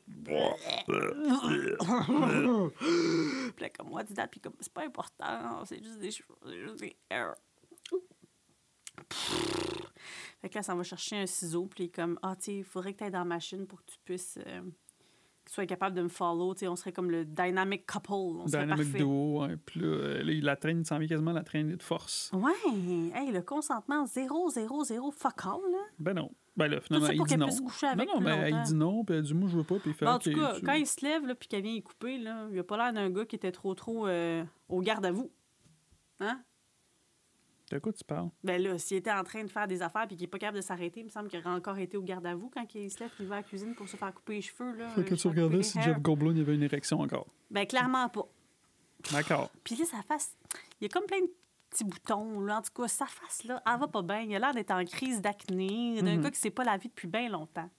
Puis 3.56 3.64
là, 3.64 3.70
comme, 3.70 3.92
what's 3.92 4.14
that? 4.14 4.28
Puis 4.28 4.40
comme, 4.40 4.54
c'est 4.60 4.74
pas 4.74 4.84
important, 4.86 5.64
c'est 5.66 5.84
juste 5.84 6.00
des 6.00 6.12
cheveux, 6.12 6.36
c'est 6.46 6.60
juste 6.62 6.80
des. 6.80 6.96
Fait 10.42 10.50
que 10.50 10.56
là, 10.56 10.64
ça 10.64 10.76
va 10.76 10.84
chercher 10.84 11.18
un 11.18 11.26
ciseau, 11.26 11.66
puis 11.68 11.90
comme, 11.92 12.18
ah, 12.22 12.36
tu 12.38 12.44
sais, 12.46 12.56
il 12.58 12.64
faudrait 12.64 12.94
que 12.94 13.00
tu 13.00 13.04
ailles 13.06 13.12
dans 13.12 13.20
la 13.20 13.26
machine 13.26 13.66
pour 13.68 13.80
que 13.84 13.92
tu 13.92 13.98
puisses. 14.04 14.38
euh, 14.46 14.62
sois 15.54 15.66
capable 15.66 15.96
de 15.96 16.02
me 16.04 16.08
follow, 16.10 16.54
on 16.62 16.76
serait 16.76 16.92
comme 16.92 17.10
le 17.12 17.26
dynamic 17.26 17.86
couple, 17.92 18.12
on 18.12 18.46
Dynamic 18.46 18.94
duo, 18.94 19.42
ouais. 19.42 19.58
Puis 19.66 19.80
là, 19.80 19.88
euh, 19.88 20.24
là, 20.24 20.32
il 20.32 20.44
la 20.44 20.56
traîne, 20.56 20.82
il 20.82 20.86
s'en 20.86 20.98
vient 21.00 21.08
quasiment 21.08 21.32
la 21.32 21.44
traîner 21.44 21.76
de 21.76 21.84
force. 21.84 22.32
Ouais, 22.34 22.52
hey, 23.16 23.32
le 23.32 23.42
consentement 23.42 24.06
0, 24.06 24.50
0, 24.50 24.84
0, 24.84 25.12
fuck 25.12 25.46
all, 25.46 25.72
là. 25.72 25.78
Ben 26.00 26.14
non. 26.14 26.32
Ben 26.56 26.68
là, 26.68 26.82
finalement, 26.82 27.08
ça 27.08 27.14
il 27.14 27.18
pour 27.18 27.26
dit 27.26 27.30
qu'elle 27.32 27.40
non. 27.40 27.46
puisse 27.48 27.62
coucher 27.62 27.86
non, 27.86 27.92
avec 27.94 28.08
non, 28.10 28.16
plus 28.18 28.26
mais 28.26 28.52
longtemps. 28.52 28.64
dit 28.64 28.76
non, 28.76 29.04
puis 29.06 29.16
elle 29.16 29.22
dit, 29.24 29.34
moi, 29.34 29.50
je 29.50 29.58
veux 29.58 29.64
pas, 29.64 29.76
puis 29.80 29.92
il 29.92 29.94
fait. 29.94 30.06
Bon, 30.06 30.12
en 30.12 30.20
tout 30.20 30.32
cas, 30.34 30.56
tu- 30.56 30.66
quand 30.66 30.74
il 30.74 30.86
se 30.88 31.06
lève, 31.06 31.26
là, 31.26 31.36
puis 31.36 31.48
qu'elle 31.48 31.64
vient 31.64 31.74
y 31.74 31.82
couper, 31.82 32.18
là, 32.18 32.48
il 32.52 32.60
a 32.60 32.64
pas 32.64 32.78
l'air 32.78 32.92
d'un 32.94 33.10
gars 33.10 33.26
qui 33.26 33.36
était 33.38 33.52
trop, 33.52 33.74
trop 33.76 34.08
euh, 34.08 34.44
au 34.68 34.82
garde 34.82 35.06
à 35.06 35.12
vous. 35.12 35.32
Hein? 36.20 36.42
De 37.70 37.78
quoi 37.80 37.94
tu 37.94 38.04
parles? 38.04 38.30
Ben 38.44 38.62
là, 38.62 38.78
s'il 38.80 38.98
était 38.98 39.12
en 39.12 39.24
train 39.24 39.44
de 39.44 39.50
faire 39.50 39.68
des 39.68 39.82
affaires 39.82 40.08
puis 40.08 40.16
qu'il 40.16 40.24
n'est 40.26 40.30
pas 40.30 40.40
capable 40.40 40.58
de 40.58 40.64
s'arrêter, 40.64 41.02
il 41.02 41.06
me 41.06 41.10
semble 41.10 41.30
qu'il 41.30 41.40
aurait 41.40 41.50
encore 41.56 41.78
été 41.78 41.98
au 41.98 42.02
garde 42.02 42.26
à 42.26 42.34
vous 42.36 42.50
quand 42.50 42.66
il 42.76 42.90
se 42.90 43.00
lève 43.00 43.12
il 43.20 43.28
va 43.28 43.36
à 43.36 43.38
la 43.40 43.44
cuisine 43.44 43.76
pour 43.76 43.88
se 43.88 43.96
faire 43.96 44.14
couper 44.14 44.34
les 44.36 44.42
cheveux. 44.42 44.76
Là, 44.76 44.90
Fait 44.90 45.04
que 45.04 45.14
euh, 45.14 45.18
tu 45.18 45.22
faire 45.22 45.32
regardais 45.32 45.62
si 45.64 45.80
Jeff. 45.82 46.00
Goldblum 46.00 46.40
avait 46.40 46.56
une 46.56 46.64
érection 46.64 47.00
encore. 47.00 47.28
Ben 47.52 47.66
clairement 47.68 48.10
pas. 48.10 48.28
D'accord. 49.12 49.52
Puis 49.64 49.76
là, 49.76 49.86
sa 49.86 50.02
face, 50.04 50.36
il 50.82 50.84
y 50.84 50.86
a 50.86 50.90
comme 50.90 51.06
plein 51.06 51.22
de 51.22 51.30
petits 51.70 51.84
boutons. 51.84 52.40
Là. 52.42 52.58
En 52.58 52.62
tout 52.64 52.72
cas, 52.82 52.88
sa 52.88 53.06
face, 53.06 53.44
là, 53.44 53.62
elle 53.72 53.80
va 53.80 53.88
pas 53.88 54.02
bien. 54.02 54.22
Il 54.22 54.36
a 54.36 54.40
l'air 54.40 54.54
d'être 54.54 54.72
en 54.72 54.84
crise 54.86 55.22
d'acné, 55.22 56.02
d'un 56.02 56.16
Mhm. 56.16 56.22
gars 56.24 56.32
qui 56.32 56.40
s'est 56.40 56.50
pas 56.50 56.64
lavé 56.64 56.88
depuis 56.88 57.08
bien 57.08 57.30
longtemps. 57.30 57.70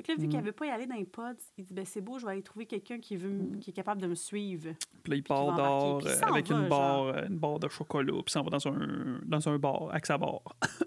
Fait 0.00 0.06
que 0.06 0.12
là, 0.12 0.18
vu 0.18 0.28
qu'il 0.28 0.40
veut 0.40 0.52
pas 0.52 0.66
y 0.66 0.70
aller 0.70 0.86
dans 0.86 0.94
les 0.96 1.04
pods, 1.04 1.34
il 1.58 1.64
dit 1.64 1.74
ben 1.74 1.84
c'est 1.84 2.00
beau, 2.00 2.18
je 2.18 2.24
vais 2.24 2.32
aller 2.32 2.42
trouver 2.42 2.64
quelqu'un 2.66 2.98
qui, 2.98 3.16
veut, 3.16 3.30
m- 3.30 3.58
qui 3.60 3.70
est 3.70 3.74
capable 3.74 4.00
de 4.00 4.06
me 4.06 4.14
suivre. 4.14 4.70
Puis 5.02 5.10
là, 5.10 5.16
il 5.16 5.22
part 5.22 6.00
il 6.02 6.08
euh, 6.08 6.20
avec 6.22 6.48
va, 6.48 6.56
une 6.58 6.68
barre, 6.68 7.02
euh, 7.04 7.26
une 7.28 7.38
barre 7.38 7.58
de 7.58 7.68
chocolat, 7.68 8.12
puis 8.24 8.32
s'en 8.32 8.42
va 8.42 8.50
dans 8.50 8.68
un, 8.68 9.20
dans 9.26 9.48
un 9.48 9.58
bar, 9.58 9.90
avec 9.90 10.06
sa 10.06 10.16
barre. 10.18 10.42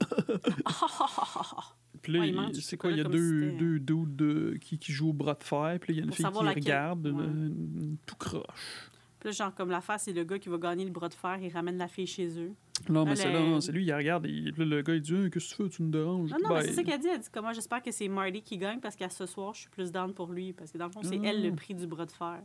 Puis 2.02 2.12
là, 2.14 2.20
Ouais, 2.20 2.30
il 2.54 2.62
c'est 2.62 2.76
quoi, 2.76 2.92
il 2.92 2.98
y 2.98 3.00
a 3.00 3.04
comme 3.04 3.14
deux, 3.14 3.52
si 3.52 3.58
deux 3.58 3.80
dudes 3.80 4.16
de- 4.18 4.58
qui, 4.60 4.78
qui 4.78 4.92
jouent 4.92 5.12
au 5.12 5.14
bras 5.14 5.36
de 5.36 5.44
fer, 5.44 5.78
puis 5.80 5.94
là, 5.94 5.96
il 5.96 5.98
y 5.98 6.00
a 6.02 6.04
une 6.04 6.08
Pour 6.10 6.18
fille 6.18 6.26
qui 6.26 6.44
laquelle. 6.44 6.64
regarde, 6.64 7.08
Ouais. 7.08 7.96
tout 8.06 8.16
croche. 8.18 8.92
Puis 9.24 9.30
là, 9.30 9.46
genre, 9.46 9.56
comme 9.56 9.70
la 9.70 9.80
face, 9.80 10.04
c'est 10.04 10.12
le 10.12 10.26
gars 10.26 10.38
qui 10.38 10.50
va 10.50 10.58
gagner 10.58 10.84
le 10.84 10.92
bras 10.92 11.08
de 11.08 11.14
fer, 11.14 11.38
il 11.42 11.50
ramène 11.50 11.78
la 11.78 11.88
fille 11.88 12.06
chez 12.06 12.28
eux. 12.42 12.52
Non, 12.90 13.06
mais 13.06 13.16
c'est 13.16 13.32
là, 13.32 13.40
lui, 13.72 13.86
il 13.86 13.94
regarde, 13.94 14.26
là, 14.26 14.66
le 14.66 14.82
gars, 14.82 14.96
il 14.96 15.02
dit 15.02 15.14
Hey, 15.16 15.30
Qu'est-ce 15.30 15.52
que 15.56 15.56
tu 15.56 15.64
fais, 15.64 15.70
tu 15.70 15.84
me 15.84 15.92
déranges? 15.92 16.30
Non, 16.30 16.38
non, 16.44 16.50
Ben, 16.50 16.56
mais 16.56 16.64
c'est 16.64 16.74
ça 16.74 16.84
qu'elle 16.84 17.00
dit. 17.00 17.08
Elle 17.08 17.20
dit 17.22 17.30
comment 17.32 17.54
j'espère 17.54 17.82
que 17.82 17.92
c'est 17.92 18.10
Marty 18.10 18.42
qui 18.42 18.58
gagne 18.58 18.82
parce 18.82 18.98
qu'à 18.98 19.08
ce 19.10 19.26
soir, 19.26 19.54
je 19.54 19.62
suis 19.62 19.70
plus 19.70 19.94
down 19.94 20.14
pour 20.14 20.28
lui. 20.34 20.52
Parce 20.52 20.74
que 20.74 20.78
dans 20.78 20.88
le 20.88 20.92
fond, 20.92 21.00
c'est 21.04 21.18
Ah. 21.24 21.28
elle 21.30 21.42
le 21.42 21.56
prix 21.56 21.74
du 21.74 21.88
bras 21.88 22.06
de 22.06 22.12
fer. 22.12 22.42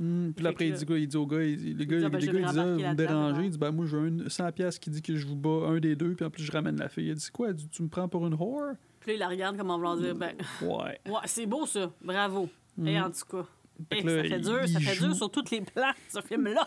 Hmm, 0.00 0.30
puis 0.32 0.46
après, 0.46 0.68
il 0.68 0.74
dit 0.74 0.86
quoi 0.86 0.98
Il 0.98 1.06
dit 1.06 1.16
au 1.16 1.26
gars, 1.26 1.44
il 1.44 1.56
dit- 1.56 1.74
le 1.74 1.84
gars, 1.84 1.98
dit, 1.98 2.04
ah, 2.04 2.08
ben, 2.08 2.18
gars, 2.18 2.26
je 2.26 2.30
vais 2.32 2.38
il 2.40 2.44
dit 2.44 2.58
rembarquer 2.58 2.84
Ah, 2.84 2.86
Vous 2.86 2.90
me 2.90 2.94
dérangez? 2.96 3.44
Il 3.44 3.50
dit 3.50 3.58
Ben, 3.58 3.70
moi, 3.70 3.86
j'ai 3.86 3.96
un 3.98 4.28
100$ 4.28 4.52
piastres 4.52 4.80
qui 4.80 4.90
dit 4.90 5.02
que 5.02 5.14
je 5.14 5.26
vous 5.26 5.36
bats 5.36 5.68
un 5.68 5.78
des 5.78 5.94
deux, 5.94 6.14
puis 6.14 6.24
en 6.24 6.30
plus, 6.30 6.42
je 6.42 6.50
ramène 6.52 6.76
la 6.78 6.88
fille. 6.88 7.08
Elle 7.10 7.14
dit 7.16 7.30
quoi 7.32 7.50
Elle 7.50 7.54
dit 7.54 7.68
Tu 7.68 7.82
me 7.82 7.88
prends 7.88 8.08
pour 8.08 8.26
une 8.26 8.34
whore? 8.34 8.72
Puis 9.00 9.10
là, 9.10 9.14
il 9.14 9.18
la 9.20 9.28
regarde 9.28 9.56
comme 9.56 9.70
en 9.70 9.76
voulant 9.76 9.96
dire 9.96 10.14
ben, 10.16 10.34
Ouais. 10.62 10.98
ouais, 11.06 11.20
c'est 11.26 11.46
beau 11.46 11.66
ça, 11.66 11.92
bravo. 12.02 12.48
Et 12.84 12.98
en 12.98 13.10
tout 13.10 13.24
cas, 13.30 13.46
Fait 13.88 13.98
eh, 13.98 14.02
là, 14.02 14.22
ça 14.22 14.28
fait 14.28 14.40
dur, 14.40 14.68
ça 14.68 14.80
fait 14.80 14.94
joue. 14.94 15.06
dur 15.06 15.16
sur 15.16 15.30
tous 15.30 15.50
les 15.50 15.60
plans, 15.62 15.92
ce 16.12 16.20
film-là. 16.20 16.66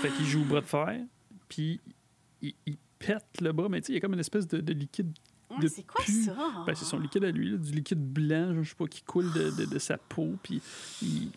Fait 0.00 0.10
qu'il 0.10 0.26
joue 0.26 0.42
au 0.42 0.44
bras 0.44 0.60
de 0.60 0.66
fer, 0.66 1.00
puis 1.48 1.80
il, 2.40 2.54
il 2.66 2.76
pète 2.98 3.40
le 3.40 3.52
bras, 3.52 3.68
mais 3.68 3.80
tu 3.80 3.86
sais, 3.88 3.92
il 3.92 3.94
y 3.96 3.98
a 3.98 4.00
comme 4.00 4.14
une 4.14 4.20
espèce 4.20 4.46
de, 4.48 4.60
de 4.60 4.72
liquide. 4.72 5.12
Ouais, 5.50 5.68
c'est 5.68 5.86
quoi 5.86 6.02
pu. 6.04 6.12
ça? 6.24 6.34
Ben, 6.66 6.74
c'est 6.74 6.84
son 6.86 6.98
liquide 6.98 7.24
à 7.24 7.30
lui, 7.30 7.50
là, 7.50 7.58
du 7.58 7.72
liquide 7.72 8.00
blanc, 8.02 8.54
je 8.62 8.68
sais 8.70 8.74
pas, 8.74 8.86
qui 8.86 9.02
coule 9.02 9.30
de, 9.32 9.50
de- 9.50 9.66
de 9.66 9.78
sa 9.78 9.98
peau, 9.98 10.34
puis 10.42 10.62
il 11.02 11.30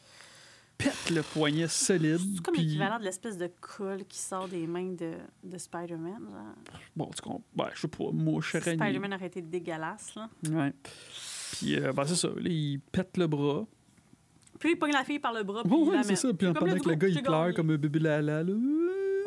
pète 0.78 1.10
le 1.10 1.22
poignet 1.22 1.68
solide. 1.68 2.20
C'est 2.36 2.42
comme 2.42 2.56
l'équivalent 2.56 2.98
de 3.00 3.04
l'espèce 3.04 3.38
de 3.38 3.50
colle 3.60 4.06
qui 4.06 4.18
sort 4.20 4.48
des 4.48 4.68
mains 4.68 4.94
de, 4.94 5.14
de 5.44 5.58
Spider-Man. 5.58 6.20
genre. 6.32 6.80
Bon, 6.96 7.10
tu 7.14 7.22
comprends. 7.22 7.44
Ben, 7.56 7.70
je 7.76 7.82
sais 7.82 7.88
pas, 7.90 8.06
mouche, 8.14 8.56
araignée. 8.56 8.78
Spider-Man 8.84 9.14
aurait 9.16 9.28
été 9.28 9.42
dégueulasse. 9.42 10.16
Là. 10.16 10.30
Ouais. 10.50 10.74
Puis, 11.54 11.76
euh, 11.78 11.92
ben, 11.92 12.06
c'est 12.06 12.16
ça. 12.16 12.28
Là, 12.30 12.36
il 12.50 12.80
pète 12.92 13.18
le 13.18 13.28
bras. 13.28 13.66
Puis 14.60 14.72
il 14.72 14.76
pogne 14.78 14.94
la 14.94 15.04
fille 15.04 15.20
par 15.20 15.34
le 15.34 15.44
bras. 15.44 15.64
Puis 15.64 15.74
Ouais, 15.74 16.04
c'est 16.04 16.16
ça. 16.16 16.34
Puis, 16.34 16.52
pendant 16.54 16.78
que 16.78 16.90
le 16.90 16.96
gars, 16.96 17.08
il 17.08 17.22
pleure 17.22 17.54
comme 17.54 17.72
un 17.72 17.78
bébé 17.78 18.00
lala, 18.00 18.44
là. 18.44 18.54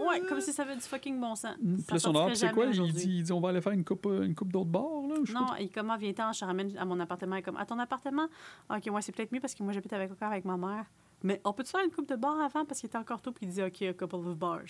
Ouais, 0.09 0.21
comme 0.27 0.41
si 0.41 0.53
ça 0.53 0.63
avait 0.63 0.77
du 0.77 0.81
fucking 0.81 1.21
bon 1.21 1.35
sens. 1.35 1.57
Puis 1.61 1.83
Ça 1.83 1.95
là, 1.95 1.99
son 1.99 2.15
ordre, 2.15 2.35
c'est 2.35 2.51
quoi? 2.53 2.67
Il 2.67 2.93
dit, 2.93 3.19
il 3.19 3.23
dit, 3.25 3.33
on 3.33 3.41
va 3.41 3.51
aller 3.51 3.61
faire 3.61 3.73
une 3.73 3.85
coupe, 3.85 4.07
euh, 4.07 4.23
une 4.23 4.35
coupe 4.35 4.53
d'autres 4.53 4.71
bars, 4.71 5.03
là. 5.09 5.17
Je 5.23 5.33
Non, 5.35 5.47
pas 5.47 5.61
et 5.61 5.69
comment 5.69 5.97
vient-t'en, 5.97 6.33
je 6.33 6.41
te 6.41 6.45
ramène 6.45 6.75
à 6.79 6.85
mon 6.85 6.99
appartement. 7.01 7.37
Et 7.37 7.43
comme, 7.43 7.57
à 7.57 7.67
ton 7.67 7.79
appartement? 7.79 8.27
Ah, 8.69 8.79
OK, 8.79 8.87
moi, 8.91 9.03
c'est 9.03 9.13
peut-être 9.13 9.33
mieux 9.33 9.41
parce 9.41 9.55
que 9.55 9.63
moi, 9.63 9.73
j'habite 9.73 9.93
avec, 9.93 10.11
encore 10.11 10.29
avec 10.31 10.45
ma 10.45 10.57
mère. 10.57 10.87
Mais 11.23 11.41
on 11.45 11.53
peut-tu 11.53 11.71
faire 11.71 11.85
une 11.85 11.91
coupe 11.91 12.09
de 12.09 12.17
bar 12.17 12.41
avant? 12.41 12.65
Parce 12.65 12.81
qu'il 12.81 12.87
était 12.87 12.99
encore 12.99 13.21
tôt 13.21 13.33
puis 13.33 13.47
il 13.47 13.53
dit 13.53 13.63
OK, 13.63 13.83
a 13.83 13.93
couple 13.93 14.17
of 14.17 14.37
bars. 14.37 14.63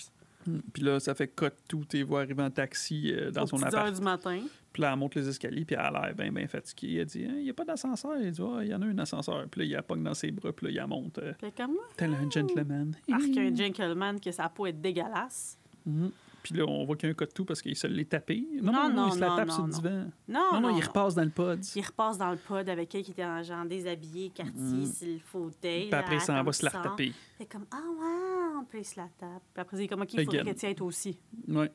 Trop. 0.45 0.53
Puis 0.73 0.83
là, 0.83 1.01
ça 1.01 1.15
fait 1.15 1.29
cut 1.29 1.47
tout 1.69 1.85
et 1.95 2.03
voit 2.03 2.21
arriver 2.23 2.43
en 2.43 2.51
taxi 2.51 3.13
euh, 3.13 3.31
dans 3.31 3.43
Aux 3.45 3.47
son 3.47 3.63
appart. 3.63 3.87
heures 3.87 3.93
du 3.93 4.01
matin. 4.01 4.41
Puis 4.73 4.83
là, 4.83 4.93
elle 4.93 4.99
monte 4.99 5.15
les 5.15 5.29
escaliers, 5.29 5.65
puis 5.65 5.75
elle 5.79 5.85
a 5.87 5.91
l'air 6.07 6.15
bien, 6.15 6.31
bien 6.31 6.47
fatiguée. 6.47 6.97
Elle 7.01 7.07
dit, 7.07 7.25
Hein, 7.25 7.35
il 7.39 7.45
n'y 7.45 7.51
a 7.51 7.55
pas 7.55 7.65
d'ascenseur. 7.65 8.13
Il 8.21 8.31
dit, 8.31 8.41
Ah, 8.43 8.61
il 8.63 8.69
y 8.69 8.75
en 8.75 8.83
a 8.83 8.87
un 8.87 8.99
ascenseur. 8.99 9.47
Puis 9.51 9.61
là, 9.61 9.65
il 9.67 9.71
la 9.73 9.83
pogne 9.83 10.03
dans 10.03 10.15
ses 10.15 10.31
bras, 10.31 10.53
puis 10.53 10.67
là, 10.67 10.71
il 10.73 10.77
la 10.77 10.87
monte. 10.87 11.19
euh, 11.19 11.33
Puis 11.41 11.53
comme 11.53 11.73
moi, 11.73 11.85
tel 11.97 12.15
un 12.15 12.31
gentleman. 12.31 12.95
parce 13.09 13.25
qu'il 13.25 13.35
y 13.37 13.39
a 13.41 13.43
un 13.43 13.55
gentleman 13.55 14.21
que 14.21 14.31
sa 14.31 14.49
peau 14.49 14.67
est 14.67 14.73
dégueulasse. 14.73 15.59
Mhm. 15.87 16.11
Puis 16.43 16.55
là, 16.55 16.65
on 16.67 16.85
voit 16.85 16.97
qu'il 16.97 17.09
y 17.09 17.11
a 17.11 17.13
un 17.13 17.15
cut 17.15 17.27
tout 17.35 17.45
parce 17.45 17.61
qu'il 17.61 17.77
se 17.77 17.87
l'est 17.87 18.05
tapé. 18.09 18.47
Non, 18.63 18.73
Non, 18.73 18.89
non, 18.89 18.95
non, 18.95 19.07
il 19.09 19.13
se 19.15 19.19
la 19.21 19.27
tape 19.37 19.49
non, 19.49 19.55
sur 19.55 19.67
le 19.67 19.73
non. 19.73 19.79
divan. 19.79 20.11
Non, 20.29 20.41
Non, 20.55 20.61
non, 20.61 20.77
il 20.77 20.85
repasse 20.85 21.15
dans 21.15 21.25
le 21.25 21.31
pod. 21.31 21.61
Il 21.75 21.85
repasse 21.85 22.19
dans 22.19 22.31
le 22.31 22.37
pod 22.37 22.69
avec 22.69 22.95
elle 22.95 23.03
qui 23.03 23.11
était 23.11 23.25
en 23.25 23.43
genre 23.43 23.65
déshabillé, 23.65 24.31
quartier, 24.31 24.55
Mhm. 24.55 24.87
sur 24.87 25.09
le 25.09 25.19
fauteuil. 25.19 25.87
Puis 25.89 25.95
après, 25.95 26.15
là, 26.15 26.21
ça 26.21 26.41
en 26.41 26.45
va 26.45 26.53
se 26.53 26.65
la 26.65 26.71
retaper. 26.71 27.13
Fait 27.39 27.47
comme, 27.47 27.67
ah 27.71 27.77
ouais, 27.77 28.65
puis 28.71 28.81
il 28.81 28.85
se 28.85 28.97
la 28.97 29.09
tape. 29.19 29.43
Puis 29.53 29.61
après, 29.61 29.77
il 29.79 29.83
est 29.83 29.89
comme, 29.89 30.03
OK, 30.03 30.13
il 30.15 30.25
faudrait 30.25 30.45
que 30.55 30.59
tu 30.59 30.67
aies 30.67 30.81
aussi. 30.83 31.19
Ouais. 31.49 31.71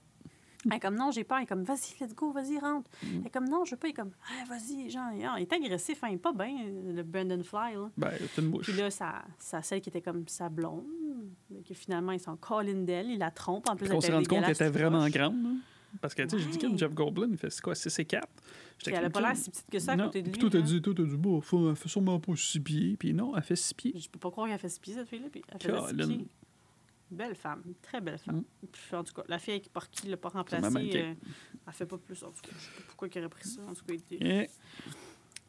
Elle 0.66 0.74
est 0.74 0.80
comme, 0.80 0.96
non, 0.96 1.12
j'ai 1.12 1.24
peur. 1.24 1.40
Il 1.40 1.44
est 1.44 1.48
comme, 1.48 1.64
vas-y, 1.64 2.02
let's 2.02 2.16
go, 2.16 2.32
vas-y, 2.32 2.58
rentre. 2.60 2.90
Mm. 3.02 3.08
Elle 3.20 3.28
est 3.28 3.30
comme, 3.30 3.48
non, 3.50 3.66
je 3.66 3.72
veux 3.72 3.78
pas. 3.78 3.88
Il 3.88 3.92
est 3.92 3.94
comme, 3.94 4.12
ah, 4.28 4.46
vas-y, 4.48 4.90
genre, 4.90 5.12
il 5.14 5.42
est 5.42 5.54
agressif, 5.54 6.04
hein, 6.04 6.08
il 6.10 6.16
est 6.16 6.18
pas 6.18 6.34
bien, 6.34 6.54
le 6.94 7.04
Brandon 7.04 7.44
Fly, 7.44 7.76
là. 7.76 7.90
Ben, 7.98 8.12
c'est 8.20 8.42
une 8.42 8.50
bouche. 8.50 8.68
Puis 8.68 8.78
là, 8.78 8.90
sa, 8.90 9.24
sa 9.40 9.62
celle 9.62 9.82
qui 9.82 9.90
était 9.90 10.02
comme 10.02 10.28
sa 10.28 10.50
blonde, 10.50 10.84
que 11.68 11.74
finalement, 11.74 12.12
ils 12.12 12.20
sont 12.20 12.36
Colin 12.38 12.84
d'elle, 12.84 13.10
il 13.10 13.20
la 13.20 13.32
trompe. 13.32 13.70
En 13.70 13.76
plus, 13.76 13.92
on 13.92 13.96
elle 13.96 14.02
s'est 14.02 14.12
rendu 14.14 14.28
compte 14.28 14.42
qu'elle 14.42 14.52
était 14.52 14.70
vraiment 14.70 15.08
grande. 15.10 15.44
là. 15.44 15.50
Parce 16.02 16.16
que, 16.16 16.24
tu 16.24 16.30
sais, 16.30 16.40
j'ai 16.40 16.58
dit 16.58 16.66
Ouais. 16.66 16.78
Jeff 16.78 16.94
Goldblum, 16.94 17.32
il 17.32 17.38
fait 17.38 17.50
c'est 17.50 17.62
quoi, 17.62 17.76
6 17.76 18.00
et 18.00 18.06
4. 18.06 18.28
Puis 18.80 18.94
elle 18.94 19.06
a 19.06 19.10
pas 19.10 19.22
l'air 19.22 19.36
si 19.36 19.50
petite 19.50 19.70
que 19.70 19.80
ça 19.80 19.94
à 19.94 19.96
non. 19.96 20.06
côté 20.06 20.22
de 20.22 20.26
lui. 20.26 20.32
Puis 20.32 20.42
toi, 20.42 20.50
t'as 20.50 20.58
là. 20.58 20.64
dit, 20.64 20.82
toi, 20.82 20.94
t'as 20.96 21.04
dit, 21.04 21.18
bon, 21.18 21.42
elle 21.70 21.76
fait 21.76 21.90
sûrement 21.90 22.20
pas 22.20 22.36
6 22.36 22.60
pieds. 22.62 22.98
Puis 22.98 23.14
non, 23.14 23.36
elle 23.36 23.44
fait 23.44 23.56
6 23.56 23.74
pieds. 23.76 23.94
Je 23.96 24.10
peux 24.10 24.20
pas 24.20 24.32
croire 24.32 24.48
qu'elle 24.48 24.58
fait 24.58 24.70
six 24.70 24.80
pieds, 24.80 24.94
cette 24.96 25.08
fille-là. 25.08 25.28
Puis 25.32 25.44
elle 25.50 25.62
six 25.62 25.68
Colin. 25.68 26.08
pieds. 26.08 26.28
Belle 27.14 27.36
femme, 27.36 27.64
très 27.82 28.02
belle 28.02 28.18
femme. 28.18 28.38
Mm. 28.62 28.68
Puis, 28.72 28.96
en 28.96 29.04
tout 29.04 29.14
cas, 29.14 29.24
la 29.28 29.40
fille 29.40 29.54
avec 29.54 29.72
par 29.72 29.90
qui 29.90 30.08
l'a 30.08 30.18
pas 30.18 30.30
remplacée, 30.30 30.92
euh, 30.96 31.14
elle 31.68 31.74
fait 31.74 31.86
pas 31.86 31.98
plus. 31.98 32.24
En 32.24 32.32
tout 32.32 32.42
cas, 32.42 32.50
je 32.58 32.60
sais 32.60 32.72
pas 32.78 32.84
pourquoi 32.88 33.08
il 33.14 33.18
aurait 33.20 33.30
pris 33.30 33.48
ça. 33.48 33.62
En 33.64 33.74
tout 33.74 33.86
cas, 33.86 33.94
il 33.94 34.16
était- 34.16 34.44
Et, 34.46 34.50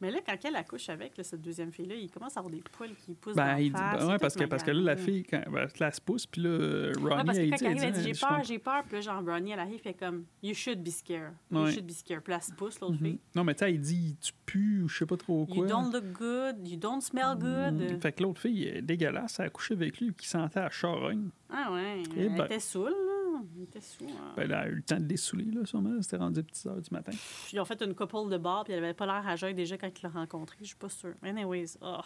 Mais 0.01 0.11
là, 0.11 0.19
quand 0.25 0.35
elle 0.43 0.55
accouche 0.57 0.89
avec 0.89 1.17
là, 1.17 1.23
cette 1.23 1.41
deuxième 1.41 1.71
fille-là, 1.71 1.95
il 1.95 2.09
commence 2.11 2.35
à 2.35 2.39
avoir 2.41 2.51
des 2.51 2.61
poils 2.71 2.93
qui 2.95 3.13
poussent 3.13 3.35
dans 3.35 3.43
ben, 3.43 3.53
la 3.53 3.61
il 3.61 3.71
dit, 3.71 3.79
ben, 3.79 4.07
ouais, 4.09 4.17
parce 4.17 4.35
que, 4.35 4.43
parce 4.43 4.61
que 4.63 4.71
là, 4.71 4.81
la 4.81 4.97
fille, 4.97 5.23
quand, 5.23 5.41
ben, 5.49 5.67
elle 5.79 5.93
se 5.93 6.01
pousse, 6.01 6.25
puis 6.25 6.41
là, 6.41 6.49
Ronnie, 6.49 7.03
Ouais, 7.05 7.23
parce 7.25 7.37
que 7.37 7.43
elle 7.43 7.49
quand 7.51 7.57
elle 7.61 7.67
arrive, 7.67 7.83
elle 7.83 7.91
dit, 7.93 7.99
dit 8.01 8.13
J'ai 8.13 8.19
peur, 8.27 8.43
j'ai 8.43 8.59
peur. 8.59 8.83
Puis 8.83 8.95
là, 8.95 9.01
genre, 9.01 9.23
Ronnie, 9.25 9.51
elle 9.51 9.59
arrive, 9.59 9.79
fait 9.79 9.93
comme 9.93 10.25
You 10.43 10.53
should 10.53 10.83
be 10.83 10.89
scared. 10.89 11.33
You 11.51 11.59
Ouais. 11.63 11.71
should 11.71 11.85
be 11.85 11.91
scared. 11.91 12.23
Puis 12.23 12.31
là, 12.31 12.37
elle 12.37 12.43
se 12.43 12.53
pousse, 12.53 12.79
l'autre 12.81 12.93
Mhm. 12.93 12.99
fille. 12.99 13.19
Non, 13.35 13.43
mais 13.45 13.55
tu 13.55 13.59
sais, 13.59 13.73
il 13.73 13.79
dit, 13.79 14.17
tu 14.21 14.33
pues 14.45 14.81
ou 14.83 14.87
je 14.89 14.97
sais 14.97 15.05
pas 15.05 15.17
trop 15.17 15.45
quoi. 15.45 15.55
You 15.55 15.65
don't 15.65 15.91
look 15.93 16.05
good, 16.11 16.67
you 16.67 16.77
don't 16.77 17.01
smell 17.01 17.35
good. 17.37 17.91
Mhm. 17.93 18.01
Fait 18.01 18.11
que 18.11 18.21
l'autre 18.23 18.41
fille 18.41 18.65
est 18.67 18.81
dégueulasse, 18.81 19.39
elle 19.39 19.45
a 19.45 19.49
couché 19.49 19.73
avec 19.75 19.99
lui, 19.99 20.13
qui 20.13 20.27
sentait 20.27 20.59
à 20.59 20.69
charogne. 20.69 21.29
Ah 21.49 21.71
ouais, 21.71 22.03
Eh 22.17 22.21
elle 22.25 22.35
ben. 22.35 22.45
était 22.45 22.59
saoule, 22.59 22.89
là. 22.89 23.14
Elle 23.55 23.63
était 23.63 23.81
saoule. 23.81 24.07
hein. 24.09 24.33
Ben, 24.35 24.43
elle 24.43 24.53
a 24.53 24.67
eu 24.67 24.75
le 24.75 24.81
temps 24.81 24.99
de 24.99 25.05
les 25.07 25.17
saouler, 25.17 25.45
là, 25.45 25.65
sûrement. 25.65 26.01
C'était 26.01 26.17
rendu 26.17 26.43
petites 26.43 26.65
heures 26.65 26.81
du 26.81 26.89
matin. 26.91 27.11
Puis 27.11 27.51
ils 27.53 27.59
ont 27.59 27.65
fait 27.65 27.81
une 27.81 27.93
couple 27.95 28.29
de 28.29 28.37
bar, 28.37 28.63
puis 28.63 28.73
elle 28.73 28.83
avait 28.83 28.93
pas 28.93 29.05
l'air 29.05 29.27
à 29.27 29.35
jeun 29.35 29.53
déjà 29.55 29.77
quand 29.77 29.87
ils 29.87 30.03
l'ont 30.05 30.11
rencontré. 30.13 30.57
Je 30.61 30.65
suis 30.67 30.75
pas 30.75 30.89
sûre. 30.89 31.15
Anyways, 31.23 31.77
oh, 31.81 31.99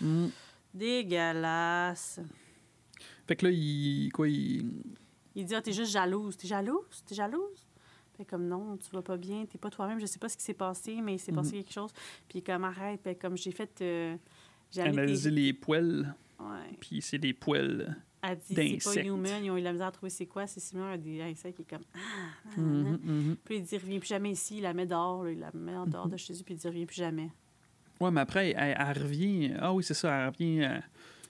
Mm. 0.00 0.26
dégueulasse. 0.74 2.20
Fait 3.26 3.36
que 3.36 3.46
là, 3.46 3.52
il. 3.52 4.10
Quoi, 4.12 4.28
il. 4.28 4.70
Il 5.34 5.44
dit 5.44 5.54
Ah, 5.54 5.62
t'es 5.62 5.72
juste 5.72 5.92
jalouse. 5.92 6.36
T'es 6.36 6.46
jalouse? 6.48 7.02
T'es 7.06 7.14
jalouse? 7.14 7.66
Fait 8.16 8.24
comme 8.24 8.46
non, 8.46 8.76
tu 8.78 8.90
vas 8.92 9.02
pas 9.02 9.16
bien, 9.18 9.44
t'es 9.44 9.58
pas 9.58 9.68
toi-même. 9.68 10.00
Je 10.00 10.06
sais 10.06 10.18
pas 10.18 10.28
ce 10.30 10.36
qui 10.38 10.42
s'est 10.44 10.54
passé, 10.54 11.00
mais 11.02 11.14
il 11.14 11.18
s'est 11.18 11.32
passé 11.32 11.52
quelque 11.62 11.72
chose. 11.72 11.90
Puis 12.28 12.42
comme 12.42 12.64
arrête, 12.64 13.06
comme 13.20 13.36
j'ai 13.36 13.50
fait. 13.52 13.70
euh, 13.82 14.16
analyser 14.78 15.30
les 15.30 15.52
poils, 15.52 16.14
Ouais. 16.40 16.76
puis 16.80 17.00
c'est 17.02 17.18
des 17.18 17.32
poils. 17.34 17.96
Elle 18.28 18.38
dit 18.38 18.78
c'est 18.80 18.94
pas 18.94 19.02
human, 19.04 19.44
ils 19.44 19.50
ont 19.50 19.56
eu 19.56 19.60
la 19.62 19.72
misère 19.72 19.86
à 19.88 19.92
trouver 19.92 20.10
c'est 20.10 20.26
quoi. 20.26 20.46
C'est 20.46 20.60
similaire 20.60 20.92
à 20.92 20.96
des 20.96 21.20
insectes 21.22 21.56
qui 21.56 21.62
est 21.62 21.76
comme. 21.76 21.84
Ah, 21.94 21.98
ah, 21.98 22.60
Mhm, 22.60 22.86
ah. 23.02 23.06
mhm. 23.10 23.36
Puis 23.44 23.56
il 23.56 23.62
dit 23.62 23.76
reviens 23.78 23.98
plus 23.98 24.08
jamais 24.08 24.30
ici. 24.30 24.56
Il 24.58 24.62
la 24.62 24.72
met 24.74 24.86
dehors, 24.86 25.24
là, 25.24 25.30
il 25.32 25.38
la 25.38 25.50
met 25.54 25.76
en 25.76 25.86
dehors 25.86 26.08
de 26.08 26.16
chez 26.16 26.32
lui, 26.32 26.42
puis 26.42 26.54
il 26.54 26.58
dit 26.58 26.66
reviens 26.66 26.86
plus 26.86 26.96
jamais. 26.96 27.30
Ouais, 28.00 28.10
mais 28.10 28.20
après, 28.20 28.54
elle, 28.56 28.76
elle 28.78 29.02
revient. 29.02 29.54
Ah 29.58 29.72
oui, 29.72 29.82
c'est 29.82 29.94
ça, 29.94 30.12
elle 30.14 30.28
revient. 30.28 30.62
euh, 30.64 30.78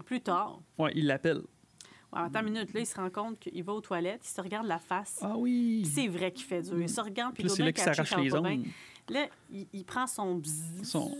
Plus 0.04 0.20
tard. 0.20 0.58
Ouais, 0.78 0.92
il 0.94 1.06
l'appelle. 1.06 1.42
Ouais, 2.12 2.20
attends 2.22 2.40
une 2.40 2.52
minute, 2.52 2.72
là, 2.72 2.80
il 2.80 2.86
se 2.86 2.94
rend 2.96 3.10
compte 3.10 3.38
qu'il 3.38 3.62
va 3.64 3.72
aux 3.72 3.80
toilettes, 3.80 4.22
il 4.24 4.28
se 4.28 4.40
regarde 4.40 4.66
la 4.66 4.78
face. 4.78 5.18
Ah 5.22 5.36
oui. 5.36 5.84
C'est 5.92 6.08
vrai 6.08 6.30
qu'il 6.32 6.44
fait 6.46 6.62
dur. 6.62 6.80
Il 6.80 6.88
se 6.88 7.00
regarde, 7.00 7.34
puis 7.34 7.42
Puis 7.44 7.52
c'est 7.52 7.62
là 7.62 7.72
qu'il 7.72 7.82
s'arrache 7.84 8.16
les 8.16 8.34
ongles. 8.34 8.64
Là, 9.08 9.26
il, 9.50 9.66
il 9.72 9.84
prend 9.84 10.06
son 10.06 10.34
bzzz, 10.36 10.82
Son, 10.82 11.12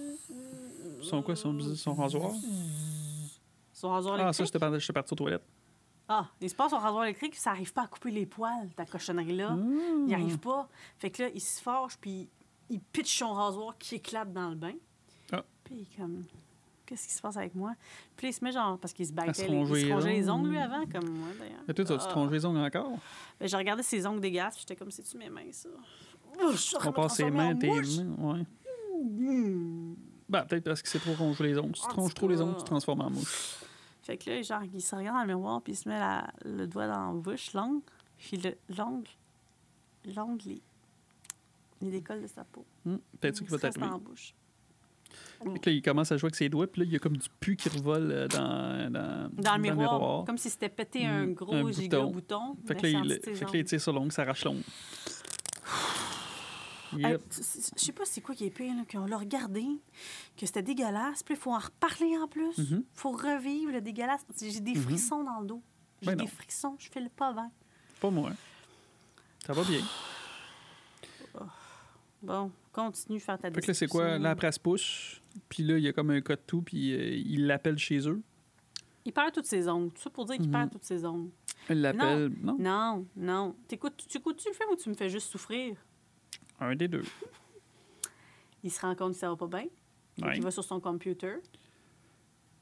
son 1.02 1.22
quoi, 1.22 1.36
son, 1.36 1.56
son 1.76 1.94
rasoir? 1.94 2.32
son 3.72 3.90
rasoir 3.90 4.14
Ah, 4.14 4.32
ça, 4.32 4.42
électrique. 4.42 4.46
j'étais 4.46 4.58
parti, 4.58 4.92
parti 4.92 5.12
aux 5.12 5.16
toilettes. 5.16 5.44
Ah, 6.08 6.28
il 6.40 6.48
se 6.48 6.54
passe 6.54 6.70
son 6.70 6.78
rasoir 6.78 7.04
électrique, 7.04 7.34
ça 7.34 7.50
arrive 7.50 7.72
pas 7.72 7.82
à 7.82 7.86
couper 7.88 8.10
les 8.12 8.26
poils, 8.26 8.70
ta 8.76 8.86
cochonnerie-là. 8.86 9.50
Mmh. 9.50 10.06
Il 10.06 10.14
arrive 10.14 10.38
pas. 10.38 10.68
Fait 10.98 11.10
que 11.10 11.24
là, 11.24 11.28
il 11.34 11.40
se 11.40 11.60
fâche, 11.60 11.96
puis 12.00 12.28
il 12.70 12.80
pitch 12.80 13.18
son 13.18 13.32
rasoir 13.32 13.76
qui 13.78 13.96
éclate 13.96 14.32
dans 14.32 14.50
le 14.50 14.54
bain. 14.54 14.74
Ah. 15.32 15.42
Puis 15.64 15.74
il 15.74 15.82
est 15.82 15.96
comme, 16.00 16.22
qu'est-ce 16.84 17.08
qui 17.08 17.14
se 17.14 17.20
passe 17.20 17.36
avec 17.36 17.54
moi? 17.56 17.74
Puis 18.16 18.28
il 18.28 18.32
se 18.32 18.44
met 18.44 18.52
genre, 18.52 18.78
parce 18.78 18.92
qu'il 18.92 19.06
se 19.06 19.12
battait, 19.12 19.48
les, 19.48 19.56
il 19.56 19.66
se 19.66 19.74
les 19.74 19.92
rongeait 19.92 20.12
les 20.12 20.30
ongles. 20.30 20.50
lui, 20.50 20.58
avant, 20.58 20.86
comme 20.86 21.08
moi, 21.10 21.28
d'ailleurs. 21.38 21.62
Et 21.68 21.74
toi, 21.74 21.84
tu 21.84 21.92
as-tu 21.92 22.04
Ah. 22.08 22.28
les 22.30 22.44
ongles 22.46 22.58
encore? 22.58 22.98
Ben, 23.40 23.48
j'ai 23.48 23.56
regardé 23.56 23.82
ses 23.82 24.06
ongles 24.06 24.20
dégueulasses, 24.20 24.60
j'étais 24.60 24.76
comme, 24.76 24.92
c'est-tu 24.92 25.18
mes 25.18 25.28
mains, 25.28 25.50
ça? 25.50 25.68
Oh, 26.40 26.52
je 26.52 26.76
On 26.86 26.92
passe 26.92 27.16
ses 27.16 27.30
mains, 27.30 27.56
tes 27.56 27.68
mains, 27.68 28.14
ouais. 28.18 28.44
Mmh. 29.02 29.94
Ben, 30.28 30.44
peut-être 30.44 30.64
parce 30.64 30.82
que 30.82 30.88
c'est 30.88 30.98
trop 30.98 31.14
rongé 31.14 31.44
les 31.44 31.58
ongles. 31.58 31.76
Si 31.76 31.86
tu 31.88 31.94
tout 31.94 32.08
trop 32.10 32.28
les 32.28 32.40
ongles, 32.40 32.56
tu 32.56 32.62
te 32.62 32.66
transformes 32.66 33.00
en 33.02 33.10
mouche. 33.10 33.56
Fait 34.06 34.16
que 34.16 34.30
là, 34.30 34.40
genre, 34.42 34.62
il 34.72 34.80
se 34.80 34.94
regarde 34.94 35.16
dans 35.16 35.22
le 35.22 35.26
miroir, 35.36 35.60
puis 35.62 35.72
il 35.72 35.76
se 35.76 35.88
met 35.88 35.98
la- 35.98 36.30
le 36.44 36.66
doigt 36.68 36.86
dans 36.86 37.08
la 37.08 37.12
bouche, 37.20 37.52
l'ongle, 37.54 37.80
puis 38.18 38.36
le- 38.36 38.56
l'ongle, 38.76 39.08
l'ongle, 40.14 40.46
il, 40.46 40.60
il 41.82 41.90
décolle 41.90 42.22
de 42.22 42.28
sa 42.28 42.44
peau. 42.44 42.64
Hum, 42.86 43.00
Peut-être 43.20 43.34
ça 43.36 43.40
qui 43.40 43.46
Il 43.46 43.50
va 43.50 43.58
t'arriver. 43.58 43.80
dans 43.80 43.92
la 43.92 43.98
bouche. 43.98 44.32
Fait 45.42 45.58
que 45.60 45.70
là, 45.70 45.76
il 45.76 45.82
commence 45.82 46.12
à 46.12 46.16
jouer 46.16 46.26
avec 46.28 46.36
ses 46.36 46.48
doigts, 46.48 46.66
puis 46.66 46.82
là, 46.82 46.86
il 46.86 46.92
y 46.92 46.96
a 46.96 46.98
comme 46.98 47.16
du 47.16 47.28
pu 47.40 47.56
qui 47.56 47.68
revole 47.68 48.10
euh, 48.12 48.28
dans, 48.28 48.92
dans, 48.92 49.28
Dans 49.32 49.56
le 49.56 49.62
miroir, 49.62 50.24
comme 50.24 50.38
si 50.38 50.50
c'était 50.50 50.68
pété 50.68 51.04
un 51.04 51.26
Mm, 51.26 51.34
gros 51.34 51.54
un 51.54 51.72
giga 51.72 51.98
bouton. 52.00 52.12
bouton. 52.12 52.56
Fait 52.66 52.74
que 52.76 52.82
là, 52.82 52.88
il, 52.88 53.12
fait 53.20 53.32
que 53.44 53.52
là, 53.52 53.58
il 53.58 53.64
tire 53.64 53.80
sur 53.80 53.92
l'ongle, 53.92 54.12
ça 54.12 54.22
arrache 54.22 54.44
l'ongle. 54.44 54.62
Yep. 56.96 57.22
Je 57.30 57.42
sais 57.76 57.92
pas 57.92 58.04
c'est 58.04 58.20
quoi 58.20 58.34
qui 58.34 58.44
est 58.46 58.50
pire, 58.50 58.74
qu'on 58.90 59.06
l'a 59.06 59.16
regardé, 59.18 59.64
que 60.36 60.46
c'était 60.46 60.62
dégueulasse, 60.62 61.22
puis 61.22 61.34
il 61.34 61.40
faut 61.40 61.52
en 61.52 61.58
reparler 61.58 62.16
en 62.18 62.28
plus. 62.28 62.56
Mhm. 62.58 62.84
faut 62.94 63.10
revivre 63.12 63.72
le 63.72 63.80
dégueulasse. 63.80 64.24
J'ai 64.40 64.60
des 64.60 64.74
Mhm. 64.74 64.82
frissons 64.82 65.24
dans 65.24 65.40
le 65.40 65.46
dos. 65.46 65.62
J'ai 66.02 66.10
Ben 66.10 66.16
des 66.16 66.24
non. 66.24 66.30
frissons, 66.30 66.76
je 66.78 66.88
fais 66.90 67.00
le 67.00 67.08
pas 67.08 67.32
vent. 67.32 67.50
Pas 68.00 68.10
moi. 68.10 68.30
Ça 69.46 69.52
va 69.52 69.62
bien. 69.64 69.80
Bon, 72.22 72.50
continue 72.72 73.18
de 73.18 73.22
faire 73.22 73.38
ta 73.38 73.50
Fait 73.50 73.60
que 73.60 73.66
là, 73.68 73.74
c'est 73.74 73.86
quoi? 73.86 74.18
Là, 74.18 74.30
après, 74.30 74.46
elle 74.48 74.52
se 74.52 74.58
pousse, 74.60 75.20
puis 75.48 75.62
là, 75.62 75.78
il 75.78 75.84
y 75.84 75.88
a 75.88 75.92
comme 75.92 76.10
un 76.10 76.20
code 76.20 76.40
tout, 76.46 76.62
puis 76.62 76.92
euh, 76.92 77.14
il 77.14 77.46
l'appelle 77.46 77.78
chez 77.78 78.08
eux. 78.08 78.22
Il 79.04 79.12
perd 79.12 79.32
toutes 79.32 79.46
ses 79.46 79.68
ongles. 79.68 79.92
Tout 79.92 80.02
ça 80.02 80.10
pour 80.10 80.24
dire 80.24 80.36
qu'il 80.36 80.46
Mhm. 80.46 80.52
perd 80.52 80.70
toutes 80.72 80.84
ses 80.84 81.04
ongles. 81.04 81.30
Il 81.70 81.80
l'appelle. 81.80 82.32
Non? 82.42 82.56
Non, 82.58 83.06
non. 83.16 83.56
T'écoutes, 83.68 84.04
tu 84.08 84.18
écoutes-tu 84.18 84.48
le 84.48 84.54
film 84.54 84.70
ou 84.72 84.76
tu 84.76 84.88
me 84.88 84.94
fais 84.94 85.08
juste 85.08 85.30
souffrir? 85.30 85.76
Un 86.60 86.74
des 86.76 86.88
deux. 86.88 87.04
Il 88.64 88.70
se 88.70 88.80
rend 88.80 88.94
compte 88.94 89.12
que 89.12 89.18
ça 89.18 89.28
va 89.28 89.36
pas 89.36 89.46
bien. 89.46 89.66
Donc, 90.18 90.28
Ouais. 90.30 90.36
Il 90.36 90.42
va 90.42 90.50
sur 90.50 90.64
son 90.64 90.80
computer. 90.80 91.34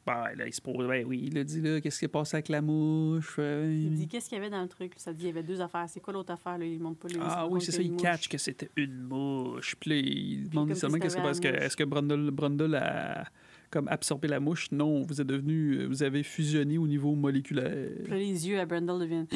Ben, 0.06 0.34
là, 0.36 0.46
il 0.46 0.52
se 0.52 0.60
pose. 0.60 0.86
Ben 0.86 1.06
oui, 1.06 1.28
il 1.30 1.38
a 1.38 1.44
dit, 1.44 1.62
là, 1.62 1.80
qu'est-ce 1.80 1.98
qui 2.00 2.04
est 2.04 2.08
passé 2.08 2.36
avec 2.36 2.48
la 2.50 2.60
mouche? 2.60 3.36
euh, 3.38 3.72
Il 3.86 3.94
dit 3.94 4.06
qu'est-ce 4.06 4.28
qu'il 4.28 4.36
y 4.36 4.40
avait 4.40 4.50
dans 4.50 4.60
le 4.60 4.68
truc? 4.68 4.92
Ça 4.96 5.14
dit 5.14 5.22
il 5.24 5.26
y 5.28 5.30
avait 5.30 5.42
deux 5.42 5.60
affaires. 5.62 5.86
C'est 5.88 6.00
quoi 6.00 6.12
l'autre 6.12 6.32
affaire? 6.32 6.58
Là? 6.58 6.66
Il 6.66 6.78
montre 6.78 6.98
pas 6.98 7.08
les 7.08 7.16
Ah 7.20 7.46
oui, 7.48 7.62
c'est 7.62 7.72
ça, 7.72 7.80
il 7.80 7.96
catch 7.96 8.28
que 8.28 8.36
c'était 8.36 8.68
une 8.76 9.00
mouche. 9.04 9.76
Puis 9.80 9.90
là, 9.90 9.96
il 9.96 10.50
demande 10.50 10.74
seulement 10.74 10.98
qu'est-ce 10.98 11.16
que 11.16 11.22
est-ce 11.26 11.40
que, 11.40 11.48
est-ce 11.48 11.76
que 11.76 11.84
Brundle, 11.84 12.30
Brundle 12.32 12.74
a 12.74 13.24
comme 13.70 13.88
absorbé 13.88 14.28
la 14.28 14.40
mouche? 14.40 14.70
Non, 14.72 15.02
vous 15.04 15.22
êtes 15.22 15.26
devenu, 15.26 15.86
vous 15.86 16.02
avez 16.02 16.22
fusionné 16.22 16.76
au 16.76 16.86
niveau 16.86 17.14
moléculaire. 17.14 17.88
Puis 18.02 18.10
là, 18.12 18.18
les 18.18 18.46
yeux 18.48 18.60
à 18.60 18.66
Brendel 18.66 18.98
deviennent 18.98 19.26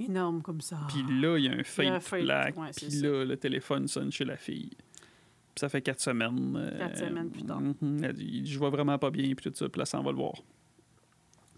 énormes 0.00 0.42
comme 0.42 0.60
ça. 0.60 0.78
Puis 0.88 1.02
là, 1.20 1.38
il 1.38 1.44
y 1.44 1.48
a 1.48 1.52
un 1.52 1.62
fake, 2.00 2.22
black. 2.24 2.56
ouais, 2.58 2.70
puis 2.76 2.90
ça. 2.90 3.06
là, 3.06 3.24
le 3.24 3.36
téléphone 3.36 3.88
sonne 3.88 4.10
chez 4.12 4.24
la 4.24 4.36
fille. 4.36 4.70
Puis 5.54 5.60
ça 5.60 5.68
fait 5.68 5.82
quatre 5.82 6.00
semaines. 6.00 6.56
euh, 6.56 6.78
Quatre 6.78 6.98
semaines 6.98 7.30
plus 7.30 7.44
tard. 7.44 7.60
mhm, 7.60 8.04
elle 8.04 8.12
dit, 8.14 8.46
je 8.46 8.58
vois 8.58 8.70
vraiment 8.70 8.98
pas 8.98 9.10
bien, 9.10 9.34
puis 9.34 9.50
tout 9.50 9.56
ça. 9.56 9.68
Puis 9.68 9.78
là, 9.78 9.84
ça 9.84 9.98
en 9.98 10.02
va 10.02 10.10
le 10.10 10.16
voir. 10.16 10.34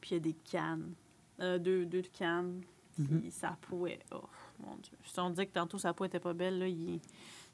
Puis 0.00 0.10
il 0.10 0.14
y 0.14 0.16
a 0.16 0.20
des 0.20 0.36
cannes. 0.50 0.94
Euh, 1.40 1.58
deux, 1.58 1.86
deux 1.86 2.02
cannes. 2.12 2.60
Puis 2.96 3.04
Mhm. 3.04 3.30
sa 3.30 3.56
peau 3.68 3.86
est. 3.86 3.98
Oh, 4.12 4.22
mon 4.60 4.76
Dieu. 4.76 4.96
Si 5.04 5.18
on 5.20 5.30
dit 5.30 5.46
que 5.46 5.52
tantôt 5.52 5.78
sa 5.78 5.92
peau 5.92 6.04
était 6.04 6.20
pas 6.20 6.32
belle, 6.32 6.58
là, 6.60 6.68
il 6.68 6.94
est 6.96 7.00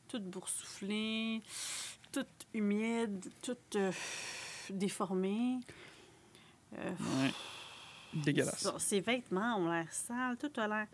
tout 0.08 0.20
boursouflé, 0.20 1.40
tout 2.12 2.26
humide, 2.52 3.24
tout 3.42 3.56
euh, 3.76 3.90
déformé. 4.70 5.58
Euh, 6.78 6.90
Ouais. 6.90 7.30
Dégueulasse. 8.14 8.66
ses 8.78 9.00
vêtements 9.00 9.56
ont 9.56 9.70
l'air 9.70 9.86
sales, 9.92 10.36
tout 10.36 10.50
a 10.60 10.66
l'air. 10.68 10.86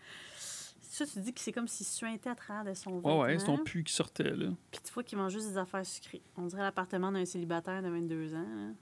Ça, 0.81 1.05
tu 1.07 1.19
dis 1.21 1.33
que 1.35 1.41
c'est 1.41 1.53
comme 1.53 1.69
s'il 1.69 1.85
suintait 1.87 2.31
à 2.31 2.35
travers 2.35 2.65
de 2.65 2.75
son 2.75 2.91
Ouais, 2.91 2.97
vêtement. 2.97 3.19
ouais, 3.21 3.39
c'est 3.39 3.45
ton 3.47 3.59
pu 3.59 3.85
qui 3.85 3.93
sortait, 3.93 4.31
là. 4.31 4.47
Puis 4.71 4.81
tu 4.83 4.93
vois 4.93 5.03
qu'il 5.03 5.19
mange 5.19 5.33
juste 5.33 5.49
des 5.51 5.59
affaires 5.59 5.85
sucrées. 5.85 6.23
On 6.37 6.47
dirait 6.47 6.63
l'appartement 6.63 7.13
d'un 7.13 7.25
célibataire 7.27 7.83
de 7.83 7.89
22 7.89 8.35
ans. 8.35 8.75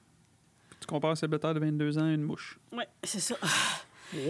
Tu 0.81 0.87
compares 0.87 1.11
un 1.13 1.17
célibataire 1.17 1.55
de 1.55 1.61
22 1.61 1.99
ans 1.99 2.05
à 2.05 2.11
une 2.13 2.23
mouche. 2.23 2.59
Ouais, 2.73 2.87
c'est 3.03 3.19
ça. 3.21 3.37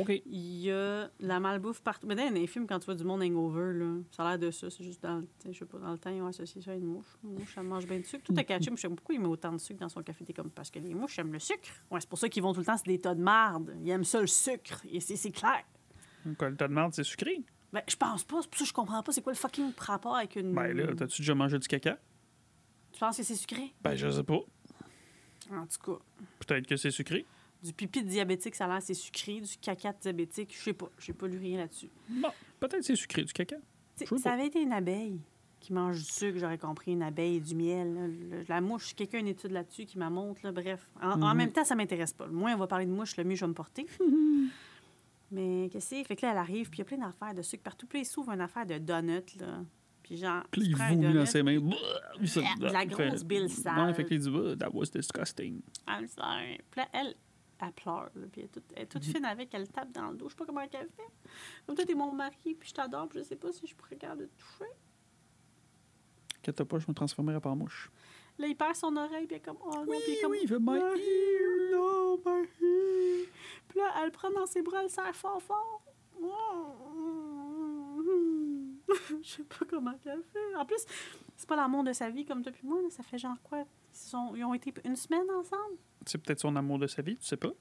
OK. 0.01 0.23
Il 0.27 0.61
y 0.61 0.71
a 0.71 1.09
la 1.21 1.41
malbouffe 1.41 1.81
partout. 1.81 2.07
Mais 2.07 2.15
dans 2.15 2.33
les 2.33 2.47
films, 2.47 2.67
quand 2.67 2.79
tu 2.79 2.87
vois 2.87 2.95
du 2.95 3.05
monde 3.05 3.23
hangover, 3.23 3.73
là, 3.79 3.97
ça 4.11 4.25
a 4.25 4.31
l'air 4.31 4.39
de 4.39 4.51
ça. 4.51 4.71
C'est 4.71 4.85
juste 4.85 5.03
dans 5.03 5.19
le, 5.19 5.29
je 5.53 5.59
sais 5.59 5.65
pas, 5.65 5.79
dans 5.79 5.93
le 5.93 5.99
temps, 5.99 6.11
ils 6.11 6.23
ont 6.23 6.27
associé 6.27 6.61
ça 6.61 6.73
à 6.73 6.75
une 6.75 6.87
mouche. 6.87 7.17
Une 7.23 7.35
mouche, 7.35 7.55
elle 7.57 7.65
mange 7.65 7.87
bien 7.87 7.99
de 7.99 8.05
sucre. 8.05 8.25
Tout 8.25 8.35
a 8.37 8.45
catché. 8.45 8.71
Je 8.75 8.81
sais 8.81 8.89
pourquoi 8.89 9.15
il 9.15 9.21
met 9.21 9.27
autant 9.27 9.53
de 9.53 9.59
sucre 9.59 9.81
dans 9.81 9.89
son 9.89 10.03
café. 10.03 10.25
T'es 10.25 10.33
comme, 10.33 10.51
parce 10.51 10.71
que 10.71 10.79
les 10.79 10.95
mouches 10.95 11.19
aiment 11.19 11.33
le 11.33 11.39
sucre. 11.39 11.69
Ouais, 11.91 12.01
c'est 12.01 12.09
pour 12.09 12.19
ça 12.19 12.29
qu'ils 12.29 12.43
vont 12.43 12.53
tout 12.53 12.61
le 12.61 12.67
temps, 12.67 12.77
c'est 12.77 12.87
des 12.87 12.99
tas 12.99 13.15
de 13.15 13.23
marde. 13.23 13.75
Ils 13.83 13.91
aiment 13.91 14.05
ça, 14.05 14.21
le 14.21 14.27
sucre. 14.27 14.83
Et 14.91 15.01
c'est 15.01 15.31
clair. 15.31 15.65
Quoi, 16.39 16.51
le 16.51 16.57
tas 16.57 16.69
de 16.69 16.73
merde, 16.73 16.93
c'est 16.95 17.05
sucré? 17.05 17.43
Ben, 17.73 17.83
je 17.89 17.97
pense 17.97 18.25
pas. 18.25 18.41
C'est 18.41 18.49
pour 18.49 18.59
ça 18.59 18.65
que 18.65 18.69
je 18.69 18.73
comprends 18.73 19.03
pas. 19.03 19.13
C'est 19.13 19.21
quoi 19.21 19.33
le 19.33 19.39
fucking 19.39 19.73
rapport 19.77 20.17
avec 20.17 20.37
une. 20.37 20.55
Ben 20.55 20.73
là, 20.73 20.95
t'as-tu 20.97 21.23
déjà 21.23 21.35
mangé 21.35 21.59
du 21.59 21.67
caca? 21.67 21.99
Tu 22.93 23.01
penses 23.01 23.17
que 23.17 23.23
c'est 23.25 23.35
sucré? 23.35 23.75
Ben, 23.83 23.97
je 23.97 24.09
sais 24.09 24.23
pas. 24.23 24.41
En 25.51 25.67
tout 25.67 25.93
cas. 25.93 25.99
Peut-être 26.39 26.67
que 26.67 26.77
c'est 26.77 26.93
sucré. 26.93 27.27
Du 27.65 27.73
pipi 27.73 28.03
de 28.03 28.09
diabétique, 28.09 28.55
ça 28.55 28.67
a 28.67 28.69
l'air 28.69 28.83
c'est 28.83 28.95
sucré. 28.95 29.41
Du 29.41 29.57
caca 29.61 29.93
de 29.93 29.99
diabétique, 29.99 30.55
je 30.57 30.63
sais 30.63 30.73
pas. 30.75 30.91
J'ai 30.99 31.13
pas 31.15 31.27
lu 31.27 31.39
rien 31.39 31.59
là-dessus. 31.59 31.89
Bon, 32.09 32.29
peut-être 32.61 32.85
c'est 32.85 32.95
sucré, 32.97 33.25
du 33.25 33.33
caca. 33.33 33.57
Sais, 33.97 34.05
Je 34.07 34.15
sais 34.17 34.23
ça 34.23 34.33
avait 34.33 34.47
été 34.47 34.61
une 34.61 34.73
abeille 34.73 35.21
qui 35.61 35.73
mange 35.73 35.97
du 35.97 36.05
sucre, 36.05 36.39
j'aurais 36.39 36.59
compris, 36.59 36.93
une 36.93 37.03
abeille, 37.03 37.41
du 37.41 37.55
miel. 37.55 37.95
là. 37.95 38.07
Le- 38.07 38.45
la 38.49 38.61
mouche, 38.61 38.95
quelqu'un 38.95 39.17
a 39.17 39.21
une 39.23 39.29
étude 39.29 39.53
là-dessus 39.53 39.87
qui 39.87 39.97
m'a 39.97 40.11
montre, 40.11 40.41
là, 40.45 40.53
bref. 40.53 40.91
En, 41.01 41.13
en 41.23 41.31
Mhm. 41.31 41.37
même 41.39 41.53
temps, 41.53 41.65
ça 41.65 41.75
m'intéresse 41.75 42.13
pas. 42.13 42.27
Le 42.27 42.33
moins 42.33 42.55
on 42.55 42.59
va 42.59 42.67
parler 42.67 42.85
de 42.85 42.91
mouche, 42.91 43.17
le 43.17 43.25
mieux 43.25 43.35
je 43.35 43.41
vais 43.41 43.49
me 43.49 43.55
porter. 43.55 43.87
Mais 45.31 45.69
qu'est-ce 45.73 45.91
que 45.91 45.97
c'est? 45.97 46.05
Fait 46.05 46.17
que 46.17 46.27
là, 46.27 46.33
elle 46.33 46.39
arrive, 46.39 46.69
puis 46.71 46.79
il 46.79 46.81
y 46.81 46.83
a 46.83 46.85
plein 46.85 46.99
d'affaires 46.99 47.35
de 47.35 47.43
sucre 47.43 47.63
partout. 47.63 47.87
Puis 47.87 48.01
il 48.01 48.05
s'ouvre 48.05 48.31
une 48.33 48.41
affaire 48.41 48.67
de 48.67 48.79
donut, 48.79 49.37
là. 49.41 49.63
Puis 50.03 50.19
genre, 50.19 50.43
Puis 50.51 50.63
il 50.67 50.77
vomit 50.77 51.15
dans 51.15 51.25
ses 51.25 51.43
mains. 51.43 51.59
La 52.61 52.85
grosse 52.85 53.25
bile 53.25 53.49
sale. 53.49 53.87
Ouais, 53.87 53.95
fait 53.95 54.05
qu'il 54.05 54.19
dit, 54.19 54.31
that 54.59 54.69
was 54.73 54.85
disgusting. 54.93 55.63
I'm 55.89 56.07
sorry. 56.07 56.61
Puis 56.71 56.81
là, 56.83 56.89
elle, 56.93 57.15
elle 57.61 57.73
pleure, 57.73 58.11
là, 58.15 58.27
puis 58.31 58.41
elle 58.41 58.45
est 58.45 58.49
toute, 58.49 58.65
elle 58.75 58.83
est 58.83 58.87
toute 58.87 59.05
fine 59.05 59.25
avec, 59.25 59.53
elle 59.55 59.69
tape 59.69 59.93
dans 59.93 60.11
le 60.11 60.17
dos. 60.17 60.27
Je 60.29 60.31
sais 60.31 60.37
pas 60.37 60.47
comment 60.47 60.61
elle 60.61 60.71
fait. 60.71 60.89
Comme 61.67 61.77
toi, 61.77 61.85
t'es 61.85 61.95
mon 61.95 62.13
mari, 62.13 62.55
puis 62.55 62.69
je 62.69 62.75
t'adore, 62.75 63.09
puis 63.09 63.19
je 63.19 63.25
sais 63.25 63.37
pas 63.37 63.53
si 63.53 63.67
je 63.67 63.75
pourrais 63.75 63.97
garder 63.97 64.25
de 64.25 64.31
toucher. 64.37 64.71
Inquiète 66.39 66.65
pas, 66.65 66.79
je 66.79 66.87
me 66.89 66.95
transformerai 66.95 67.41
pas 67.41 67.51
en 67.51 67.57
mouche. 67.57 67.91
Là, 68.39 68.49
il 68.49 68.57
perd 68.57 68.75
son 68.75 68.97
oreille, 68.97 69.27
puis 69.27 69.37
elle 69.37 69.43
est 69.43 69.45
comme, 69.45 69.59
oh 69.65 69.71
non, 69.75 69.85
Oui, 69.87 69.97
puis 70.03 70.13
est 70.15 70.21
comme, 70.21 70.33
oui, 70.33 70.41
il 70.43 70.49
fait 70.49 70.59
my 70.59 70.73
My 70.73 70.79
ear. 70.79 70.97
ear, 70.97 71.71
no, 71.73 72.17
my 72.19 72.43
ear. 72.43 73.27
Puis 73.69 73.79
là, 73.79 73.95
elle 73.99 74.07
le 74.07 74.11
prend 74.11 74.31
dans 74.31 74.47
ses 74.47 74.61
bras, 74.63 74.83
elle 74.83 74.91
serre 74.91 75.15
fort, 75.15 75.41
fort. 75.41 75.83
Je 79.23 79.29
sais 79.29 79.45
pas 79.45 79.65
comment 79.69 79.95
qu'elle 80.03 80.23
fait. 80.33 80.57
En 80.57 80.65
plus, 80.65 80.85
c'est 81.37 81.49
pas 81.49 81.57
l'amour 81.57 81.85
de 81.85 81.93
sa 81.93 82.11
vie 82.11 82.25
comme 82.25 82.43
toi 82.43 82.53
puis 82.53 82.67
moi. 82.67 82.81
là. 82.83 82.89
Ça 82.91 83.03
fait 83.03 83.19
genre 83.19 83.37
quoi? 83.43 83.61
Ils, 83.61 83.97
sont- 83.97 84.35
ils 84.35 84.45
ont 84.45 84.55
été 84.55 84.73
une 84.85 84.97
semaine 84.97 85.29
ensemble? 85.31 85.77
C'est 86.07 86.19
peut-être 86.19 86.41
son 86.41 86.55
amour 86.57 86.79
de 86.79 86.87
sa 86.87 87.03
vie, 87.03 87.17
tu 87.17 87.25
sais 87.27 87.37
pas. 87.37 87.53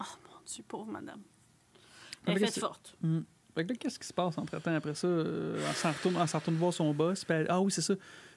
Oh 0.00 0.04
mon 0.28 0.40
Dieu, 0.46 0.64
pauvre 0.66 0.90
madame. 0.90 1.20
Mais 2.26 2.34
Elle 2.34 2.50
c'est- 2.50 2.60
forte. 2.60 2.96
Hmm. 3.02 3.20
Fait 3.54 3.64
que 3.64 3.70
là, 3.72 3.76
qu'est-ce 3.78 3.98
qui 3.98 4.06
se 4.06 4.12
passe 4.12 4.36
entre-temps 4.38 4.74
après 4.74 4.94
ça? 4.94 5.06
Euh, 5.06 5.56
elle 5.68 5.74
s'en 5.74 5.92
retourne, 5.92 6.16
retourne 6.16 6.56
voir 6.56 6.72
son 6.72 6.92
boss. 6.92 7.24
elle- 7.28 7.46
ah 7.48 7.60
oui, 7.60 7.70
c'est 7.70 7.82
ça. 7.82 7.94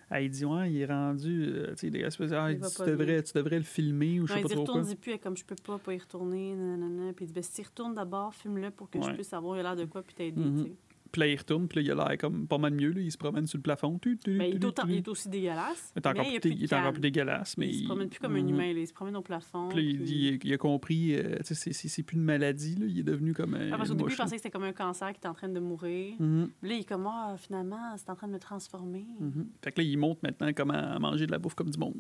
Elle 0.09 0.30
dit, 0.30 0.45
ouais, 0.45 0.71
il 0.71 0.78
est 0.82 0.86
rendu. 0.86 1.47
euh, 1.53 1.73
tu 1.75 1.89
sais, 1.91 2.34
ah, 2.34 2.49
Il 2.51 2.57
il 2.57 2.61
dit, 2.61 2.75
tu, 2.75 2.82
devrais, 2.86 3.21
tu 3.23 3.34
devrais 3.34 3.57
le 3.57 3.63
filmer 3.65 4.21
ou 4.21 4.28
je 4.28 4.34
sais 4.34 4.39
il 4.39 4.43
pas 4.43 4.47
dit 4.49 4.53
trop 4.55 4.63
quoi. 4.65 4.73
retourne, 4.75 4.88
dit 4.89 4.95
plus, 4.95 5.17
comme 5.19 5.36
je 5.36 5.43
peux 5.43 5.55
pas, 5.55 5.78
pas 5.80 5.93
y 5.93 5.97
retourner, 5.97 6.55
nanana. 6.55 7.11
Puis 7.13 7.25
il 7.25 7.28
dit, 7.28 7.34
ben, 7.34 7.43
si 7.43 7.51
tu 7.61 7.67
retournes 7.67 7.93
d'abord, 7.93 8.34
filme-le 8.34 8.71
pour 8.71 8.89
que 8.89 9.01
je 9.01 9.09
puisse 9.11 9.28
savoir 9.28 9.57
il 9.57 9.59
a 9.61 9.63
l'air 9.63 9.75
de 9.75 9.86
quoi, 9.86 10.01
puis 10.03 10.13
t'aider, 10.15 10.41
sais. 10.63 10.75
Puis 11.18 11.22
là, 11.26 11.28
il 11.34 11.36
retourne, 11.36 11.68
puis 11.68 11.80
là, 11.84 11.93
il 11.95 11.99
a 11.99 12.07
l'air 12.09 12.18
comme 12.20 12.45
pas 12.47 12.59
mal 12.59 12.76
mieux. 12.76 12.91
Là. 12.91 13.01
Il 13.01 13.11
se 13.11 13.18
promène 13.18 13.47
sur 13.47 13.57
le 13.57 13.63
plafond. 13.63 13.99
Mais 14.28 14.51
il 14.51 14.59
tu, 14.59 14.68
est, 14.68 14.74
il 14.88 14.95
est 14.97 15.07
aussi 15.07 15.30
dégueulasse. 15.30 15.91
Il 15.95 15.99
est 15.99 16.05
encore 16.07 16.24
mais 16.24 16.34
il 16.36 16.39
plus, 16.39 16.51
il 16.51 16.63
est 16.65 16.74
encore 16.74 16.91
plus 16.93 17.01
dégueulasse. 17.01 17.57
Mais 17.57 17.70
il 17.70 17.80
se 17.80 17.86
promène 17.86 18.07
plus 18.07 18.20
comme 18.20 18.36
un 18.36 18.41
Mhm. 18.43 18.49
humain, 18.49 18.74
là. 18.74 18.80
il 18.82 18.88
se 18.88 18.93
promène 18.93 19.15
au 19.15 19.24
plafond. 19.24 19.70
Puis 19.70 19.89
il, 19.89 19.95
puis- 19.97 20.05
dit, 20.05 20.39
il 20.43 20.53
a 20.53 20.57
compris, 20.59 21.15
euh, 21.15 21.38
tu 21.39 21.45
sais, 21.45 21.55
c'est- 21.55 21.74
c'est 21.74 21.88
c'est 21.88 22.03
plus 22.03 22.18
une 22.18 22.24
maladie, 22.24 22.76
là. 22.76 22.86
il 22.88 22.99
est 22.99 23.03
devenu 23.03 23.34
comme 23.34 23.55
un. 23.55 23.72
Ah, 23.72 23.78
parce 23.78 23.89
qu'au 23.89 23.95
début, 23.95 24.11
il 24.11 24.15
pensait 24.15 24.36
que 24.36 24.41
c'était 24.43 24.51
comme 24.51 24.63
un 24.63 24.74
cancer 24.74 25.09
qui 25.11 25.18
était 25.18 25.28
en 25.28 25.34
train 25.34 25.49
de 25.49 25.59
mourir. 25.59 26.13
là. 26.20 26.26
Mhm, 26.26 26.49
Là, 26.61 26.74
il 26.76 26.80
est 26.82 26.88
comme, 26.88 27.07
ah, 27.07 27.36
finalement, 27.38 27.95
c'est 27.97 28.09
en 28.11 28.15
train 28.15 28.28
de 28.28 28.34
me 28.34 28.39
transformer. 28.39 29.07
mhm. 29.20 29.47
Fait 29.63 29.72
que 29.72 29.82
là, 29.82 29.88
il 29.88 29.97
montre 29.97 30.20
maintenant 30.22 30.51
comment 30.55 30.99
manger 30.99 31.26
de 31.26 31.32
la 31.32 31.39
bouffe 31.39 31.55
comme 31.55 31.72
du 31.72 31.80
monde. 31.80 31.95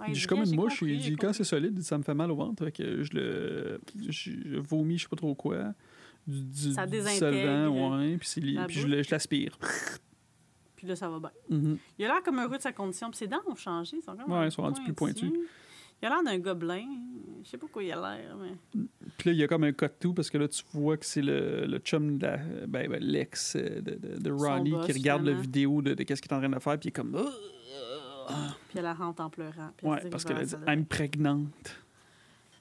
Ouais, 0.00 0.06
Il 0.06 0.06
dit, 0.06 0.10
il 0.12 0.14
je 0.14 0.18
suis 0.20 0.28
comme 0.28 0.42
une 0.44 0.54
mouche. 0.54 0.78
compris, 0.78 0.94
Il 0.94 0.98
dit, 1.00 1.16
quand 1.16 1.32
c'est 1.34 1.44
solide, 1.44 1.74
il 1.76 1.82
ça 1.82 1.98
me 1.98 2.02
fait 2.04 2.14
mal 2.14 2.30
au 2.30 2.36
ventre. 2.36 2.64
Fait 2.64 2.72
que 2.72 3.02
je 3.02 3.12
le. 3.12 3.80
Je, 4.08 4.30
je 4.46 4.56
vomis, 4.60 4.96
je 4.96 5.02
sais 5.02 5.08
pas 5.08 5.16
trop 5.16 5.34
quoi. 5.34 5.74
Du, 6.28 6.42
du, 6.42 6.72
Ça 6.74 6.86
du 6.86 7.00
dissolvant, 7.00 7.96
ouais. 7.98 8.16
Puis, 8.18 8.28
c'est 8.28 8.40
li- 8.40 8.58
puis 8.68 8.80
je 8.80 9.10
l'aspire. 9.10 9.58
Puis 10.76 10.86
là, 10.86 10.94
ça 10.94 11.08
va 11.08 11.18
bien. 11.18 11.30
Mhm. 11.48 11.76
Il 11.98 12.04
a 12.04 12.08
l'air 12.08 12.22
comme 12.22 12.38
heureux 12.38 12.56
de 12.56 12.62
sa 12.62 12.70
condition. 12.72 13.10
Puis 13.10 13.18
ses 13.18 13.26
dents 13.26 13.40
ont 13.48 13.56
changé. 13.56 13.96
Ils 13.96 14.02
sont 14.04 14.14
comme 14.14 14.30
Ouais, 14.30 14.46
ils 14.46 14.52
sont 14.52 14.62
rendus 14.62 14.80
plus 14.84 14.92
pointus. 14.92 15.28
Il 16.00 16.06
a 16.06 16.10
l'air 16.10 16.22
d'un 16.22 16.38
gobelin. 16.38 16.84
Je 17.42 17.48
sais 17.48 17.58
pas 17.58 17.66
quoi 17.66 17.82
il 17.82 17.90
a 17.90 17.96
l'air, 18.16 18.36
mais... 18.36 18.52
Puis 19.16 19.30
là, 19.30 19.32
il 19.32 19.38
y 19.38 19.42
a 19.42 19.48
comme 19.48 19.64
un 19.64 19.72
cut-tout 19.72 20.14
parce 20.14 20.30
que 20.30 20.38
là, 20.38 20.46
tu 20.46 20.62
vois 20.74 20.96
que 20.96 21.04
c'est 21.04 21.22
le, 21.22 21.66
le 21.66 21.78
chum 21.78 22.18
de 22.18 22.26
la. 22.26 22.36
Ben, 22.68 22.88
ben, 22.88 23.02
l'ex 23.02 23.56
euh, 23.56 23.80
de, 23.80 23.94
de, 23.96 24.18
de 24.20 24.30
Ronnie 24.30 24.70
boss, 24.70 24.86
qui 24.86 24.92
regarde 24.92 25.24
la 25.26 25.32
vidéo 25.32 25.82
de, 25.82 25.94
de 25.94 26.02
qu'est-ce 26.04 26.22
qu'il 26.22 26.30
est 26.30 26.34
en 26.36 26.38
train 26.38 26.48
de 26.48 26.58
faire. 26.60 26.78
Puis 26.78 26.86
il 26.86 26.88
est 26.90 26.92
comme. 26.92 27.10
Puis 28.68 28.76
elle 28.78 28.82
la 28.84 28.94
rentre 28.94 29.20
en 29.22 29.30
pleurant. 29.30 29.70
Puis 29.76 29.86
Ouais, 29.88 30.08
parce 30.10 30.24
qu'elle 30.24 30.36
a 30.36 30.44
dit 30.44 30.54
I'm 30.68 30.84
prégnante. 30.86 31.74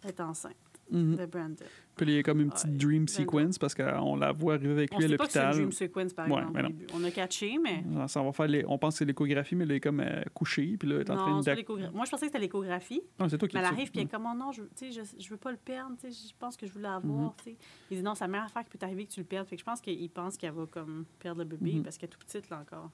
Elle 0.03 0.09
est 0.09 0.21
enceinte 0.21 0.55
Mhm. 0.91 1.15
de 1.17 1.25
Brandon. 1.25 1.55
Puis 1.95 2.05
il 2.07 2.13
y 2.15 2.19
a 2.19 2.23
comme 2.23 2.41
une 2.41 2.51
petite 2.51 2.77
dream 2.77 3.07
sequence 3.07 3.57
parce 3.57 3.73
qu'on 3.73 4.15
la 4.17 4.31
voit 4.31 4.53
arriver 4.53 4.71
avec 4.73 4.93
On 4.93 4.99
lui 4.99 5.05
à 5.05 5.07
l'hôpital. 5.07 5.55
dream 5.55 5.71
sequence, 5.71 6.13
par 6.13 6.29
Ouais, 6.29 6.37
exemple, 6.39 6.61
ben. 6.61 6.73
On 6.93 7.03
a 7.03 7.09
catché, 7.11 7.57
mais... 7.57 7.83
Ça, 7.95 8.07
ça 8.07 8.21
va 8.23 8.31
faire 8.31 8.47
les- 8.47 8.63
on 8.67 8.77
pense 8.77 8.93
que 8.93 8.97
c'est 8.99 9.05
l'échographie, 9.05 9.55
mais 9.55 9.63
elle 9.63 9.71
est 9.71 9.79
comme 9.79 9.99
euh, 9.99 10.21
couchée. 10.33 10.77
Puis 10.77 10.87
là, 10.87 10.95
elle 10.95 11.01
est 11.01 11.09
en 11.09 11.15
train 11.15 11.39
de. 11.41 11.91
Moi, 11.95 12.05
je 12.05 12.11
pensais 12.11 12.27
que 12.27 12.31
c'était 12.31 12.39
l'échographie. 12.39 13.01
Non, 13.19 13.27
c'est 13.27 13.37
toi 13.39 13.47
qui 13.47 13.55
Mais 13.55 13.61
elle 13.61 13.67
arrive, 13.67 13.89
puis 13.91 13.99
elle 14.01 14.05
est 14.07 14.11
comme, 14.11 14.27
oh 14.31 14.37
non, 14.37 14.51
je, 14.51 14.61
je, 14.79 15.01
je 15.19 15.29
veux 15.29 15.37
pas 15.37 15.51
le 15.51 15.57
perdre, 15.57 15.95
je 16.03 16.33
pense 16.37 16.55
que 16.55 16.67
je 16.67 16.73
veux 16.73 16.81
l'avoir, 16.81 17.17
Mhm. 17.23 17.31
tu 17.37 17.43
sais. 17.51 17.57
Il 17.89 17.97
dit, 17.97 18.03
non, 18.03 18.13
c'est 18.13 18.23
la 18.25 18.27
meilleure 18.27 18.45
affaire 18.45 18.63
qui 18.63 18.69
peut 18.69 18.77
t'arriver 18.77 19.05
que 19.05 19.11
tu 19.11 19.19
le 19.21 19.25
perdes. 19.25 19.47
Fait 19.47 19.55
que 19.55 19.59
je 19.61 19.65
pense 19.65 19.81
qu'il 19.81 20.09
pense 20.11 20.37
qu'elle 20.37 20.51
va, 20.53 20.65
comme, 20.67 21.05
perdre 21.19 21.39
le 21.41 21.45
bébé 21.47 21.73
Mhm. 21.73 21.83
parce 21.83 21.97
qu'elle 21.97 22.09
est 22.09 22.13
tout 22.13 22.19
petite, 22.19 22.49
là, 22.49 22.59
encore. 22.61 22.91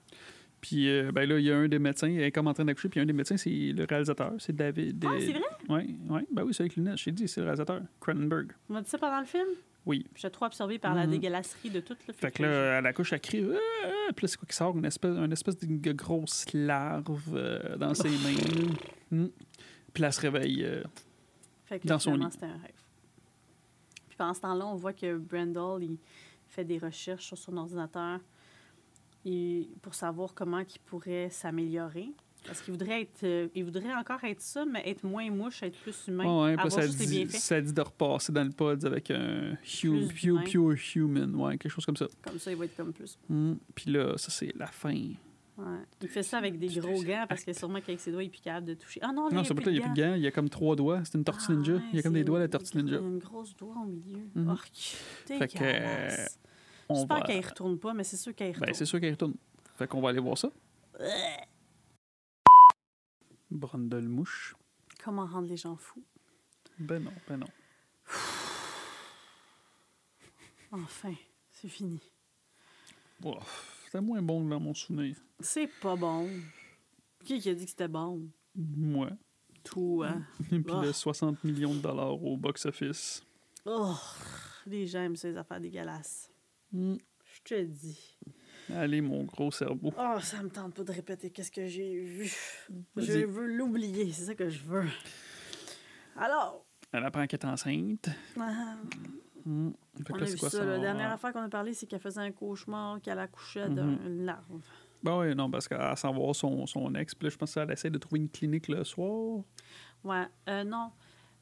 Puis 0.64 0.88
euh, 0.90 1.12
ben 1.12 1.28
là, 1.28 1.38
il 1.40 1.44
y 1.46 1.52
a 1.52 1.58
un 1.58 1.68
des 1.68 1.78
médecins, 1.78 2.08
elle 2.08 2.22
est 2.22 2.32
comme 2.32 2.48
en 2.48 2.54
train 2.54 2.64
d'accoucher, 2.64 2.88
puis 2.88 3.02
un 3.02 3.06
des 3.06 3.12
médecins, 3.12 3.36
c'est 3.36 3.50
le 3.50 3.84
réalisateur, 3.84 4.32
c'est 4.40 4.56
David. 4.56 5.04
Ah, 5.06 5.12
c'est 5.20 5.32
vrai? 5.34 5.42
Oui, 5.68 5.98
oui. 6.10 6.22
Ben 6.32 6.44
oui, 6.44 6.54
c'est 6.54 6.64
avec 6.64 6.78
lunettes, 6.78 6.98
je 7.00 7.04
t'ai 7.04 7.12
dit, 7.12 7.28
c'est 7.28 7.42
le 7.42 7.48
réalisateur, 7.48 7.82
Cronenberg. 8.00 8.54
On 8.70 8.74
m'a 8.76 8.82
dit 8.82 8.90
ça 8.90 8.98
pendant 8.98 9.20
le 9.20 9.26
film? 9.26 9.46
Oui. 9.86 10.06
J'étais 10.16 10.30
trop 10.30 10.46
absorbée 10.46 10.80
par 10.80 10.96
la 10.96 11.04
Mhm. 11.06 11.12
dégueulasserie 11.12 11.70
de 11.70 11.82
tout 11.82 11.96
le 12.08 12.14
film. 12.14 12.18
Fait 12.18 12.32
que 12.32 12.44
là, 12.44 12.80
elle 12.80 12.86
accouche, 12.86 13.12
elle 13.12 13.20
crie, 13.20 13.44
Ah! 13.46 14.14
puis 14.16 14.24
là, 14.24 14.28
c'est 14.30 14.38
quoi 14.38 14.48
qui 14.50 14.56
sort? 14.56 14.78
Une 14.78 14.86
espèce, 14.86 15.12
une 15.18 15.34
espèce 15.34 15.58
de 15.58 15.92
grosse 15.92 16.46
larve 16.54 17.20
euh, 17.36 17.76
dans 17.76 17.94
ses 17.94 18.08
mains. 18.24 18.72
Mm. 19.12 19.28
Puis 19.94 20.02
là, 20.02 20.08
elle 20.08 20.14
se 20.14 20.22
réveille. 20.22 20.64
euh, 20.64 20.82
Fait 21.66 21.80
que 21.80 21.88
dans 21.90 21.96
là, 21.96 22.00
son 22.00 22.12
finalement, 22.12 22.28
lit. 22.28 22.32
c'était 22.32 22.46
un 22.46 22.54
rêve. 22.58 22.82
Puis 24.08 24.16
pendant 24.18 24.34
ce 24.34 24.40
temps-là, 24.40 24.66
on 24.66 24.76
voit 24.76 24.94
que 24.94 25.18
Brendel, 25.18 25.84
il 25.90 25.98
fait 26.48 26.64
des 26.64 26.78
recherches 26.78 27.26
sur 27.26 27.38
son 27.38 27.58
ordinateur 27.58 28.22
et 29.26 29.70
pour 29.82 29.94
savoir 29.96 30.34
comment 30.34 30.60
il 30.60 30.80
pourrait 30.86 31.30
s'améliorer. 31.30 32.10
Parce 32.46 32.60
qu'il 32.62 32.72
voudrait 32.74 33.04
être, 33.04 33.24
euh, 33.24 33.48
il 33.56 33.64
voudrait 33.64 33.94
encore 33.96 34.22
être 34.26 34.42
ça, 34.42 34.66
mais 34.66 34.82
être 34.86 35.04
moins 35.06 35.30
mouche, 35.32 35.64
être 35.64 35.78
plus 35.80 35.96
humain. 36.10 36.26
Ouais, 36.26 36.44
ouais, 36.48 36.52
avoir 36.54 36.70
ça 36.74 36.82
juste 36.82 36.98
dit, 36.98 37.26
ça 37.30 37.62
dit 37.62 37.72
de 37.72 37.80
repasser 37.82 38.34
dans 38.34 38.44
le 38.44 38.50
pod 38.50 38.84
avec 38.84 39.12
un 39.12 39.54
hu- 39.82 40.08
Plus 40.08 40.08
pure, 40.10 40.44
pure 40.44 40.76
human, 40.96 41.34
ouais, 41.36 41.58
quelque 41.58 41.72
chose 41.72 41.86
comme 41.86 41.96
ça. 41.96 42.08
Comme 42.22 42.38
ça, 42.40 42.52
il 42.52 42.58
va 42.58 42.66
être 42.66 42.76
comme 42.76 42.92
plus. 42.92 43.18
Mm. 43.30 43.54
Puis 43.74 43.92
là, 43.92 44.18
ça, 44.18 44.30
c'est 44.30 44.52
la 44.58 44.68
fin. 44.68 44.94
Ouais. 45.56 45.66
Il 46.02 46.10
fait 46.10 46.24
ça 46.24 46.40
avec 46.40 46.60
des 46.60 46.68
gros 46.68 47.02
gants 47.04 47.26
parce 47.30 47.46
que 47.46 47.54
sûrement 47.54 47.80
qu'avec 47.80 48.02
ses 48.02 48.12
doigts, 48.12 48.24
il 48.24 48.26
est 48.26 48.30
plus 48.30 48.42
capable 48.42 48.68
de 48.68 48.74
toucher. 48.74 49.00
Ah 49.04 49.14
non, 49.14 49.30
là, 49.30 49.36
Non, 49.36 49.42
il 49.44 49.46
c'est 49.46 49.54
n'y 49.54 49.62
pas 49.62 49.70
a 49.70 49.72
il 49.74 49.80
plus 49.80 49.80
n'y 49.80 49.80
de 49.80 49.84
a 49.84 49.94
plus 49.94 50.02
gants. 50.02 50.08
de 50.08 50.10
gants, 50.10 50.16
il 50.16 50.22
y 50.24 50.28
a 50.28 50.32
comme 50.32 50.50
trois 50.50 50.76
doigts. 50.76 51.02
C'est 51.06 51.18
une 51.18 51.24
tortue 51.24 51.46
Ah 51.48 51.54
ninja. 51.54 51.74
ouais, 51.76 51.82
il 51.94 51.96
y 51.96 52.00
a 52.00 52.02
comme 52.02 52.14
des 52.14 52.24
doigts, 52.26 52.40
la 52.40 52.48
tortue 52.50 52.76
ninja. 52.78 52.98
Une 52.98 53.20
grosse 53.20 53.56
doigt 53.56 53.76
au 53.82 53.86
milieu. 53.86 54.20
Mhm. 54.36 54.50
Ork. 54.50 54.70
Fait 54.74 55.48
que, 55.48 55.54
Dégueulasse. 55.60 56.40
On 56.90 56.96
J'espère 56.96 57.18
va... 57.20 57.24
qu'elle 57.24 57.42
ne 57.42 57.46
retourne 57.48 57.80
pas, 57.80 57.94
mais 57.94 58.04
c'est 58.04 58.18
sûr 58.18 58.36
qu'elle 58.36 58.50
y 58.50 58.52
retourne. 58.52 58.68
Ben, 58.68 58.74
c'est 58.76 58.86
sûr 58.86 59.00
qu'elle 59.00 59.12
retourne. 59.14 59.36
Fait 59.78 59.88
qu'on 59.88 60.02
va 60.02 60.10
aller 60.10 60.20
voir 60.20 60.38
ça. 60.38 60.50
Brundle-mouche. 63.52 64.56
Comment 65.04 65.26
rendre 65.26 65.48
les 65.48 65.58
gens 65.58 65.76
fous? 65.76 66.04
Ben 66.80 67.04
non, 67.04 67.12
ben 67.28 67.38
non. 67.38 67.48
Enfin, 70.72 71.14
c'est 71.52 71.68
fini. 71.70 72.00
Oh, 73.24 73.38
C'était 73.86 74.02
moins 74.02 74.22
bon 74.22 74.44
que 74.44 74.50
dans 74.50 74.60
mon 74.60 74.74
souvenir. 74.74 75.16
C'est 75.40 75.68
pas 75.68 75.96
bon. 75.96 76.28
Qui 77.24 77.40
qui 77.40 77.50
a 77.50 77.54
dit 77.54 77.66
que 77.66 77.70
c'était 77.72 77.88
bon? 77.88 78.28
Moi. 78.56 79.10
Toi. 79.64 80.14
Et 80.52 80.60
puis 80.60 80.74
Ah. 80.76 80.82
le 80.82 80.92
60 80.92 81.44
millions 81.44 81.74
de 81.74 81.80
dollars 81.80 82.22
au 82.24 82.36
box-office. 82.38 83.24
Oh, 83.66 83.96
les 84.66 84.88
gens 84.88 85.04
aiment 85.04 85.16
ces 85.16 85.38
affaires 85.38 85.62
dégueulasses. 85.62 86.30
Mm. 86.74 86.96
Je 87.26 87.42
te 87.44 87.62
dis. 87.64 88.18
Allez, 88.74 89.02
mon 89.02 89.24
gros 89.24 89.52
cerveau. 89.52 89.92
Oh, 89.98 90.16
ça 90.22 90.42
me 90.44 90.50
tente 90.50 90.74
pas 90.76 90.84
de 90.84 90.92
répéter 90.92 91.30
qu'est-ce 91.30 91.52
que 91.52 91.66
j'ai 91.68 92.00
vu. 92.00 92.32
Je 92.98 93.26
veux 93.26 93.46
l'oublier, 93.48 94.12
c'est 94.12 94.26
ça 94.26 94.36
que 94.36 94.50
je 94.50 94.64
veux. 94.64 94.86
Alors, 96.18 96.66
Elle 96.92 97.04
apprend 97.04 97.26
qu'elle 97.28 97.40
est 97.40 97.46
enceinte. 97.46 98.10
ah, 98.40 98.76
Mm. 99.46 99.72
On 100.10 100.14
a 100.16 100.24
vu 100.24 100.38
quoi 100.38 100.50
ça. 100.50 100.60
ça? 100.60 100.64
La 100.64 100.80
dernière 100.80 101.12
affaire 101.12 101.34
qu'on 101.34 101.42
a 101.42 101.50
parlé, 101.50 101.74
c'est 101.74 101.86
qu'elle 101.86 102.00
faisait 102.00 102.22
un 102.22 102.32
cauchemar, 102.32 103.02
qu'elle 103.02 103.20
accouchait 103.20 103.68
d'une 103.68 104.24
larve. 104.26 104.62
Ben 105.04 105.18
oui, 105.20 105.36
non, 105.36 105.52
parce 105.52 105.68
qu'elle 105.68 105.98
s'en 105.98 106.14
va 106.14 106.20
voir 106.20 106.34
son, 106.34 106.66
son 106.66 106.96
ex. 106.96 107.14
Puis 107.14 107.26
là, 107.26 107.30
je 107.30 107.36
pense 107.36 107.54
qu'elle 107.54 107.70
essaie 107.70 107.90
de 107.90 107.98
trouver 107.98 108.22
une 108.22 108.30
clinique 108.30 108.70
le 108.70 108.86
soir. 108.86 109.42
Ouais, 110.06 110.24
euh, 110.48 110.64
non. 110.64 110.92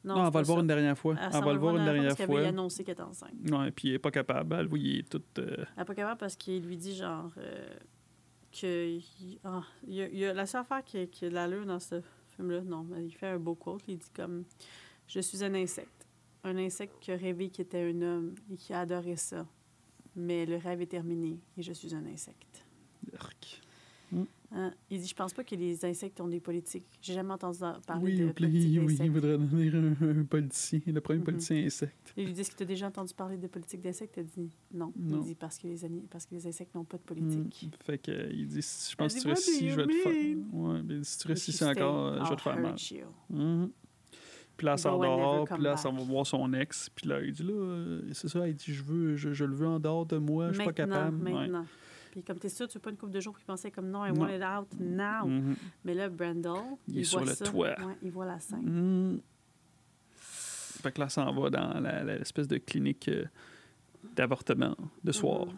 Non, 0.04 0.16
Non, 0.16 0.26
elle 0.26 0.32
va 0.32 0.40
le 0.40 0.46
voir 0.46 0.58
ça. 0.58 0.62
une 0.62 0.66
dernière 0.66 0.98
fois. 0.98 1.14
Elle 1.18 1.30
Elle 1.32 1.44
va 1.44 1.52
le 1.52 1.58
voir 1.58 1.76
une 1.76 1.84
dernière 1.84 2.04
parce 2.06 2.16
qu'elle 2.16 2.26
fois. 2.26 2.40
lui 2.40 2.46
annoncer 2.48 2.82
qu'elle 2.84 2.96
est 2.96 3.00
enceinte. 3.02 3.30
Ouais, 3.50 3.70
puis 3.70 3.88
il 3.88 3.94
est 3.94 3.98
pas 4.00 4.10
capable. 4.10 4.54
Elle, 4.56 4.66
oui, 4.66 4.98
est 4.98 5.08
tout. 5.08 5.22
euh, 5.38 5.54
Elle 5.58 5.66
n'est 5.78 5.84
pas 5.84 5.94
capable 5.94 6.18
parce 6.18 6.34
qu'il 6.36 6.64
lui 6.66 6.76
dit, 6.76 6.94
genre, 6.96 7.30
euh, 7.38 7.76
que. 8.52 8.88
il- 8.96 9.38
ah, 9.44 9.62
il 9.86 9.94
y 9.94 10.02
a, 10.02 10.08
il 10.08 10.18
y 10.18 10.24
a 10.26 10.34
la 10.34 10.44
seule 10.46 10.62
affaire 10.62 10.82
qui, 10.84 11.06
qui 11.08 11.26
a 11.26 11.28
de 11.30 11.34
l'allure 11.34 11.64
dans 11.66 11.78
ce 11.80 12.00
film-là, 12.36 12.62
non, 12.62 12.82
mais 12.84 13.04
il 13.06 13.12
fait 13.12 13.28
un 13.28 13.38
beau 13.38 13.54
quote. 13.54 13.82
Il 13.88 13.98
dit 13.98 14.10
comme 14.14 14.44
Je 15.06 15.20
suis 15.20 15.42
un 15.44 15.54
insecte. 15.54 16.06
Un 16.44 16.56
insecte 16.56 16.94
qui 17.00 17.12
a 17.12 17.16
rêvé 17.16 17.48
qu'il 17.50 17.62
était 17.64 17.88
un 17.88 18.02
homme 18.02 18.34
et 18.52 18.56
qui 18.56 18.72
a 18.74 18.80
adoré 18.80 19.14
ça. 19.16 19.46
Mais 20.16 20.44
le 20.44 20.56
rêve 20.56 20.82
est 20.82 20.86
terminé 20.86 21.38
et 21.56 21.62
je 21.62 21.72
suis 21.72 21.94
un 21.94 22.04
insecte. 22.06 22.64
arc. 23.18 23.61
Hein? 24.54 24.72
Il 24.90 25.00
dit 25.00 25.06
Je 25.08 25.14
pense 25.14 25.32
pas 25.32 25.44
que 25.44 25.54
les 25.54 25.84
insectes 25.84 26.20
ont 26.20 26.28
des 26.28 26.40
politiques. 26.40 26.86
J'ai 27.00 27.14
jamais 27.14 27.32
entendu 27.32 27.58
parler 27.86 28.02
Oui, 28.04 28.18
de 28.18 28.32
politique 28.32 28.80
oui, 28.84 28.98
il 29.02 29.10
voudrait 29.10 29.38
devenir 29.38 29.74
un, 29.76 30.20
un 30.20 30.24
politicien. 30.24 30.80
Le 30.86 31.00
premier 31.00 31.20
Mhm. 31.20 31.24
politicien 31.24 31.56
insecte. 31.64 32.12
Il 32.16 32.26
lui 32.26 32.32
dit 32.34 32.40
Est-ce 32.42 32.50
que 32.50 32.56
tu 32.56 32.62
as 32.64 32.66
déjà 32.66 32.86
entendu 32.88 33.14
parler 33.14 33.38
de 33.38 33.46
politique 33.46 33.80
d'insectes? 33.80 34.18
Elle 34.18 34.26
dit 34.26 34.50
Non. 34.74 34.92
Non. 34.96 35.20
Il 35.20 35.24
dit 35.28 35.34
Parce 35.34 35.58
que 35.58 35.66
les, 35.68 35.76
parce 36.10 36.26
que 36.26 36.34
les 36.34 36.46
insectes 36.46 36.74
n'ont 36.74 36.84
pas 36.84 36.98
de 36.98 37.02
Mm. 37.02 37.06
politique. 37.06 37.70
Fait 37.82 37.98
que, 37.98 38.10
euh, 38.10 38.28
il 38.32 38.46
dit 38.46 38.60
si- 38.62 38.90
Je 38.92 38.96
pense 38.96 39.14
que 39.14 39.20
tu 39.20 39.28
restes 39.28 39.50
je 39.60 39.74
vais 39.74 39.86
te 39.86 39.92
faire. 39.92 40.12
mean? 40.12 40.44
Ouais, 40.52 40.82
mais 40.82 41.02
si 41.02 41.18
tu 41.18 41.28
restes 41.28 41.62
encore, 41.62 42.06
euh, 42.08 42.24
je 42.24 42.30
vais 42.30 42.36
te 42.36 42.42
faire 42.42 42.58
mal. 42.60 42.74
Mhm. 43.30 43.70
Puis 44.56 44.66
là, 44.66 44.72
elle 44.72 44.78
sort 44.78 45.00
dehors, 45.00 45.48
puis 45.48 45.62
là, 45.62 45.76
s'en 45.78 45.92
va 45.94 46.02
voir 46.04 46.26
son 46.26 46.52
ex. 46.52 46.90
Puis 46.90 47.08
là, 47.08 47.20
il 47.22 47.32
dit 47.32 47.42
là, 47.42 47.52
euh, 47.54 48.02
c'est 48.12 48.28
ça, 48.28 48.46
il 48.46 48.54
dit 48.54 48.72
je 48.74 48.82
veux, 48.82 49.16
je, 49.16 49.32
je 49.32 49.44
le 49.46 49.54
veux 49.54 49.66
en 49.66 49.80
dehors 49.80 50.04
de 50.04 50.18
moi, 50.18 50.48
je 50.52 50.56
suis 50.60 50.64
pas 50.64 50.70
Maintenant, 50.78 50.84
capable. 50.94 51.24
Ouais. 51.26 51.48
Puis 52.12 52.22
comme 52.22 52.38
t'es 52.38 52.50
sûr, 52.50 52.68
tu 52.68 52.74
veux 52.76 52.80
pas 52.82 52.90
une 52.90 52.96
couple 52.98 53.12
de 53.12 53.20
jours, 53.20 53.32
puis 53.32 53.42
il 53.42 53.46
pensait 53.46 53.70
comme 53.70 53.88
non, 53.90 54.04
I 54.04 54.12
Non. 54.12 54.20
want 54.20 54.28
it 54.28 54.42
out 54.42 54.68
now. 54.78 55.26
Mhm. 55.26 55.56
Mais 55.84 55.94
là, 55.94 56.08
Brandel, 56.10 56.52
Il 56.86 56.96
il, 56.96 57.00
est 57.00 57.04
sur 57.04 57.18
voit 57.20 57.28
le 57.28 57.34
ça. 57.34 57.44
toit. 57.46 57.68
Ouais, 57.80 57.96
il 58.02 58.10
voit 58.12 58.26
la 58.26 58.38
scène. 58.38 58.62
Mhm. 58.62 59.20
Fait 60.14 60.92
que 60.92 61.00
là, 61.00 61.06
elle 61.06 61.10
s'en 61.10 61.32
va 61.32 61.48
dans 61.50 61.80
l'espèce 62.04 62.46
de 62.48 62.58
clinique 62.58 63.08
euh, 63.08 63.24
d'avortement 64.14 64.76
de 65.02 65.12
soir. 65.12 65.46
Mhm. 65.46 65.52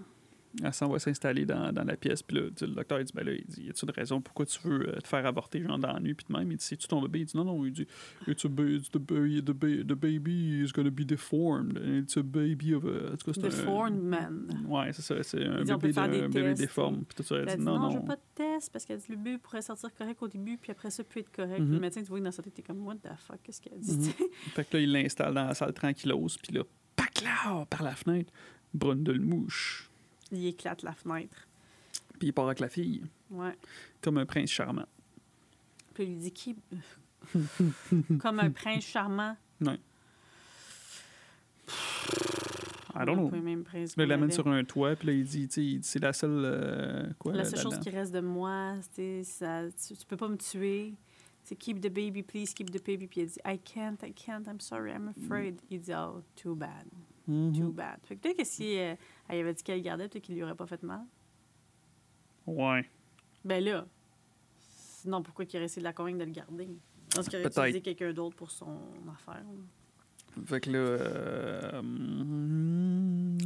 Elle 0.63 0.73
s'en 0.73 0.89
va 0.89 0.99
s'installer 1.01 1.45
dans, 1.45 1.73
dans 1.73 1.83
la 1.85 1.97
pièce. 1.97 2.23
Puis 2.23 2.37
là, 2.37 2.43
le 2.61 2.67
docteur 2.69 3.01
il 3.01 3.05
dit 3.05 3.13
ben 3.15 3.25
là, 3.27 3.33
il 3.33 3.45
dit, 3.47 3.65
y 3.65 3.71
a-tu 3.71 3.85
une 3.85 3.91
raison 3.91 4.21
pourquoi 4.21 4.47
tu 4.47 4.59
veux 4.63 4.89
euh, 4.89 5.01
te 5.01 5.09
faire 5.09 5.27
avorter, 5.27 5.61
genre 5.63 5.79
dans 5.79 5.93
la 5.93 5.99
nuit, 6.01 6.15
puis 6.15 6.27
de 6.29 6.33
même? 6.37 6.51
Il 6.53 6.57
dit 6.59 6.65
c'est-tu 6.65 6.87
ton 6.87 7.03
bébé? 7.03 7.21
Il 7.21 7.25
dit 7.27 7.37
non, 7.37 7.45
non. 7.45 7.65
Il 7.65 7.73
dit 7.73 7.87
It's 8.29 8.45
a 8.45 8.49
the, 8.49 8.99
baby, 8.99 9.43
the, 9.43 9.51
ba- 9.51 9.83
the 9.83 9.95
baby 9.99 10.63
is 10.65 10.71
gonna 10.73 10.91
be 10.91 11.01
deformed. 11.05 11.77
It's 12.03 12.17
a 12.17 12.23
baby 12.23 12.75
of 12.75 12.85
a. 12.85 13.13
En 13.13 13.17
tout 13.17 13.33
cas, 13.33 13.33
c'est 13.35 13.45
un- 13.45 13.49
Deformed 13.49 14.01
man. 14.03 14.65
Ouais, 14.69 14.93
c'est 14.93 15.03
ça. 15.03 15.23
C'est 15.23 15.45
un 15.45 15.65
bébé, 15.65 15.93
des 15.93 15.99
un 15.99 16.29
bébé 16.29 16.55
déforme. 16.55 17.05
Puis 17.05 17.17
tout 17.17 17.23
ça, 17.25 17.37
elle 17.37 17.59
dit 17.59 17.65
non, 17.65 17.91
je 17.91 17.99
veux 17.99 18.05
pas 18.05 18.17
de 18.17 18.21
test 18.35 18.71
parce 18.73 18.85
qu'elle 18.85 18.99
dit 18.99 19.07
le 19.11 19.17
bébé 19.17 19.39
pourrait 19.39 19.63
sortir 19.63 19.93
correct 19.95 20.23
au 20.23 20.29
début, 20.29 20.57
puis 20.57 20.71
après 20.71 20.91
ça, 20.91 21.03
peut 21.03 21.21
être 21.21 21.33
correct. 21.35 21.61
Mhm. 21.61 21.73
Le 21.73 21.81
médecin, 21.81 22.03
tu 22.03 22.09
vois, 22.09 22.21
dans 22.21 22.31
sa 22.31 22.43
tête, 22.43 22.55
t'es 22.55 22.63
comme, 22.63 22.87
what 22.87 22.95
the 22.97 23.09
fuck, 23.19 23.39
qu'est-ce 23.43 23.61
qu'elle 23.61 23.79
dit? 23.81 23.97
Mhm. 23.97 24.13
Fait 24.55 24.65
que 24.65 24.77
là, 24.77 24.83
il 24.83 24.93
l'installe 24.93 25.35
dans 25.35 25.47
la 25.47 25.55
salle 25.55 25.73
tranquillos. 25.73 26.29
Puis 26.43 26.53
là, 26.57 26.63
paclao, 26.95 27.65
par 27.67 27.83
la 27.83 27.95
fenêtre, 27.95 28.33
Brundle 28.73 29.21
mouche. 29.21 29.91
Il 30.35 30.47
éclate 30.47 30.83
la 30.83 30.93
fenêtre. 30.93 31.47
Puis 32.19 32.29
il 32.29 32.33
part 32.33 32.47
avec 32.47 32.61
la 32.61 32.69
fille, 32.69 33.03
Ouais. 33.31 33.57
comme 34.01 34.19
un 34.19 34.27
prince 34.27 34.51
charmant. 34.51 34.87
Puis 35.95 36.05
il 36.05 36.11
lui 36.11 36.17
dit 36.17 36.33
qui. 36.33 36.57
Comme 38.21 38.39
un 38.41 38.51
prince 38.51 38.85
charmant. 38.85 39.37
I 42.97 43.05
don't 43.05 43.17
know. 43.17 43.29
Pas 43.29 43.37
le 43.37 43.43
même 43.43 43.65
prince 43.65 43.97
Là, 43.97 44.05
il 44.05 44.09
l'amène 44.09 44.31
sur 44.31 44.47
un 44.47 44.63
toit, 44.65 44.95
puis 44.95 45.07
là, 45.09 45.13
il 45.15 45.25
dit, 45.25 45.81
c'est 45.83 45.99
la 45.99 46.13
seule. 46.13 46.43
euh, 46.45 47.11
quoi, 47.19 47.33
La 47.33 47.45
seule 47.45 47.61
chose 47.61 47.79
qui 47.81 47.91
reste 47.91 48.13
de 48.13 48.21
moi, 48.21 48.75
c'est 48.93 49.25
ça. 49.25 49.63
Tu, 49.71 49.97
tu 49.97 50.07
peux 50.07 50.17
pas 50.17 50.29
me 50.29 50.37
tuer. 50.37 50.95
C'est 51.43 51.57
keep 51.57 51.81
the 51.81 51.93
baby, 51.93 52.23
please 52.23 52.55
keep 52.55 52.71
the 52.71 52.85
baby. 52.85 53.07
Puis 53.07 53.23
il 53.23 53.27
dit 53.27 53.39
I 53.45 53.59
can't, 53.59 53.97
I 54.03 54.13
can't, 54.15 54.45
I'm 54.47 54.61
sorry, 54.61 54.93
I'm 54.93 55.09
afraid. 55.09 55.61
Il 55.71 55.81
dit 55.81 55.93
oh, 55.93 56.23
too 56.37 56.55
bad, 56.55 56.87
Mhm. 57.27 57.53
too 57.59 57.71
bad. 57.73 57.99
Fait 58.05 58.17
que 58.17 58.21
peut-être 58.21 58.37
que 58.39 58.45
si 58.45 58.79
euh, 58.79 58.95
elle 59.29 59.41
avait 59.41 59.55
dit 59.55 59.63
qu'elle 59.63 59.79
le 59.79 59.83
gardait, 59.85 60.09
peut-être 60.09 60.25
qu'il 60.25 60.35
lui 60.35 60.43
aurait 60.43 60.55
pas 60.55 60.67
fait 60.67 60.83
mal? 60.83 61.03
Ouais. 62.47 62.89
Ben 63.45 63.63
là, 63.65 63.87
sinon 64.59 65.23
pourquoi 65.23 65.45
qu'il 65.47 65.59
aurait 65.59 65.65
essayé 65.67 65.81
de 65.81 65.85
la 65.85 65.93
convaincre 65.93 66.19
de 66.19 66.25
le 66.25 66.31
garder? 66.33 66.69
Pense 67.15 67.29
qu'il 67.29 67.37
aurait 67.39 67.45
Peut-être. 67.45 67.59
utilisé 67.63 67.81
quelqu'un 67.83 68.13
d'autre 68.13 68.37
pour 68.37 68.51
son 68.51 68.79
affaire. 69.13 69.43
là. 69.45 70.43
Fait 70.47 70.61
que 70.61 70.71
là. 70.71 70.79
euh, 70.79 71.81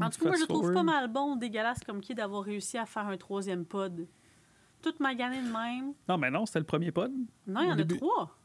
En 0.01 0.11
tout 0.11 0.21
cas, 0.21 0.29
moi, 0.29 0.37
je 0.39 0.45
trouve 0.47 0.73
pas 0.73 0.83
mal 0.83 1.09
bon, 1.13 1.37
dégueulasse 1.37 1.81
comme 1.85 2.01
qui 2.01 2.15
d'avoir 2.15 2.43
réussi 2.45 2.79
à 2.79 2.87
faire 2.87 3.07
un 3.07 3.17
troisième 3.17 3.65
pod. 3.65 4.07
Toute 4.81 5.01
magané 5.01 5.43
de 5.43 5.53
même. 5.53 5.93
Non, 6.09 6.17
mais 6.19 6.31
non, 6.31 6.47
c'était 6.47 6.61
le 6.61 6.65
premier 6.65 6.93
pod. 6.93 7.13
Non, 7.47 7.63
il 7.63 7.69
y 7.69 7.73
en 7.73 7.77
début- 7.77 7.95
a 7.97 7.99
trois. 7.99 8.38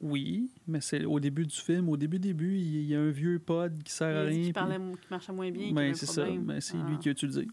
Oui, 0.00 0.48
mais 0.66 0.80
c'est 0.80 1.04
au 1.04 1.18
début 1.18 1.44
du 1.46 1.56
film. 1.56 1.88
Au 1.88 1.96
début, 1.96 2.18
début, 2.20 2.56
il 2.56 2.84
y 2.84 2.94
a 2.94 3.00
un 3.00 3.10
vieux 3.10 3.38
pod 3.40 3.82
qui 3.82 3.92
sert 3.92 4.16
à 4.16 4.22
rien. 4.22 4.42
puis- 4.42 4.52
parlait, 4.52 4.76
qui 4.76 5.06
marchait 5.10 5.32
moins 5.32 5.50
bien. 5.50 5.72
Ben, 5.72 5.92
c'est 5.94 6.06
ça. 6.06 6.24
Ben, 6.30 6.60
c'est 6.60 6.76
Ah. 6.76 6.86
lui 6.88 6.98
qui 6.98 7.08
a 7.08 7.12
utilisé. 7.12 7.48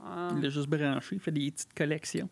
Ah, 0.00 0.32
Il 0.36 0.42
l'a 0.42 0.50
juste 0.50 0.68
branché, 0.68 1.16
il 1.16 1.20
fait 1.20 1.32
des 1.32 1.50
petites 1.50 1.72
collections. 1.74 2.28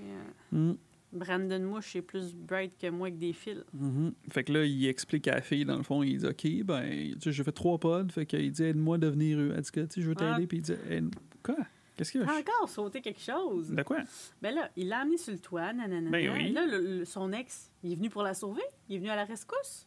yeah. 0.00 0.06
Hum, 0.52 0.76
Brandon 1.12 1.60
Mouche 1.60 1.94
est 1.96 2.02
plus 2.02 2.34
bright 2.34 2.76
que 2.76 2.90
moi 2.90 3.06
avec 3.06 3.18
des 3.18 3.32
fils. 3.32 3.64
mhm. 3.72 4.12
Fait 4.30 4.42
que 4.44 4.52
là, 4.52 4.64
il 4.64 4.86
explique 4.86 5.28
à 5.28 5.36
la 5.36 5.40
fille, 5.40 5.64
dans 5.64 5.76
le 5.76 5.84
fond, 5.84 6.02
il 6.02 6.18
dit 6.18 6.26
OK, 6.26 6.64
ben, 6.64 7.12
tu 7.14 7.20
sais, 7.20 7.32
j'ai 7.32 7.44
fait 7.44 7.52
trois 7.52 7.78
pods. 7.78 8.08
Fait 8.10 8.26
qu'il 8.26 8.50
dit 8.50 8.62
Aide-moi 8.64 8.96
à 8.96 8.98
devenir. 8.98 9.38
Elle 9.38 9.60
dit 9.60 9.70
que, 9.70 9.80
tu 9.80 9.86
sais, 9.94 10.00
je 10.02 10.08
veux 10.08 10.14
t'aider. 10.16 10.42
Ah. 10.42 10.46
Puis 10.48 10.58
il 10.58 10.62
dit 10.62 10.72
Aide- 10.90 11.14
Quoi? 11.42 11.56
Qu'est-ce 11.96 12.12
qu'il 12.12 12.22
a 12.22 12.24
encore 12.24 12.68
sauté 12.68 13.00
quelque 13.00 13.20
chose. 13.20 13.70
De 13.70 13.82
quoi? 13.82 13.98
Ben 14.42 14.54
là, 14.54 14.70
il 14.76 14.88
l'a 14.88 15.00
amené 15.00 15.16
sur 15.16 15.32
le 15.32 15.38
toit, 15.38 15.72
nanana. 15.72 16.10
Ben 16.10 16.30
oui. 16.32 16.52
Là, 16.52 16.66
le- 16.66 16.98
le- 16.98 17.04
son 17.06 17.32
ex, 17.32 17.70
il 17.82 17.92
est 17.92 17.96
venu 17.96 18.10
pour 18.10 18.22
la 18.22 18.34
sauver. 18.34 18.62
Il 18.88 18.96
est 18.96 18.98
venu 18.98 19.08
à 19.10 19.16
la 19.16 19.24
rescousse. 19.24 19.86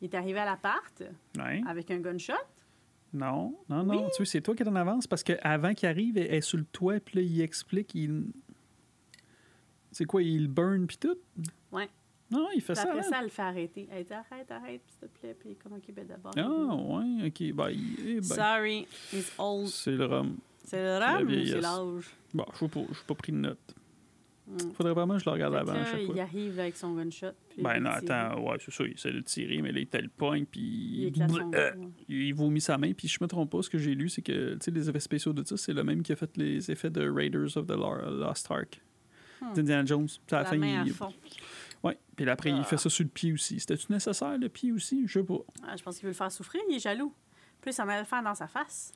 Il 0.00 0.04
est 0.08 0.14
arrivé 0.14 0.38
à 0.38 0.44
l'appart 0.44 1.02
Ouais. 1.36 1.60
avec 1.66 1.90
un 1.90 1.98
gunshot. 1.98 2.32
Non, 3.12 3.56
non, 3.68 3.82
non. 3.82 4.08
Tu 4.10 4.18
sais, 4.18 4.24
c'est 4.24 4.40
toi 4.40 4.54
qui 4.54 4.62
es 4.62 4.68
en 4.68 4.76
avance 4.76 5.08
parce 5.08 5.24
qu'avant 5.24 5.74
qu'il 5.74 5.88
arrive, 5.88 6.16
elle 6.16 6.32
est 6.32 6.40
sur 6.40 6.56
le 6.58 6.64
toit, 6.64 7.00
puis 7.00 7.16
là, 7.16 7.22
il 7.22 7.40
explique. 7.40 7.94
Il... 7.96 8.26
C'est 9.90 10.04
quoi 10.04 10.22
Il 10.22 10.46
burn, 10.46 10.86
puis 10.86 10.96
tout? 10.98 11.16
Ouais. 11.72 11.88
Non, 12.30 12.46
il 12.54 12.60
fait 12.62 12.74
Puis 12.74 12.82
ça. 12.82 12.88
après 12.88 12.98
là. 12.98 13.02
ça, 13.02 13.16
elle 13.18 13.24
le 13.24 13.28
fait 13.30 13.42
arrêter. 13.42 13.88
Elle 13.90 14.04
dit 14.04 14.12
arrête, 14.12 14.48
arrête, 14.52 14.82
s'il 14.86 15.08
te 15.08 15.18
plaît. 15.18 15.36
Puis 15.38 15.56
comme 15.56 15.72
ok, 15.72 15.92
ben 15.92 16.06
d'abord. 16.06 16.32
Ah, 16.36 16.76
ouais, 16.76 17.26
ok. 17.26 17.40
Eh 17.40 17.52
ben, 17.52 18.22
Sorry, 18.22 18.86
he's 19.12 19.32
old. 19.36 19.66
c'est 19.66 19.90
le 19.90 20.06
rhum. 20.06 20.36
C'est 20.64 20.82
le 20.82 21.24
ou 21.24 21.46
c'est 21.46 21.60
l'âge? 21.60 22.10
Bon, 22.34 22.44
je 22.58 22.64
n'ai 22.64 22.70
pas, 22.70 22.80
pas 23.08 23.14
pris 23.14 23.32
de 23.32 23.38
note. 23.38 23.74
Mm. 24.46 24.58
Faudrait 24.74 24.94
vraiment 24.94 25.14
que 25.14 25.20
je 25.20 25.26
le 25.26 25.32
regarde 25.32 25.54
avant 25.54 25.72
à 25.72 25.76
là, 25.78 25.98
il 26.00 26.06
fois. 26.06 26.20
arrive 26.22 26.58
avec 26.58 26.76
son 26.76 26.94
gunshot. 26.94 27.32
Ben 27.58 27.78
non, 27.80 27.90
attends, 27.90 28.40
ouais, 28.40 28.56
c'est 28.64 28.72
ça, 28.72 28.84
il 28.84 28.92
essaie 28.92 29.12
de 29.12 29.20
tirer, 29.20 29.62
mais 29.62 29.70
là, 29.70 29.78
il 29.80 29.86
te 29.86 29.96
le 29.96 30.08
pogne, 30.08 30.44
puis 30.44 31.12
Il 31.14 31.28
son 31.28 31.52
euh, 31.54 31.70
il 32.08 32.34
vomit 32.34 32.60
sa 32.60 32.76
main, 32.76 32.92
puis 32.92 33.06
je 33.06 33.18
me 33.20 33.28
trompe 33.28 33.50
pas, 33.50 33.62
ce 33.62 33.70
que 33.70 33.78
j'ai 33.78 33.94
lu, 33.94 34.08
c'est 34.08 34.22
que, 34.22 34.58
les 34.70 34.90
effets 34.90 35.00
spéciaux 35.00 35.32
de 35.32 35.44
ça, 35.44 35.56
c'est 35.56 35.72
le 35.72 35.84
même 35.84 36.02
qui 36.02 36.12
a 36.12 36.16
fait 36.16 36.36
les 36.36 36.70
effets 36.70 36.90
de 36.90 37.08
Raiders 37.08 37.56
of 37.56 37.66
the 37.66 37.76
Lost 37.76 38.50
Ark. 38.50 38.80
Hmm. 39.40 39.52
D'Indiana 39.54 39.84
Jones. 39.86 40.08
À 40.30 40.34
la, 40.34 40.42
La 40.42 40.44
fin, 40.48 40.56
main 40.58 40.84
il... 40.84 40.92
fond. 40.92 41.12
Ouais, 41.82 41.96
puis 42.14 42.28
après, 42.28 42.50
il 42.50 42.56
Ah. 42.60 42.64
fait 42.64 42.76
ça 42.76 42.90
sur 42.90 43.04
le 43.04 43.08
pied 43.10 43.32
aussi. 43.32 43.58
C'était-tu 43.60 43.90
nécessaire, 43.90 44.36
le 44.36 44.48
pied 44.48 44.70
aussi? 44.72 45.04
Je 45.06 45.20
sais 45.20 45.24
pas. 45.24 45.38
Ah, 45.66 45.76
je 45.76 45.82
pense 45.82 45.96
qu'il 45.96 46.04
veut 46.04 46.10
le 46.10 46.16
faire 46.16 46.30
souffrir, 46.30 46.60
il 46.68 46.76
est 46.76 46.80
jaloux. 46.80 47.14
Il 47.64 47.72
s'en 47.72 47.84
allait 47.88 48.00
le 48.00 48.04
faire 48.06 48.22
dans 48.22 48.34
sa 48.34 48.48
face. 48.48 48.92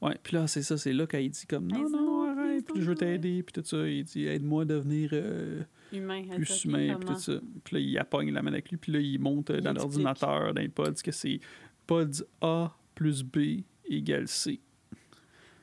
Ouais, 0.00 0.16
puis 0.22 0.36
là, 0.36 0.46
c'est 0.46 0.62
ça, 0.62 0.78
c'est 0.78 0.92
là 0.92 1.06
qu'il 1.06 1.28
dit 1.28 1.46
comme, 1.46 1.66
non, 1.66 1.88
non, 1.88 2.02
non, 2.02 2.30
arrête, 2.30 2.64
puis 2.72 2.82
je 2.82 2.88
veux 2.88 2.94
t'aider, 2.94 3.42
puis 3.42 3.52
tout 3.52 3.66
ça. 3.66 3.88
Il 3.88 4.04
dit, 4.04 4.26
aide-moi 4.26 4.62
à 4.62 4.64
devenir 4.64 5.10
euh, 5.12 5.62
Humain. 5.92 6.22
Plus 6.34 6.64
humain, 6.64 6.96
puis 7.00 7.08
tout 7.08 7.18
ça. 7.18 7.32
Puis 7.64 7.74
là, 7.74 7.80
il 7.80 7.98
appogne 7.98 8.30
la 8.32 8.42
main 8.42 8.52
avec 8.52 8.70
lui, 8.70 8.76
puis 8.76 8.92
là, 8.92 9.00
il 9.00 9.18
monte 9.18 9.50
euh, 9.50 9.58
Il 9.58 9.64
dans 9.64 9.72
l'ordinateur, 9.72 10.54
dans 10.54 10.60
les 10.60 10.68
pods, 10.68 10.94
que 11.02 11.10
c'est 11.10 11.40
pods 11.86 12.24
A 12.40 12.76
plus 12.94 13.22
B 13.22 13.62
égale 13.86 14.28
C. 14.28 14.60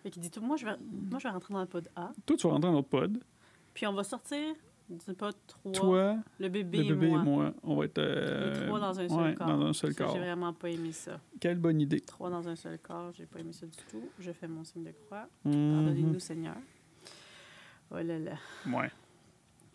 Fait 0.03 0.09
qu'il 0.11 0.21
dit 0.21 0.29
tout, 0.29 0.41
moi 0.41 0.57
je, 0.57 0.65
vais, 0.65 0.75
moi, 1.09 1.19
je 1.19 1.23
vais 1.27 1.31
rentrer 1.31 1.53
dans 1.53 1.61
le 1.61 1.67
pod 1.67 1.87
A. 1.95 2.11
Toi, 2.25 2.37
tu 2.37 2.47
vas 2.47 2.53
rentrer 2.53 2.69
dans 2.69 2.75
notre 2.75 2.89
pod. 2.89 3.17
Puis 3.73 3.87
on 3.87 3.93
va 3.93 4.03
sortir 4.03 4.55
du 4.89 5.13
pod 5.15 5.35
3. 5.47 5.71
Toi, 5.71 6.17
le 6.39 6.49
bébé, 6.49 6.83
le 6.83 6.95
bébé 6.95 7.07
et 7.07 7.09
moi. 7.09 7.19
et 7.21 7.23
moi, 7.25 7.53
on 7.63 7.75
va 7.75 7.85
être. 7.85 7.97
euh, 7.97 8.53
Les 8.53 8.65
trois 8.67 8.79
dans 8.79 8.99
un 8.99 9.07
seul 9.09 9.17
ouais, 9.23 9.33
corps. 9.35 9.47
dans 9.47 9.61
un 9.65 9.73
seul 9.73 9.95
corps. 9.95 10.13
J'ai 10.13 10.19
vraiment 10.19 10.53
pas 10.53 10.69
aimé 10.69 10.91
ça. 10.91 11.19
Quelle 11.39 11.57
bonne 11.57 11.81
idée. 11.81 11.99
Trois 12.01 12.29
dans 12.29 12.47
un 12.47 12.55
seul 12.55 12.77
corps, 12.79 13.11
j'ai 13.13 13.25
pas 13.25 13.39
aimé 13.39 13.51
ça 13.53 13.65
du 13.65 13.77
tout. 13.89 14.03
Je 14.19 14.31
fais 14.31 14.47
mon 14.47 14.63
signe 14.63 14.83
de 14.83 14.91
croix. 15.05 15.27
Mhm. 15.43 15.73
Pardonnez-nous, 15.73 16.19
Seigneur. 16.19 16.55
Oh 17.91 17.95
là 17.97 18.17
là, 18.19 18.31
Ouais. 18.67 18.89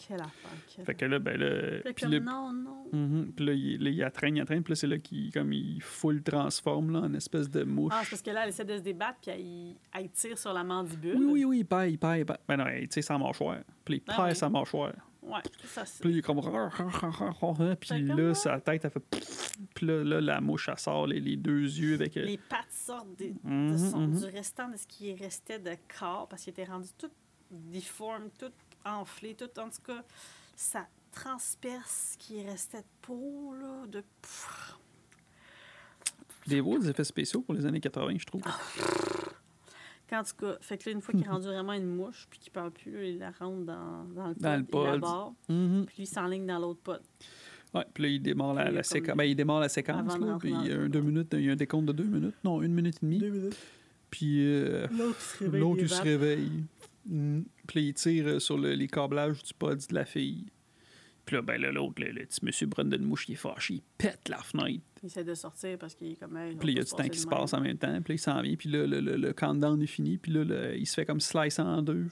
Quelle 0.07 0.21
affaire. 0.21 0.51
Quelle... 0.75 0.85
Fait 0.85 0.95
que 0.95 1.05
là, 1.05 1.19
ben 1.19 1.37
là. 1.39 1.81
Puis 1.95 2.05
comme, 2.07 2.17
non, 2.25 2.53
non. 2.53 2.87
Mhm. 2.93 3.33
Puis 3.37 3.45
là, 3.47 3.53
il, 3.53 3.83
là, 3.85 3.91
il 3.91 4.03
attraîne, 4.03 4.37
il 4.37 4.41
attraîne. 4.41 4.63
Puis 4.63 4.73
là, 4.73 4.77
c'est 4.77 4.87
là 4.87 4.99
qu'il 4.99 5.31
comme, 5.33 5.53
il 5.53 5.81
full 5.83 6.23
transforme 6.23 6.93
là, 6.93 7.01
en 7.01 7.15
espèce 7.15 7.49
de 7.51 7.63
mouche. 7.65 7.93
Ah, 7.95 8.01
c'est 8.05 8.11
parce 8.11 8.23
que 8.23 8.31
là, 8.31 8.43
elle 8.45 8.49
essaie 8.51 8.65
de 8.65 8.77
se 8.77 8.83
débattre, 8.83 9.19
puis 9.23 9.31
elle, 9.31 10.03
elle 10.03 10.11
tire 10.11 10.39
sur 10.39 10.53
la 10.53 10.65
mandibule. 10.65 11.17
oui, 11.17 11.25
oui, 11.31 11.45
oui, 11.45 11.59
il 11.61 11.65
perd, 11.67 11.91
il 11.91 11.99
perd, 11.99 12.19
il 12.19 12.25
perd. 12.27 12.39
Ben 12.49 12.57
non, 12.57 12.65
tu 12.65 12.87
sais, 12.91 13.03
sa 13.03 13.19
mâchoire. 13.19 13.59
Puis 13.85 13.97
il 13.97 14.03
Ah 14.09 14.17
perd 14.17 14.29
oui. 14.31 14.37
sa 14.37 14.49
mâchoire. 14.49 14.93
Ouais, 15.23 15.39
ça, 15.65 15.85
c'est. 15.85 16.01
Puis 16.01 16.09
là, 16.09 16.15
il 16.17 16.19
est 16.19 16.23
comme. 16.23 16.41
Puis 17.79 18.03
là, 18.05 18.35
sa 18.35 18.59
tête, 18.61 18.85
elle 18.85 18.91
fait. 18.91 19.03
Puis 19.75 19.87
là, 19.87 20.03
là, 20.03 20.21
la 20.21 20.41
mouche, 20.41 20.69
elle 20.71 20.79
sort 20.79 21.07
les, 21.07 21.21
les 21.21 21.37
deux 21.37 21.61
yeux 21.63 21.95
avec. 21.95 22.17
euh, 22.17 22.25
Les 22.25 22.39
pattes 22.39 22.71
sortent 22.73 23.17
de, 23.19 23.27
de 23.27 23.33
mhm, 23.45 23.79
son- 23.79 24.01
mhm. 24.09 24.19
du 24.19 24.25
restant 24.25 24.69
de 24.71 24.77
ce 24.77 24.87
qui 24.87 25.15
restait 25.15 25.59
de 25.59 25.73
corps, 25.99 26.27
parce 26.29 26.43
qu'il 26.43 26.53
était 26.53 26.65
rendu 26.65 26.89
tout 26.99 27.11
difforme, 27.51 28.31
tout 28.39 28.51
enflé, 28.85 29.35
tout 29.35 29.45
en 29.59 29.69
tout 29.69 29.83
cas, 29.87 30.03
ça 30.57 30.87
transperce 31.13 32.13
ce 32.13 32.19
qui 32.19 32.43
restait 32.43 32.79
de 32.83 32.85
peau, 33.03 33.55
là, 33.61 33.87
de... 33.87 34.01
Pff. 34.23 34.77
Des 36.47 36.63
beaux 36.63 36.81
effets 36.81 37.05
spéciaux 37.05 37.43
pour 37.43 37.55
les 37.55 37.67
années 37.67 37.81
80, 37.81 38.15
je 38.19 38.25
trouve. 38.25 38.43
En 40.13 40.25
tout 40.25 40.35
cas, 40.41 40.57
fait 40.61 40.77
que 40.79 40.89
là, 40.91 40.97
une 40.97 41.01
fois 41.01 41.15
qu'il 41.15 41.25
est 41.25 41.29
rendu 41.29 41.47
vraiment 41.47 41.73
une 41.73 41.87
mouche, 41.87 42.27
puis 42.29 42.41
qu'il 42.41 42.51
parle 42.51 42.73
plus, 42.73 42.91
là, 42.93 43.05
il 43.05 43.19
la 43.19 43.31
rentre 43.31 43.65
dans, 43.65 44.05
dans 44.13 44.29
le 44.29 44.35
Dans 44.35 44.57
le 44.57 44.99
barre, 44.99 45.33
Mhm. 45.49 45.85
puis 45.87 45.97
lui, 45.99 46.03
il 46.05 46.07
s'enligne 46.07 46.47
dans 46.47 46.59
l'autre 46.59 46.81
pod. 46.81 47.01
Ouais, 47.73 47.85
puis 47.95 48.03
là, 48.03 48.09
il 48.09 48.21
démarre 48.21 48.55
la, 48.55 48.83
séquence. 48.83 49.17
Ben, 49.17 49.23
il 49.25 49.37
démarre 49.37 49.61
la 49.61 49.69
séquence, 49.69 50.19
là, 50.19 50.37
puis 50.41 50.51
il 50.51 50.67
y 50.67 50.73
a 50.73 50.81
un, 50.81 50.89
deux 50.89 51.01
minutes, 51.01 51.29
il 51.35 51.45
y 51.45 51.49
a 51.49 51.53
un 51.53 51.57
décompte 51.57 51.87
de 51.87 51.93
deux 51.93 52.05
minutes. 52.05 52.35
Non, 52.43 52.61
une 52.63 52.75
minute 52.75 52.97
et 52.97 53.07
demie. 53.07 53.21
minutes. 53.21 53.57
Puis 54.11 54.45
euh, 54.45 54.89
L'autre, 55.41 55.79
il 55.83 55.89
se 55.89 56.03
réveille. 56.03 56.65
Puis 57.07 57.83
il 57.89 57.95
tire 57.95 58.27
euh, 58.27 58.39
sur 58.39 58.59
le- 58.59 58.75
les 58.75 58.89
câblages 58.89 59.43
du 59.43 59.55
pod 59.55 59.79
de 59.79 59.95
la 59.95 60.05
fille. 60.05 60.47
Puis 61.27 61.37
là, 61.37 61.43
ben 61.43 61.61
là, 61.61 61.71
l'autre, 61.71 62.03
le, 62.03 62.11
le 62.13 62.27
petit 62.27 62.45
monsieur 62.45 62.67
Brandon 62.67 62.99
Mouche, 63.01 63.29
il 63.29 63.33
est 63.33 63.37
fâché, 63.37 63.75
il 63.75 63.83
pète 63.99 64.29
la 64.29 64.39
fenêtre. 64.39 64.83
Il 65.03 65.07
essaie 65.07 65.23
de 65.25 65.35
sortir 65.35 65.79
parce 65.79 65.95
qu'il 65.95 66.13
est 66.13 66.17
comme... 66.17 66.39
Puis 66.59 66.73
il 66.73 66.77
y 66.77 66.81
a 66.81 66.85
du 66.85 66.91
temps 66.91 67.09
qui 67.09 67.19
se 67.19 67.27
passe 67.27 67.55
en 67.55 67.61
même 67.61 67.79
temps. 67.79 68.01
Puis 68.03 68.15
il 68.15 68.19
s'en 68.19 68.41
vient. 68.43 68.57
Puis 68.57 68.69
là, 68.69 68.87
le, 68.87 69.01
le, 69.01 69.17
le 69.17 69.33
countdown 69.33 69.81
est 69.81 69.87
fini. 69.87 70.19
Puis 70.19 70.33
là, 70.33 70.45
le- 70.45 70.77
il 70.77 70.87
se 70.87 70.95
fait 70.95 71.07
comme 71.07 71.21
slice 71.21 71.59
en 71.59 71.83
deux. 71.83 72.07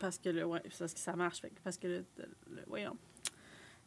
Parce 0.00 0.18
que, 0.18 0.30
le, 0.30 0.44
ouais, 0.44 0.62
parce 0.78 0.92
que 0.94 1.00
ça 1.00 1.14
marche. 1.14 1.40
Fait 1.40 1.52
parce 1.62 1.76
que, 1.76 1.86
le, 1.88 2.04
le- 2.50 2.64
voyons, 2.66 2.96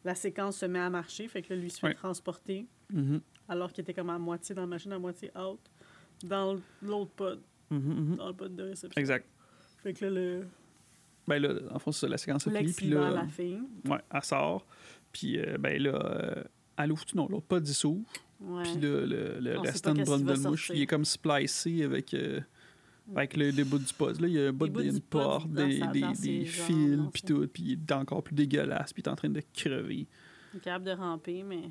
la 0.04 0.14
séquence 0.14 0.58
se 0.58 0.66
met 0.66 0.78
à 0.78 0.90
marcher. 0.90 1.26
Fait 1.28 1.42
que 1.42 1.52
là, 1.52 1.58
lui, 1.60 1.66
il 1.66 1.70
se 1.72 1.78
fait 1.80 1.88
Ouais. 1.88 1.94
transporter 1.94 2.66
Mhm. 2.92 3.20
alors 3.48 3.72
qu'il 3.72 3.82
était 3.82 3.94
comme 3.94 4.10
à 4.10 4.18
moitié 4.18 4.54
dans 4.54 4.62
la 4.62 4.66
machine, 4.68 4.92
à 4.92 4.98
moitié 4.98 5.30
out, 5.36 5.60
dans 6.24 6.58
l'autre 6.82 7.10
pod, 7.12 7.40
Mhm, 7.70 7.78
mhm. 8.10 8.16
dans 8.16 8.28
le 8.28 8.34
pod 8.34 8.54
de 8.54 8.62
réception. 8.62 9.00
Exact. 9.00 9.26
Fait 9.82 9.92
que 9.92 10.04
là, 10.04 10.10
le 10.10 10.46
Ben 11.26 11.38
là, 11.40 11.54
en 11.72 11.78
fond, 11.78 11.92
c'est 11.92 12.00
ça, 12.00 12.08
la 12.08 12.18
séquence 12.18 12.46
est 12.46 12.50
finie. 12.58 12.72
Puis 12.72 12.88
là, 12.90 13.10
la 13.10 13.26
fille. 13.26 13.60
ouais, 13.88 13.98
elle 14.12 14.22
sort. 14.24 14.66
Puis 15.12 15.38
euh, 15.38 15.56
ben 15.58 15.82
là, 15.82 15.90
euh, 15.94 16.44
elle 16.76 16.92
ouvre. 16.92 17.04
Non, 17.14 17.28
l'autre 17.28 17.46
il 17.60 17.66
s'ouvre. 17.68 18.04
Ouais. 18.40 18.62
Puis 18.62 18.74
là, 18.74 19.04
le, 19.06 19.38
le 19.40 19.58
On 19.58 19.62
restant 19.62 19.90
pas 19.94 19.94
de 19.94 19.98
qu'est-ce 19.98 20.16
qui 20.16 20.24
va 20.24 20.32
Brandon 20.34 20.50
Mouche, 20.50 20.66
sortir. 20.66 20.74
il 20.76 20.82
est 20.82 20.86
comme 20.86 21.04
splicé 21.04 21.82
avec, 21.84 22.14
euh, 22.14 22.40
avec 23.14 23.36
le, 23.36 23.50
les 23.50 23.64
bouts 23.64 23.78
du 23.78 23.92
pod. 23.92 24.18
Là, 24.20 24.26
il 24.28 24.32
y 24.34 24.38
a 24.42 24.48
un 24.48 24.52
bout 24.52 24.68
bouts 24.70 24.78
de- 24.78 24.88
du 24.88 24.96
une 24.96 25.00
pod 25.00 25.22
porte, 25.22 25.50
des, 25.50 25.80
des, 25.92 26.00
dans 26.00 26.10
des 26.10 26.14
ses 26.14 26.44
fils, 26.46 26.98
puis 27.12 27.22
tout. 27.22 27.46
Puis 27.52 27.62
il 27.64 27.72
est 27.72 27.92
encore 27.92 28.22
plus 28.22 28.34
dégueulasse. 28.34 28.92
Puis 28.92 29.02
il 29.02 29.08
est 29.08 29.10
en 29.12 29.16
train 29.16 29.28
de 29.28 29.42
crever. 29.54 30.06
Il 30.54 30.56
est 30.56 30.60
capable 30.60 30.86
de 30.86 30.92
ramper, 30.92 31.42
mais 31.42 31.70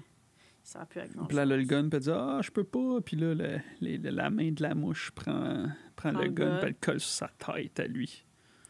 plus 0.90 1.00
à 1.02 1.08
grand 1.08 1.26
Puis 1.26 1.36
là, 1.38 1.46
là, 1.46 1.58
le 1.58 1.64
gun, 1.64 1.90
elle 1.92 2.00
dit 2.00 2.12
Ah, 2.12 2.40
je 2.44 2.52
peux 2.52 2.64
pas. 2.64 3.00
Puis 3.04 3.18
là, 3.18 3.34
le- 3.34 3.60
les- 3.82 3.98
le- 3.98 4.10
la 4.10 4.30
main 4.30 4.52
de 4.52 4.62
la 4.62 4.76
mouche 4.76 5.12
prend, 5.12 5.66
prend 5.96 6.12
Prend 6.14 6.22
le 6.22 6.30
gun, 6.30 6.58
puis 6.58 6.60
elle 6.64 6.70
le 6.70 6.76
colle 6.80 7.00
sur 7.00 7.10
sa 7.12 7.28
tête 7.30 7.80
à 7.80 7.88
lui. 7.88 8.24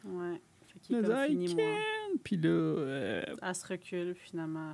Ouais. 0.06 0.42
Fait 0.68 0.80
qu'il 0.80 1.02
dit, 1.02 1.12
fini, 1.28 1.46
I 1.52 1.56
moi. 1.56 1.64
can. 1.64 2.18
Puis 2.24 2.38
là, 2.38 2.50
euh, 2.50 3.22
Elle 3.42 3.56
se 3.56 3.68
recule, 3.68 4.16
finalement. 4.16 4.72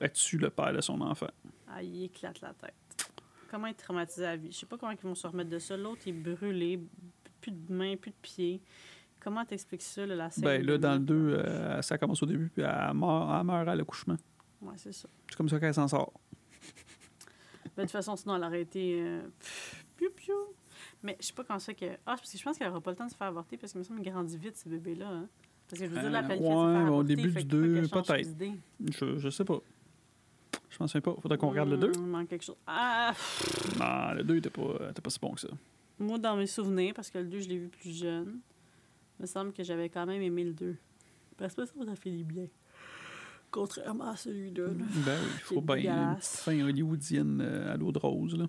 elle 0.00 0.12
tue 0.12 0.38
le 0.38 0.50
père 0.50 0.72
de 0.72 0.80
son 0.80 1.00
enfant. 1.00 1.28
Ah, 1.68 1.82
il 1.82 2.04
éclate 2.04 2.40
la 2.40 2.52
tête. 2.54 2.74
Comment 3.50 3.66
être 3.66 3.78
traumatisé 3.84 4.24
à 4.26 4.36
vie? 4.36 4.50
Je 4.52 4.56
sais 4.58 4.66
pas 4.66 4.78
comment 4.78 4.92
ils 4.92 4.98
vont 4.98 5.14
se 5.14 5.26
remettre 5.26 5.50
de 5.50 5.58
ça. 5.58 5.76
L'autre, 5.76 6.02
est 6.06 6.12
brûlé, 6.12 6.80
plus 7.40 7.52
de 7.52 7.72
mains, 7.72 7.96
plus 7.96 8.10
de 8.12 8.16
pieds. 8.22 8.62
Comment 9.20 9.44
t'expliques 9.44 9.82
ça, 9.82 10.06
là, 10.06 10.14
la 10.14 10.30
scène? 10.30 10.44
Ben 10.44 10.64
là, 10.64 10.78
dans 10.78 10.92
le 10.94 10.98
meurtre? 11.00 11.06
2, 11.06 11.34
euh, 11.34 11.82
ça 11.82 11.98
commence 11.98 12.22
au 12.22 12.26
début, 12.26 12.48
puis 12.48 12.62
elle 12.62 12.94
meurt, 12.94 13.38
elle 13.40 13.46
meurt 13.46 13.68
à 13.68 13.74
l'accouchement. 13.74 14.16
Ouais, 14.62 14.74
c'est 14.76 14.92
ça. 14.92 15.08
C'est 15.28 15.36
comme 15.36 15.48
ça 15.48 15.58
qu'elle 15.60 15.74
s'en 15.74 15.88
sort. 15.88 16.12
De 17.80 17.86
toute 17.86 17.92
façon, 17.92 18.16
sinon, 18.16 18.36
elle 18.36 18.44
aurait 18.44 18.62
été. 18.62 19.00
euh, 19.00 19.22
piou, 19.96 20.10
piou. 20.14 20.34
Mais 21.02 21.16
je 21.20 21.26
sais 21.26 21.32
pas 21.32 21.44
comment 21.44 21.58
ça 21.58 21.74
que. 21.74 21.86
Ah, 22.06 22.16
parce 22.16 22.30
que 22.30 22.38
je 22.38 22.42
pense 22.42 22.56
qu'elle 22.58 22.68
aura 22.68 22.80
pas 22.80 22.90
le 22.90 22.96
temps 22.96 23.06
de 23.06 23.10
se 23.10 23.16
faire 23.16 23.26
avorter 23.28 23.56
parce 23.56 23.72
qu'il 23.72 23.78
me 23.80 23.84
semble 23.84 24.02
grandit 24.02 24.36
vite, 24.38 24.56
ce 24.56 24.68
bébé-là. 24.68 25.08
Hein? 25.08 25.28
Parce 25.68 25.80
que 25.82 25.88
je 25.88 25.92
veux 25.94 26.00
dire, 26.00 26.10
la 26.10 26.18
Euh, 26.20 26.28
ouais, 26.28 26.36
se 26.36 26.84
faire 26.84 26.94
au 26.94 27.02
début 27.02 27.22
du 27.22 27.32
qu'il 27.32 27.40
faut 27.42 27.46
deux, 27.48 27.74
qu'elle 27.74 27.88
change 27.88 28.06
peut-être. 28.06 28.28
d'idée. 28.28 28.52
Je, 28.92 29.18
je 29.18 29.30
sais 29.30 29.44
pas. 29.44 29.58
Je 30.68 30.76
m'en 30.80 30.86
souviens 30.86 31.00
pas. 31.00 31.14
Faudrait 31.20 31.38
qu'on 31.38 31.50
regarde 31.50 31.68
le 31.70 31.76
2. 31.76 31.88
Hmm, 31.88 31.92
Il 31.96 32.02
manque 32.06 32.28
quelque 32.28 32.44
chose. 32.44 32.56
Ah! 32.66 33.12
Non, 33.78 34.14
le 34.16 34.24
2 34.24 34.36
était 34.36 34.50
pas, 34.50 34.90
était 34.90 35.00
pas 35.02 35.10
si 35.10 35.18
bon 35.20 35.32
que 35.32 35.40
ça. 35.40 35.48
Moi, 35.98 36.18
dans 36.18 36.36
mes 36.36 36.46
souvenirs, 36.46 36.92
parce 36.94 37.10
que 37.10 37.18
le 37.18 37.24
2, 37.24 37.40
je 37.40 37.48
l'ai 37.48 37.58
vu 37.58 37.68
plus 37.68 37.96
jeune, 37.96 38.40
il 39.18 39.22
me 39.22 39.26
semble 39.26 39.52
que 39.52 39.62
j'avais 39.62 39.88
quand 39.88 40.06
même 40.06 40.22
aimé 40.22 40.44
le 40.44 40.52
2. 40.54 40.76
Parce 41.36 41.54
que 41.54 41.64
ça, 41.66 41.72
ça 41.86 41.96
finit 41.96 42.24
bien. 42.24 42.46
Contrairement 43.50 44.10
à 44.10 44.16
celui-là. 44.16 44.66
là. 44.68 44.72
Ben 44.72 45.18
oui, 45.20 45.28
il 45.34 45.40
faut 45.40 45.54
C'est 45.66 45.76
bien 45.76 46.10
une 46.10 46.16
petite 46.16 46.36
fin 46.36 46.60
hollywoodienne 46.60 47.40
euh, 47.40 47.72
à 47.74 47.76
l'eau 47.76 47.90
de 47.92 47.98
rose, 47.98 48.36
là. 48.36 48.46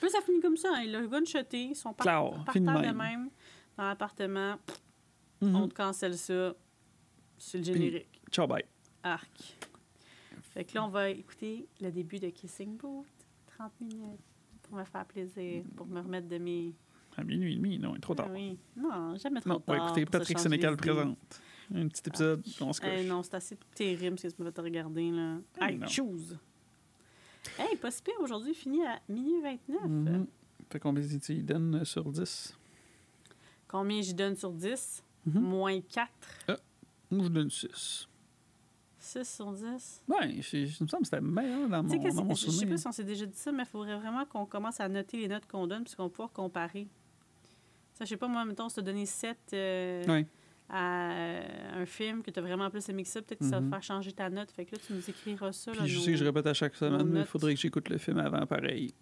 Puis 0.00 0.10
ça 0.10 0.20
finit 0.20 0.40
comme 0.40 0.56
ça. 0.56 0.68
hein. 0.74 0.82
Il 0.82 0.94
a 0.96 1.06
gunshotté. 1.06 1.62
Ils 1.66 1.74
sont 1.76 1.92
partant 1.92 2.32
de 2.54 2.58
de 2.60 2.92
même. 2.92 3.30
dans 3.76 3.84
l'appartement. 3.84 4.56
Mhm. 5.40 5.54
On 5.56 5.68
te 5.68 5.74
cancelle 5.74 6.16
ça. 6.18 6.54
C'est 7.38 7.58
le 7.58 7.64
générique. 7.64 8.20
Ciao, 8.30 8.46
bye. 8.46 8.64
Arc. 9.02 9.56
Fait 10.52 10.64
que 10.64 10.74
là, 10.74 10.84
on 10.84 10.88
va 10.88 11.08
écouter 11.10 11.68
le 11.80 11.90
début 11.90 12.18
de 12.18 12.28
Kissing 12.30 12.76
Booth. 12.76 13.06
30 13.56 13.72
minutes. 13.80 14.20
Pour 14.62 14.76
me 14.76 14.84
faire 14.84 15.04
plaisir. 15.06 15.62
Pour 15.76 15.86
me 15.86 16.00
remettre 16.00 16.28
de 16.28 16.38
mes. 16.38 16.74
À 17.16 17.24
minuit 17.24 17.52
et 17.52 17.56
demi, 17.56 17.78
non, 17.78 17.94
il 17.94 17.98
est 17.98 18.00
trop 18.00 18.14
tard. 18.14 18.26
Ah 18.30 18.34
oui. 18.34 18.58
Non, 18.76 19.16
jamais 19.16 19.40
trop 19.40 19.50
Non, 19.50 19.62
on 19.66 19.72
va 19.72 19.78
tard. 19.78 19.86
écouter 19.88 20.06
Patrick 20.06 20.38
Sénécal 20.38 20.76
présente. 20.76 21.40
Un 21.74 21.86
petit 21.88 22.02
épisode, 22.06 22.42
puis 22.42 22.56
on 22.62 22.72
se 22.72 22.80
Eh 22.84 22.96
coche. 22.98 23.06
non, 23.06 23.22
c'est 23.22 23.34
assez 23.34 23.56
terrible 23.74 24.18
ce 24.18 24.28
que 24.28 24.32
tu 24.34 24.42
me 24.42 24.50
te 24.50 24.60
regarder, 24.60 25.10
là. 25.10 25.36
Hey, 25.60 25.76
non. 25.78 25.86
choose! 25.86 26.36
Hey, 27.58 27.76
pas 27.76 27.90
si 27.90 28.02
pire 28.02 28.14
aujourd'hui, 28.20 28.54
fini 28.54 28.84
à 28.84 29.00
minuit 29.08 29.40
29. 29.40 29.82
Mhm. 29.86 30.26
Fait 30.70 30.80
combien 30.80 31.06
tu 31.06 31.32
lui 31.34 31.42
donnes 31.42 31.84
sur 31.84 32.10
10? 32.10 32.56
Combien 33.68 34.02
j'y 34.02 34.14
donne 34.14 34.36
sur 34.36 34.52
10? 34.52 35.02
Mhm. 35.26 35.40
Moins 35.40 35.80
4. 35.80 36.10
Moi, 37.10 37.24
je 37.24 37.28
donne 37.28 37.50
6. 37.50 38.08
6 38.98 39.24
sur 39.36 39.52
10. 39.52 40.02
Ouais, 40.08 40.40
je- 40.42 40.66
je- 40.66 40.84
me 40.84 40.88
semble 40.88 41.02
que 41.02 41.08
c'était 41.08 41.20
meilleur 41.20 41.68
dans 41.68 41.82
mon, 41.82 41.88
dans 41.88 42.24
mon 42.24 42.34
c'est- 42.34 42.46
je 42.46 42.50
sais 42.50 42.56
souvenir. 42.58 42.68
pas 42.74 42.76
si 42.76 42.86
on 42.88 42.92
s'est 42.92 43.04
déjà 43.04 43.26
dit 43.26 43.36
ça, 43.38 43.50
mais 43.52 43.62
il 43.62 43.66
faudrait 43.68 43.96
vraiment 43.98 44.24
qu'on 44.26 44.44
commence 44.44 44.78
à 44.80 44.88
noter 44.88 45.16
les 45.16 45.28
notes 45.28 45.46
qu'on 45.46 45.66
donne 45.66 45.82
puisqu'on 45.84 46.04
va 46.04 46.08
pouvoir 46.10 46.32
comparer. 46.32 46.86
Ça, 47.94 48.04
je 48.04 48.10
sais 48.10 48.16
pas, 48.16 48.28
moi, 48.28 48.44
mettons, 48.44 48.68
si 48.68 48.76
tu 48.76 48.82
donné 48.82 49.06
7 49.06 49.38
euh, 49.54 50.04
Ouais. 50.06 50.26
À 50.72 51.10
euh, 51.10 51.82
un 51.82 51.86
film 51.86 52.22
que 52.22 52.30
tu 52.30 52.38
as 52.38 52.42
vraiment 52.42 52.70
plus 52.70 52.88
aimé 52.88 53.02
que 53.02 53.08
ça, 53.08 53.20
peut-être 53.22 53.40
que 53.40 53.44
ça 53.44 53.56
va 53.56 53.60
Mhm. 53.60 53.70
te 53.70 53.74
faire 53.74 53.82
changer 53.82 54.12
ta 54.12 54.30
note. 54.30 54.50
Fait 54.52 54.64
que 54.64 54.76
là, 54.76 54.78
tu 54.86 54.92
nous 54.92 55.10
écriras 55.10 55.52
ça. 55.52 55.72
là, 55.72 55.78
Puis 55.80 55.88
je 55.88 55.98
nos- 55.98 56.04
sais 56.04 56.12
que 56.12 56.16
je 56.18 56.24
répète 56.24 56.46
à 56.46 56.54
chaque 56.54 56.74
semaine, 56.76 57.08
mais 57.08 57.20
il 57.20 57.26
faudrait 57.26 57.54
que 57.54 57.60
j'écoute 57.60 57.88
le 57.88 57.98
film 57.98 58.18
avant 58.18 58.46
pareil. 58.46 58.94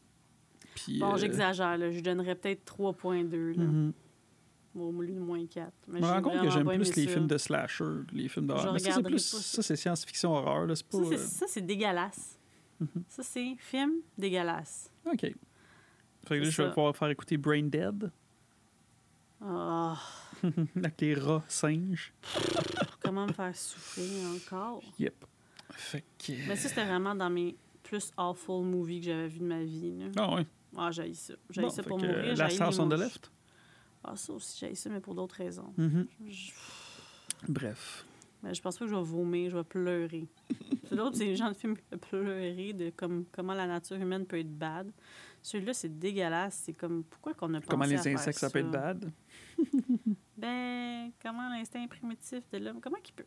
Puis, 0.74 0.98
Bon, 0.98 1.14
euh, 1.14 1.16
j'exagère, 1.18 1.76
là. 1.76 1.90
Je 1.90 2.00
donnerais 2.00 2.34
peut-être 2.36 2.64
3.2, 2.64 3.52
là. 3.52 3.64
mhm. 3.64 3.92
Au 4.76 4.92
lieu 5.02 5.12
de 5.14 5.18
moins 5.18 5.44
4. 5.46 5.72
Mais 5.88 5.98
Je 5.98 6.04
me 6.04 6.08
rends 6.10 6.22
compte 6.22 6.40
que 6.40 6.50
j'aime 6.50 6.66
plus 6.68 6.94
les 6.94 7.04
ça. 7.06 7.10
films 7.12 7.26
de 7.26 7.36
slasher, 7.38 7.84
les 8.12 8.28
films 8.28 8.46
d'horreur. 8.46 8.68
Je 8.68 8.72
Mais 8.74 8.78
ça, 8.78 8.92
c'est 8.92 9.02
plus. 9.02 9.18
ça. 9.18 9.62
C'est 9.62 9.76
science-fiction 9.76 10.30
horreur, 10.32 10.66
là. 10.66 10.74
Pas. 10.74 10.98
Ça, 10.98 11.04
c'est- 11.08 11.14
euh, 11.14 11.16
ça, 11.18 11.46
c'est 11.48 11.60
dégueulasse. 11.66 12.38
Mhm. 12.78 12.88
Ça, 13.08 13.22
c'est 13.24 13.56
film 13.58 13.92
dégueulasse. 14.16 14.90
OK. 15.04 15.20
Fait 15.20 15.34
que 16.28 16.34
là, 16.34 16.44
je 16.50 16.62
vais 16.62 16.68
pouvoir 16.68 16.94
faire 16.96 17.08
écouter 17.08 17.36
Brain 17.36 17.64
Dead 17.64 18.10
Ah, 19.40 19.96
avec 20.76 21.00
les 21.00 21.14
rats 21.14 21.44
singes. 21.48 22.12
comment 23.00 23.26
me 23.26 23.32
faire 23.32 23.54
souffrir 23.56 24.28
encore? 24.34 24.82
Yep. 24.98 25.24
Fait 25.70 26.04
que. 26.18 26.32
Mais 26.48 26.56
ça, 26.56 26.68
c'était 26.68 26.84
vraiment 26.84 27.14
dans 27.14 27.30
mes 27.30 27.56
plus 27.82 28.10
awful 28.16 28.64
movies 28.64 29.00
que 29.00 29.06
j'avais 29.06 29.28
vu 29.28 29.38
de 29.38 29.44
ma 29.44 29.62
vie. 29.62 29.96
Là. 29.98 30.06
Ah, 30.16 30.34
ouais. 30.34 30.46
Ah, 30.76 30.90
j'ai 30.90 31.14
ça. 31.14 31.34
J'ai 31.50 31.62
Bon, 31.62 31.70
ça 31.70 31.82
pour 31.82 31.98
mourir. 31.98 32.36
La 32.36 32.48
les 32.48 32.62
on 32.62 32.88
the. 32.88 32.92
Left? 32.92 33.30
Ah, 34.04 34.16
ça 34.16 34.32
aussi, 34.32 34.58
j'ai 34.58 34.74
ça, 34.74 34.90
mais 34.90 35.00
pour 35.00 35.14
d'autres 35.14 35.36
raisons. 35.36 35.72
Mhm. 35.76 36.06
Je... 36.28 36.52
Bref. 37.48 38.04
Mais 38.42 38.54
je 38.54 38.62
pense 38.62 38.78
pas 38.78 38.84
que 38.84 38.90
je 38.90 38.96
vais 38.96 39.02
vomir, 39.02 39.50
je 39.50 39.56
vais 39.56 39.64
pleurer. 39.64 40.26
c'est 40.84 40.94
l'autre, 40.94 41.16
c'est 41.16 41.24
les 41.24 41.36
gens 41.36 41.50
de 41.50 41.54
peuvent 41.54 41.98
pleurer 41.98 42.72
de 42.72 42.90
comme, 42.90 43.24
comment 43.32 43.54
la 43.54 43.66
nature 43.66 43.96
humaine 43.96 44.26
peut 44.26 44.38
être 44.38 44.56
bad. 44.56 44.90
Celui-là, 45.42 45.72
c'est 45.72 45.98
dégueulasse. 45.98 46.62
C'est 46.64 46.72
comme, 46.72 47.04
pourquoi 47.04 47.34
qu'on 47.34 47.52
a 47.54 47.60
pensé 47.60 47.68
Comment 47.68 47.84
à 47.84 47.88
les 47.88 47.98
faire 47.98 48.14
insectes, 48.14 48.38
ça 48.38 48.50
peut 48.50 48.60
être 48.60 48.70
bad? 48.70 49.10
Ben, 50.36 51.10
comment 51.20 51.48
l'instinct 51.48 51.84
primitif 51.88 52.48
de 52.52 52.58
l'homme, 52.58 52.80
comment 52.80 52.98
qu'il 53.02 53.12
peut... 53.12 53.26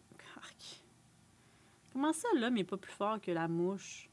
Comment 1.91 2.13
ça, 2.13 2.29
l'homme 2.39 2.55
est 2.55 2.63
pas 2.63 2.77
plus 2.77 2.93
fort 2.93 3.19
que 3.19 3.31
la 3.31 3.49
mouche? 3.49 4.09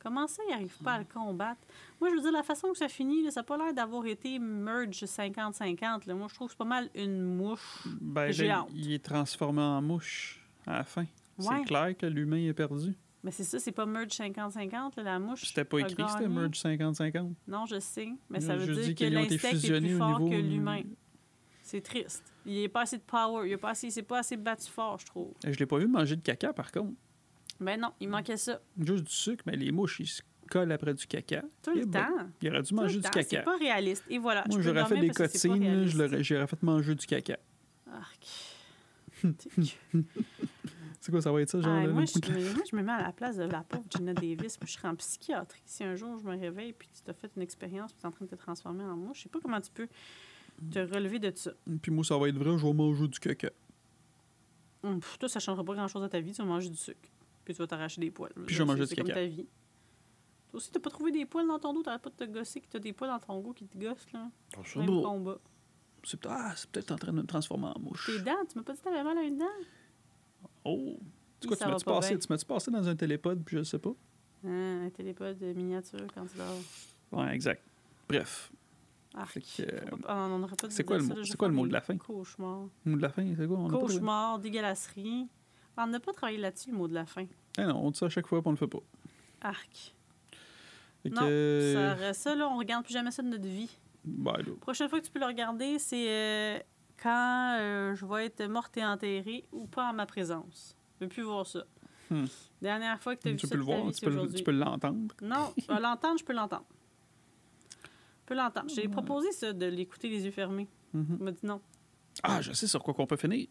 Comment 0.00 0.26
ça, 0.26 0.42
il 0.48 0.52
arrive 0.54 0.76
pas 0.82 0.92
à 0.94 0.98
le 1.00 1.04
combattre? 1.04 1.60
Moi, 2.00 2.10
je 2.10 2.14
veux 2.16 2.20
dire, 2.22 2.32
la 2.32 2.42
façon 2.42 2.70
que 2.70 2.78
ça 2.78 2.88
finit, 2.88 3.22
là, 3.24 3.30
ça 3.30 3.40
n'a 3.40 3.44
pas 3.44 3.56
l'air 3.56 3.74
d'avoir 3.74 4.06
été 4.06 4.38
merge 4.38 5.04
50-50. 5.04 6.06
là. 6.06 6.14
Moi, 6.14 6.28
je 6.30 6.34
trouve 6.34 6.48
que 6.48 6.52
c'est 6.52 6.58
pas 6.58 6.64
mal 6.64 6.88
une 6.94 7.22
mouche. 7.36 7.86
Ben, 8.00 8.30
là, 8.32 8.58
hâte. 8.60 8.66
il 8.74 8.92
est 8.92 9.04
transformé 9.04 9.60
en 9.62 9.82
mouche 9.82 10.40
à 10.66 10.78
la 10.78 10.84
fin. 10.84 11.02
Ouais. 11.38 11.46
C'est 11.58 11.64
clair 11.64 11.96
que 11.96 12.06
l'humain 12.06 12.46
est 12.48 12.52
perdu. 12.54 12.94
Mais 13.24 13.32
c'est 13.32 13.44
ça, 13.44 13.58
c'est 13.58 13.72
pas 13.72 13.84
merge 13.86 14.10
50-50, 14.12 14.96
là, 14.96 15.02
la 15.02 15.18
mouche. 15.18 15.44
C'était 15.46 15.64
pas 15.64 15.78
écrit, 15.80 16.04
c'était 16.08 16.22
gagné. 16.24 16.28
merge 16.28 16.56
50-50. 16.58 17.34
Non, 17.48 17.66
je 17.66 17.80
sais. 17.80 18.08
Mais 18.30 18.40
ça 18.40 18.56
veut 18.56 18.72
dire 18.74 18.94
que 18.94 19.04
l'insecte 19.04 19.64
est 19.64 19.80
plus 19.80 19.98
fort 19.98 20.20
niveau- 20.20 20.30
que 20.30 20.36
l'humain. 20.36 20.82
C'est 21.62 21.82
triste. 21.82 22.24
Il 22.46 22.54
n'est 22.62 22.68
pas 22.68 22.82
assez 22.82 22.96
de 22.96 23.02
power. 23.02 23.46
Il 23.46 23.52
est 23.52 23.56
pas 23.58 23.70
assez, 23.70 23.90
c'est 23.90 24.02
pas 24.02 24.20
assez 24.20 24.36
battu 24.36 24.70
fort, 24.70 24.98
je 25.00 25.06
trouve. 25.06 25.34
Je 25.44 25.58
l'ai 25.58 25.66
pas 25.66 25.76
vu 25.78 25.86
manger 25.86 26.16
de 26.16 26.22
caca, 26.22 26.52
par 26.52 26.72
contre. 26.72 26.94
Ben 27.60 27.80
non, 27.80 27.92
il 28.00 28.08
manquait 28.08 28.36
ça. 28.36 28.60
Juste 28.78 29.04
du 29.04 29.12
sucre, 29.12 29.42
mais 29.46 29.56
les 29.56 29.72
mouches, 29.72 30.00
ils 30.00 30.06
se 30.06 30.22
collent 30.50 30.70
après 30.72 30.94
du 30.94 31.06
caca. 31.06 31.42
Tout 31.62 31.72
Eh 31.74 31.80
le 31.80 31.86
ben, 31.86 32.04
temps. 32.06 32.26
Il 32.40 32.48
aurait 32.50 32.62
dû 32.62 32.68
Tout 32.68 32.74
manger 32.76 32.96
du 32.96 33.02
temps. 33.02 33.10
caca. 33.10 33.28
C'est 33.28 33.42
pas 33.42 33.56
réaliste. 33.56 34.04
Et 34.08 34.18
voilà. 34.18 34.44
Moi, 34.48 34.60
j'aurais 34.60 34.84
fait 34.86 35.00
des 35.00 35.10
cotines, 35.10 35.84
j'aurais 36.22 36.46
fait 36.46 36.62
manger 36.62 36.94
du 36.94 37.06
caca. 37.06 37.38
Arc. 37.92 38.26
C'est 41.00 41.12
quoi, 41.12 41.22
ça 41.22 41.30
va 41.32 41.40
être 41.40 41.50
ça, 41.50 41.60
genre? 41.60 41.72
Ah, 41.72 41.86
là, 41.86 41.92
moi, 41.92 42.04
je, 42.04 42.18
me- 42.32 42.54
moi, 42.54 42.62
je 42.70 42.76
me 42.76 42.82
mets 42.82 42.92
à 42.92 43.02
la 43.02 43.12
place 43.12 43.36
de 43.36 43.44
la 43.44 43.62
pauvre 43.62 43.84
Gina 43.90 44.12
Davis. 44.14 44.58
Moi, 44.60 44.66
je 44.66 44.72
serais 44.72 44.88
en 44.88 44.96
psychiatrie. 44.96 45.62
Si 45.64 45.84
un 45.84 45.94
jour 45.94 46.18
je 46.18 46.24
me 46.24 46.36
réveille 46.38 46.72
puis 46.72 46.88
tu 46.92 47.02
t'as 47.02 47.12
fait 47.14 47.30
une 47.36 47.42
expérience 47.42 47.92
puis 47.92 48.00
tu 48.00 48.04
es 48.04 48.08
en 48.08 48.12
train 48.12 48.24
de 48.24 48.30
te 48.30 48.34
transformer 48.36 48.84
en 48.84 48.96
moi, 48.96 49.12
je 49.14 49.22
sais 49.22 49.28
pas 49.28 49.38
comment 49.40 49.60
tu 49.60 49.70
peux 49.70 49.88
te 50.72 50.78
relever 50.80 51.18
de 51.20 51.32
ça. 51.34 51.52
Puis 51.80 51.92
moi, 51.92 52.04
ça 52.04 52.18
va 52.18 52.28
être 52.28 52.36
vrai, 52.36 52.58
je 52.58 52.66
vais 52.66 52.72
manger 52.72 53.06
du 53.08 53.18
caca. 53.18 53.50
Hum, 54.82 55.00
pff, 55.00 55.18
toi, 55.18 55.28
ça 55.28 55.40
changera 55.40 55.64
pas 55.64 55.74
grand 55.74 55.88
chose 55.88 56.02
à 56.02 56.08
ta 56.08 56.20
vie. 56.20 56.32
Tu 56.32 56.42
vas 56.42 56.48
manger 56.48 56.68
du 56.68 56.76
sucre. 56.76 57.08
Puis 57.48 57.54
tu 57.54 57.62
vas 57.62 57.66
t'arracher 57.66 57.98
des 58.02 58.10
poils. 58.10 58.30
Puis 58.44 58.54
je 58.54 58.62
vais 58.62 58.66
manger 58.66 58.84
C'est 58.84 58.94
du 58.94 59.00
caca. 59.04 59.14
ta 59.14 59.24
vie. 59.24 59.46
Toi 60.50 60.58
aussi, 60.58 60.70
t'as 60.70 60.80
pas 60.80 60.90
trouvé 60.90 61.10
des 61.12 61.24
poils 61.24 61.46
dans 61.46 61.58
ton 61.58 61.72
dos? 61.72 61.82
T'arrêtes 61.82 62.02
pas 62.02 62.10
de 62.10 62.14
te 62.16 62.24
gosser 62.24 62.60
que 62.60 62.66
t'as 62.68 62.78
des 62.78 62.92
poils 62.92 63.08
dans 63.08 63.18
ton 63.18 63.40
dos 63.40 63.54
qui 63.54 63.66
te 63.66 63.78
gossent, 63.78 64.12
là? 64.12 64.30
C'est 64.66 64.76
Même 64.76 64.86
beau. 64.86 65.00
combat. 65.00 65.38
C'est 66.04 66.26
ah, 66.26 66.52
c'est 66.54 66.68
peut-être 66.68 66.90
en 66.92 66.96
train 66.96 67.10
de 67.12 67.16
me 67.16 67.26
transformer 67.26 67.68
en 67.74 67.78
mouche. 67.80 68.04
Tes 68.04 68.18
dents, 68.20 68.44
tu 68.46 68.58
m'as 68.58 68.64
pas 68.64 68.74
dit 68.74 68.80
que 68.80 68.84
t'avais 68.84 69.02
mal 69.02 69.16
à 69.16 69.22
une 69.22 69.38
dent? 69.38 69.46
Oh! 70.66 70.98
Tu 71.40 71.48
quoi, 71.48 71.56
tu 71.56 71.64
m'as-tu 71.64 71.84
pas 71.86 71.94
passé, 71.94 72.18
tu 72.18 72.28
passé 72.46 72.70
dans 72.70 72.86
un 72.86 72.96
télépod, 72.96 73.42
puis 73.42 73.56
je 73.56 73.62
sais 73.62 73.78
pas? 73.78 73.94
Ah, 74.44 74.48
un 74.50 74.90
télépode 74.90 75.40
miniature 75.40 76.06
quand 76.14 76.26
tu 76.26 76.36
dors. 76.36 77.18
Ouais, 77.18 77.34
exact. 77.34 77.62
Bref, 78.10 78.52
euh, 79.16 79.20
ah, 80.06 80.36
c'est 80.68 80.84
quoi 80.84 80.98
le 80.98 81.04
mot- 81.04 81.24
c'est 81.24 81.36
quoi 81.38 81.48
le 81.48 81.66
de 81.66 81.72
la 81.72 81.80
fin? 81.80 81.96
Cauchemar. 81.96 82.68
mot 82.84 82.96
de 82.96 83.00
la 83.00 83.08
fin, 83.08 83.26
c'est 83.34 83.46
quoi? 83.46 83.56
On? 83.58 83.68
Cauchemar, 83.70 84.38
dégueulasserie. 84.38 85.28
On 85.80 85.86
n'a 85.86 86.00
pas 86.00 86.12
travaillé 86.12 86.38
là-dessus, 86.38 86.70
le 86.70 86.76
mot 86.76 86.88
de 86.88 86.94
la 86.94 87.06
fin. 87.06 87.24
Eh 87.58 87.62
non, 87.62 87.76
on 87.84 87.90
dit 87.90 87.98
ça 87.98 88.06
à 88.06 88.08
chaque 88.08 88.26
fois, 88.26 88.40
puis 88.40 88.48
on 88.48 88.52
le 88.52 88.56
fait 88.56 88.66
pas. 88.66 88.78
Arc. 89.42 89.94
Fait 91.02 91.10
Non, 91.10 91.20
Ça, 91.96 92.12
ça, 92.12 92.34
là, 92.34 92.48
on 92.48 92.58
regarde 92.58 92.84
plus 92.84 92.92
jamais 92.92 93.10
ça 93.12 93.22
de 93.22 93.28
notre 93.28 93.46
vie. 93.46 93.70
ben 94.04 94.32
là, 94.38 94.52
Prochaine 94.60 94.88
fois 94.88 95.00
que 95.00 95.06
tu 95.06 95.12
peux 95.12 95.20
le 95.20 95.26
regarder, 95.26 95.78
c'est 95.78 96.06
euh, 96.08 96.58
quand 97.00 97.56
euh, 97.60 97.94
je 97.94 98.04
vais 98.04 98.26
être 98.26 98.44
morte 98.46 98.76
et 98.76 98.84
enterrée 98.84 99.44
ou 99.52 99.66
pas 99.66 99.88
en 99.90 99.92
ma 99.92 100.06
présence. 100.06 100.76
Je 100.98 101.04
veux 101.04 101.08
plus 101.08 101.22
voir 101.22 101.46
ça. 101.46 101.64
Hmm. 102.10 102.24
Dernière 102.60 103.00
fois 103.00 103.14
que 103.14 103.22
tu 103.22 103.28
as 103.28 103.32
vu 103.32 103.38
ça 103.38 103.54
le 103.54 103.62
voir, 103.62 103.84
vie, 103.86 103.92
tu 103.92 104.04
peux, 104.04 104.10
le- 104.10 104.32
tu 104.32 104.42
peux 104.42 104.50
l'entendre. 104.50 105.14
Non, 105.22 105.52
l'entendre, 105.80 106.18
je 106.18 106.24
peux 106.24 106.32
l'entendre. 106.32 106.64
Je 107.84 108.26
peux 108.26 108.34
l'entendre. 108.34 108.68
J'ai 108.68 108.88
proposé 108.88 109.30
ça, 109.32 109.52
de 109.52 109.66
l'écouter 109.66 110.08
les 110.08 110.24
yeux 110.24 110.30
fermés. 110.32 110.66
Mhm. 110.92 111.16
Il 111.20 111.24
m'a 111.24 111.30
dit 111.32 111.44
non. 111.46 111.60
Ah, 112.24 112.40
je 112.42 112.52
sais 112.52 112.66
sur 112.66 112.82
quoi 112.82 112.94
qu'on 112.94 113.06
peut 113.06 113.16
finir. 113.16 113.46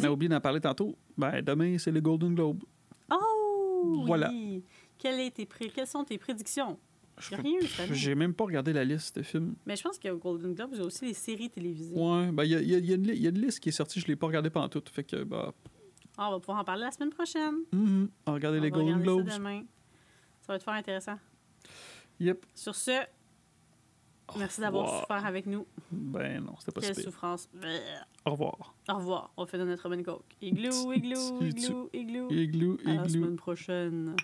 On 0.00 0.04
a 0.04 0.10
oublié 0.10 0.28
d'en 0.28 0.40
parler 0.40 0.60
tantôt. 0.60 0.96
Ben, 1.16 1.42
demain, 1.42 1.76
c'est 1.78 1.90
le 1.90 2.00
Golden 2.00 2.34
Globe. 2.34 2.62
Oh! 3.10 4.02
Voilà. 4.06 4.30
oui. 4.30 4.62
Quelle 4.98 5.20
est 5.20 5.30
tes 5.34 5.46
pré- 5.46 5.68
Quelles 5.74 5.86
sont 5.86 6.04
tes 6.04 6.18
prédictions? 6.18 6.78
J'ai 7.90 8.14
même 8.14 8.32
pas 8.34 8.44
regardé 8.44 8.72
la 8.72 8.84
liste 8.84 9.16
de 9.16 9.22
films. 9.22 9.54
Mais 9.66 9.76
je 9.76 9.82
pense 9.82 9.98
qu'il 9.98 10.08
y 10.08 10.10
a 10.10 10.14
au 10.14 10.18
Golden 10.18 10.54
Globe, 10.54 10.74
a 10.78 10.82
aussi 10.82 11.04
les 11.06 11.14
séries 11.14 11.50
télévisées. 11.50 11.94
Ouais, 11.94 12.30
ben, 12.32 12.44
il 12.44 12.50
y 12.50 12.54
a, 12.54 12.60
il 12.60 12.68
y 12.70 12.74
a- 12.74 12.78
il 12.78 12.86
y 12.86 12.92
a 12.92 12.94
une 12.96 13.06
li- 13.06 13.16
il 13.16 13.22
y 13.22 13.26
a 13.26 13.30
une 13.30 13.40
liste 13.40 13.60
qui 13.60 13.68
est 13.68 13.72
sortie, 13.72 14.00
je 14.00 14.06
l'ai 14.06 14.16
pas 14.16 14.26
regardée 14.26 14.50
pendant 14.50 14.68
tout. 14.68 14.82
Fait 14.90 15.04
que, 15.04 15.22
bah, 15.24 15.52
Ah, 16.16 16.28
on 16.28 16.32
va 16.32 16.40
pouvoir 16.40 16.58
en 16.60 16.64
parler 16.64 16.82
la 16.82 16.90
semaine 16.90 17.10
prochaine. 17.10 17.54
mhm, 17.72 18.08
on 18.26 18.30
va 18.30 18.34
regarder 18.34 18.58
on 18.58 18.62
les 18.62 18.70
va 18.70 18.76
Golden 18.76 18.94
regarder 19.00 19.04
Globes. 19.22 19.28
ça 19.30 19.38
demain. 19.38 19.62
Ça 20.40 20.52
va 20.52 20.56
être 20.56 20.62
fort 20.64 20.74
intéressant. 20.74 21.18
Yep. 22.20 22.46
Sur 22.54 22.74
ce, 22.74 23.02
merci 24.38 24.60
d'avoir 24.60 25.00
souffert 25.00 25.24
avec 25.26 25.46
nous. 25.46 25.66
Ben 25.90 26.42
non, 26.44 26.54
c'était 26.58 26.72
pas 26.72 26.80
si 26.82 26.92
Quelle 26.92 27.04
souffrance. 27.04 27.48
Au 28.24 28.30
revoir. 28.32 28.74
Au 28.88 28.94
revoir. 28.94 29.32
On 29.36 29.46
fait 29.46 29.58
de 29.58 29.64
notre 29.64 29.88
bonne 29.88 30.02
coke. 30.02 30.24
Igloo, 30.40 30.92
igloo, 30.92 31.38
tu- 31.40 31.46
igloo, 31.48 31.90
igloo. 31.92 32.28
Igloo, 32.30 32.78
À 32.84 32.88
la 32.88 32.94
igloo. 32.94 33.08
semaine 33.08 33.36
prochaine. 33.36 34.16